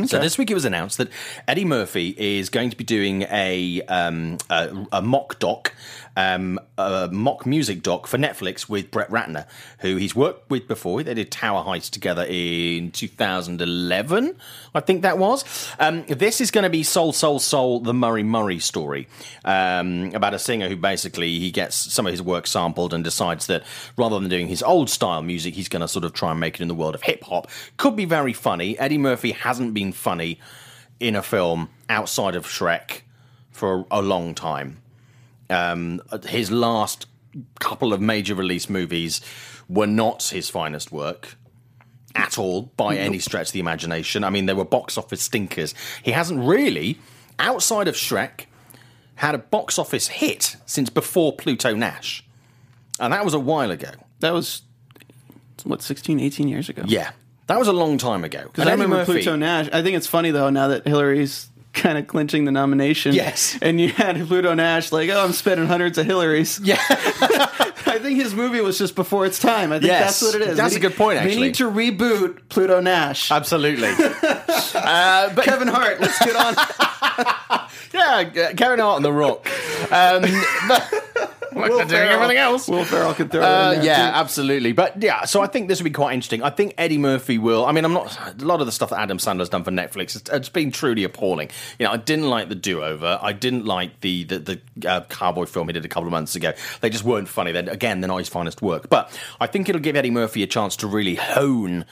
So 0.05 0.17
this 0.19 0.37
week 0.37 0.49
it 0.49 0.53
was 0.53 0.63
announced 0.63 0.97
that 0.99 1.09
Eddie 1.45 1.65
Murphy 1.65 2.15
is 2.17 2.49
going 2.49 2.69
to 2.69 2.77
be 2.77 2.85
doing 2.85 3.23
a 3.23 3.81
um, 3.83 4.37
a, 4.49 4.85
a 4.93 5.01
mock 5.01 5.39
doc, 5.39 5.73
um, 6.19 6.59
a 6.77 7.07
mock 7.11 7.45
music 7.45 7.81
doc 7.81 8.05
for 8.05 8.17
Netflix 8.17 8.67
with 8.67 8.91
Brett 8.91 9.09
Ratner, 9.09 9.45
who 9.79 9.95
he's 9.95 10.13
worked 10.13 10.49
with 10.49 10.67
before. 10.67 11.01
They 11.01 11.13
did 11.13 11.31
Tower 11.31 11.63
Heist 11.63 11.91
together 11.91 12.25
in 12.27 12.91
2011, 12.91 14.35
I 14.75 14.79
think 14.81 15.01
that 15.03 15.17
was. 15.17 15.45
Um, 15.79 16.03
this 16.07 16.41
is 16.41 16.51
going 16.51 16.65
to 16.65 16.69
be 16.69 16.83
Soul, 16.83 17.13
Soul, 17.13 17.39
Soul, 17.39 17.79
the 17.79 17.93
Murray 17.93 18.23
Murray 18.23 18.59
story 18.59 19.07
um, 19.45 20.11
about 20.13 20.33
a 20.33 20.39
singer 20.39 20.67
who 20.67 20.75
basically 20.75 21.39
he 21.39 21.51
gets 21.51 21.75
some 21.75 22.05
of 22.05 22.11
his 22.11 22.21
work 22.21 22.47
sampled 22.47 22.93
and 22.93 23.01
decides 23.01 23.47
that 23.47 23.63
rather 23.95 24.19
than 24.19 24.29
doing 24.29 24.47
his 24.47 24.61
old 24.61 24.89
style 24.89 25.21
music, 25.21 25.53
he's 25.53 25.69
going 25.69 25.81
to 25.81 25.87
sort 25.87 26.03
of 26.03 26.11
try 26.11 26.31
and 26.31 26.39
make 26.39 26.55
it 26.55 26.61
in 26.61 26.67
the 26.67 26.75
world 26.75 26.95
of 26.95 27.03
hip 27.03 27.23
hop. 27.23 27.47
Could 27.77 27.95
be 27.95 28.05
very 28.05 28.33
funny. 28.33 28.77
Eddie 28.77 28.97
Murphy 28.97 29.31
hasn't 29.31 29.73
been 29.73 29.93
funny 29.93 30.37
in 30.99 31.15
a 31.15 31.21
film 31.21 31.69
outside 31.87 32.35
of 32.35 32.45
Shrek 32.45 33.03
for 33.51 33.85
a, 33.91 33.99
a 33.99 34.01
long 34.01 34.35
time. 34.35 34.81
Um, 35.49 36.01
his 36.25 36.51
last 36.51 37.07
couple 37.59 37.93
of 37.93 38.01
major 38.01 38.35
release 38.35 38.69
movies 38.69 39.21
were 39.67 39.87
not 39.87 40.23
his 40.23 40.49
finest 40.49 40.91
work 40.91 41.35
at 42.15 42.37
all 42.37 42.63
by 42.75 42.97
any 42.97 43.19
stretch 43.19 43.47
of 43.47 43.53
the 43.53 43.59
imagination. 43.59 44.23
I 44.23 44.29
mean, 44.29 44.45
they 44.45 44.53
were 44.53 44.65
box 44.65 44.97
office 44.97 45.21
stinkers. 45.21 45.73
He 46.03 46.11
hasn't 46.11 46.39
really, 46.39 46.97
outside 47.37 47.87
of 47.87 47.95
Shrek, 47.95 48.45
had 49.15 49.35
a 49.35 49.39
box 49.39 49.77
office 49.77 50.07
hit 50.07 50.55
since 50.65 50.89
before 50.89 51.33
Pluto 51.33 51.75
Nash. 51.75 52.23
And 52.99 53.13
that 53.13 53.23
was 53.23 53.33
a 53.33 53.39
while 53.39 53.71
ago. 53.71 53.91
That 54.19 54.33
was 54.33 54.63
what 55.63 55.81
16, 55.81 56.19
18 56.19 56.47
years 56.47 56.69
ago. 56.69 56.83
Yeah. 56.85 57.11
That 57.47 57.59
was 57.59 57.67
a 57.67 57.73
long 57.73 57.97
time 57.97 58.23
ago. 58.23 58.43
Because 58.43 58.67
I 58.67 58.71
remember 58.71 59.03
Pluto 59.05 59.35
Nash. 59.35 59.69
I 59.73 59.81
think 59.81 59.97
it's 59.97 60.07
funny 60.07 60.31
though 60.31 60.49
now 60.49 60.69
that 60.69 60.87
Hillary's 60.87 61.49
kind 61.79 61.97
of 61.97 62.07
clinching 62.07 62.45
the 62.45 62.51
nomination. 62.51 63.13
Yes. 63.15 63.57
and 63.61 63.79
you 63.81 63.89
had 63.89 64.15
Pluto 64.27 64.53
Nash 64.53 64.91
like, 64.91 65.09
oh, 65.09 65.23
I'm 65.23 65.31
spending 65.33 65.67
hundreds 65.67 65.97
of 65.97 66.05
Hillarys. 66.05 66.59
Yeah. 66.63 66.77
I 66.89 67.97
think 68.01 68.21
his 68.21 68.33
movie 68.35 68.61
was 68.61 68.77
just 68.77 68.95
before 68.95 69.25
its 69.25 69.39
time. 69.39 69.71
I 69.71 69.79
think 69.79 69.87
Yes. 69.87 70.19
that's 70.19 70.33
what 70.33 70.41
it 70.41 70.47
is. 70.49 70.57
That's 70.57 70.73
They 70.73 70.79
a 70.79 70.81
good 70.81 70.95
point, 70.95 71.19
They 71.19 71.25
actually. 71.25 71.47
need 71.47 71.55
to 71.55 71.69
reboot 71.71 72.37
Pluto 72.49 72.79
Nash. 72.79 73.31
Absolutely. 73.31 73.87
uh, 74.23 75.33
but 75.33 75.43
Kevin 75.43 75.67
Hart, 75.67 75.99
let's 75.99 76.19
get 76.19 76.35
on. 76.35 76.53
yeah, 77.93 78.51
Kevin 78.53 78.79
Hart 78.79 78.97
and 78.97 79.05
The 79.05 79.11
Rock. 79.13 79.47
Um, 79.91 80.21
but, 80.67 81.08
They're 81.67 81.85
doing 81.85 82.07
everything 82.09 82.37
else. 82.37 82.67
Will 82.67 82.83
Ferrell 82.85 83.13
can 83.13 83.29
throw 83.29 83.41
it 83.41 83.45
Uh, 83.45 83.71
in 83.77 83.83
yeah, 83.83 84.11
too. 84.11 84.15
absolutely. 84.17 84.71
But 84.71 85.01
yeah, 85.01 85.25
so 85.25 85.41
I 85.41 85.47
think 85.47 85.67
this 85.67 85.79
will 85.79 85.85
be 85.85 85.89
quite 85.91 86.13
interesting. 86.13 86.41
I 86.43 86.49
think 86.49 86.73
Eddie 86.77 86.97
Murphy 86.97 87.37
will. 87.37 87.65
I 87.65 87.71
mean, 87.71 87.85
I'm 87.85 87.93
not. 87.93 88.17
A 88.41 88.45
lot 88.45 88.59
of 88.61 88.65
the 88.65 88.71
stuff 88.71 88.89
that 88.91 88.99
Adam 88.99 89.17
Sandler's 89.17 89.49
done 89.49 89.63
for 89.63 89.71
Netflix, 89.71 90.15
it's, 90.15 90.29
it's 90.29 90.49
been 90.49 90.71
truly 90.71 91.03
appalling. 91.03 91.49
You 91.77 91.85
know, 91.85 91.91
I 91.91 91.97
didn't 91.97 92.29
like 92.29 92.49
the 92.49 92.55
Do 92.55 92.83
Over. 92.83 93.19
I 93.21 93.33
didn't 93.33 93.65
like 93.65 93.99
the 94.01 94.23
the, 94.23 94.61
the 94.79 94.89
uh, 94.89 95.01
cowboy 95.05 95.45
film 95.45 95.67
he 95.67 95.73
did 95.73 95.85
a 95.85 95.89
couple 95.89 96.07
of 96.07 96.11
months 96.11 96.35
ago. 96.35 96.53
They 96.81 96.89
just 96.89 97.03
weren't 97.03 97.27
funny. 97.29 97.51
Then 97.51 97.67
again, 97.69 98.01
they're 98.01 98.07
not 98.07 98.17
his 98.17 98.29
finest 98.29 98.61
work. 98.61 98.89
But 98.89 99.11
I 99.39 99.47
think 99.47 99.69
it'll 99.69 99.81
give 99.81 99.95
Eddie 99.95 100.11
Murphy 100.11 100.43
a 100.43 100.47
chance 100.47 100.75
to 100.77 100.87
really 100.87 101.15
hone 101.15 101.85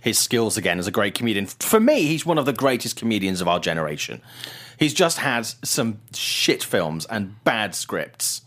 his 0.00 0.18
skills 0.18 0.58
again 0.58 0.78
as 0.78 0.86
a 0.86 0.90
great 0.90 1.14
comedian. 1.14 1.46
For 1.46 1.80
me, 1.80 2.02
he's 2.02 2.26
one 2.26 2.36
of 2.36 2.44
the 2.44 2.52
greatest 2.52 2.96
comedians 2.96 3.40
of 3.40 3.48
our 3.48 3.58
generation. 3.58 4.20
He's 4.78 4.92
just 4.92 5.18
had 5.18 5.46
some 5.46 5.98
shit 6.12 6.62
films 6.62 7.06
and 7.06 7.42
bad 7.44 7.74
scripts 7.74 8.42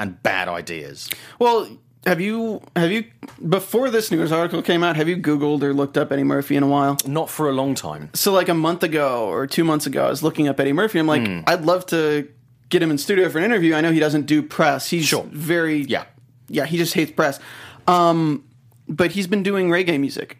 and 0.00 0.22
bad 0.22 0.48
ideas. 0.48 1.08
Well, 1.38 1.68
have 2.06 2.20
you 2.20 2.62
have 2.76 2.90
you 2.90 3.04
before 3.46 3.90
this 3.90 4.10
news 4.10 4.32
article 4.32 4.62
came 4.62 4.82
out? 4.82 4.96
Have 4.96 5.08
you 5.08 5.16
Googled 5.18 5.62
or 5.62 5.74
looked 5.74 5.98
up 5.98 6.10
Eddie 6.10 6.24
Murphy 6.24 6.56
in 6.56 6.62
a 6.62 6.66
while? 6.66 6.96
Not 7.06 7.28
for 7.28 7.48
a 7.48 7.52
long 7.52 7.74
time. 7.74 8.08
So, 8.14 8.32
like 8.32 8.48
a 8.48 8.54
month 8.54 8.82
ago 8.82 9.26
or 9.28 9.46
two 9.46 9.64
months 9.64 9.86
ago, 9.86 10.06
I 10.06 10.08
was 10.08 10.22
looking 10.22 10.48
up 10.48 10.58
Eddie 10.58 10.72
Murphy. 10.72 10.98
I'm 10.98 11.06
like, 11.06 11.26
Hmm. 11.26 11.40
I'd 11.46 11.62
love 11.66 11.84
to 11.86 12.28
get 12.70 12.82
him 12.82 12.90
in 12.90 12.98
studio 12.98 13.28
for 13.28 13.38
an 13.38 13.44
interview. 13.44 13.74
I 13.74 13.80
know 13.82 13.92
he 13.92 14.00
doesn't 14.00 14.26
do 14.26 14.42
press. 14.42 14.88
He's 14.88 15.04
Sure. 15.04 15.26
very 15.30 15.82
Yeah. 15.82 16.04
yeah. 16.48 16.64
He 16.66 16.76
just 16.78 16.94
hates 16.94 17.10
press. 17.12 17.38
Um, 17.86 18.44
but 18.88 19.10
he's 19.12 19.26
been 19.26 19.42
doing 19.42 19.68
reggae 19.68 19.98
music. 20.00 20.38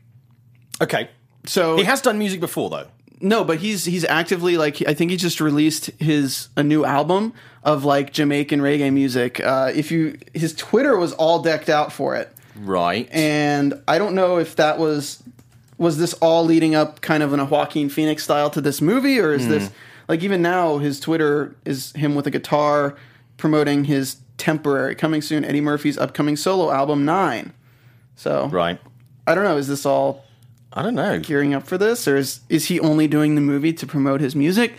Okay. 0.81 1.11
So 1.47 1.77
He 1.77 1.85
has 1.85 2.01
done 2.01 2.19
music 2.19 2.41
before, 2.41 2.71
though. 2.71 2.87
No, 3.21 3.45
but 3.45 3.59
he's 3.59 3.85
he's 3.85 4.05
actively 4.07 4.57
like 4.57 4.83
I 4.89 4.95
think 4.95 5.11
he 5.11 5.17
just 5.17 5.41
released 5.41 5.87
his 5.99 6.49
a 6.57 6.63
new 6.63 6.85
album 6.85 7.35
of 7.63 7.85
like 7.85 8.13
Jamaican 8.13 8.61
reggae 8.61 8.93
music. 8.93 9.41
Uh, 9.41 9.71
if 9.75 9.91
you 9.93 10.19
his 10.33 10.55
Twitter 10.55 10.97
was 10.97 11.13
all 11.15 11.43
decked 11.43 11.69
out 11.69 11.93
for 11.93 12.17
it, 12.17 12.35
Right. 12.57 13.09
and 13.13 13.75
I 13.87 13.99
don't 13.99 14.15
know 14.15 14.39
if 14.39 14.57
that 14.57 14.79
was 14.79 15.23
was 15.77 15.99
this 15.99 16.15
all 16.15 16.45
leading 16.45 16.75
up 16.75 17.01
kind 17.03 17.23
of 17.23 17.33
in 17.33 17.41
a 17.41 17.45
Joaquin 17.45 17.89
Phoenix 17.91 18.25
style 18.25 18.49
to 18.51 18.61
this 18.61 18.81
movie, 18.81 19.19
or 19.19 19.33
is 19.35 19.45
Hmm. 19.45 19.51
this 19.51 19.71
like 20.09 20.23
even 20.23 20.41
now 20.41 20.79
his 20.79 20.99
Twitter 20.99 21.55
is 21.67 21.93
him 21.93 22.15
with 22.15 22.27
a 22.27 22.31
guitar 22.31 22.97
promoting 23.37 23.85
his 23.85 24.17
temporary 24.39 24.95
coming 24.95 25.21
soon 25.21 25.45
Eddie 25.45 25.61
Murphy's 25.61 25.99
upcoming 25.99 26.37
solo 26.37 26.71
album 26.71 27.05
Nine. 27.05 27.53
So 28.17 28.49
right. 28.51 28.79
I 29.27 29.35
don't 29.35 29.45
know. 29.45 29.59
Is 29.59 29.69
this 29.69 29.85
all 29.85 30.25
I 30.73 30.83
don't 30.83 30.95
know. 30.95 31.19
gearing 31.19 31.55
up 31.55 31.67
for 31.67 31.79
this, 31.79 32.07
or 32.07 32.17
is 32.17 32.41
is 32.49 32.67
he 32.67 32.79
only 32.81 33.09
doing 33.09 33.35
the 33.35 33.41
movie 33.41 33.73
to 33.73 33.87
promote 33.87 34.21
his 34.21 34.37
music? 34.37 34.75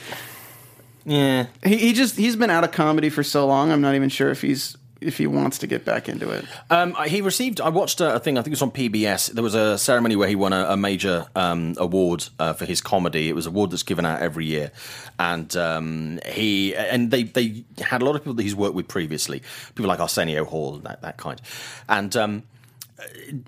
Yeah. 1.05 1.47
He, 1.63 1.77
he 1.77 1.93
just 1.93 2.15
he's 2.15 2.35
been 2.35 2.49
out 2.49 2.63
of 2.63 2.71
comedy 2.71 3.09
for 3.09 3.23
so 3.23 3.47
long. 3.47 3.71
I'm 3.71 3.81
not 3.81 3.95
even 3.95 4.09
sure 4.09 4.29
if 4.29 4.41
he's 4.41 4.77
if 5.01 5.17
he 5.17 5.25
wants 5.25 5.57
to 5.57 5.67
get 5.67 5.83
back 5.83 6.07
into 6.07 6.29
it. 6.29 6.45
Um, 6.69 6.95
he 7.07 7.21
received. 7.21 7.59
I 7.59 7.69
watched 7.69 7.99
a, 7.99 8.19
thing. 8.19 8.37
I 8.37 8.41
think 8.41 8.51
it 8.51 8.57
was 8.57 8.61
on 8.61 8.71
PBS. 8.71 9.31
There 9.31 9.43
was 9.43 9.55
a 9.55 9.77
ceremony 9.77 10.15
where 10.15 10.27
he 10.27 10.35
won 10.35 10.53
a, 10.53 10.65
a 10.69 10.77
major 10.77 11.25
um, 11.35 11.73
award 11.77 12.27
uh, 12.39 12.53
for 12.53 12.65
his 12.65 12.81
comedy. 12.81 13.27
It 13.27 13.33
was 13.33 13.47
an 13.47 13.53
award 13.53 13.71
that's 13.71 13.83
given 13.83 14.05
out 14.05 14.21
every 14.21 14.45
year, 14.45 14.71
and 15.19 15.53
um, 15.57 16.19
he 16.25 16.75
and 16.75 17.09
they 17.09 17.23
they 17.23 17.65
had 17.79 18.01
a 18.01 18.05
lot 18.05 18.15
of 18.15 18.21
people 18.21 18.35
that 18.35 18.43
he's 18.43 18.55
worked 18.55 18.75
with 18.75 18.87
previously, 18.87 19.41
people 19.75 19.89
like 19.89 19.99
Arsenio 19.99 20.45
Hall, 20.45 20.77
that 20.77 21.01
that 21.01 21.17
kind, 21.17 21.41
and 21.89 22.15
um, 22.15 22.43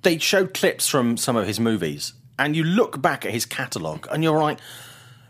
they 0.02 0.18
showed 0.18 0.54
clips 0.54 0.88
from 0.88 1.18
some 1.18 1.36
of 1.36 1.46
his 1.46 1.60
movies, 1.60 2.14
and 2.38 2.56
you 2.56 2.64
look 2.64 3.02
back 3.02 3.26
at 3.26 3.32
his 3.32 3.46
catalogue, 3.46 4.08
and 4.12 4.24
you're 4.24 4.40
like, 4.40 4.60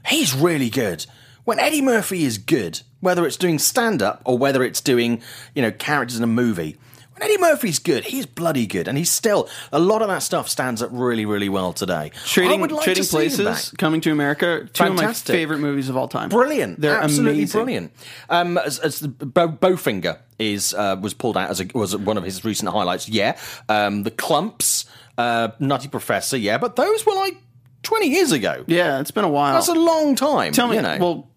he's 0.05 0.33
really 0.33 0.69
good. 0.69 1.05
When 1.43 1.59
Eddie 1.59 1.81
Murphy 1.81 2.23
is 2.23 2.37
good, 2.37 2.81
whether 3.01 3.25
it's 3.25 3.37
doing 3.37 3.59
stand 3.59 4.01
up 4.01 4.21
or 4.25 4.37
whether 4.37 4.63
it's 4.63 4.79
doing, 4.79 5.21
you 5.53 5.61
know, 5.61 5.71
characters 5.71 6.17
in 6.17 6.23
a 6.23 6.27
movie, 6.27 6.77
Eddie 7.23 7.37
Murphy's 7.39 7.79
good, 7.79 8.03
he's 8.03 8.25
bloody 8.25 8.67
good. 8.67 8.87
And 8.87 8.97
he's 8.97 9.11
still, 9.11 9.47
a 9.71 9.79
lot 9.79 10.01
of 10.01 10.09
that 10.09 10.23
stuff 10.23 10.49
stands 10.49 10.81
up 10.81 10.89
really, 10.91 11.25
really 11.25 11.49
well 11.49 11.73
today. 11.73 12.11
Trading 12.25 12.61
like 12.61 12.83
Trading 12.83 13.05
Places. 13.05 13.73
Coming 13.77 14.01
to 14.01 14.11
America, 14.11 14.67
two 14.71 14.83
of 14.83 14.95
my 14.95 15.13
favorite 15.13 15.59
movies 15.59 15.89
of 15.89 15.97
all 15.97 16.07
time. 16.07 16.29
Brilliant, 16.29 16.81
They're 16.81 16.99
absolutely 16.99 17.39
amazing. 17.39 17.57
brilliant. 17.59 17.91
Um, 18.29 18.57
as, 18.57 18.79
as 18.79 19.01
Bow, 19.01 19.47
Bowfinger 19.47 20.19
is 20.39 20.73
uh, 20.73 20.97
was 20.99 21.13
pulled 21.13 21.37
out 21.37 21.49
as 21.49 21.61
a, 21.61 21.67
was 21.73 21.95
one 21.95 22.17
of 22.17 22.23
his 22.23 22.43
recent 22.43 22.69
highlights. 22.69 23.07
Yeah, 23.07 23.37
um, 23.69 24.03
the 24.03 24.11
Klumps, 24.11 24.85
uh, 25.17 25.49
Nutty 25.59 25.87
Professor. 25.87 26.37
Yeah, 26.37 26.57
but 26.57 26.75
those 26.75 27.05
were 27.05 27.13
like 27.13 27.37
twenty 27.83 28.09
years 28.09 28.31
ago. 28.31 28.63
Yeah, 28.67 28.99
it's 28.99 29.11
been 29.11 29.23
a 29.23 29.29
while. 29.29 29.53
That's 29.53 29.69
a 29.69 29.73
long 29.73 30.15
time. 30.15 30.51
Tell 30.51 30.67
me, 30.67 30.75
you 30.75 30.81
know. 30.81 30.97
well, 30.99 31.29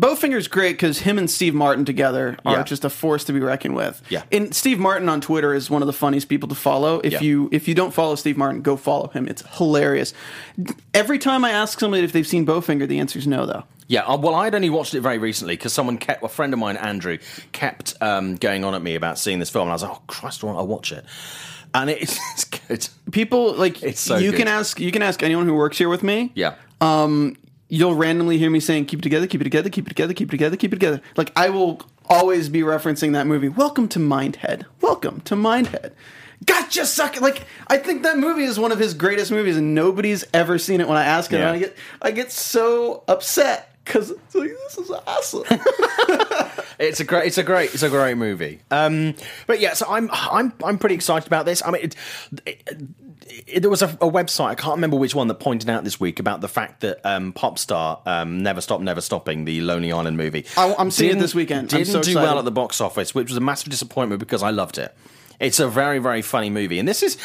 Bowfinger's 0.00 0.48
great 0.48 0.72
because 0.72 1.00
him 1.00 1.18
and 1.18 1.30
Steve 1.30 1.54
Martin 1.54 1.84
together 1.84 2.36
are 2.44 2.56
Yeah. 2.58 2.62
just 2.64 2.84
a 2.84 2.90
force 2.90 3.24
to 3.24 3.32
be 3.32 3.40
reckoned 3.40 3.76
with. 3.76 4.02
Yeah. 4.08 4.22
and 4.32 4.54
Steve 4.54 4.78
Martin 4.78 5.08
on 5.08 5.20
Twitter 5.20 5.54
is 5.54 5.70
one 5.70 5.82
of 5.82 5.86
the 5.86 5.92
funniest 5.92 6.28
people 6.28 6.48
to 6.48 6.54
follow. 6.54 7.00
If 7.04 7.12
Yeah. 7.14 7.20
you 7.20 7.48
if 7.52 7.68
you 7.68 7.74
don't 7.74 7.92
follow 7.94 8.14
Steve 8.16 8.36
Martin, 8.36 8.62
go 8.62 8.76
follow 8.76 9.08
him. 9.08 9.26
It's 9.28 9.42
hilarious. 9.56 10.12
Every 10.92 11.18
time 11.18 11.44
I 11.44 11.50
ask 11.50 11.78
somebody 11.80 12.02
if 12.04 12.12
they've 12.12 12.26
seen 12.26 12.44
Bowfinger, 12.46 12.86
the 12.88 12.98
answer 12.98 13.18
is 13.18 13.26
no, 13.26 13.46
though. 13.46 13.64
Yeah, 13.86 14.00
uh, 14.02 14.16
well, 14.16 14.34
I'd 14.34 14.54
only 14.54 14.70
watched 14.70 14.94
it 14.94 15.02
very 15.02 15.18
recently 15.18 15.56
because 15.56 15.74
someone 15.74 15.98
kept, 15.98 16.22
a 16.24 16.28
friend 16.28 16.54
of 16.54 16.58
mine, 16.58 16.78
Andrew, 16.78 17.18
kept 17.52 17.94
um, 18.00 18.36
going 18.36 18.64
on 18.64 18.74
at 18.74 18.80
me 18.82 18.94
about 18.94 19.18
seeing 19.18 19.40
this 19.40 19.50
film, 19.50 19.64
and 19.64 19.72
I 19.72 19.74
was 19.74 19.82
like, 19.82 19.92
oh, 19.92 20.02
Christ, 20.06 20.42
why 20.42 20.52
don't 20.52 20.58
I 20.58 20.62
watch 20.62 20.90
it? 20.90 21.04
And 21.74 21.90
it's, 21.90 22.18
it's 22.32 22.44
good. 22.44 22.88
People 23.12 23.52
like 23.54 23.82
It's 23.82 24.00
so 24.00 24.16
you 24.16 24.30
good. 24.30 24.38
can 24.38 24.48
ask 24.48 24.80
you 24.80 24.90
can 24.90 25.02
ask 25.02 25.22
anyone 25.22 25.44
who 25.46 25.54
works 25.54 25.76
here 25.76 25.90
with 25.90 26.02
me. 26.02 26.32
Yeah. 26.34 26.54
You'll 27.68 27.94
randomly 27.94 28.38
hear 28.38 28.50
me 28.50 28.60
saying 28.60 28.84
keep 28.86 29.00
it 29.00 29.02
together 29.02 29.26
keep 29.26 29.40
it 29.40 29.44
together 29.44 29.68
keep 29.70 29.86
it 29.86 29.90
together 29.90 30.12
keep 30.14 30.28
it 30.28 30.30
together 30.32 30.56
keep 30.56 30.72
it 30.72 30.76
together 30.76 31.00
like 31.16 31.32
i 31.36 31.48
will 31.48 31.80
always 32.06 32.48
be 32.48 32.60
referencing 32.60 33.12
that 33.12 33.26
movie 33.26 33.48
welcome 33.48 33.88
to 33.88 33.98
mindhead 33.98 34.64
welcome 34.80 35.20
to 35.22 35.34
mindhead 35.34 35.92
gotcha 36.44 36.84
sucker 36.84 37.20
like 37.20 37.44
i 37.68 37.76
think 37.78 38.02
that 38.02 38.18
movie 38.18 38.44
is 38.44 38.58
one 38.60 38.70
of 38.72 38.78
his 38.78 38.92
greatest 38.92 39.30
movies 39.30 39.56
and 39.56 39.74
nobody's 39.74 40.24
ever 40.34 40.58
seen 40.58 40.80
it 40.80 40.86
when 40.88 40.96
i 40.98 41.04
ask 41.04 41.32
it 41.32 41.36
Yeah. 41.38 41.48
and 41.48 41.56
i 41.56 41.58
get 41.58 41.76
i 42.02 42.10
get 42.10 42.30
so 42.30 43.02
upset 43.08 43.74
because 43.84 44.10
it's 44.10 44.34
like 44.34 44.50
this 44.50 44.78
is 44.78 44.90
awesome 44.90 45.44
It's 46.76 46.98
a 46.98 47.04
great, 47.04 47.28
it's 47.28 47.38
a 47.38 47.44
great, 47.44 47.72
it's 47.72 47.84
a 47.84 47.88
great 47.88 48.16
movie. 48.16 48.58
Um, 48.72 49.14
but 49.46 49.60
yeah, 49.60 49.74
so 49.74 49.86
I'm, 49.88 50.10
I'm, 50.12 50.52
I'm 50.64 50.76
pretty 50.76 50.96
excited 50.96 51.24
about 51.24 51.46
this. 51.46 51.62
I 51.64 51.70
mean, 51.70 51.84
it, 51.84 51.96
it, 52.44 52.88
it- 53.28 53.60
there 53.60 53.70
was 53.70 53.82
a, 53.82 53.88
a 54.00 54.10
website 54.10 54.46
I 54.48 54.54
can't 54.54 54.74
remember 54.76 54.96
which 54.96 55.14
one 55.14 55.28
that 55.28 55.34
pointed 55.40 55.68
out 55.70 55.84
this 55.84 55.98
week 56.00 56.18
about 56.20 56.40
the 56.40 56.48
fact 56.48 56.80
that 56.80 57.00
um, 57.04 57.32
Popstar, 57.32 58.00
um, 58.06 58.42
Never 58.42 58.60
Stop, 58.60 58.80
Never 58.80 59.00
Stopping, 59.00 59.44
the 59.44 59.60
Lonely 59.60 59.92
Island 59.92 60.16
movie, 60.16 60.44
I- 60.56 60.74
I'm 60.78 60.90
seeing 60.90 61.16
it 61.16 61.20
this 61.20 61.34
weekend. 61.34 61.68
Didn't 61.68 61.86
so 61.86 61.94
do 62.02 62.10
excited. 62.10 62.16
well 62.22 62.38
at 62.38 62.44
the 62.44 62.50
box 62.52 62.80
office, 62.80 63.14
which 63.14 63.28
was 63.28 63.36
a 63.36 63.40
massive 63.40 63.70
disappointment 63.70 64.20
because 64.20 64.42
I 64.42 64.50
loved 64.50 64.78
it. 64.78 64.94
It's 65.40 65.58
a 65.60 65.68
very, 65.68 65.98
very 65.98 66.22
funny 66.22 66.50
movie, 66.50 66.78
and 66.78 66.86
this 66.88 67.02
is. 67.02 67.16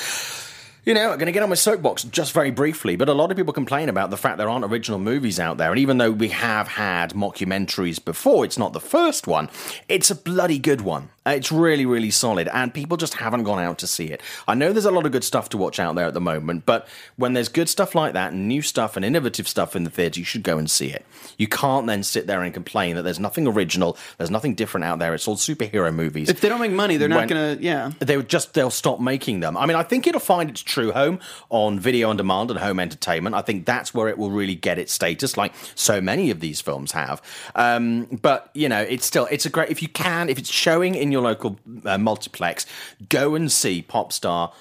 You 0.85 0.93
know, 0.95 1.11
I'm 1.11 1.17
going 1.19 1.27
to 1.27 1.33
get 1.33 1.43
on 1.43 1.49
my 1.49 1.55
soapbox 1.55 2.03
just 2.05 2.31
very 2.33 2.49
briefly, 2.51 2.95
but 2.95 3.09
a 3.09 3.13
lot 3.13 3.29
of 3.29 3.37
people 3.37 3.51
complain 3.53 3.89
about 3.89 4.09
the 4.09 4.17
fact 4.17 4.37
there 4.37 4.49
aren't 4.49 4.63
original 4.65 4.97
movies 4.97 5.37
out 5.39 5.57
there. 5.57 5.69
And 5.71 5.77
even 5.79 5.97
though 5.97 6.09
we 6.09 6.29
have 6.29 6.69
had 6.69 7.11
mockumentaries 7.13 8.03
before, 8.03 8.45
it's 8.45 8.57
not 8.57 8.71
the 8.73 8.79
first 8.79 9.27
one, 9.27 9.49
it's 9.89 10.09
a 10.09 10.15
bloody 10.15 10.57
good 10.57 10.81
one. 10.81 11.09
Uh, 11.29 11.33
It's 11.33 11.51
really, 11.51 11.85
really 11.85 12.11
solid, 12.11 12.47
and 12.53 12.73
people 12.73 12.97
just 12.97 13.13
haven't 13.15 13.43
gone 13.43 13.59
out 13.63 13.77
to 13.79 13.87
see 13.87 14.05
it. 14.05 14.21
I 14.47 14.55
know 14.55 14.73
there's 14.73 14.85
a 14.85 14.91
lot 14.91 15.05
of 15.05 15.11
good 15.11 15.23
stuff 15.23 15.49
to 15.49 15.57
watch 15.57 15.79
out 15.79 15.95
there 15.95 16.05
at 16.05 16.13
the 16.13 16.21
moment, 16.21 16.65
but 16.65 16.87
when 17.17 17.33
there's 17.33 17.49
good 17.49 17.69
stuff 17.69 17.95
like 17.95 18.13
that, 18.13 18.31
and 18.33 18.47
new 18.47 18.61
stuff 18.61 18.95
and 18.95 19.05
innovative 19.05 19.47
stuff 19.47 19.75
in 19.75 19.83
the 19.83 19.89
theatre, 19.89 20.19
you 20.19 20.25
should 20.25 20.43
go 20.43 20.57
and 20.57 20.69
see 20.69 20.87
it. 20.87 21.05
You 21.37 21.47
can't 21.47 21.87
then 21.87 22.03
sit 22.03 22.27
there 22.27 22.41
and 22.41 22.53
complain 22.53 22.95
that 22.95 23.03
there's 23.03 23.19
nothing 23.19 23.47
original, 23.47 23.97
there's 24.17 24.31
nothing 24.31 24.55
different 24.55 24.85
out 24.85 24.99
there. 24.99 25.13
It's 25.13 25.27
all 25.27 25.35
superhero 25.35 25.93
movies 25.93 26.29
if 26.29 26.41
they 26.41 26.49
don't 26.49 26.59
make 26.61 26.71
money 26.71 26.97
they're 26.97 27.09
not 27.09 27.27
gonna 27.27 27.57
yeah 27.59 27.91
they 27.99 28.17
would 28.17 28.29
just 28.29 28.53
they'll 28.53 28.69
stop 28.71 28.99
making 28.99 29.39
them. 29.39 29.55
I 29.57 29.65
mean, 29.65 29.77
I 29.77 29.83
think 29.83 30.07
it'll 30.07 30.19
find 30.19 30.49
its 30.49 30.61
true 30.61 30.91
home 30.91 31.19
on 31.49 31.79
video 31.79 32.09
on 32.09 32.17
demand 32.17 32.51
and 32.51 32.59
home 32.59 32.79
entertainment. 32.79 33.35
I 33.35 33.41
think 33.41 33.65
that's 33.65 33.93
where 33.93 34.07
it 34.07 34.17
will 34.17 34.31
really 34.31 34.55
get 34.55 34.77
its 34.79 34.93
status, 34.93 35.37
like 35.37 35.53
so 35.75 36.01
many 36.01 36.31
of 36.31 36.39
these 36.39 36.61
films 36.61 36.91
have. 36.93 37.21
Um, 37.55 38.05
but 38.21 38.49
you 38.53 38.69
know, 38.69 38.81
it's 38.81 39.05
still 39.05 39.27
it's 39.31 39.45
a 39.45 39.49
great 39.49 39.69
if 39.69 39.81
you 39.81 39.87
can 39.89 40.29
if 40.29 40.37
it's 40.37 40.51
showing 40.51 40.95
in 40.95 41.11
your 41.11 41.18
local 41.21 41.59
uh, 41.85 41.97
multiplex, 41.97 42.65
go 43.09 43.35
and 43.35 43.51
see 43.51 43.85
Popstar. 43.87 44.51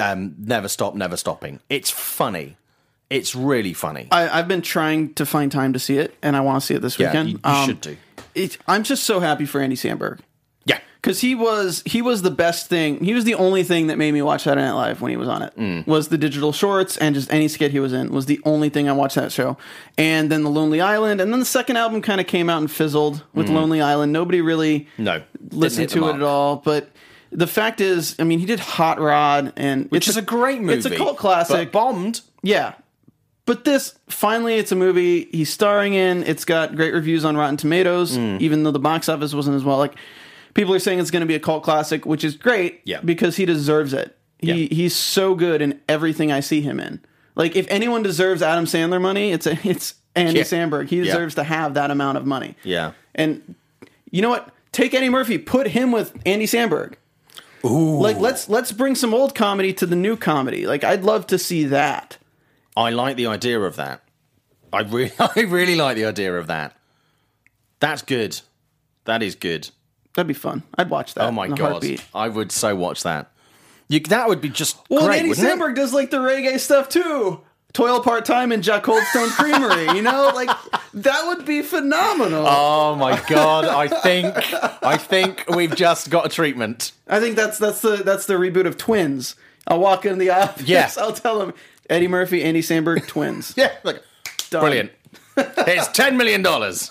Um, 0.00 0.34
never 0.38 0.68
stop, 0.68 0.94
never 0.94 1.16
stopping. 1.16 1.60
It's 1.68 1.90
funny. 1.90 2.56
It's 3.10 3.34
really 3.34 3.72
funny. 3.74 4.08
I, 4.10 4.38
I've 4.38 4.48
been 4.48 4.62
trying 4.62 5.14
to 5.14 5.24
find 5.26 5.50
time 5.52 5.72
to 5.74 5.78
see 5.78 5.98
it, 5.98 6.14
and 6.22 6.36
I 6.36 6.40
want 6.40 6.60
to 6.60 6.66
see 6.66 6.74
it 6.74 6.82
this 6.82 6.98
Yeah, 6.98 7.08
weekend. 7.08 7.28
you- 7.30 7.40
you 7.44 7.64
should 7.66 7.80
do. 7.80 7.96
It, 8.34 8.58
I'm 8.68 8.82
just 8.82 9.04
so 9.04 9.20
happy 9.20 9.46
for 9.46 9.60
Andy 9.60 9.76
Samberg 9.76 10.20
yeah, 10.68 10.78
because 11.02 11.20
he 11.20 11.34
was 11.34 11.82
he 11.86 12.00
was 12.02 12.22
the 12.22 12.30
best 12.30 12.68
thing. 12.68 13.02
He 13.02 13.14
was 13.14 13.24
the 13.24 13.34
only 13.34 13.64
thing 13.64 13.88
that 13.88 13.98
made 13.98 14.12
me 14.12 14.22
watch 14.22 14.42
Saturday 14.44 14.64
Night 14.66 14.72
Live 14.74 15.00
when 15.00 15.10
he 15.10 15.16
was 15.16 15.26
on 15.28 15.42
it. 15.42 15.56
Mm. 15.56 15.86
Was 15.86 16.08
the 16.08 16.18
digital 16.18 16.52
shorts 16.52 16.96
and 16.98 17.14
just 17.14 17.32
any 17.32 17.48
skit 17.48 17.70
he 17.72 17.80
was 17.80 17.92
in 17.92 18.10
was 18.12 18.26
the 18.26 18.40
only 18.44 18.68
thing 18.68 18.88
I 18.88 18.92
watched 18.92 19.16
that 19.16 19.32
show. 19.32 19.56
And 19.96 20.30
then 20.30 20.44
the 20.44 20.50
Lonely 20.50 20.80
Island, 20.80 21.20
and 21.20 21.32
then 21.32 21.40
the 21.40 21.46
second 21.46 21.76
album 21.78 22.00
kind 22.02 22.20
of 22.20 22.26
came 22.28 22.48
out 22.48 22.58
and 22.58 22.70
fizzled 22.70 23.24
with 23.34 23.48
Lonely 23.48 23.80
Island. 23.80 24.12
Nobody 24.12 24.40
really 24.40 24.80
Mm. 24.98 25.04
No, 25.04 25.22
listened 25.50 25.88
to 25.90 26.08
it 26.10 26.14
at 26.16 26.22
all, 26.22 26.56
but. 26.56 26.90
The 27.30 27.46
fact 27.46 27.82
is, 27.82 28.16
I 28.18 28.24
mean, 28.24 28.38
he 28.38 28.46
did 28.46 28.58
Hot 28.58 28.98
Rod, 28.98 29.52
and 29.54 29.84
which 29.90 30.04
it's 30.08 30.16
is 30.16 30.16
a 30.16 30.22
great 30.22 30.62
movie. 30.62 30.78
It's 30.78 30.86
a 30.86 30.96
cult 30.96 31.18
classic. 31.18 31.70
but 31.70 31.72
bombed. 31.72 32.22
Yeah. 32.42 32.72
But 33.44 33.64
this, 33.66 33.94
finally, 34.08 34.54
it's 34.54 34.72
a 34.72 34.74
movie 34.76 35.28
he's 35.30 35.52
starring 35.52 35.92
in. 35.92 36.22
It's 36.24 36.46
got 36.46 36.74
great 36.74 36.94
reviews 36.94 37.26
on 37.26 37.36
Rotten 37.36 37.58
Tomatoes, 37.58 38.16
Mm. 38.16 38.40
even 38.40 38.62
though 38.62 38.70
the 38.70 38.78
box 38.78 39.10
office 39.10 39.34
wasn't 39.34 39.56
as 39.56 39.62
well. 39.62 39.76
Like, 39.76 39.96
People 40.58 40.74
are 40.74 40.80
saying 40.80 40.98
it's 40.98 41.12
going 41.12 41.20
to 41.20 41.26
be 41.26 41.36
a 41.36 41.40
cult 41.40 41.62
classic, 41.62 42.04
which 42.04 42.24
is 42.24 42.34
great. 42.36 42.80
Yeah. 42.84 43.00
because 43.04 43.36
he 43.36 43.46
deserves 43.46 43.92
it. 43.92 44.16
He 44.40 44.64
Yeah. 44.64 44.74
he's 44.74 44.96
so 44.96 45.36
good 45.36 45.62
in 45.62 45.80
everything 45.88 46.32
I 46.32 46.40
see 46.40 46.60
him 46.60 46.80
in. 46.80 47.00
Like 47.36 47.54
if 47.54 47.66
anyone 47.70 48.02
deserves 48.02 48.42
Adam 48.42 48.64
Sandler 48.64 49.00
money, 49.00 49.30
it's 49.30 49.46
a, 49.46 49.56
it's 49.66 49.94
Andy 50.16 50.38
Yeah. 50.40 50.44
Samberg. 50.44 50.88
He 50.88 50.96
Yeah. 50.98 51.04
deserves 51.04 51.36
to 51.36 51.44
have 51.44 51.74
that 51.74 51.92
amount 51.92 52.18
of 52.18 52.26
money. 52.26 52.56
Yeah. 52.64 52.92
And 53.14 53.54
you 54.10 54.20
know 54.20 54.30
what? 54.30 54.52
Take 54.72 54.94
Eddie 54.94 55.10
Murphy, 55.10 55.38
put 55.38 55.68
him 55.68 55.92
with 55.92 56.12
Andy 56.26 56.46
Samberg. 56.46 56.94
Ooh. 57.64 58.00
Like 58.00 58.18
let's 58.18 58.48
let's 58.48 58.72
bring 58.72 58.96
some 58.96 59.14
old 59.14 59.34
comedy 59.36 59.72
to 59.74 59.86
the 59.86 59.96
new 59.96 60.16
comedy. 60.16 60.66
Like 60.66 60.82
I'd 60.82 61.04
love 61.04 61.26
to 61.28 61.38
see 61.38 61.64
that. 61.66 62.18
I 62.76 62.90
like 62.90 63.16
the 63.16 63.26
idea 63.28 63.60
of 63.60 63.76
that. 63.76 64.02
I 64.72 64.80
really, 64.80 65.12
I 65.20 65.40
really 65.40 65.76
like 65.76 65.94
the 65.96 66.04
idea 66.04 66.36
of 66.36 66.48
that. 66.48 66.76
That's 67.80 68.02
good. 68.02 68.40
That 69.04 69.22
is 69.22 69.34
good. 69.36 69.70
That'd 70.18 70.26
be 70.26 70.34
fun. 70.34 70.64
I'd 70.76 70.90
watch 70.90 71.14
that. 71.14 71.28
Oh 71.28 71.30
my 71.30 71.46
god, 71.46 71.58
heartbeat. 71.60 72.04
I 72.12 72.28
would 72.28 72.50
so 72.50 72.74
watch 72.74 73.04
that. 73.04 73.30
You, 73.86 74.00
that 74.00 74.28
would 74.28 74.40
be 74.40 74.48
just 74.48 74.76
Well, 74.90 75.06
great, 75.06 75.18
Andy 75.18 75.28
wouldn't 75.28 75.46
it? 75.46 75.56
Samberg 75.60 75.76
does 75.76 75.94
like 75.94 76.10
the 76.10 76.16
reggae 76.16 76.58
stuff 76.58 76.88
too. 76.88 77.40
Toil 77.72 78.00
part 78.02 78.24
time 78.24 78.50
in 78.50 78.60
Jack 78.60 78.82
Coldstone 78.82 79.28
Creamery. 79.30 79.96
You 79.96 80.02
know, 80.02 80.32
like 80.34 80.50
that 80.94 81.22
would 81.28 81.46
be 81.46 81.62
phenomenal. 81.62 82.44
Oh 82.48 82.96
my 82.96 83.22
god! 83.28 83.66
I 83.66 83.86
think 83.86 84.34
I 84.82 84.96
think 84.96 85.44
we've 85.54 85.76
just 85.76 86.10
got 86.10 86.26
a 86.26 86.28
treatment. 86.28 86.90
I 87.06 87.20
think 87.20 87.36
that's 87.36 87.58
that's 87.58 87.80
the 87.80 87.98
that's 87.98 88.26
the 88.26 88.34
reboot 88.34 88.66
of 88.66 88.76
Twins. 88.76 89.36
I'll 89.68 89.78
walk 89.78 90.04
in 90.04 90.18
the 90.18 90.30
office. 90.30 90.66
Yeah. 90.66 90.90
I'll 90.98 91.12
tell 91.12 91.38
them 91.38 91.54
Eddie 91.88 92.08
Murphy, 92.08 92.42
Andy 92.42 92.62
Samberg, 92.62 93.06
Twins. 93.06 93.54
Yeah, 93.56 93.70
like 93.84 94.02
Done. 94.50 94.62
brilliant. 94.62 94.90
Here's 95.64 95.86
ten 95.88 96.16
million 96.16 96.42
dollars, 96.42 96.90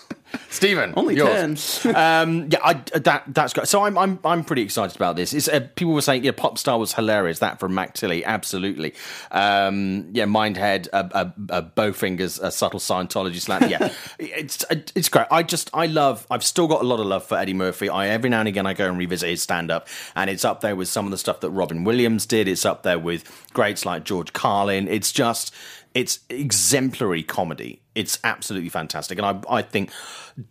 Stephen. 0.50 0.94
Only 0.96 1.16
yours. 1.16 1.82
ten. 1.82 1.96
Um, 2.08 2.50
yeah, 2.50 2.60
I, 2.64 2.74
that 3.00 3.24
that's 3.28 3.54
great. 3.54 3.68
So 3.68 3.84
I'm 3.84 3.98
I'm 3.98 4.20
I'm 4.24 4.44
pretty 4.44 4.62
excited 4.62 4.96
about 4.96 5.16
this. 5.16 5.34
It's, 5.34 5.48
uh, 5.48 5.68
people 5.76 5.94
were 5.94 6.02
saying, 6.02 6.24
yeah, 6.24 6.32
pop 6.32 6.58
star 6.58 6.78
was 6.78 6.94
hilarious. 6.94 7.40
That 7.40 7.60
from 7.60 7.74
Mac 7.74 7.94
Tilly, 7.94 8.24
absolutely. 8.24 8.94
Um, 9.32 10.10
yeah, 10.14 10.26
Mindhead, 10.26 10.88
uh, 10.94 11.10
uh, 11.12 11.30
uh, 11.50 11.62
Bowfingers, 11.62 12.42
a 12.42 12.52
subtle 12.52 12.80
Scientology 12.80 13.40
slap. 13.40 13.70
Yeah, 13.70 13.94
it's 14.20 14.66
it's 14.96 15.10
great. 15.10 15.28
I 15.32 15.44
just 15.44 15.70
I 15.74 15.88
love. 15.88 16.26
I've 16.30 16.44
still 16.44 16.68
got 16.68 16.82
a 16.82 16.86
lot 16.86 17.00
of 17.00 17.08
love 17.08 17.26
for 17.26 17.38
Eddie 17.38 17.54
Murphy. 17.54 17.90
I 17.90 18.08
every 18.08 18.30
now 18.30 18.40
and 18.40 18.48
again 18.48 18.66
I 18.66 18.74
go 18.74 18.88
and 18.88 18.98
revisit 18.98 19.30
his 19.30 19.42
stand 19.42 19.72
up, 19.72 19.88
and 20.16 20.30
it's 20.30 20.46
up 20.46 20.62
there 20.62 20.76
with 20.76 20.88
some 20.88 21.06
of 21.06 21.12
the 21.12 21.18
stuff 21.18 21.40
that 21.42 21.50
Robin 21.52 21.84
Williams 21.84 22.26
did. 22.26 22.48
It's 22.48 22.66
up 22.66 22.84
there 22.84 23.00
with 23.00 23.48
greats 23.54 23.86
like 23.86 24.04
George 24.04 24.34
Carlin. 24.34 24.88
It's 24.88 25.12
just 25.12 25.54
it's 25.94 26.20
exemplary 26.30 27.24
comedy. 27.24 27.82
It's 27.98 28.20
absolutely 28.24 28.70
fantastic, 28.70 29.18
and 29.18 29.26
I 29.26 29.58
I 29.60 29.62
think 29.62 29.90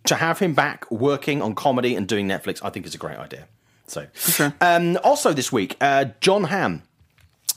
to 0.05 0.15
have 0.17 0.39
him 0.41 0.53
back 0.55 0.91
working 0.91 1.43
on 1.43 1.55
comedy 1.55 1.95
and 1.95 2.07
doing 2.09 2.27
Netflix, 2.29 2.61
I 2.63 2.71
think 2.71 2.87
is 2.87 2.95
a 2.95 2.99
great 2.99 3.19
idea. 3.19 3.47
So, 3.87 4.07
um, 4.61 4.99
also 5.05 5.33
this 5.33 5.53
week, 5.53 5.77
uh, 5.81 6.07
John 6.21 6.45
Hamm, 6.45 6.83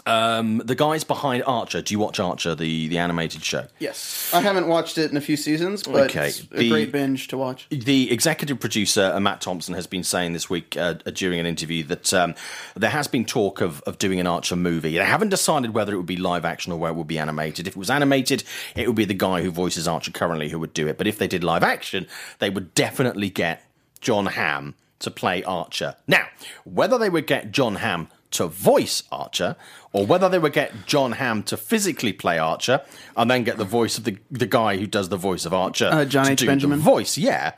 um, 0.10 0.58
the 0.66 0.76
guys 0.76 1.04
behind 1.04 1.44
Archer. 1.46 1.82
Do 1.82 1.94
you 1.94 2.00
watch 2.00 2.20
Archer, 2.20 2.56
the 2.56 2.88
the 2.88 2.98
animated 2.98 3.44
show? 3.44 3.68
yes, 3.80 4.32
I 4.34 4.42
haven't 4.42 4.68
watched 4.68 4.98
it 4.98 5.12
in 5.12 5.18
a 5.18 5.22
few 5.22 5.38
seasons, 5.38 5.84
but 5.84 6.10
Okay, 6.10 6.28
it's 6.30 6.42
a 6.42 6.58
the- 6.58 6.70
great 6.70 6.92
binge 6.92 7.28
to 7.30 7.38
watch. 7.38 7.68
The 7.70 8.12
executive 8.12 8.60
producer, 8.60 9.12
uh, 9.14 9.20
Matt 9.20 9.42
Thompson, 9.42 9.74
has 9.76 9.88
been 9.88 10.04
saying 10.04 10.34
this 10.34 10.50
week 10.50 10.76
uh, 10.78 10.94
during 11.14 11.40
an 11.40 11.46
interview 11.46 11.84
that 11.86 12.14
um, 12.14 12.36
there 12.76 12.90
has 12.90 13.08
been 13.08 13.26
talk 13.26 13.62
of, 13.62 13.82
of 13.82 13.98
doing 13.98 14.20
an 14.20 14.28
Archer 14.28 14.56
movie. 14.56 14.98
They 14.98 15.04
haven't 15.06 15.30
decided 15.30 15.74
whether 15.74 15.94
it 15.94 15.98
would 15.98 16.06
be 16.06 16.18
live 16.18 16.46
action 16.46 16.72
or 16.74 16.80
whether 16.80 16.94
it 16.94 16.98
would 16.98 17.08
be 17.08 17.20
animated. 17.20 17.68
If 17.68 17.74
it 17.74 17.80
was 17.80 17.90
animated, 17.90 18.44
it 18.76 18.88
would 18.88 18.96
be 18.96 19.06
the 19.06 19.14
guy 19.14 19.42
who 19.44 19.52
voices 19.52 19.88
Archer 19.88 20.12
currently 20.12 20.50
who 20.50 20.60
would 20.60 20.74
do 20.74 20.88
it. 20.88 20.98
But 20.98 21.08
if 21.08 21.18
they 21.18 21.28
did 21.28 21.44
live 21.44 21.64
action, 21.64 22.08
they 22.40 22.50
would 22.50 22.74
definitely 22.74 23.30
get 23.30 23.64
John 24.02 24.26
Hamm 24.28 24.76
to 25.00 25.12
play 25.12 25.44
Archer. 25.44 25.96
Now, 26.08 26.26
whether 26.66 26.98
they 26.98 27.10
would 27.10 27.28
get 27.28 27.52
John 27.52 27.76
Hamm 27.76 28.10
to 28.32 28.48
voice 28.48 29.04
Archer, 29.12 29.56
or 29.92 30.06
whether 30.06 30.30
they 30.30 30.38
would 30.40 30.54
get 30.54 30.86
John 30.86 31.14
Hamm 31.14 31.44
to 31.44 31.58
physically 31.58 32.14
play 32.14 32.38
Archer, 32.38 32.82
and 33.18 33.30
then 33.30 33.44
get 33.44 33.58
the 33.58 33.66
voice 33.66 33.98
of 33.98 34.04
the 34.04 34.18
the 34.30 34.46
guy 34.46 34.78
who 34.78 34.86
does 34.88 35.10
the 35.10 35.18
voice 35.18 35.46
of 35.46 35.54
Archer 35.54 35.90
Uh, 35.92 36.06
John 36.06 36.28
H. 36.28 36.46
Benjamin? 36.46 36.80
voice. 36.80 37.18
Yeah, 37.18 37.54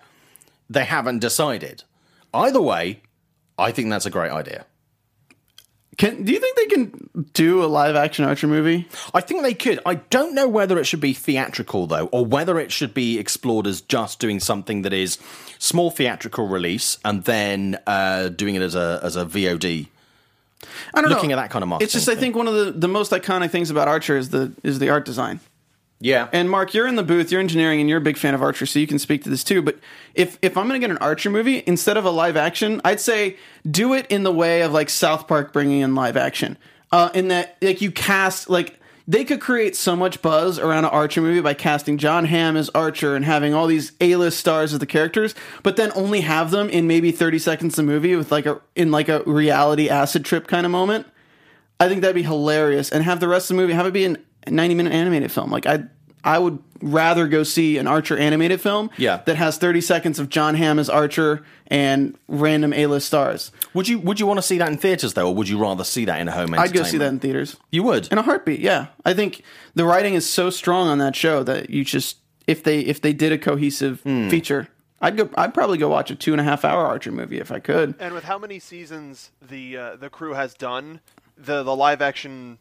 they 0.69 0.85
haven't 0.85 1.19
decided. 1.19 1.83
Either 2.33 2.61
way, 2.61 3.01
I 3.57 3.71
think 3.71 3.89
that's 3.89 4.05
a 4.05 4.09
great 4.09 4.31
idea. 4.31 4.65
Can 5.97 6.23
do 6.23 6.31
you 6.31 6.39
think 6.39 6.55
they 6.55 6.65
can 6.67 7.27
do 7.33 7.63
a 7.63 7.67
live 7.67 7.97
action 7.97 8.23
Archer 8.23 8.47
movie? 8.47 8.87
I 9.13 9.19
think 9.19 9.41
they 9.43 9.53
could. 9.53 9.79
I 9.85 9.95
don't 9.95 10.33
know 10.33 10.47
whether 10.47 10.79
it 10.79 10.85
should 10.85 11.01
be 11.01 11.11
theatrical 11.13 11.85
though, 11.85 12.05
or 12.07 12.25
whether 12.25 12.57
it 12.59 12.71
should 12.71 12.93
be 12.93 13.19
explored 13.19 13.67
as 13.67 13.81
just 13.81 14.19
doing 14.19 14.39
something 14.39 14.83
that 14.83 14.93
is 14.93 15.17
small 15.59 15.91
theatrical 15.91 16.47
release 16.47 16.97
and 17.03 17.25
then 17.25 17.77
uh, 17.85 18.29
doing 18.29 18.55
it 18.55 18.61
as 18.61 18.73
a 18.73 19.01
as 19.03 19.17
a 19.17 19.25
VOD. 19.25 19.89
I 20.93 21.01
don't 21.01 21.09
Looking 21.09 21.29
know. 21.29 21.37
at 21.37 21.41
that 21.43 21.49
kind 21.51 21.63
of 21.63 21.69
marketing. 21.69 21.85
It's 21.85 21.93
just 21.93 22.09
I 22.09 22.15
think 22.15 22.35
one 22.35 22.47
of 22.47 22.53
the, 22.53 22.71
the 22.71 22.87
most 22.87 23.11
iconic 23.11 23.49
things 23.51 23.69
about 23.69 23.87
Archer 23.87 24.17
is 24.17 24.29
the 24.29 24.51
is 24.63 24.79
the 24.79 24.89
art 24.89 25.05
design. 25.05 25.39
yeah, 25.99 26.27
And 26.33 26.49
Mark, 26.49 26.73
you're 26.73 26.87
in 26.87 26.95
the 26.95 27.03
booth, 27.03 27.31
you're 27.31 27.41
engineering, 27.41 27.79
and 27.79 27.87
you're 27.89 27.99
a 27.99 28.01
big 28.01 28.17
fan 28.17 28.33
of 28.33 28.41
Archer, 28.41 28.65
so 28.65 28.79
you 28.79 28.87
can 28.87 28.97
speak 28.99 29.23
to 29.23 29.29
this 29.29 29.43
too. 29.43 29.61
But 29.61 29.79
if 30.15 30.37
if 30.41 30.57
I'm 30.57 30.67
going 30.67 30.79
to 30.79 30.85
get 30.85 30.91
an 30.91 30.97
Archer 30.97 31.29
movie 31.29 31.63
instead 31.65 31.97
of 31.97 32.05
a 32.05 32.11
live 32.11 32.35
action, 32.37 32.81
I'd 32.83 32.99
say 32.99 33.37
do 33.69 33.93
it 33.93 34.07
in 34.09 34.23
the 34.23 34.31
way 34.31 34.61
of 34.61 34.71
like 34.71 34.89
South 34.89 35.27
Park 35.27 35.53
bringing 35.53 35.81
in 35.81 35.95
live 35.95 36.17
action. 36.17 36.57
Uh, 36.91 37.09
in 37.13 37.29
that, 37.29 37.55
like 37.61 37.79
you 37.81 37.89
cast 37.91 38.49
like 38.49 38.77
they 39.11 39.25
could 39.25 39.41
create 39.41 39.75
so 39.75 39.93
much 39.93 40.21
buzz 40.21 40.57
around 40.57 40.85
an 40.85 40.91
Archer 40.91 41.19
movie 41.19 41.41
by 41.41 41.53
casting 41.53 41.97
John 41.97 42.23
Hamm 42.23 42.55
as 42.55 42.69
Archer 42.69 43.13
and 43.13 43.25
having 43.25 43.53
all 43.53 43.67
these 43.67 43.91
A-list 43.99 44.39
stars 44.39 44.71
as 44.71 44.79
the 44.79 44.85
characters, 44.85 45.35
but 45.63 45.75
then 45.75 45.91
only 45.95 46.21
have 46.21 46.49
them 46.49 46.69
in 46.69 46.87
maybe 46.87 47.11
30 47.11 47.37
seconds 47.37 47.77
of 47.77 47.85
the 47.85 47.91
movie 47.91 48.15
with 48.15 48.31
like 48.31 48.45
a 48.45 48.61
in 48.73 48.89
like 48.89 49.09
a 49.09 49.21
reality 49.23 49.89
acid 49.89 50.23
trip 50.23 50.47
kind 50.47 50.65
of 50.65 50.71
moment. 50.71 51.07
I 51.77 51.89
think 51.89 51.99
that'd 51.99 52.15
be 52.15 52.23
hilarious, 52.23 52.89
and 52.89 53.03
have 53.03 53.19
the 53.19 53.27
rest 53.27 53.51
of 53.51 53.57
the 53.57 53.61
movie 53.61 53.73
have 53.73 53.85
it 53.85 53.91
be 53.91 54.05
a 54.05 54.15
ninety 54.49 54.75
minute 54.75 54.93
animated 54.93 55.29
film. 55.29 55.51
Like 55.51 55.65
I, 55.65 55.83
I 56.23 56.37
would 56.39 56.59
rather 56.81 57.27
go 57.27 57.43
see 57.43 57.77
an 57.77 57.87
Archer 57.87 58.17
animated 58.17 58.61
film, 58.61 58.89
Yeah. 58.97 59.21
that 59.25 59.35
has 59.37 59.57
thirty 59.57 59.81
seconds 59.81 60.19
of 60.19 60.29
John 60.29 60.55
Hamm 60.55 60.77
as 60.79 60.89
Archer 60.89 61.43
and 61.67 62.17
random 62.27 62.73
A 62.73 62.85
list 62.87 63.07
stars. 63.07 63.51
would 63.73 63.87
you 63.87 63.99
would 63.99 64.19
you 64.19 64.25
want 64.27 64.37
to 64.37 64.41
see 64.43 64.57
that 64.57 64.69
in 64.69 64.77
theaters 64.77 65.13
though, 65.13 65.27
or 65.27 65.35
would 65.35 65.47
you 65.49 65.57
rather 65.57 65.83
see 65.83 66.05
that 66.05 66.19
in 66.19 66.27
a 66.27 66.31
home? 66.31 66.53
I'd 66.53 66.73
go 66.73 66.83
see 66.83 66.97
that 66.97 67.07
in 67.07 67.19
theaters 67.19 67.57
You 67.71 67.83
would. 67.83 68.07
in 68.11 68.17
a 68.17 68.21
heartbeat. 68.23 68.59
Yeah, 68.59 68.87
I 69.05 69.13
think 69.13 69.41
the 69.75 69.85
writing 69.85 70.13
is 70.13 70.29
so 70.29 70.49
strong 70.49 70.87
on 70.87 70.97
that 70.99 71.15
show 71.15 71.43
that 71.43 71.69
you 71.69 71.83
just 71.85 72.17
if 72.47 72.63
they 72.63 72.79
if 72.81 72.99
they 73.01 73.13
did 73.13 73.31
a 73.31 73.37
cohesive 73.37 74.01
Hmm. 74.01 74.29
feature, 74.29 74.67
I'd 75.01 75.17
go. 75.17 75.29
I'd 75.35 75.53
probably 75.53 75.77
go 75.77 75.89
watch 75.89 76.11
a 76.11 76.15
two 76.15 76.33
and 76.33 76.41
a 76.41 76.43
half 76.43 76.63
hour 76.65 76.85
Archer 76.85 77.11
movie 77.11 77.39
if 77.39 77.51
I 77.51 77.59
could. 77.59 77.95
And 77.99 78.13
with 78.13 78.25
how 78.25 78.37
many 78.37 78.59
seasons 78.59 79.31
the 79.41 79.77
uh, 79.77 79.95
the 79.95 80.09
crew 80.09 80.33
has 80.33 80.53
done, 80.53 80.99
the 81.37 81.63
the 81.63 81.75
live 81.75 82.01
action, 82.01 82.57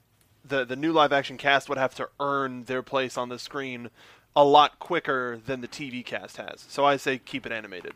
the 0.51 0.64
the 0.64 0.76
new 0.76 0.92
live 0.92 1.12
action 1.12 1.38
cast 1.38 1.68
would 1.68 1.78
have 1.78 1.94
to 1.94 2.09
earn 2.20 2.64
their 2.64 2.82
place 2.82 3.16
on 3.16 3.30
the 3.30 3.38
screen 3.38 3.88
a 4.36 4.44
lot 4.44 4.78
quicker 4.78 5.38
than 5.46 5.61
the 5.61 5.68
TV 5.68 6.05
cast 6.05 6.36
has. 6.36 6.66
So 6.68 6.84
I 6.84 6.96
say 6.96 7.18
keep 7.18 7.46
it 7.46 7.53
animated. 7.53 7.94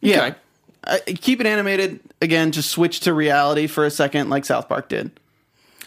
Yeah. 0.00 0.26
Okay. 0.26 0.36
I, 0.84 0.98
keep 1.00 1.40
it 1.40 1.46
animated 1.46 2.00
again. 2.22 2.52
Just 2.52 2.70
switch 2.70 3.00
to 3.00 3.12
reality 3.12 3.66
for 3.66 3.84
a 3.84 3.90
second, 3.90 4.30
like 4.30 4.44
South 4.44 4.68
Park 4.68 4.88
did. 4.88 5.18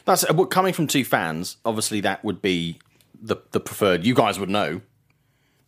That's 0.05 0.23
uh, 0.23 0.33
well, 0.33 0.47
coming 0.47 0.73
from 0.73 0.87
two 0.87 1.05
fans. 1.05 1.57
Obviously, 1.63 2.01
that 2.01 2.23
would 2.23 2.41
be 2.41 2.79
the 3.21 3.37
the 3.51 3.59
preferred. 3.59 4.05
You 4.05 4.13
guys 4.13 4.39
would 4.39 4.49
know. 4.49 4.81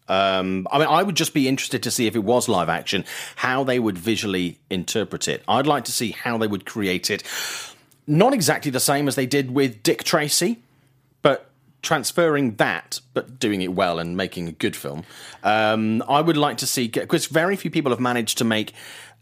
Um, 0.09 0.67
I 0.69 0.79
mean, 0.79 0.87
I 0.89 1.01
would 1.01 1.15
just 1.15 1.33
be 1.33 1.47
interested 1.47 1.83
to 1.83 1.91
see 1.91 2.07
if 2.07 2.15
it 2.15 2.23
was 2.23 2.49
live 2.49 2.67
action, 2.67 3.05
how 3.37 3.63
they 3.63 3.79
would 3.79 3.97
visually 3.97 4.59
interpret 4.69 5.29
it. 5.29 5.43
I'd 5.47 5.65
like 5.65 5.85
to 5.85 5.93
see 5.93 6.11
how 6.11 6.37
they 6.37 6.47
would 6.47 6.65
create 6.65 7.09
it. 7.09 7.23
Not 8.05 8.33
exactly 8.33 8.71
the 8.71 8.79
same 8.79 9.07
as 9.07 9.15
they 9.15 9.25
did 9.25 9.51
with 9.51 9.81
Dick 9.83 10.03
Tracy, 10.03 10.59
but 11.21 11.49
transferring 11.81 12.55
that, 12.55 13.01
but 13.13 13.39
doing 13.39 13.61
it 13.61 13.73
well 13.73 13.99
and 13.99 14.17
making 14.17 14.47
a 14.47 14.51
good 14.51 14.75
film. 14.75 15.03
Um, 15.43 16.03
I 16.07 16.21
would 16.21 16.37
like 16.37 16.57
to 16.57 16.67
see 16.67 16.87
because 16.87 17.27
very 17.27 17.55
few 17.55 17.69
people 17.69 17.91
have 17.91 17.99
managed 17.99 18.37
to 18.39 18.45
make 18.45 18.73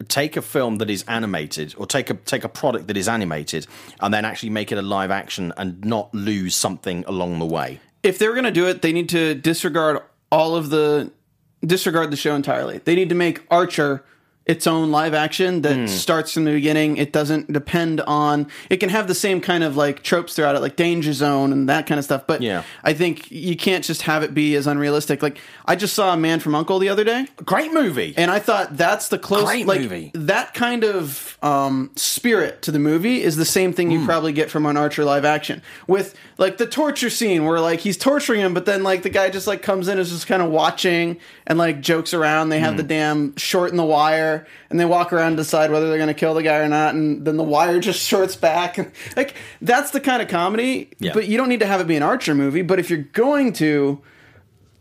take 0.08 0.36
a 0.36 0.42
film 0.42 0.78
that 0.78 0.90
is 0.90 1.04
animated 1.08 1.76
or 1.78 1.86
take 1.86 2.10
a 2.10 2.14
take 2.16 2.44
a 2.44 2.50
product 2.50 2.88
that 2.88 2.98
is 2.98 3.08
animated 3.08 3.68
and 4.00 4.14
then 4.14 4.26
actually 4.26 4.50
make 4.50 4.72
it 4.72 4.78
a 4.78 4.82
live 4.82 5.12
action 5.12 5.54
and 5.58 5.84
not 5.84 6.14
lose 6.14 6.56
something 6.56 7.04
along 7.08 7.40
the 7.40 7.46
way. 7.46 7.80
if 8.04 8.18
they're 8.18 8.34
going 8.34 8.46
to 8.46 8.52
do 8.52 8.68
it, 8.68 8.82
they 8.82 8.92
need 8.92 9.10
to 9.10 9.36
disregard 9.36 10.02
all 10.32 10.56
of 10.56 10.70
the 10.70 11.12
disregard 11.66 12.12
the 12.12 12.18
show 12.18 12.36
entirely. 12.36 12.80
They 12.80 12.96
need 12.96 13.10
to 13.10 13.16
make 13.16 13.42
Archer 13.52 14.04
its 14.48 14.66
own 14.66 14.90
live 14.92 15.14
action 15.14 15.62
that 15.62 15.88
starts 15.88 16.34
from 16.34 16.46
the 16.46 16.52
beginning. 16.52 16.98
It 16.98 17.14
doesn't 17.14 17.54
depend 17.54 18.02
on. 18.02 18.48
It 18.72 18.78
can 18.78 18.90
have 18.90 19.08
the 19.08 19.14
same 19.14 19.40
kind 19.40 19.64
of 19.64 19.78
like 19.78 20.02
tropes 20.02 20.34
throughout 20.36 20.56
it, 20.56 20.62
like 20.62 20.76
Danger 20.76 21.14
Zone 21.14 21.54
and 21.54 21.70
that 21.70 21.86
kind 21.86 22.00
of 22.00 22.04
stuff. 22.06 22.24
But 22.26 22.42
Yeah. 22.42 22.64
I 22.84 22.94
think 22.94 23.30
you 23.32 23.56
can't 23.56 23.84
just 23.84 24.02
have 24.04 24.24
it 24.24 24.34
be 24.34 24.56
as 24.56 24.66
unrealistic. 24.66 25.22
Like 25.22 25.38
I 25.66 25.76
just 25.76 25.94
saw 25.94 26.12
a 26.14 26.18
Man 26.18 26.40
from 26.40 26.56
Uncle 26.56 26.80
the 26.80 26.90
other 26.90 27.04
day. 27.04 27.28
Great 27.46 27.72
movie. 27.72 28.16
And 28.18 28.32
I 28.32 28.40
thought 28.40 28.76
that's 28.78 29.10
the 29.10 29.20
close, 29.20 29.44
Great 29.46 29.68
like 29.68 29.82
movie. 29.82 30.12
that 30.16 30.56
kind 30.56 30.84
of 30.84 31.38
um, 31.44 31.92
spirit 31.96 32.64
to 32.64 32.72
the 32.72 32.80
movie 32.80 33.22
is 33.22 33.36
the 33.38 33.46
same 33.46 33.74
thing 33.74 33.92
you 33.92 34.00
Hmm. 34.00 34.06
probably 34.06 34.34
get 34.34 34.50
from 34.50 34.66
an 34.66 34.76
Archer 34.76 35.06
live 35.06 35.24
action 35.24 35.62
with 35.88 36.16
like 36.40 36.58
the 36.58 36.66
torture 36.66 37.12
scene 37.12 37.46
where 37.46 37.60
like 37.60 37.80
he's 37.82 37.96
torturing 37.98 38.42
him, 38.42 38.54
but 38.56 38.66
then 38.66 38.82
like 38.82 39.04
the 39.04 39.10
guy 39.10 39.30
just 39.30 39.46
like 39.46 39.62
comes 39.62 39.88
in 39.88 39.94
and 39.94 40.02
is 40.02 40.10
just 40.10 40.26
kind 40.28 40.42
of 40.42 40.50
watching 40.50 41.18
and 41.46 41.60
like 41.60 41.80
jokes 41.82 42.14
around. 42.14 42.50
They 42.50 42.60
have 42.60 42.72
Hmm. 42.72 42.78
the 42.78 42.84
damn 42.84 43.36
short 43.38 43.70
in 43.70 43.78
the 43.78 43.86
wire 43.86 44.31
there, 44.38 44.48
and 44.70 44.80
they 44.80 44.86
walk 44.86 45.12
around 45.14 45.28
and 45.28 45.38
decide 45.38 45.72
whether 45.72 45.88
they're 45.90 45.98
going 45.98 46.08
to 46.08 46.14
kill 46.14 46.34
the 46.34 46.44
guy 46.44 46.58
or 46.58 46.68
not, 46.68 46.94
and 46.96 47.26
then 47.26 47.38
the 47.38 47.44
wire 47.44 47.80
just 47.90 48.06
shorts 48.08 48.36
back. 48.36 48.78
like 49.18 49.36
that's 49.62 49.92
the 49.92 50.00
kind 50.00 50.22
of 50.22 50.28
comedy. 50.28 50.90
Yeah. 51.00 51.14
But 51.14 51.28
you 51.28 51.38
don't 51.38 51.50
need 51.50 51.60
to 51.62 51.66
have 51.68 51.82
it 51.82 51.88
be 51.88 51.96
an 51.96 52.04
Archer 52.04 52.36
movie. 52.36 52.62
But 52.62 52.80
if 52.80 52.90
you're 52.90 53.00
going 53.00 53.54
to, 53.54 54.02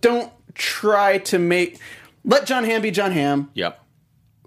don't 0.01 0.33
try 0.55 1.19
to 1.19 1.39
make 1.39 1.79
let 2.25 2.47
John 2.47 2.65
Hamm 2.65 2.83
be 2.83 2.91
John 2.91 3.13
Hamm 3.13 3.51
Yep. 3.55 3.81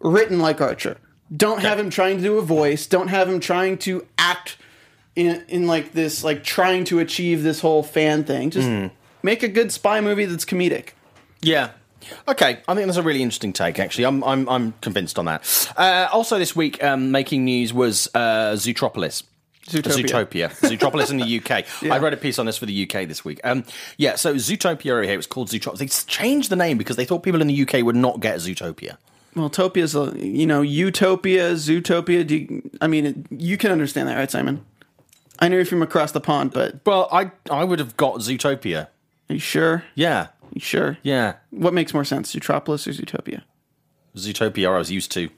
written 0.01 0.39
like 0.39 0.61
Archer. 0.61 0.97
Don't 1.35 1.61
have 1.61 1.79
him 1.79 1.89
trying 1.89 2.17
to 2.17 2.23
do 2.23 2.37
a 2.37 2.41
voice. 2.43 2.85
Don't 2.85 3.07
have 3.07 3.27
him 3.27 3.39
trying 3.39 3.77
to 3.79 4.05
act 4.17 4.57
in 5.15 5.43
in 5.47 5.65
like 5.67 5.93
this, 5.93 6.23
like 6.23 6.43
trying 6.43 6.83
to 6.85 6.99
achieve 6.99 7.41
this 7.43 7.61
whole 7.61 7.81
fan 7.83 8.23
thing. 8.23 8.49
Just 8.51 8.67
Hmm. 8.67 8.87
make 9.23 9.41
a 9.41 9.47
good 9.47 9.71
spy 9.71 10.01
movie 10.01 10.25
that's 10.25 10.45
comedic. 10.45 10.89
Yeah. 11.41 11.71
Okay, 12.27 12.59
I 12.67 12.75
think 12.75 12.85
that's 12.87 12.97
a 12.97 13.03
really 13.03 13.21
interesting 13.21 13.53
take. 13.53 13.79
Actually, 13.79 14.05
I'm 14.05 14.23
I'm 14.23 14.47
I'm 14.49 14.71
convinced 14.81 15.17
on 15.19 15.25
that. 15.25 15.73
Uh, 15.77 16.07
also, 16.11 16.37
this 16.39 16.55
week, 16.55 16.83
um, 16.83 17.11
making 17.11 17.45
news 17.45 17.73
was 17.73 18.07
uh, 18.13 18.53
Zootropolis. 18.53 19.23
Zootopia. 19.67 20.49
Zootopia. 20.49 20.49
Zootropolis 20.69 21.09
in 21.09 21.17
the 21.17 21.39
UK. 21.39 21.65
I 21.91 21.97
wrote 21.97 22.13
a 22.13 22.17
piece 22.17 22.37
on 22.37 22.45
this 22.45 22.57
for 22.57 22.65
the 22.65 22.83
UK 22.83 23.07
this 23.07 23.23
week. 23.23 23.39
Um, 23.45 23.63
yeah, 23.97 24.15
so 24.15 24.35
Zootopia 24.35 24.91
over 24.91 25.03
here, 25.03 25.17
it's 25.17 25.25
called 25.27 25.47
Zootropolis. 25.49 25.77
They 25.77 25.87
changed 25.87 26.49
the 26.49 26.57
name 26.57 26.77
because 26.77 26.97
they 26.97 27.05
thought 27.05 27.23
people 27.23 27.39
in 27.41 27.47
the 27.47 27.61
UK 27.61 27.81
would 27.83 27.95
not 27.95 28.19
get 28.19 28.35
Zootopia. 28.39 28.97
Well, 29.35 29.49
Topia's 29.49 29.95
a 29.95 30.13
you 30.19 30.45
know 30.45 30.61
Utopia, 30.61 31.53
Zootopia. 31.53 32.27
Do 32.27 32.35
you, 32.37 32.69
I 32.81 32.87
mean 32.87 33.05
it, 33.05 33.15
you 33.31 33.57
can 33.57 33.71
understand 33.71 34.07
that, 34.09 34.15
right, 34.15 34.29
Simon? 34.29 34.63
I 35.39 35.47
know 35.47 35.55
you're 35.55 35.65
from 35.65 35.81
across 35.81 36.11
the 36.11 36.21
pond, 36.21 36.51
but 36.53 36.79
Well, 36.85 37.07
I 37.11 37.31
I 37.49 37.63
would 37.63 37.79
have 37.79 37.97
got 37.97 38.15
Zootopia. 38.19 38.87
are 39.29 39.33
you 39.33 39.39
sure? 39.39 39.83
Yeah, 39.95 40.27
sure? 40.61 40.97
yeah. 41.03 41.33
What 41.49 41.73
makes 41.73 41.93
more 41.93 42.05
sense, 42.05 42.33
Zootropolis 42.35 42.87
or 42.87 42.91
Zootopia? 42.91 43.41
Zootopia 44.15 44.69
I 44.73 44.77
was 44.77 44.91
used 44.91 45.11
to. 45.13 45.29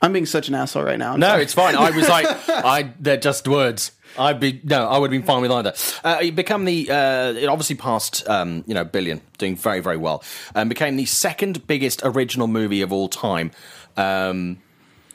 I'm 0.00 0.12
being 0.12 0.26
such 0.26 0.48
an 0.48 0.54
asshole 0.54 0.84
right 0.84 0.98
now. 0.98 1.14
I'm 1.14 1.20
No, 1.20 1.28
sorry. 1.28 1.42
it's 1.42 1.54
fine. 1.54 1.74
I 1.74 1.90
was 1.90 2.08
like, 2.08 2.26
I 2.48 2.92
they're 3.00 3.16
just 3.16 3.48
words. 3.48 3.92
I'd 4.18 4.38
be 4.40 4.60
no, 4.64 4.86
I 4.88 4.96
would 4.98 5.12
have 5.12 5.20
been 5.20 5.26
fine 5.26 5.42
with 5.42 5.50
either. 5.50 5.74
Uh, 6.04 6.18
it 6.22 6.34
become 6.36 6.64
the 6.64 6.88
uh, 6.90 7.32
it 7.36 7.46
obviously 7.46 7.76
passed 7.76 8.28
um, 8.28 8.64
you 8.66 8.74
know 8.74 8.84
billion, 8.84 9.20
doing 9.38 9.56
very 9.56 9.80
very 9.80 9.96
well, 9.96 10.22
and 10.54 10.68
became 10.68 10.96
the 10.96 11.04
second 11.04 11.66
biggest 11.66 12.00
original 12.04 12.46
movie 12.46 12.80
of 12.82 12.92
all 12.92 13.08
time. 13.08 13.50
Um, 13.96 14.58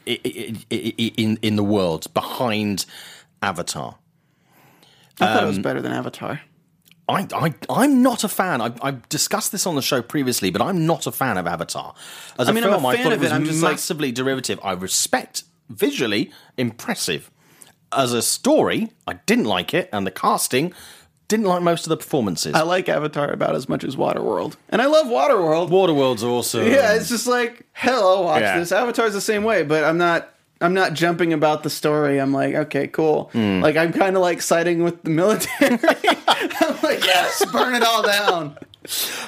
i- 0.06 0.20
i- 0.26 0.54
i- 0.72 0.94
i- 1.00 1.14
in 1.18 1.40
in 1.42 1.56
the 1.56 1.64
world 1.64 2.14
behind 2.14 2.86
Avatar. 3.42 3.96
I 5.22 5.26
thought 5.28 5.38
it 5.38 5.42
um, 5.44 5.48
was 5.48 5.60
better 5.60 5.82
than 5.82 5.92
Avatar. 5.94 6.42
I, 7.10 7.28
I, 7.34 7.54
I'm 7.70 8.02
not 8.02 8.24
a 8.24 8.30
fan. 8.30 8.62
I, 8.62 8.74
I've 8.82 9.08
discussed 9.10 9.52
this 9.52 9.66
on 9.68 9.76
the 9.76 9.82
show 9.82 10.02
previously, 10.02 10.52
but 10.52 10.62
I'm 10.62 10.86
not 10.86 11.06
a 11.06 11.12
fan 11.12 11.38
of 11.38 11.46
Avatar. 11.48 11.94
As 12.40 12.48
I 12.48 12.52
a 12.52 12.54
mean, 12.54 12.64
I'm 12.64 12.70
a 12.70 12.74
film, 12.74 12.86
I 12.86 12.98
thought 12.98 13.14
of 13.14 13.20
it 13.20 13.24
was 13.24 13.32
it. 13.32 13.36
I'm 13.36 13.46
just 13.46 13.62
like- 13.62 13.74
massively 13.74 14.12
derivative. 14.12 14.60
I 14.64 14.72
respect 14.74 15.44
visually 15.70 16.32
impressive. 16.58 17.30
As 17.92 18.14
a 18.14 18.22
story, 18.22 18.90
I 19.06 19.14
didn't 19.26 19.46
like 19.46 19.74
it, 19.74 19.90
and 19.94 20.08
the 20.08 20.12
casting 20.12 20.74
didn't 21.28 21.46
like 21.46 21.62
most 21.62 21.86
of 21.86 21.90
the 21.90 21.98
performances. 21.98 22.54
I 22.56 22.62
like 22.64 22.90
Avatar 22.90 23.30
about 23.32 23.56
as 23.56 23.68
much 23.70 23.84
as 23.84 23.96
Waterworld, 23.96 24.56
and 24.70 24.82
I 24.82 24.86
love 24.88 25.08
Waterworld. 25.08 25.70
Waterworld's 25.70 26.24
awesome. 26.24 26.66
Yeah, 26.68 26.94
it's 26.96 27.10
just 27.10 27.28
like 27.28 27.68
hell. 27.74 28.08
I'll 28.08 28.24
watch 28.24 28.42
Yeah. 28.42 28.60
this. 28.60 28.72
Avatar's 28.72 29.14
the 29.14 29.22
same 29.22 29.44
way, 29.44 29.64
but 29.64 29.84
I'm 29.84 29.98
not. 29.98 30.33
I'm 30.62 30.74
not 30.74 30.94
jumping 30.94 31.34
about 31.34 31.64
the 31.64 31.70
story. 31.70 32.20
I'm 32.20 32.32
like, 32.32 32.56
okay, 32.56 32.88
cool. 32.88 33.30
Hmm. 33.34 33.62
Like 33.62 33.76
I'm 33.76 33.92
kind 33.92 34.16
of 34.16 34.22
like 34.22 34.42
siding 34.42 34.84
with 34.84 35.04
the 35.04 35.10
military. 35.10 35.80
I'm 36.28 36.82
like, 36.82 37.04
yes, 37.06 37.44
burn 37.52 37.76
it 37.76 37.84
all 37.84 38.04
down. 38.04 38.58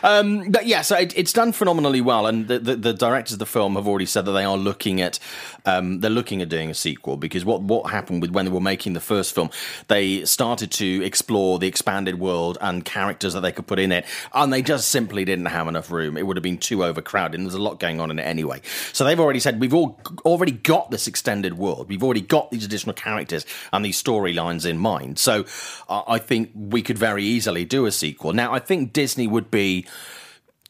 Um, 0.03 0.51
but 0.51 0.66
yeah, 0.66 0.82
so 0.82 0.97
it, 0.97 1.18
it's 1.18 1.34
done 1.34 1.51
phenomenally 1.51 2.01
well, 2.01 2.28
and 2.28 2.47
the, 2.47 2.60
the, 2.60 2.76
the 2.76 2.93
directors 2.93 3.34
of 3.34 3.39
the 3.39 3.45
film 3.45 3.76
have 3.76 3.88
already 3.88 4.06
said 4.06 4.26
that 4.26 4.32
they 4.32 4.43
are 4.43 4.58
looking 4.58 5.01
at 5.01 5.20
um, 5.66 5.99
they're 5.99 6.12
looking 6.12 6.41
at 6.41 6.49
doing 6.49 6.70
a 6.70 6.74
sequel 6.74 7.18
because 7.18 7.43
what 7.43 7.62
what 7.62 7.91
happened 7.91 8.22
with 8.22 8.32
when 8.32 8.45
they 8.45 8.51
were 8.51 8.62
making 8.62 8.93
the 8.93 8.99
first 8.99 9.34
film, 9.34 9.49
they 9.88 10.26
started 10.26 10.72
to 10.72 11.03
explore 11.03 11.60
the 11.60 11.68
expanded 11.68 12.20
world 12.20 12.58
and 12.62 12.86
characters 12.86 13.34
that 13.34 13.41
they 13.41 13.51
could 13.51 13.68
put 13.68 13.80
in 13.80 13.91
it, 13.91 14.06
and 14.34 14.51
they 14.51 14.62
just 14.62 14.89
simply 14.89 15.26
didn't 15.26 15.45
have 15.45 15.68
enough 15.68 15.91
room. 15.91 16.18
It 16.18 16.26
would 16.26 16.38
have 16.38 16.43
been 16.43 16.58
too 16.58 16.84
overcrowded, 16.84 17.39
and 17.39 17.45
there's 17.45 17.56
a 17.56 17.62
lot 17.62 17.80
going 17.80 17.99
on 17.99 18.12
in 18.12 18.20
it 18.20 18.24
anyway. 18.24 18.62
So 18.93 19.03
they've 19.03 19.20
already 19.20 19.39
said 19.39 19.60
we've 19.60 19.74
all 19.74 19.99
already 20.24 20.51
got 20.51 20.91
this 20.91 21.08
extended 21.08 21.58
world, 21.58 21.89
we've 21.89 22.03
already 22.03 22.22
got 22.22 22.51
these 22.51 22.66
additional 22.66 22.93
characters 22.93 23.45
and 23.72 23.84
these 23.84 24.01
storylines 24.01 24.66
in 24.66 24.78
mind. 24.78 25.20
So 25.20 25.45
uh, 25.89 26.03
I 26.08 26.20
think 26.20 26.51
we 26.53 26.82
could 26.82 26.97
very 26.97 27.24
easily 27.24 27.66
do 27.66 27.86
a 27.86 27.91
sequel. 27.91 28.34
Now 28.34 28.53
I 28.53 28.60
think 28.60 28.93
Disney 28.93 29.28
would 29.28 29.45
be 29.52 29.86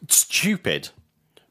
stupid 0.09 0.89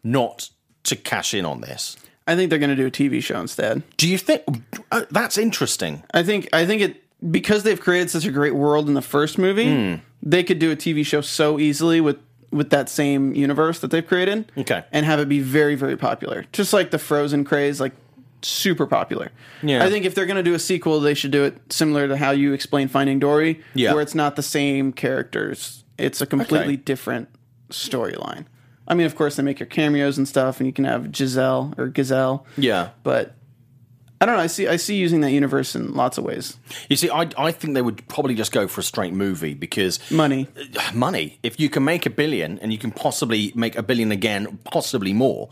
not 0.02 0.50
to 0.84 0.96
cash 0.96 1.34
in 1.34 1.44
on 1.44 1.60
this. 1.60 1.96
I 2.26 2.36
think 2.36 2.50
they're 2.50 2.58
going 2.58 2.74
to 2.74 2.76
do 2.76 2.86
a 2.86 2.90
TV 2.90 3.22
show 3.22 3.38
instead. 3.40 3.82
Do 3.96 4.08
you 4.08 4.16
think 4.18 4.42
uh, 4.90 5.04
that's 5.10 5.36
interesting? 5.36 6.02
I 6.14 6.22
think. 6.22 6.48
I 6.52 6.64
think 6.64 6.80
it 6.82 7.02
because 7.30 7.62
they've 7.62 7.80
created 7.80 8.10
such 8.10 8.24
a 8.26 8.30
great 8.30 8.54
world 8.54 8.88
in 8.88 8.94
the 8.94 9.02
first 9.02 9.38
movie. 9.38 9.72
Hmm. 9.96 10.00
They 10.22 10.42
could 10.42 10.58
do 10.58 10.70
a 10.70 10.76
TV 10.76 11.04
show 11.04 11.20
so 11.20 11.58
easily 11.58 12.00
with 12.00 12.18
with 12.50 12.70
that 12.70 12.88
same 12.88 13.34
universe 13.34 13.80
that 13.80 13.90
they've 13.90 14.06
created. 14.06 14.50
Okay. 14.56 14.84
and 14.92 15.04
have 15.04 15.18
it 15.20 15.28
be 15.28 15.40
very 15.40 15.74
very 15.74 15.96
popular, 15.96 16.44
just 16.52 16.72
like 16.72 16.90
the 16.92 16.98
Frozen 16.98 17.44
craze, 17.44 17.78
like 17.80 17.92
super 18.40 18.86
popular. 18.86 19.30
Yeah. 19.62 19.84
I 19.84 19.90
think 19.90 20.04
if 20.06 20.14
they're 20.14 20.26
going 20.26 20.36
to 20.36 20.42
do 20.42 20.54
a 20.54 20.58
sequel, 20.58 21.00
they 21.00 21.14
should 21.14 21.30
do 21.30 21.44
it 21.44 21.56
similar 21.72 22.08
to 22.08 22.16
how 22.16 22.30
you 22.30 22.52
explain 22.52 22.88
Finding 22.88 23.18
Dory, 23.18 23.60
Yeah. 23.74 23.92
where 23.92 24.02
it's 24.02 24.14
not 24.14 24.36
the 24.36 24.42
same 24.42 24.92
characters. 24.92 25.83
It's 25.98 26.20
a 26.20 26.26
completely 26.26 26.74
Okay. 26.74 26.76
different 26.76 27.28
storyline. 27.70 28.46
I 28.86 28.94
mean, 28.94 29.06
of 29.06 29.14
course, 29.16 29.36
they 29.36 29.42
make 29.42 29.58
your 29.60 29.66
cameos 29.66 30.18
and 30.18 30.28
stuff, 30.28 30.58
and 30.60 30.66
you 30.66 30.72
can 30.72 30.84
have 30.84 31.14
Giselle 31.14 31.72
or 31.78 31.88
Gazelle. 31.88 32.44
Yeah. 32.56 32.90
But 33.02 33.34
I 34.24 34.26
don't 34.26 34.36
know. 34.36 34.42
I 34.42 34.46
see. 34.46 34.66
I 34.66 34.76
see 34.76 34.96
using 34.96 35.20
that 35.20 35.32
universe 35.32 35.76
in 35.76 35.92
lots 35.92 36.16
of 36.16 36.24
ways. 36.24 36.56
You 36.88 36.96
see, 36.96 37.10
I, 37.10 37.28
I 37.36 37.52
think 37.52 37.74
they 37.74 37.82
would 37.82 38.08
probably 38.08 38.34
just 38.34 38.52
go 38.52 38.66
for 38.66 38.80
a 38.80 38.82
straight 38.82 39.12
movie 39.12 39.52
because 39.52 40.00
Money. 40.10 40.48
money. 40.94 41.38
If 41.42 41.60
you 41.60 41.68
can 41.68 41.84
make 41.84 42.06
a 42.06 42.10
billion 42.10 42.58
and 42.60 42.72
you 42.72 42.78
can 42.78 42.90
possibly 42.90 43.52
make 43.54 43.76
a 43.76 43.82
billion 43.82 44.10
again, 44.12 44.58
possibly 44.64 45.12
more, 45.12 45.50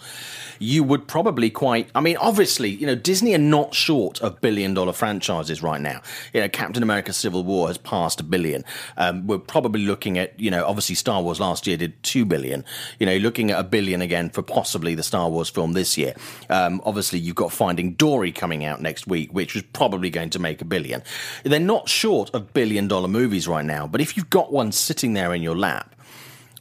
you 0.58 0.82
would 0.84 1.06
probably 1.06 1.50
quite. 1.50 1.90
I 1.94 2.00
mean, 2.00 2.16
obviously, 2.16 2.70
you 2.70 2.86
know, 2.86 2.94
Disney 2.94 3.34
are 3.34 3.38
not 3.38 3.74
short 3.74 4.22
of 4.22 4.40
billion 4.40 4.72
dollar 4.72 4.94
franchises 4.94 5.62
right 5.62 5.80
now. 5.80 6.00
You 6.32 6.40
know, 6.40 6.48
Captain 6.48 6.82
America: 6.82 7.12
Civil 7.12 7.44
War 7.44 7.68
has 7.68 7.76
passed 7.76 8.20
a 8.20 8.24
billion. 8.24 8.64
Um, 8.96 9.26
we're 9.26 9.36
probably 9.36 9.84
looking 9.84 10.16
at, 10.16 10.40
you 10.40 10.50
know, 10.50 10.64
obviously 10.64 10.94
Star 10.94 11.20
Wars 11.20 11.40
last 11.40 11.66
year 11.66 11.76
did 11.76 12.02
two 12.02 12.24
billion. 12.24 12.64
You 12.98 13.04
know, 13.04 13.18
looking 13.18 13.50
at 13.50 13.60
a 13.60 13.64
billion 13.64 14.00
again 14.00 14.30
for 14.30 14.40
possibly 14.40 14.94
the 14.94 15.02
Star 15.02 15.28
Wars 15.28 15.50
film 15.50 15.74
this 15.74 15.98
year. 15.98 16.14
Um, 16.48 16.80
obviously, 16.86 17.18
you've 17.18 17.36
got 17.36 17.52
Finding 17.52 17.92
Dory 17.92 18.32
coming 18.32 18.61
out 18.64 18.80
next 18.80 19.06
week, 19.06 19.32
which 19.32 19.54
was 19.54 19.62
probably 19.72 20.10
going 20.10 20.30
to 20.30 20.38
make 20.38 20.60
a 20.60 20.64
billion. 20.64 21.02
They're 21.44 21.58
not 21.60 21.88
short 21.88 22.30
of 22.34 22.52
billion 22.52 22.88
dollar 22.88 23.08
movies 23.08 23.46
right 23.48 23.64
now, 23.64 23.86
but 23.86 24.00
if 24.00 24.16
you've 24.16 24.30
got 24.30 24.52
one 24.52 24.72
sitting 24.72 25.12
there 25.14 25.34
in 25.34 25.42
your 25.42 25.56
lap, 25.56 25.94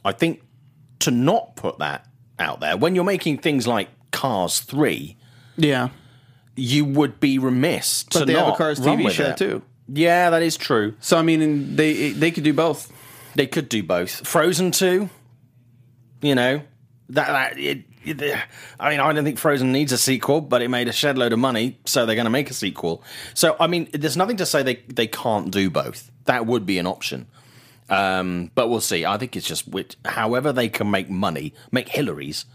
I 0.04 0.12
think 0.12 0.42
to 1.00 1.10
not 1.10 1.56
put 1.56 1.78
that 1.78 2.06
out 2.38 2.60
there 2.60 2.76
when 2.76 2.94
you're 2.94 3.04
making 3.04 3.38
things 3.38 3.66
like 3.66 3.88
Cars 4.10 4.60
3, 4.60 5.16
Yeah, 5.56 5.88
you 6.56 6.84
would 6.84 7.18
be 7.20 7.38
remiss 7.38 8.04
to 8.04 8.18
but 8.20 8.26
they 8.26 8.34
have 8.34 8.48
a 8.48 8.56
Cars 8.56 8.78
TV 8.80 9.10
show 9.10 9.28
it. 9.30 9.36
too. 9.36 9.62
Yeah, 9.88 10.30
that 10.30 10.42
is 10.42 10.56
true. 10.56 10.94
So 11.00 11.16
I 11.18 11.22
mean, 11.22 11.76
they 11.76 12.10
they 12.12 12.30
could 12.30 12.44
do 12.44 12.52
both. 12.52 12.92
They 13.34 13.46
could 13.46 13.68
do 13.68 13.82
both. 13.82 14.26
Frozen 14.26 14.72
2, 14.72 15.08
you 16.22 16.34
know, 16.34 16.62
that, 17.10 17.26
that 17.26 17.58
it- 17.58 17.84
I 18.06 18.90
mean, 18.90 19.00
I 19.00 19.12
don't 19.12 19.24
think 19.24 19.38
Frozen 19.38 19.72
needs 19.72 19.92
a 19.92 19.98
sequel, 19.98 20.40
but 20.40 20.62
it 20.62 20.68
made 20.68 20.88
a 20.88 20.92
shed 20.92 21.18
load 21.18 21.32
of 21.32 21.38
money, 21.38 21.78
so 21.84 22.06
they're 22.06 22.16
going 22.16 22.24
to 22.24 22.30
make 22.30 22.50
a 22.50 22.54
sequel. 22.54 23.02
So, 23.34 23.56
I 23.60 23.66
mean, 23.66 23.88
there's 23.92 24.16
nothing 24.16 24.36
to 24.38 24.46
say 24.46 24.62
they, 24.62 24.76
they 24.88 25.06
can't 25.06 25.50
do 25.50 25.70
both. 25.70 26.10
That 26.24 26.46
would 26.46 26.66
be 26.66 26.78
an 26.78 26.86
option. 26.86 27.26
Um, 27.88 28.50
but 28.54 28.68
we'll 28.68 28.80
see. 28.80 29.04
I 29.04 29.18
think 29.18 29.36
it's 29.36 29.46
just 29.46 29.68
with, 29.68 29.96
however 30.04 30.52
they 30.52 30.68
can 30.68 30.90
make 30.90 31.10
money, 31.10 31.52
make 31.70 31.88
Hillary's. 31.88 32.46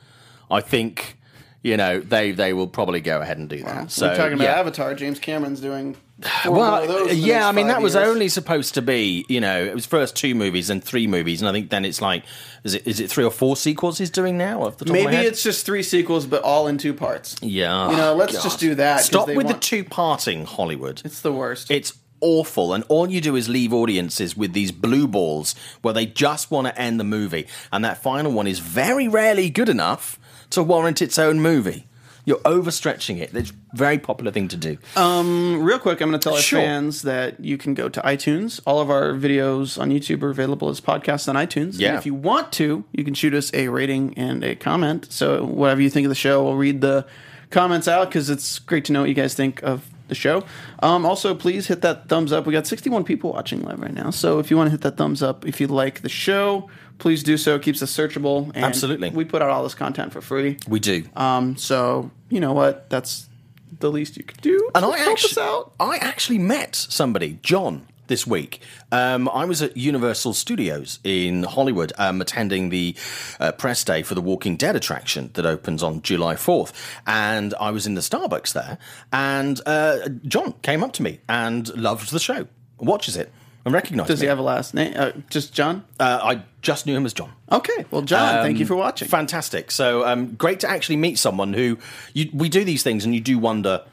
I 0.50 0.62
think 0.62 1.18
you 1.62 1.76
know 1.76 2.00
they 2.00 2.32
they 2.32 2.54
will 2.54 2.68
probably 2.68 3.02
go 3.02 3.22
ahead 3.22 3.38
and 3.38 3.50
do 3.50 3.62
that. 3.64 3.92
So 3.92 4.08
We're 4.08 4.16
talking 4.16 4.34
about 4.34 4.46
yeah. 4.46 4.60
Avatar. 4.60 4.96
James 4.96 5.20
Cameron's 5.20 5.60
doing. 5.60 5.98
Well, 6.46 6.54
more 6.54 6.82
of 6.82 6.88
those 6.88 7.16
yeah, 7.16 7.48
I 7.48 7.52
mean 7.52 7.68
that 7.68 7.82
was 7.82 7.96
only 7.96 8.28
supposed 8.28 8.74
to 8.74 8.82
be, 8.82 9.26
you 9.30 9.40
know, 9.40 9.64
it 9.64 9.76
was 9.76 9.86
first 9.86 10.16
two 10.16 10.34
movies 10.34 10.72
and 10.72 10.84
three 10.84 11.06
movies, 11.06 11.42
and 11.42 11.50
I 11.50 11.52
think 11.52 11.70
then 11.70 11.86
it's 11.86 12.02
like, 12.02 12.24
is 12.64 12.74
it 12.74 12.88
is 12.88 13.00
it 13.00 13.12
three 13.12 13.24
or 13.24 13.30
four 13.30 13.56
sequels 13.56 14.00
he's 14.00 14.10
doing 14.10 14.36
now? 14.36 14.64
Off 14.64 14.78
the 14.78 14.86
top 14.86 14.96
of 14.96 15.04
my 15.04 15.12
Maybe 15.12 15.28
it's 15.28 15.44
just 15.44 15.66
three 15.66 15.84
sequels, 15.84 16.26
but 16.26 16.42
all 16.42 16.68
in 16.68 16.80
two 16.80 16.94
parts. 16.94 17.36
yeah. 17.42 17.92
You 17.92 17.98
know, 17.98 18.16
let's 18.16 18.34
oh, 18.34 18.38
God. 18.38 18.44
just 18.44 18.60
do 18.60 18.76
that. 18.76 19.02
Stop 19.02 19.28
with 19.28 19.38
want- 19.38 19.48
the 19.50 19.54
two 19.54 19.84
parting 19.84 20.46
Hollywood. 20.46 21.04
It's 21.06 21.22
the 21.22 21.32
worst. 21.32 21.70
It's 21.70 21.94
awful, 22.20 22.74
and 22.74 22.84
all 22.88 23.08
you 23.08 23.22
do 23.22 23.36
is 23.36 23.48
leave 23.48 23.72
audiences 23.72 24.36
with 24.36 24.54
these 24.54 24.72
blue 24.72 25.08
balls 25.08 25.54
where 25.84 25.94
they 25.94 26.08
just 26.08 26.50
want 26.50 26.66
to 26.66 26.82
end 26.82 27.00
the 27.00 27.04
movie, 27.04 27.48
and 27.72 27.86
that 27.86 28.02
final 28.02 28.32
one 28.32 28.48
is 28.48 28.58
very 28.58 29.08
rarely 29.08 29.52
good 29.52 29.70
enough 29.70 30.18
to 30.50 30.64
warrant 30.64 31.00
its 31.00 31.20
own 31.20 31.40
movie. 31.40 31.86
You're 32.28 32.40
overstretching 32.40 33.20
it. 33.22 33.34
It's 33.34 33.52
a 33.52 33.54
very 33.78 33.98
popular 33.98 34.34
thing 34.34 34.50
to 34.50 34.58
do. 34.58 34.78
Real 34.98 35.80
quick, 35.80 36.02
I'm 36.02 36.10
going 36.10 36.20
to 36.20 36.24
tell 36.24 36.36
our 36.36 36.42
Sure. 36.42 36.60
fans 36.60 37.04
that 37.04 37.40
you 37.40 37.58
can 37.58 37.74
go 37.74 37.88
to 37.88 38.02
iTunes. 38.02 38.60
All 38.68 38.82
of 38.82 38.90
our 38.90 39.14
videos 39.14 39.80
on 39.82 39.92
YouTube 39.92 40.22
are 40.24 40.30
available 40.30 40.68
as 40.68 40.82
podcasts 40.82 41.30
on 41.30 41.36
iTunes. 41.36 41.72
And 41.76 41.80
Yeah. 41.80 41.98
if 41.98 42.06
you 42.06 42.14
want 42.14 42.52
to, 42.54 42.84
you 42.92 43.06
can 43.06 43.14
shoot 43.14 43.34
us 43.34 43.50
a 43.54 43.70
rating 43.70 44.14
and 44.18 44.44
a 44.44 44.56
comment. 44.56 45.08
So 45.10 45.46
whatever 45.46 45.82
you 45.82 45.90
think 45.90 46.04
of 46.06 46.10
the 46.10 46.16
show, 46.16 46.44
we'll 46.44 46.56
read 46.58 46.82
the 46.82 47.06
comments 47.50 47.88
out 47.88 48.10
because 48.10 48.30
it's 48.30 48.60
great 48.60 48.84
to 48.86 48.92
know 48.92 49.00
what 49.02 49.10
you 49.10 49.16
guys 49.16 49.34
think 49.34 49.64
of 49.64 49.86
the 50.10 50.16
show. 50.16 50.44
Um, 50.84 51.06
also, 51.06 51.34
please 51.34 51.68
hit 51.68 51.82
that 51.82 52.10
thumbs 52.10 52.34
up. 52.34 52.46
We 52.46 52.52
got 52.52 52.68
61 52.68 53.06
people 53.06 53.32
watching 53.32 53.62
live 53.64 53.80
right 53.82 53.94
now, 53.94 54.10
so 54.10 54.40
if 54.40 54.52
you 54.52 54.58
want 54.58 54.68
to 54.68 54.72
hit 54.72 54.82
that 54.82 54.98
thumbs 54.98 55.24
up, 55.24 55.46
if 55.46 55.60
you 55.62 55.68
like 55.68 56.02
the 56.02 56.10
show, 56.10 56.70
please 56.98 57.24
do 57.24 57.38
so. 57.38 57.56
It 57.56 57.62
keeps 57.62 57.82
us 57.82 57.96
searchable. 57.96 58.52
And 58.56 58.66
Absolutely. 58.66 59.10
we 59.10 59.26
put 59.26 59.42
out 59.42 59.50
all 59.50 59.64
this 59.64 59.76
content 59.76 60.14
for 60.14 60.22
free. 60.22 60.58
We 60.68 60.80
do. 60.80 61.04
Um, 61.16 61.58
so 61.58 62.12
you 62.30 62.40
know 62.40 62.54
what? 62.54 62.90
That's 62.90 63.28
the 63.80 63.92
least 63.92 64.18
you 64.18 64.24
could 64.24 64.42
do. 64.42 64.70
And 64.76 64.86
I 64.86 64.98
help 64.98 65.12
actually, 65.12 65.32
us 65.32 65.38
out. 65.38 65.74
I 65.80 65.98
actually 65.98 66.40
met 66.40 66.76
somebody, 66.76 67.40
John, 67.44 67.88
this 68.08 68.26
week. 68.26 68.62
Um, 68.92 69.30
I 69.30 69.46
was 69.46 69.62
at 69.62 69.78
Universal 69.78 70.34
Studios 70.34 71.00
in 71.04 71.44
Hollywood, 71.44 71.94
um, 71.98 72.22
attending 72.22 72.70
the 72.70 72.96
uh, 73.40 73.52
press 73.52 73.84
day 73.84 74.02
for 74.04 74.16
the 74.16 74.22
Walking 74.22 74.58
Dead 74.58 74.76
attraction 74.76 75.30
that 75.34 75.46
opens 75.46 75.84
on 75.84 76.02
July 76.02 76.36
4th. 76.36 76.74
And 77.06 77.54
I 77.60 77.72
was 77.72 77.86
in 77.86 77.96
the 77.96 78.02
Starbucks 78.02 78.54
there, 78.54 78.78
and 79.12 79.62
uh, 79.66 80.10
John 80.24 80.54
came 80.62 80.84
up 80.84 80.94
to 80.94 81.04
me 81.04 81.20
and 81.30 81.68
loved 81.76 82.12
the 82.12 82.20
show, 82.20 82.48
watches 82.80 83.16
it, 83.18 83.32
and 83.68 83.74
recognised 83.74 84.08
Does 84.08 84.20
me. 84.20 84.26
he 84.26 84.30
have 84.30 84.40
a 84.40 84.42
last 84.44 84.74
name? 84.74 84.94
Uh, 84.96 85.12
just 85.30 85.54
John. 85.54 85.84
uh, 86.00 86.20
I 86.24 86.42
just 86.62 86.86
knew 86.86 86.96
him 86.96 87.06
as 87.06 87.14
John. 87.14 87.32
Okay. 87.52 87.86
Well, 87.92 88.02
John, 88.02 88.44
thank 88.44 88.58
you 88.58 88.64
Um, 88.66 88.68
for 88.68 88.76
watching. 88.76 89.08
Fantastic. 89.08 89.70
So 89.72 90.06
um, 90.06 90.34
great 90.36 90.60
to 90.62 90.70
actually 90.70 90.98
meet 90.98 91.18
someone 91.20 91.54
who 91.54 91.78
you, 92.14 92.30
we 92.34 92.50
do 92.50 92.64
these 92.64 92.82
things, 92.84 93.06
and 93.06 93.14
you 93.14 93.22
do 93.22 93.38
wonder 93.38 93.84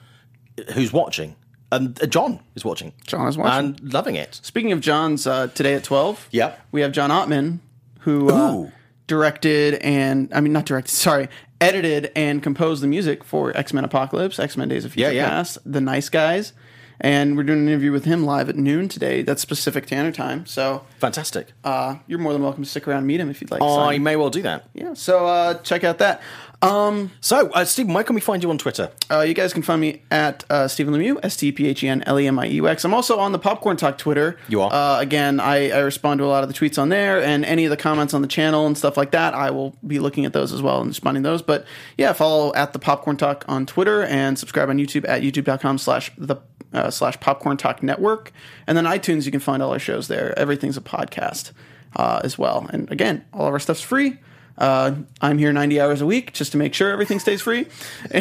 who's 0.73 0.93
watching. 0.93 1.37
And 1.73 2.01
uh, 2.03 2.07
John 2.07 2.41
is 2.55 2.65
watching. 2.65 2.93
John 3.07 3.27
is 3.29 3.37
watching. 3.37 3.75
and 3.81 3.93
loving 3.93 4.15
it. 4.15 4.39
Speaking 4.43 4.73
of 4.73 4.81
John's, 4.81 5.27
uh, 5.27 5.49
today 5.49 5.75
at 5.75 5.83
12, 5.85 6.29
Yeah. 6.31 6.55
we 6.73 6.81
have 6.83 6.93
John 6.93 7.11
Ottman, 7.11 7.59
who 8.01 8.29
uh, 8.31 8.71
directed 9.07 9.75
and, 9.77 10.33
I 10.33 10.41
mean, 10.41 10.53
not 10.53 10.67
directed, 10.67 10.91
sorry, 10.93 11.29
edited 11.61 12.13
and 12.15 12.43
composed 12.43 12.83
the 12.83 12.87
music 12.87 13.25
for 13.25 13.57
X 13.57 13.73
Men 13.73 13.85
Apocalypse, 13.85 14.39
X 14.39 14.57
Men 14.57 14.69
Days 14.69 14.85
of 14.85 14.93
Future 14.93 15.11
Yeah, 15.13 15.23
yeah. 15.23 15.29
Past, 15.31 15.59
The 15.65 15.81
Nice 15.81 16.09
Guys. 16.09 16.53
And 17.01 17.37
we're 17.37 17.43
doing 17.43 17.61
an 17.61 17.69
interview 17.69 17.93
with 17.93 18.05
him 18.05 18.25
live 18.25 18.49
at 18.49 18.57
noon 18.57 18.89
today. 18.89 19.23
That's 19.23 19.45
Pacific 19.45 19.87
Standard 19.87 20.15
Time. 20.15 20.47
So 20.47 20.85
Fantastic. 20.99 21.49
uh, 21.65 21.97
you're 22.07 22.19
more 22.19 22.33
than 22.33 22.43
welcome 22.43 22.63
to 22.65 22.69
stick 22.71 22.87
around 22.89 22.99
and 22.99 23.07
meet 23.07 23.21
him 23.21 23.31
if 23.31 23.41
you'd 23.41 23.51
like. 23.51 23.61
Oh, 23.63 23.77
Simon. 23.77 23.95
You 23.95 24.01
may 24.01 24.17
well 24.17 24.31
do 24.31 24.43
that. 24.43 24.69
Yeah. 24.75 24.95
So 24.95 25.27
uh, 25.27 25.55
check 25.55 25.85
out 25.85 25.99
that. 25.99 26.23
Um, 26.63 27.11
So, 27.21 27.51
uh, 27.51 27.67
Stephen, 27.67 27.93
where 27.93 28.05
can 28.05 28.15
we 28.15 28.23
find 28.23 28.43
you 28.43 28.49
on 28.49 28.57
Twitter? 28.57 28.91
Uh, 29.11 29.21
you 29.21 29.35
guys 29.35 29.53
can 29.53 29.61
find 29.61 29.83
me 29.83 30.01
at 30.11 30.45
uh, 30.49 30.67
Stephen 30.67 30.95
Lemieux, 30.95 31.19
S 31.23 31.37
T 31.37 31.53
P 31.53 31.67
H 31.67 31.83
E 31.83 31.89
N 31.89 32.03
L 32.07 32.19
E 32.19 32.27
M 32.27 32.39
I 32.39 32.47
U 32.47 32.67
X. 32.69 32.85
I'm 32.87 32.95
also 32.95 33.19
on 33.19 33.33
the 33.33 33.39
Popcorn 33.39 33.77
Talk 33.77 33.99
Twitter. 33.99 34.39
You 34.49 34.63
are? 34.63 34.73
Uh, 34.73 34.99
again, 35.01 35.41
I, 35.41 35.71
I 35.71 35.81
respond 35.81 36.19
to 36.21 36.25
a 36.25 36.27
lot 36.29 36.43
of 36.43 36.49
the 36.49 36.55
tweets 36.55 36.81
on 36.81 36.89
there, 36.89 37.23
and 37.23 37.45
any 37.45 37.65
of 37.67 37.71
the 37.71 37.77
comments 37.77 38.15
on 38.15 38.23
the 38.23 38.29
channel 38.29 38.67
and 38.67 38.79
stuff 38.79 38.97
like 38.97 39.11
that. 39.11 39.35
I 39.35 39.51
will 39.51 39.77
be 39.87 39.99
looking 39.99 40.25
at 40.25 40.33
those 40.33 40.55
as 40.55 40.63
well 40.63 40.81
and 40.81 40.89
responding 40.89 41.23
to 41.25 41.29
those. 41.29 41.43
But 41.43 41.67
yeah, 41.99 42.15
follow 42.15 42.55
at 42.55 42.73
the 42.73 42.79
Popcorn 42.79 43.19
Talk 43.19 43.45
on 43.47 43.67
Twitter 43.67 44.03
and 44.03 44.39
subscribe 44.39 44.71
on 44.71 44.79
YouTube 44.79 45.07
at 45.07 45.21
youtube.com 45.21 45.77
slash 45.77 46.13
the 46.17 46.37
uh, 46.75 46.91
slash 46.91 47.19
Popcorn 47.21 47.57
Talk 47.57 47.83
Network. 47.83 48.33
And 48.67 48.77
then 48.77 48.85
iTunes, 48.85 49.25
you 49.25 49.31
can 49.31 49.41
find 49.41 49.63
all 49.63 49.73
our 49.73 49.79
shows 49.79 50.09
there. 50.09 50.39
Everything's 50.39 50.77
a 50.77 50.83
podcast 50.83 51.53
uh, 51.97 52.21
as 52.23 52.39
well. 52.39 52.69
And 52.73 52.91
again, 52.91 53.25
all 53.33 53.47
of 53.47 53.53
our 53.53 53.59
stuff's 53.61 53.81
free. 53.81 54.19
Uh, 54.57 54.95
I'm 55.21 55.39
here 55.39 55.53
90 55.53 55.81
hours 55.81 56.01
a 56.01 56.07
week 56.07 56.33
just 56.33 56.53
to 56.53 56.59
make 56.59 56.75
sure 56.75 56.91
everything 56.91 57.19
stays 57.19 57.43
free. 57.43 57.67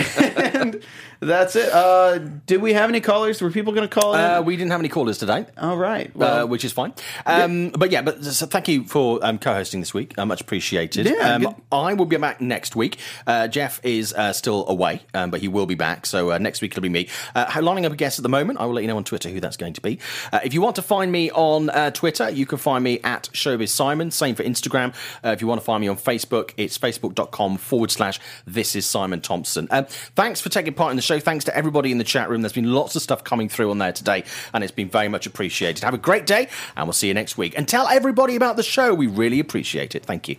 And 0.54 0.84
that's 1.26 1.56
it. 1.56 1.70
Uh, 1.72 2.18
did 2.46 2.62
we 2.62 2.74
have 2.74 2.90
any 2.90 3.02
callers? 3.02 3.42
Were 3.42 3.52
people 3.52 3.74
going 3.74 3.88
to 3.88 4.00
call 4.00 4.14
in? 4.14 4.20
Uh, 4.22 4.42
we 4.42 4.56
didn't 4.58 4.72
have 4.72 4.80
any 4.80 4.90
callers 4.90 5.18
today. 5.18 5.46
All 5.58 5.78
right. 5.78 6.12
uh, 6.20 6.46
which 6.46 6.64
is 6.66 6.72
fine. 6.72 6.94
Um, 7.26 7.70
But 7.70 7.92
yeah, 7.92 8.02
but 8.02 8.24
so 8.24 8.46
thank 8.46 8.68
you 8.68 8.84
for 8.86 9.20
um, 9.24 9.38
co-hosting 9.40 9.80
this 9.80 9.94
week. 9.94 10.18
Uh, 10.18 10.26
much 10.26 10.42
appreciated. 10.42 11.06
Yeah, 11.08 11.36
um. 11.36 11.56
I 11.72 11.94
will 11.94 12.06
be 12.06 12.18
back 12.18 12.42
next 12.42 12.76
week. 12.76 12.98
Uh, 13.26 13.48
Jeff 13.48 13.80
is 13.84 14.14
uh, 14.14 14.34
still 14.34 14.68
away, 14.68 15.02
um, 15.14 15.32
but 15.32 15.42
he 15.42 15.48
will 15.48 15.66
be 15.66 15.76
back. 15.76 16.06
So 16.06 16.32
uh, 16.32 16.38
next 16.38 16.62
week 16.62 16.72
it'll 16.72 16.82
be 16.82 16.90
me. 16.90 17.10
Uh, 17.36 17.52
lining 17.62 17.86
up 17.86 17.92
a 17.92 17.96
guest 17.96 18.20
at 18.20 18.24
the 18.24 18.30
moment. 18.30 18.60
I 18.60 18.66
will 18.66 18.74
let 18.74 18.82
you 18.82 18.88
know 18.88 18.98
on 18.98 19.04
Twitter 19.04 19.30
who 19.30 19.40
that's 19.40 19.58
going 19.58 19.74
to 19.74 19.82
be. 19.82 20.00
Uh, 20.32 20.40
if 20.44 20.54
you 20.54 20.62
want 20.62 20.76
to 20.76 20.82
find 20.82 21.12
me 21.12 21.32
on 21.32 21.70
uh, 21.70 21.92
Twitter, 21.92 22.30
you 22.30 22.46
can 22.46 22.58
find 22.58 22.84
me 22.84 23.00
at 23.04 23.30
Showbiz 23.34 23.70
Simon. 23.70 24.12
Same 24.12 24.36
for 24.36 24.44
Instagram. 24.44 24.94
Uh, 25.24 25.30
if 25.30 25.42
you 25.42 25.48
want 25.48 25.60
to 25.62 25.66
find 25.66 25.82
me 25.82 25.88
on 25.88 25.98
Facebook, 25.98 26.52
it's 26.58 26.78
facebook.com 26.78 27.58
forward 27.58 27.92
slash 27.92 28.20
This 28.46 28.76
is 28.76 28.86
Simon 28.86 29.22
Thompson. 29.22 29.68
Um, 29.72 29.86
thanks 30.16 30.42
for 30.42 30.50
taking 30.50 30.74
part 30.74 30.92
in 30.92 30.96
the 30.96 31.02
show. 31.14 31.24
Thanks 31.24 31.46
to 31.46 31.56
everybody 31.56 31.92
in 31.92 31.98
the 31.98 32.04
chat 32.04 32.30
room. 32.30 32.42
There's 32.42 32.54
been 32.54 32.74
lots 32.74 32.96
of 32.96 33.02
stuff 33.02 33.24
coming 33.24 33.50
through 33.50 33.72
on 33.72 33.78
there 33.78 33.94
today, 33.94 34.24
and 34.54 34.64
it's 34.64 34.72
been 34.72 34.90
very 34.90 35.08
much 35.08 35.26
appreciated. 35.26 35.84
Have 35.84 35.94
a 35.94 36.00
great 36.00 36.26
day, 36.26 36.50
and 36.76 36.88
we'll 36.88 36.94
see 36.94 37.08
you 37.08 37.14
next 37.14 37.38
week. 37.38 37.54
And 37.58 37.68
tell 37.68 37.88
everybody 37.88 38.36
about 38.36 38.58
the 38.58 38.64
show. 38.64 38.94
We 38.94 39.08
really 39.08 39.40
appreciate 39.40 39.96
it. 39.96 40.06
Thank 40.06 40.30
you. 40.30 40.38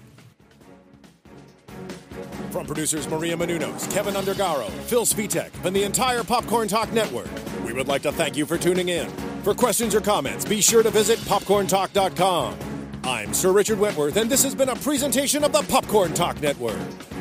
From 2.51 2.67
producers 2.67 3.09
Maria 3.09 3.37
Menounos, 3.37 3.91
Kevin 3.93 4.15
Undergaro, 4.15 4.71
Phil 4.83 5.05
Svitek, 5.05 5.51
and 5.65 5.75
the 5.75 5.83
entire 5.83 6.23
Popcorn 6.23 6.69
Talk 6.69 6.93
Network, 6.93 7.29
we 7.65 7.73
would 7.73 7.89
like 7.89 8.03
to 8.03 8.13
thank 8.13 8.37
you 8.37 8.47
for 8.47 8.57
tuning 8.57 8.91
in. 8.91 9.11
For 9.43 9.55
questions 9.55 9.93
or 9.93 10.01
comments, 10.01 10.45
be 10.45 10.61
sure 10.61 10.85
to 10.85 10.91
visit 10.91 11.19
popcorntalk.com. 11.21 12.57
I'm 13.03 13.35
Sir 13.35 13.51
Richard 13.51 13.81
Wentworth, 13.81 14.17
and 14.17 14.31
this 14.31 14.45
has 14.45 14.55
been 14.55 14.69
a 14.69 14.77
presentation 14.77 15.43
of 15.43 15.53
the 15.53 15.63
Popcorn 15.63 16.15
Talk 16.15 16.41
Network. 16.41 16.79